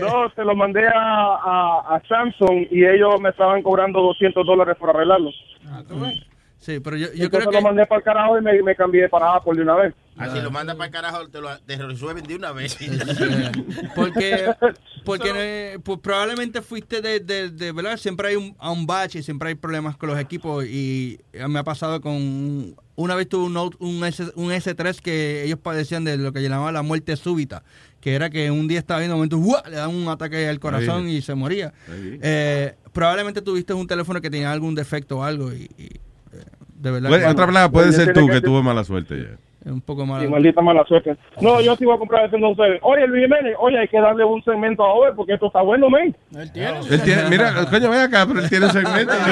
[0.00, 4.90] No, se lo mandé a, a, Samsung y ellos me estaban cobrando 200 dólares por
[4.90, 5.30] arreglarlo.
[6.60, 7.56] Sí, pero yo, yo Entonces creo que...
[7.56, 9.94] lo mandé para el carajo y me, me cambié para Apple de una vez.
[10.16, 12.76] Así lo manda para el carajo, te lo te resuelven de una vez.
[13.94, 14.52] Porque,
[15.04, 17.96] porque eh, pues probablemente fuiste de, de, de- ¿verdad?
[17.96, 21.64] Siempre hay un, a un bache, siempre hay problemas con los equipos y me ha
[21.64, 26.16] pasado con, una vez tuve un, Note- un, S, un S3 que ellos padecían de
[26.16, 27.62] lo que llamaban la muerte súbita,
[28.00, 29.62] que era que un día estaba viendo un momento, ¡guau!
[29.70, 31.18] le dan un ataque al corazón Ahí.
[31.18, 31.72] y se moría.
[31.88, 36.00] Eh, probablemente tuviste un teléfono que tenía algún defecto o algo y, y,
[36.78, 37.08] de verdad.
[37.08, 39.38] Bueno, otra palabra, puede Pues, ser tú que que tuvo mala suerte ya.
[39.72, 40.22] Un poco más.
[40.22, 41.16] Sí, maldita mala suerte.
[41.40, 42.78] No, yo sí voy a comprar ese no sé.
[42.82, 45.88] Oye, Luis Jiménez, oye, hay que darle un segmento a Over porque esto está bueno,
[45.90, 46.14] men.
[46.36, 46.78] Él tiene.
[46.90, 49.12] Él tiene, mira, coño, ven acá, pero él tiene segmento.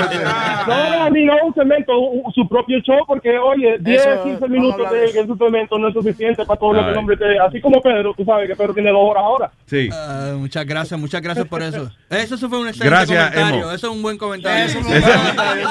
[0.66, 4.23] No, no, a mí no un segmento, un- su propio show, porque, oye, 10, Eso,
[4.24, 6.90] 15 vamos a minutos de de, su segmento no es suficiente para todo lo que
[6.90, 7.39] el hombre te...
[7.39, 9.50] Así como Pedro, tú sabes que Pedro tiene dos horas ahora.
[9.66, 9.89] Sí.
[9.92, 11.90] Ah, muchas gracias, muchas gracias por eso.
[12.10, 13.60] Eso fue un excelente Gracias, comentario.
[13.65, 13.73] Emo.
[13.73, 14.65] Eso es un buen comentario.
[14.65, 15.68] Eso es un buen comentario,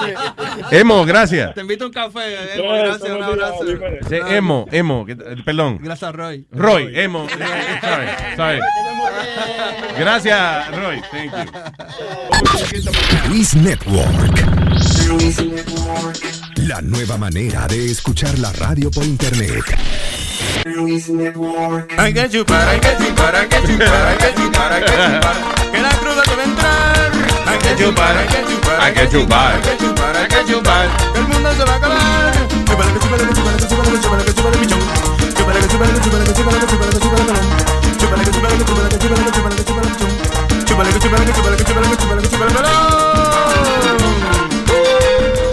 [0.71, 1.53] Emo, gracias.
[1.53, 2.19] Te invito a un café,
[2.57, 2.73] Emo.
[2.73, 3.65] Gracias, un abrazo.
[4.07, 5.79] Sí, emo, emo, que- eh, perdón.
[5.81, 6.47] Gracias, Roy.
[6.51, 7.27] Roy, emo.
[7.29, 8.59] Sorry, sorry.
[9.97, 11.01] Gracias, Roy.
[11.11, 13.29] Thank you.
[13.29, 14.35] Luis Network.
[16.67, 19.63] La nueva manera de escuchar la radio por internet.
[21.97, 25.71] Hay que chupar, hay que chupar, hay que chupar, hay que chupar, hay que chupar.
[25.71, 27.14] Que la cruda debe entrar.
[27.55, 29.55] Hay que chupar, hay que chupar, Hay que chupar.
[29.55, 31.13] hay que chupar, hay que chupar.
[31.13, 31.95] Que el mundo se va a acabar.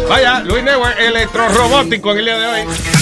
[0.09, 3.02] Vaya, Luis Network electrorobótico en el día de hoy.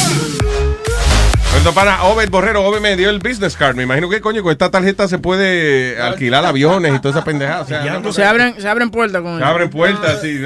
[1.51, 3.75] Cuando para Obed Borrero, Obed me dio el business card.
[3.77, 7.63] Me imagino que coño con esta tarjeta se puede alquilar aviones y toda esa pendejada.
[7.63, 10.41] O sea, no, Se abren, se abren puertas con se abren puertas, sí.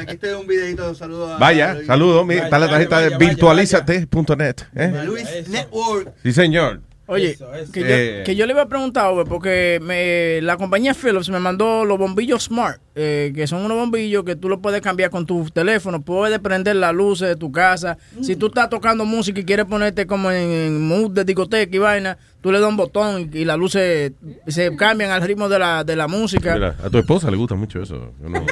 [0.00, 2.26] Aquí te doy un videito, saludos a Vaya, saludos.
[2.26, 4.54] mira, Está la tarjeta de virtualizate.net.
[4.76, 5.02] ¿eh?
[5.06, 6.12] Luis Network.
[6.22, 6.80] Sí, señor.
[7.06, 7.36] Oye,
[7.72, 8.18] que, Eh.
[8.20, 11.84] yo, que yo le iba a preguntar, Ove, porque me, la compañía Philips me mandó
[11.84, 15.44] los bombillos Smart, eh, que son unos bombillos que tú los puedes cambiar con tu
[15.50, 17.98] teléfono, puedes prender las luces de tu casa.
[18.22, 21.78] Si tú estás tocando música y quieres ponerte como en, en mood de discoteca y
[21.78, 24.12] vaina, tú le das un botón y, y las luces
[24.46, 26.54] se cambian al ritmo de la, de la música.
[26.54, 28.12] Mira, a tu esposa le gusta mucho eso.
[28.22, 28.46] Yo no-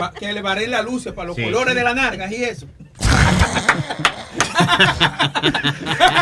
[0.00, 1.42] Va- Que le barren las luces para los Sí.
[1.42, 2.66] colores de las nargas y eso.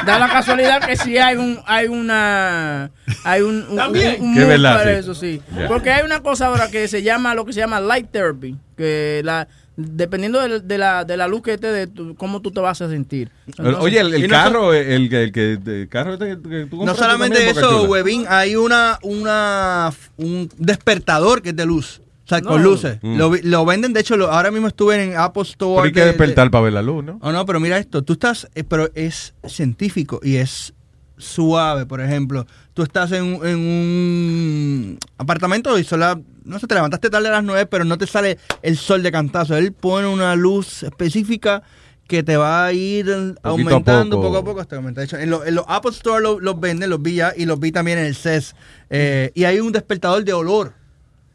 [0.07, 2.91] Da la casualidad que sí hay un hay una
[3.25, 4.23] hay un, un, También.
[4.23, 4.99] un es mood verdad, para sí.
[5.01, 8.11] eso sí porque hay una cosa ahora que se llama lo que se llama light
[8.11, 12.51] therapy que la dependiendo de, de la de la luz que te dé cómo tú
[12.51, 15.89] te vas a sentir Entonces- Oye, el, el Y no carro, el, el, que el
[15.89, 17.85] carro este que, tú No solamente eso.
[17.85, 22.01] Webin, hay una, una, un despertador que es de luz.
[22.29, 22.51] O sea, No.
[22.51, 22.99] con luces.
[23.01, 23.17] Mm.
[23.17, 25.77] Lo, lo venden, de hecho, lo- ahora mismo estuve en Apple Store.
[25.77, 27.19] Pero hay que de- de- despertar para ver la luz, ¿no?
[27.23, 30.75] Oh, no, pero mira esto, tú estás, eh, pero es científico y es
[31.17, 32.47] suave, por ejemplo.
[32.75, 37.33] Tú estás en, un- en un apartamento y sola, no sé, te levantaste tarde a
[37.33, 39.57] las 9, pero no te sale el sol de cantazo.
[39.57, 41.63] Él pone una luz específica
[42.07, 44.29] que te va a ir aumentando poco.
[44.29, 45.01] poco a poco hasta que aumenta.
[45.01, 47.47] De hecho, en, lo- en los Apple Store lo- los venden, los vi ya y
[47.47, 48.55] los vi también en el CES.
[48.91, 50.75] Eh, y hay un despertador de olor.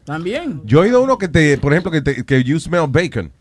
[0.06, 0.62] También.
[0.66, 3.32] Yo he oído uno que te, por ejemplo, que, te, que you smell bacon.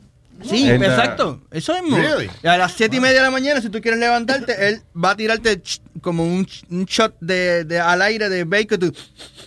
[0.45, 1.41] Sí, And, uh, exacto.
[1.51, 1.97] Eso mismo.
[1.99, 2.29] Really?
[2.45, 5.17] A las siete y media de la mañana, si tú quieres levantarte, él va a
[5.17, 5.63] tirarte
[6.01, 6.47] como un,
[6.87, 8.79] shot de, de- al aire de bacon.
[8.81, 8.93] Tú,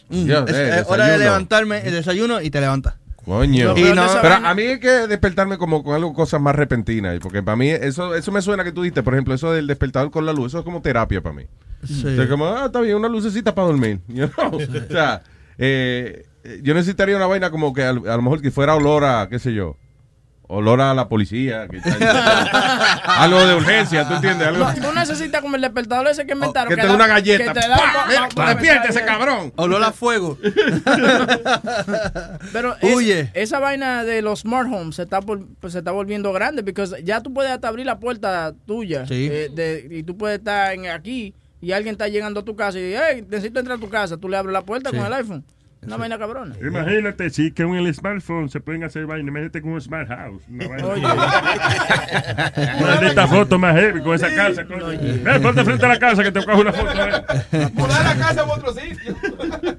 [0.09, 2.95] mm, es, eh, es hora de levantarme, el desayuno y te levantas.
[3.25, 3.75] Coño.
[3.77, 7.19] Y no- pero a mí hay que despertarme como con algo, cosas más repentinas.
[7.19, 10.11] Porque para mí, eso eso me suena que tú diste, por ejemplo, eso del despertador
[10.11, 11.43] con la luz, eso es como terapia para mí.
[11.85, 12.05] Sí.
[12.07, 13.99] O sea, como, ah, está bien, una lucecita para dormir.
[14.07, 14.55] You know?
[14.57, 15.23] O sea,
[15.57, 16.25] eh,
[16.61, 19.39] yo necesitaría una vaina como que a, a lo mejor que fuera olor a, qué
[19.39, 19.77] sé yo,
[20.47, 21.67] olor a la policía.
[21.67, 22.93] que está-
[23.23, 24.47] algo de urgencia, ¿tú entiendes?
[24.47, 27.07] Algo, No, tú necesitas como el despertador ese que inventaron que te da- dé una
[27.07, 27.53] galleta.
[27.53, 29.53] que te pa- cabrón.
[29.57, 30.37] Olor a fuego.
[32.53, 33.31] Pero es- Huye.
[33.33, 37.21] esa vaina de los smart homes se está, pues, se está volviendo grande porque ya
[37.21, 39.29] tú puedes hasta abrir la puerta tuya Sí.
[39.31, 42.77] eh, de- y tú puedes estar en aquí y alguien está llegando a tu casa
[42.79, 44.97] y hey, necesito entrar a tu casa, tú le abres la puerta Sí.
[44.97, 45.43] con el iPhone.
[45.85, 46.55] Una vaina cabrona.
[46.61, 49.27] Imagínate, sí, que con el smartphone se pueden hacer vainas.
[49.29, 50.43] Imagínate con un smart house.
[50.49, 50.87] Una vaina.
[50.87, 51.05] Oye.
[52.83, 54.63] Una de estas fotos más heavy con esa casa.
[54.63, 56.91] Ven, ponte frente a la casa que te cojo una foto.
[57.51, 57.71] ven.
[57.73, 59.15] Mudar la casa a otro sitio.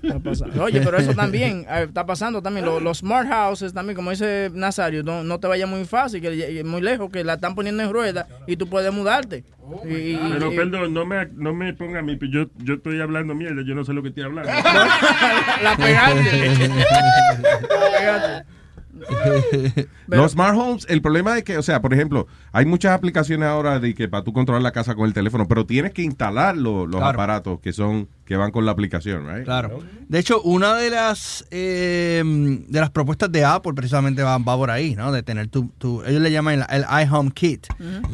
[0.07, 0.63] Está pasando.
[0.65, 2.65] Oye, pero eso también eh, está pasando también.
[2.67, 6.63] Los, los smart houses también, como dice Nazario, no, no te vayas muy fácil, que
[6.65, 9.45] muy lejos, que la están poniendo en rueda y tú puedes mudarte.
[9.85, 13.01] Y- y- Pero y- perdón, no me, no me ponga a mí, yo, yo estoy
[13.01, 14.51] hablando mierda, yo no sé lo que estoy hablando.
[15.63, 16.69] la pegaste.
[16.69, 18.56] La pegaste.
[20.07, 23.79] Los smart homes, el problema es que, o sea, por ejemplo, hay muchas aplicaciones ahora
[23.81, 26.87] de que para tú controlar la casa con el teléfono, pero tienes que instalar lo-
[26.87, 27.15] los Claro.
[27.15, 29.45] aparatos que son que van con la aplicación, right?
[29.45, 29.79] Claro.
[30.09, 32.23] De hecho, una de las eh,
[32.69, 35.13] de las propuestas de Apple precisamente va, va por ahí, ¿no?
[35.13, 37.67] De tener tu, tu- ellos le llaman el, el iHome Kit.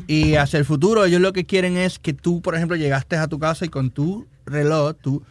[0.07, 3.27] Y hacia el futuro ellos lo que quieren es que tú, por ejemplo, llegaste a
[3.27, 5.23] tu casa y con tu reloj tú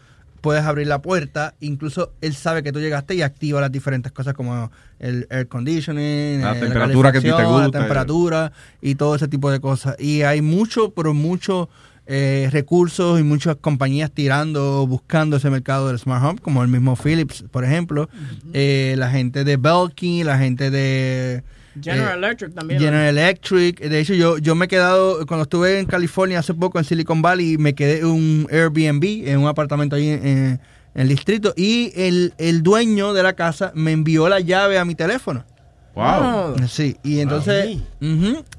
[0.42, 4.34] puedes abrir la puerta, incluso él sabe que tú llegaste y activa las diferentes cosas
[4.34, 7.62] como el air conditioning, La eh, temperatura que a ti te gusta.
[7.68, 9.96] la temperatura y todo ese tipo de cosas.
[10.00, 11.70] Y hay mucho, pero mucho
[12.08, 16.96] eh, recursos y muchas compañías tirando, buscando ese mercado del smart home, como el mismo
[16.96, 18.10] Philips, por ejemplo,
[18.54, 21.44] Eh, la gente de Belkin, la gente de
[21.80, 22.80] General eh, Electric también.
[22.80, 23.80] General Electric.
[23.80, 27.22] De hecho, yo, yo me he quedado, cuando estuve en California hace poco, en Silicon
[27.22, 30.62] Valley, me quedé en un Airbnb, en un apartamento ahí en, en
[30.94, 34.96] el distrito, y el, el dueño de la casa me envió la llave a mi
[34.96, 35.46] teléfono.
[35.94, 36.56] Wow.
[36.70, 37.78] Sí, y entonces,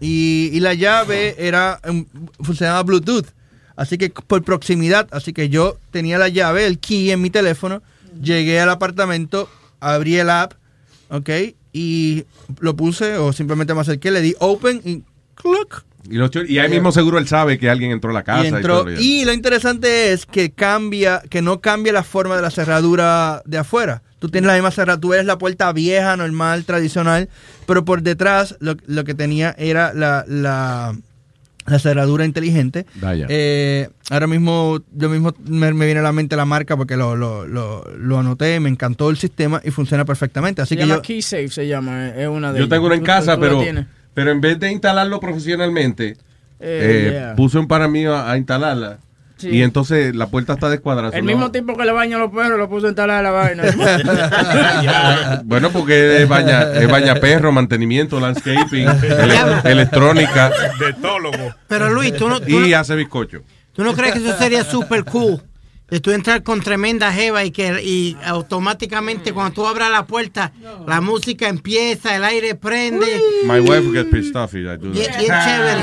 [0.00, 2.04] y, y la llave era, um,
[2.40, 3.26] funcionaba Bluetooth,
[3.74, 7.82] así que por proximidad, así que yo tenía la llave, el key en mi teléfono,
[8.20, 9.48] llegué al apartamento,
[9.80, 10.52] abrí el app,
[11.08, 11.30] ok,
[11.72, 12.24] y
[12.60, 15.02] lo puse o simplemente me acerqué, le di open y
[15.34, 18.24] cluck, Y, lo ch- y ahí mismo seguro él sabe que alguien entró a la
[18.24, 18.42] casa.
[18.44, 18.78] y y entró.
[18.82, 19.00] todo, ya.
[19.00, 23.58] Y lo interesante es que cambia, que no cambia la forma de la cerradura de
[23.58, 24.02] afuera.
[24.18, 27.28] Tú tienes la misma cerradura, tú ves la puerta vieja, normal, tradicional,
[27.66, 30.96] pero por detrás lo, lo que tenía era la, la,
[31.66, 32.86] la cerradura inteligente.
[32.96, 33.26] Vaya.
[33.28, 37.14] Eh, ahora mismo, yo mismo me, me viene a la mente la marca porque lo,
[37.16, 40.62] lo, lo, lo anoté, me encantó el sistema y funciona perfectamente.
[40.62, 41.02] Así se que llama yo...
[41.02, 42.08] KeySafe, se llama.
[42.10, 42.70] Es una de Yo ellas.
[42.76, 43.62] tengo uno en casa, pero,
[44.14, 46.16] pero en vez de instalarlo profesionalmente,
[46.60, 47.34] Eh, eh, yeah.
[47.36, 48.98] puse un para mí a, a instalarla.
[49.42, 49.48] Sí.
[49.50, 51.16] Y entonces la puerta está descuadrada.
[51.16, 51.30] El ¿no?
[51.32, 53.64] mismo tipo que le baña a los perros lo puso a instalar la vaina.
[55.44, 60.50] Bueno, porque es baña, es baña perro, mantenimiento, landscaping, ele- electrónica.
[60.78, 61.54] Detólogo.
[61.68, 63.42] Pero Luis, tú no, tú, Y no, hace bizcocho.
[63.72, 65.42] tú no crees que eso sería súper cool.
[65.90, 70.52] De tú entrar con tremenda jeva y que y automáticamente cuando tú abras la puerta,
[70.86, 73.06] la música empieza, el aire prende.
[73.44, 75.18] My wife will get pissed off if I do that.
[75.18, 75.82] chévere.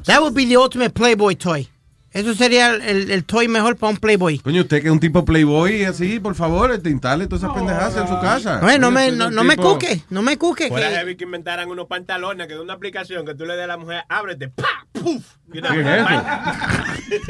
[0.06, 1.68] That would be the ultimate Playboy toy.
[2.16, 4.38] Eso sería el, el- toy mejor para un Playboy.
[4.38, 7.96] Coño, usted que es un tipo playboy así, por favor, te instale todas esas pendejadas
[7.96, 8.60] en su casa.
[8.64, 10.68] Oye, no me, no, no me cuque, no me cuque.
[10.68, 13.64] Fuera que- heavy que inventaran unos pantalones que de una aplicación que tú le des
[13.64, 14.86] a la mujer, ábrete, ¡pa!
[14.92, 15.24] ¡puf!
[15.52, 17.26] Y una- ¿Qué es eso?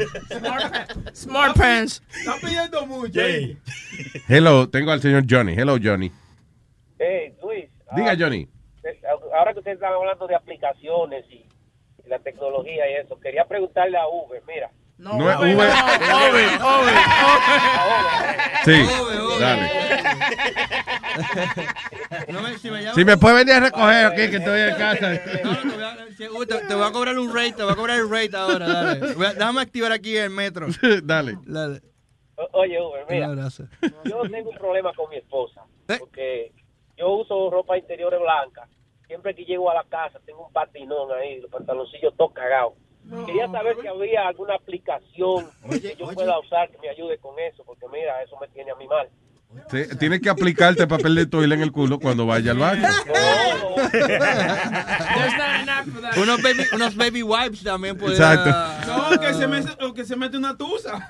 [1.13, 2.01] Smart pants.
[2.17, 3.19] Están pidiendo mucho.
[4.27, 5.53] Hello, tengo al señor Johnny.
[5.53, 6.11] Hello, Johnny.
[6.99, 7.65] Hey, Luis.
[7.95, 8.47] Diga, ah, Johnny.
[8.83, 8.99] eh,
[9.37, 11.45] ahora que ustedes están hablando de aplicaciones y
[12.07, 14.69] la tecnología y eso, quería preguntarle a Uber, mira.
[14.97, 15.69] No es Uber.
[18.65, 18.85] Sí,
[19.39, 19.71] dale.
[22.29, 24.75] No me- si me llamas- Si me puede venir a recoger aquí, que estoy en
[24.75, 25.11] casa.
[25.43, 27.63] No, no, te, voy a, si- uy, te- te voy a cobrar un rate, te
[27.63, 29.13] voy a cobrar el rate ahora, dale.
[29.13, 30.67] Voy a- déjame activar aquí el metro.
[31.03, 31.37] Dale.
[31.45, 31.81] Dale.
[32.35, 33.27] O- Oye, Uber, mira.
[33.27, 33.63] Un abrazo.
[34.03, 35.61] Yo tengo un problema con mi esposa.
[35.87, 35.97] ¿Eh?
[35.99, 36.51] Porque
[36.97, 38.67] yo uso ropa interior blanca.
[39.07, 42.73] Siempre que llego a la casa tengo un patinón ahí, los pantaloncillos todos cagados.
[43.25, 47.63] Quería saber si había alguna aplicación que yo pueda usar que me ayude con eso,
[47.65, 49.07] porque mira, eso me tiene a mí mal.
[49.71, 52.85] Sí, tienes que aplicarte papel de toile en el culo cuando vaya al baño.
[56.17, 58.13] Unos baby, unos baby wipes también pueden.
[58.21, 58.49] Exacto.
[58.87, 61.09] No, que se, mete, o que se mete una tusa.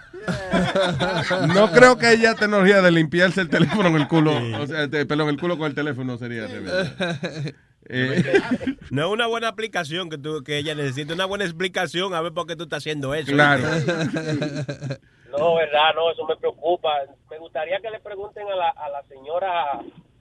[1.48, 4.34] No creo que haya tecnología de limpiarse el teléfono en el culo.
[4.62, 6.48] O sea, te- perdón, el culo con el teléfono sería.
[7.90, 8.24] Eh,
[8.92, 12.34] No es una buena aplicación que, tú, que ella necesita, una buena explicación a ver
[12.34, 13.32] por qué tú estás haciendo eso.
[13.32, 13.64] Claro.
[15.38, 16.90] No, verdad, no, eso me preocupa.
[17.30, 19.72] Me gustaría que le pregunten a la, a la señora,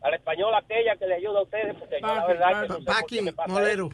[0.02, 2.74] a la española aquella que le ayuda a ustedes, porque yo la verdad que no
[3.08, 3.90] sé me pasa eso.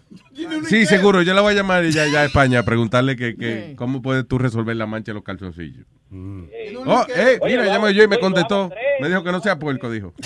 [0.68, 1.22] sí, seguro.
[1.22, 4.26] Yo la voy a llamar ya, ya a España a preguntarle que, que cómo puedes
[4.26, 5.86] tú resolver la mancha de los calzoncillos.
[6.12, 8.70] Oh, eh, mira, llamó yo y me contestó.
[9.00, 10.12] Me dijo que no sea puerco, dijo.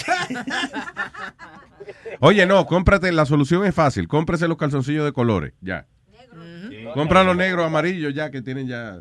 [2.21, 4.09] Oye, no, cómprate, la solución es fácil.
[4.09, 5.87] Cómprese los calzoncillos de colores, ya.
[6.95, 9.01] Compra los negros, amarillos, ya, que tienen ya.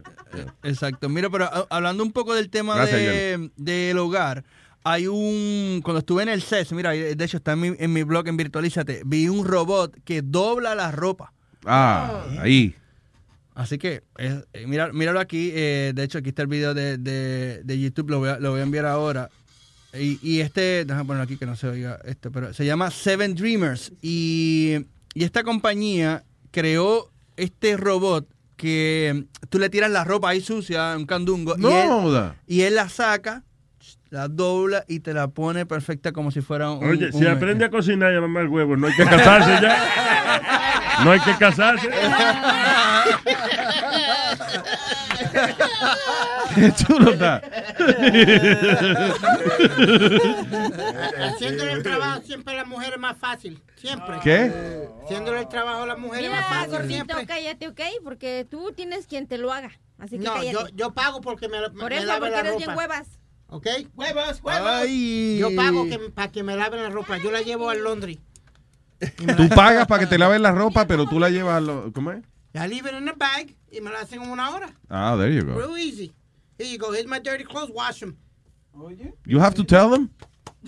[0.64, 1.08] Exacto.
[1.10, 4.44] Mira, pero ah, hablando un poco del tema Gracias, de, del hogar,
[4.84, 5.82] hay un.
[5.84, 8.38] Cuando estuve en el CES, mira, de hecho está en mi, en mi blog en
[8.38, 11.32] Virtualízate, vi un robot que dobla la ropa.
[11.66, 12.76] Ah, ahí.
[13.54, 15.52] Así que, es- eh, mira, míralo aquí.
[15.54, 18.52] eh, de hecho, aquí está el video de, de- de YouTube, lo voy, a, lo
[18.52, 19.30] voy a enviar ahora.
[20.00, 23.36] Y, y este, déjame ponerlo aquí que no se oiga esto, pero se llama Seven
[23.36, 23.92] Dreamers.
[24.02, 24.78] Y,
[25.14, 31.06] y esta compañía creó este robot que tú le tiras la ropa ahí sucia, un
[31.06, 33.44] candungo, No y, él, y él la saca,
[34.10, 36.84] la dobla y te la pone perfecta como si fuera un.
[36.88, 41.02] Oye, un- si aprende a cocinar y a mamar huevo, no hay que casarse ya.
[41.04, 41.90] No hay que casarse.
[46.56, 47.42] Qué chulo está.
[51.28, 53.62] Haciéndole el trabajo siempre a la mujer es más fácil.
[53.76, 54.18] Siempre.
[54.24, 54.88] ¿Qué?
[55.04, 56.72] Haciéndole el trabajo a la mujer es más fácil.
[56.72, 57.26] gordito, Siempre.
[57.28, 57.82] cállate, ¿ok?
[58.04, 59.72] Porque tú tienes quien te lo haga.
[59.98, 60.52] Así que No, cállate.
[60.54, 62.66] yo, yo pago porque me, Por me eso, lave porque la eres ropa.
[62.66, 63.08] bien huevas.
[63.48, 63.68] ¿Ok?
[63.96, 64.88] Huevos, huevos.
[65.40, 67.18] Yo pago que, para que me laven la ropa.
[67.18, 68.20] Yo la llevo al laundry.
[69.38, 72.12] Tú pagas para que te laven la ropa, pero tú la llevas a lo, ¿Cómo
[72.12, 72.24] es?
[72.54, 74.70] I leave it in a bag y me la hacen en una hora.
[74.90, 75.56] Ah, there you go.
[75.60, 76.14] Real easy.
[76.58, 76.92] Here you go.
[76.92, 77.72] Here's my dirty clothes.
[77.74, 78.18] Wash them.
[79.26, 80.10] You have to tell them.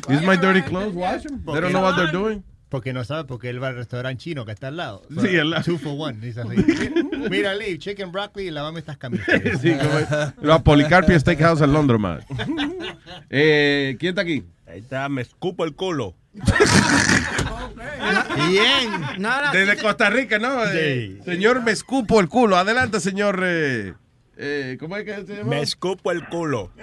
[0.08, 0.94] These my dirty clothes.
[0.94, 1.44] Wash them.
[1.46, 2.44] They don't know what they're doing.
[2.70, 5.02] Porque no sabe, porque él va al restaurante chino que está al lado.
[5.22, 5.64] Sí, al lado.
[5.64, 6.20] Two for one.
[6.20, 6.50] Dice así.
[6.58, 9.42] Mira, mira, Lee, chicken broccoli y lavame estas camisas.
[9.62, 10.08] Sí, como es.
[10.42, 12.20] Lo Policarpia Steakhouse en Londres, man.
[13.30, 14.44] Eh, ¿Quién está aquí?
[14.68, 16.16] Ahí está, me escupo el culo.
[18.50, 18.92] Bien.
[19.54, 20.64] Desde Costa Rica, ¿no?
[20.66, 22.58] Eh, señor, me escupo el culo.
[22.58, 23.42] Adelante, señor.
[23.44, 23.94] eh,
[24.38, 25.50] eh, ¿Cómo es que se llama?
[25.50, 26.72] Me escupo el culo.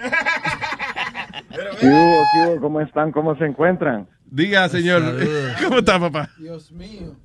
[1.79, 2.61] ¿Qué hubo, qué hubo?
[2.61, 3.11] ¿Cómo están?
[3.11, 4.07] ¿Cómo se encuentran?
[4.25, 5.01] Diga, señor.
[5.63, 6.29] ¿Cómo está, papá?
[6.37, 7.15] Dios mío.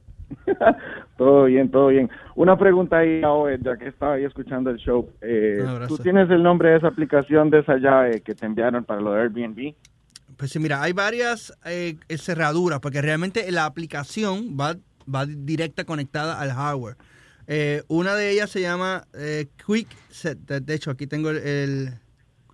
[1.17, 2.09] Todo bien, todo bien.
[2.34, 5.10] Una pregunta ahí, Oe, ya que estaba ahí escuchando el show.
[5.20, 5.59] Eh.
[5.89, 9.12] ¿Tú tienes el nombre de esa aplicación de esa llave que te enviaron para lo
[9.12, 9.75] de Airbnb?
[10.36, 14.76] Pues sí, mira, hay varias eh, cerraduras, porque realmente la aplicación va,
[15.12, 16.97] va directa conectada al hardware.
[17.47, 20.39] Eh, una de ellas se llama eh, Quick Set.
[20.47, 21.91] De, de hecho, aquí tengo el, el-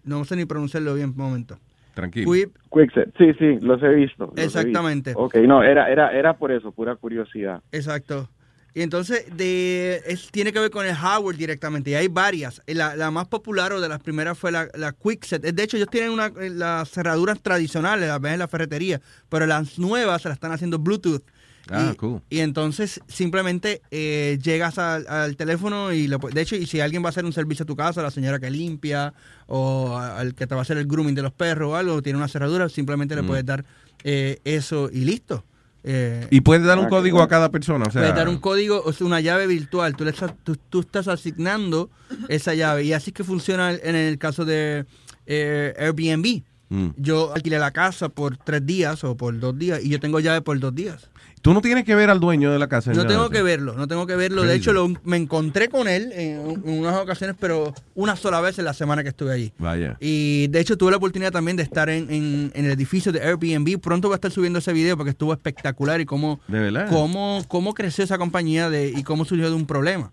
[0.05, 1.59] No sé ni pronunciarlo bien un momento.
[1.95, 2.31] Tranquilo.
[2.33, 3.17] Quick, Quickset.
[3.17, 4.27] Sí, sí, los he visto.
[4.27, 5.11] los he Exactamente.
[5.11, 5.23] visto.
[5.23, 7.63] Ok, no, era, era, era por eso, pura curiosidad.
[7.73, 8.29] Exacto.
[8.75, 11.91] Y entonces de, es- tiene que ver con el hardware directamente.
[11.91, 12.61] Y hay varias.
[12.67, 15.41] La, la más popular o de las primeras fue la, la Quickset.
[15.43, 19.01] De hecho, ellos tienen una, las cerraduras tradicionales, las ves en la ferretería,
[19.31, 21.23] pero las nuevas se las están haciendo Bluetooth.
[21.70, 22.23] Ah, y, cool.
[22.31, 27.03] y entonces simplemente eh, llegas al, al teléfono y lo de hecho y si alguien
[27.03, 29.12] va a hacer un servicio a tu casa, la señora que limpia
[29.49, 32.19] o al que te va a hacer el grooming de los perros o algo, tiene
[32.19, 33.27] una cerradura, simplemente le Mm.
[33.27, 33.65] puedes dar
[34.05, 35.45] eh, eso y listo.
[35.89, 37.86] Eh, Y puedes dar un código a cada persona.
[37.86, 39.95] O sea, Puedes dar un código, o sea, una llave virtual.
[39.97, 41.91] Tú, le estás, tú, tú estás asignando
[42.28, 42.83] esa llave.
[42.85, 44.85] Y así es que funciona en el caso de
[45.27, 46.43] eh, Airbnb.
[46.69, 46.89] Mm.
[46.97, 50.41] Yo alquilé la casa por tres días o por dos días y yo tengo llave
[50.41, 51.09] por dos días.
[51.47, 52.92] Tú no tienes que ver al dueño de la casa.
[52.92, 54.42] No tengo que verlo, no tengo que verlo.
[54.42, 58.58] De hecho, lo- me encontré con él en, en unas ocasiones, pero una sola vez
[58.58, 59.52] en la semana que estuve allí.
[59.57, 59.97] Vaya.
[60.00, 63.20] Y de hecho tuve la oportunidad también de estar en, en- en el edificio de
[63.23, 63.78] Airbnb.
[63.81, 67.75] Pronto voy a estar subiendo ese video porque estuvo espectacular y cómo, De cómo, cómo
[67.75, 70.10] creció esa compañía de, y cómo surgió de un problema.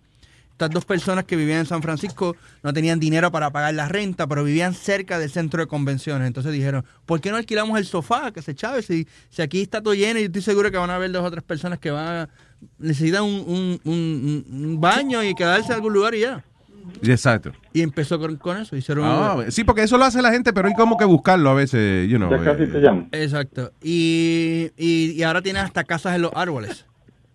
[0.64, 4.28] Estas dos personas que vivían en San Francisco no tenían dinero para pagar la renta,
[4.28, 6.26] pero vivían cerca del centro de convenciones.
[6.28, 8.32] Entonces dijeron, ¿por qué no alquilamos el sofá?
[8.32, 10.90] Que se chave, si, si aquí está todo lleno y yo estoy seguro que van
[10.90, 12.30] a haber dos o tres personas que van a
[12.80, 16.44] necesitan un, un- un- un baño y quedarse en algún lugar y ya.
[17.02, 17.52] Exacto.
[17.74, 18.76] Y empezó con, con eso.
[18.76, 21.54] Hicieron Ah, sí, porque eso lo hace la gente, pero hay como que buscarlo a
[21.54, 22.30] veces, you know.
[22.30, 23.24] Ya casi eh, te.
[23.24, 23.72] Exacto.
[23.82, 26.86] Y, y, y ahora tienes hasta casas en los árboles.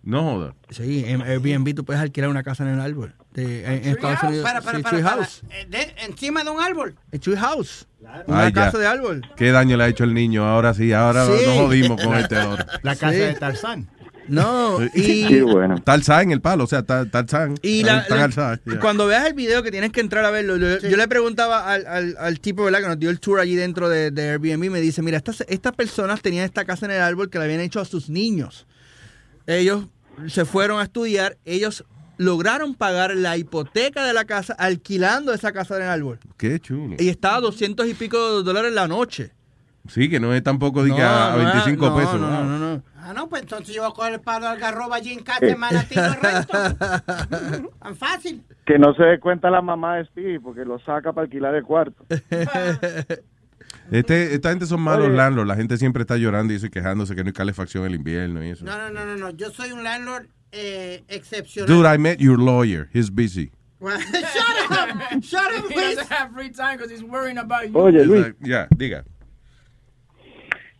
[0.02, 0.54] No joda.
[0.70, 3.14] Sí, en Airbnb tú puedes alquilar una casa en el árbol.
[3.34, 4.44] De- en, en Estados Unidos.
[4.44, 5.16] Para, para, sí, para, tree para.
[5.16, 5.42] house.
[5.50, 6.94] Eh, de- encima de un árbol.
[7.12, 7.86] El tree house.
[8.26, 8.64] Una Ay, ya.
[8.64, 9.22] casa de árbol.
[9.36, 10.44] ¿Qué daño le ha hecho el niño?
[10.46, 11.32] Ahora sí, ahora Sí.
[11.46, 12.66] nos jodimos con este ahora.
[12.82, 13.18] La casa Sí.
[13.18, 13.90] de Tarzán.
[14.28, 15.80] No, y, Qué bueno.
[15.82, 17.54] Tarzán en el palo, o sea, Tar- Tarzán.
[17.62, 18.78] y la- yeah.
[18.78, 21.86] cuando veas el video que tienes que entrar a verlo, yo, yo le preguntaba al,
[21.86, 22.80] al- al tipo ¿verdad?
[22.80, 25.72] que nos dio el tour allí dentro de, de Airbnb, me dice, mira, estas, estas
[25.72, 28.66] personas tenían esta casa en el árbol que la habían hecho a sus niños.
[29.48, 29.86] Ellos
[30.26, 31.84] se fueron a estudiar, ellos
[32.18, 36.18] lograron pagar la hipoteca de la casa alquilando esa casa en el árbol.
[36.36, 36.96] Qué chulo.
[36.98, 39.32] Y estaba a 200 y pico de dólares la noche.
[39.88, 42.20] Sí, que no es tampoco de que a, a No, no, 25 no, pesos.
[42.20, 42.82] no, no, no, no.
[42.98, 45.46] Ah, no, pues entonces yo voy a coger el palo de algarroba allí en casa,
[45.46, 46.58] lo resto.
[47.80, 48.44] Tan fácil.
[48.66, 51.64] Que no se dé cuenta la mamá de Speedy porque lo saca para alquilar el
[51.64, 52.04] cuarto.
[53.90, 55.48] Este, esta gente son malos landlords.
[55.48, 57.96] La gente siempre está llorando y eso y quejándose que no hay calefacción en el
[57.96, 58.64] invierno y eso.
[58.64, 59.30] No, no, no, no, no.
[59.30, 61.68] Yo soy un landlord eh, excepcional.
[61.68, 62.88] Dude, I met your lawyer.
[62.92, 63.50] He's busy.
[63.80, 65.22] Shut up!
[65.22, 65.96] Shut up, He please!
[65.96, 67.78] doesn't have free time because he's worrying about you.
[67.78, 68.34] Oye, Luis.
[68.40, 69.04] Ya, diga.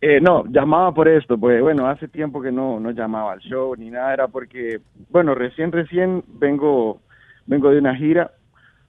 [0.01, 3.75] Eh, no, llamaba por esto, pues bueno, hace tiempo que no, no llamaba al show
[3.77, 4.81] ni nada, era porque,
[5.11, 7.01] bueno, recién, recién vengo,
[7.47, 8.31] vengo de una gira,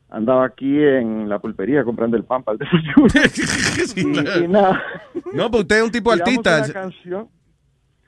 [0.10, 2.60] andaba aquí en la pulpería comprando el pan para el
[3.96, 4.40] desayuno.
[4.42, 4.82] y, y nada.
[5.34, 6.72] No, pues usted es un tipo artista.
[6.72, 7.28] canción.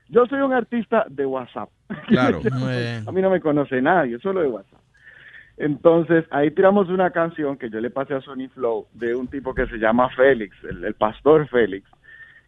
[0.09, 1.69] Yo soy un artista de WhatsApp.
[2.07, 2.41] Claro.
[3.07, 4.79] A mí no me conoce nadie, solo de WhatsApp.
[5.57, 9.53] Entonces, ahí tiramos una canción que yo le pasé a Sony Flow de un tipo
[9.53, 11.87] que se llama Félix, el, el pastor Félix,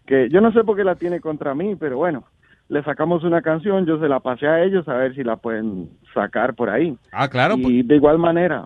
[0.07, 2.25] que yo no sé por qué la tiene contra mí, pero bueno,
[2.69, 5.90] le sacamos una canción, yo se la pasé a ellos a ver si la pueden
[6.14, 6.98] sacar por ahí.
[7.11, 7.56] Ah, claro.
[7.57, 8.65] Y de igual manera,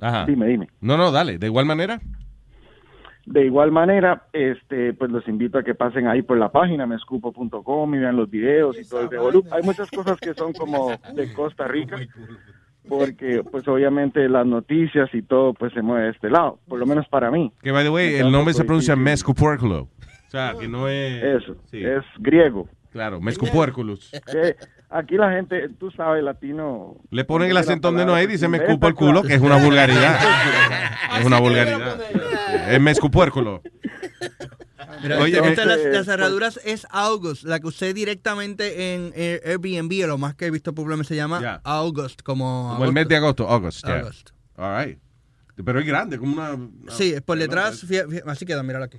[0.00, 0.24] Ajá.
[0.26, 0.68] dime, dime.
[0.80, 1.38] No, no, dale.
[1.38, 2.00] De igual manera.
[3.26, 7.94] De igual manera, este, pues los invito a que pasen ahí por la página mescupo.com
[7.94, 9.44] y vean los videos y todo el revolú.
[9.50, 11.98] Hay muchas cosas que son como de Costa Rica.
[12.88, 16.86] porque pues obviamente las noticias y todo pues se mueve de este lado, por lo
[16.86, 17.52] menos para mí.
[17.62, 19.88] Que, by the way, el nombre se pronuncia Mescopuerculo.
[20.26, 21.22] O sea, que no es...
[21.22, 22.68] Eso, es griego.
[22.96, 24.10] Claro, Mescopuerculus.
[24.32, 24.56] Que
[24.88, 26.96] aquí la gente, tú sabes, latino...
[27.10, 29.40] Le ponen el acento donde no hay y dice me escupo el culo, que es
[29.42, 30.18] una vulgaridad.
[31.20, 32.00] es una vulgaridad.
[32.70, 33.60] Es me escupo el culo.
[35.02, 39.12] Mira, Oye, esta- eh, las, eh, las cerraduras es August, la que usé directamente en
[39.14, 42.92] eh, Airbnb, o lo más que he visto probablemente se llama August, como, Como el
[42.94, 43.84] mes de agosto, August.
[43.84, 43.98] yeah.
[44.00, 44.30] August.
[44.56, 44.98] All right.
[45.62, 46.54] Pero es grande, como una...
[46.54, 47.84] una- Sí, es por detrás,
[48.26, 48.98] así queda, míralo aquí.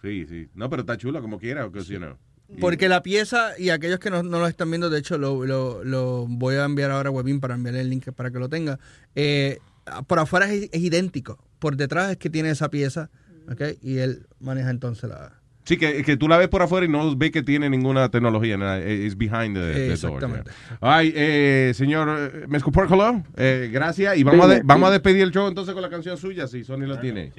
[0.00, 0.48] Sí, sí.
[0.54, 2.16] No, pero está chula como quiera, o que si no.
[2.60, 5.84] Porque la pieza, y aquellos que no, no lo están viendo, de hecho lo, lo-
[5.84, 8.78] lo voy a enviar ahora a Webin para enviarle el link para que lo tenga.
[9.14, 9.58] Eh,
[10.06, 13.10] por afuera es, es idéntico, por detrás es que tiene esa pieza,
[13.50, 13.62] ¿ok?
[13.82, 15.40] Y él maneja entonces la...
[15.68, 18.56] Sí, que, que tú la ves por afuera y no ves que tiene ninguna tecnología.
[18.56, 19.90] nada, Es behind the, the door.
[19.92, 20.50] Exactamente.
[20.50, 20.78] yeah.
[20.80, 24.16] Ay, eh, señor eh, Mescopuerculo, eh, gracias.
[24.16, 26.46] Y vamos, a, de- Dime, vamos a despedir el show entonces con la canción suya,
[26.46, 27.32] si Sony la tiene.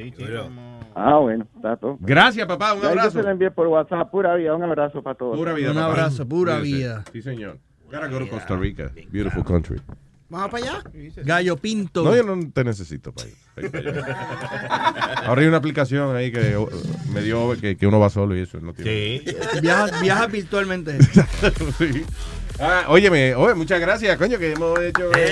[0.94, 1.98] Ah, bueno, está todo.
[2.02, 2.74] Gracias, papá.
[2.76, 3.08] Un Ya abrazo.
[3.10, 5.36] Yo se lo envié por WhatsApp, pura vida, un abrazo para todos.
[5.36, 5.70] Pura vida.
[5.72, 5.88] Un papá.
[5.88, 6.78] abrazo, pura Cuídese.
[6.78, 7.04] vida.
[7.12, 7.58] Sí, señor.
[7.92, 8.92] Gotta go to Costa Rica.
[9.12, 9.78] Beautiful country.
[10.30, 10.84] ¿Vamos para allá?
[11.18, 12.04] Gallo Pinto.
[12.04, 13.36] No, yo no te necesito para ir.
[15.26, 16.70] Ahora hay una aplicación ahí que oh,
[17.12, 18.60] me dio que, que uno va solo y eso.
[18.60, 19.24] No tiene.
[19.62, 20.98] Viaja, viaja virtualmente.
[21.78, 22.04] Sí.
[22.62, 25.32] Ah, óyeme, oye, muchas gracias, coño, que hemos hecho eh,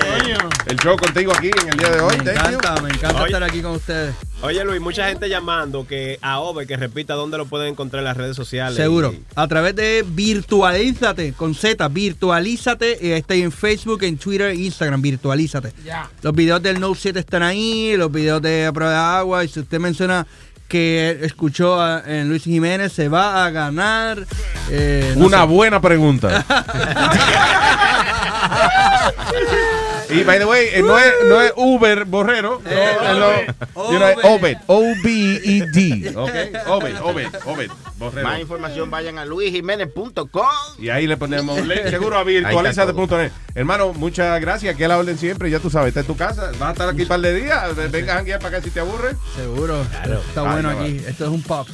[0.66, 2.16] el show contigo aquí en el día de hoy.
[2.18, 2.30] Me you.
[2.30, 3.26] encanta, me encanta Oye.
[3.26, 4.14] estar aquí con ustedes.
[4.40, 8.04] Oye, Luis, mucha gente llamando que a Ove que repita dónde lo pueden encontrar en
[8.04, 8.76] las redes sociales.
[8.76, 9.12] Seguro.
[9.12, 13.06] Y- A través de Virtualízate, con Z, Virtualízate.
[13.12, 15.72] eh, Está ahí en Facebook, en Twitter, Instagram, Virtualízate.
[15.84, 16.08] Ya.
[16.22, 19.44] Los videos del Note 7 están ahí, los videos de A Prueba de Agua.
[19.44, 20.26] Y si usted menciona
[20.68, 24.24] que escuchó a en Luis Jiménez, se va a ganar.
[24.70, 25.46] eh, no Una sé.
[25.46, 26.44] buena pregunta.
[30.10, 33.96] y by the way, eh, no, es, no es Uber Borrero, no, es lo- you
[33.98, 36.30] know, es Obed, O-B-E-D, ok,
[36.68, 38.28] Obed, Obed, Obed, Borrero.
[38.28, 40.46] Más información vayan a luisjiménez.com.
[40.78, 43.32] Y ahí le ponemos le- seguro a virtualizate.net.
[43.54, 44.76] Hermano, muchas gracias.
[44.76, 45.50] Que a la orden siempre.
[45.50, 46.50] Ya tú sabes, está en tu casa.
[46.58, 47.74] Vas a estar aquí un par de días.
[47.90, 49.16] Venga a para acá si te aburre.
[49.34, 49.82] Seguro.
[49.82, 51.02] Está Ay, bueno no, aquí.
[51.06, 51.66] Esto es un pop.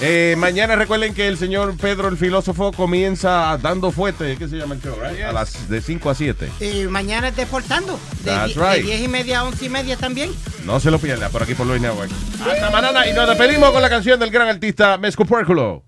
[0.00, 4.36] Eh, mañana recuerden que el señor Pedro el filósofo comienza dando fuerte.
[4.36, 4.96] ¿Qué se llama el show?
[5.00, 5.22] right?
[5.22, 6.50] A las de 5 a 7.
[6.60, 7.98] Y mañana es deportando.
[8.22, 8.84] De, That's right.
[8.84, 10.34] de 10 y media a 11 y media también.
[10.64, 12.10] No se lo pierda por aquí por Luis Network.
[12.44, 15.82] Hasta mañana y nos despedimos con la canción del gran artista Mesco Puérculo.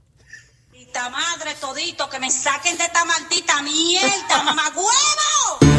[0.70, 5.76] Maldita madre todito, que me saquen de esta maldita mierda, mamá huevo.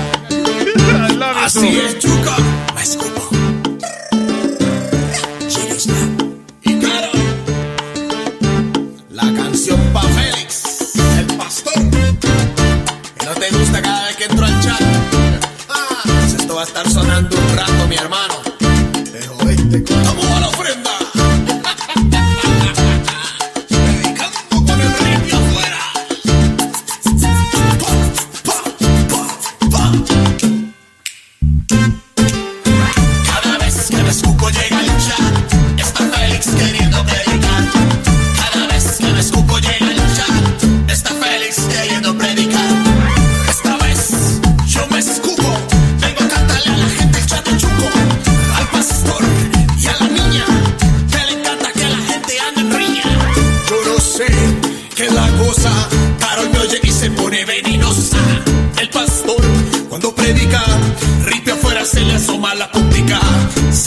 [1.43, 2.35] Así es, Chuca.
[13.39, 14.81] Te gusta cada vez que entro al chat.
[15.69, 18.26] Ah, esto va a estar sonando un rato, mi hermano.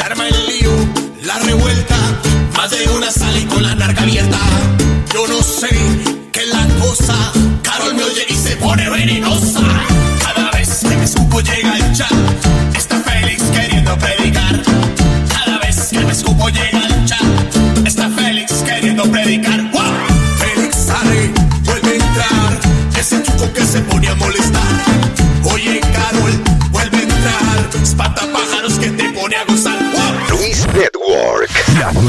[0.00, 0.72] Se arma el lío,
[1.24, 1.94] la revuelta,
[2.56, 4.38] más de una sale con la narca abierta.
[5.12, 5.68] Yo no sé
[6.32, 7.14] qué es la cosa,
[7.62, 9.60] Carol me oye y se pone venenosa.
[10.22, 12.10] Cada vez que me escupo llega el chat,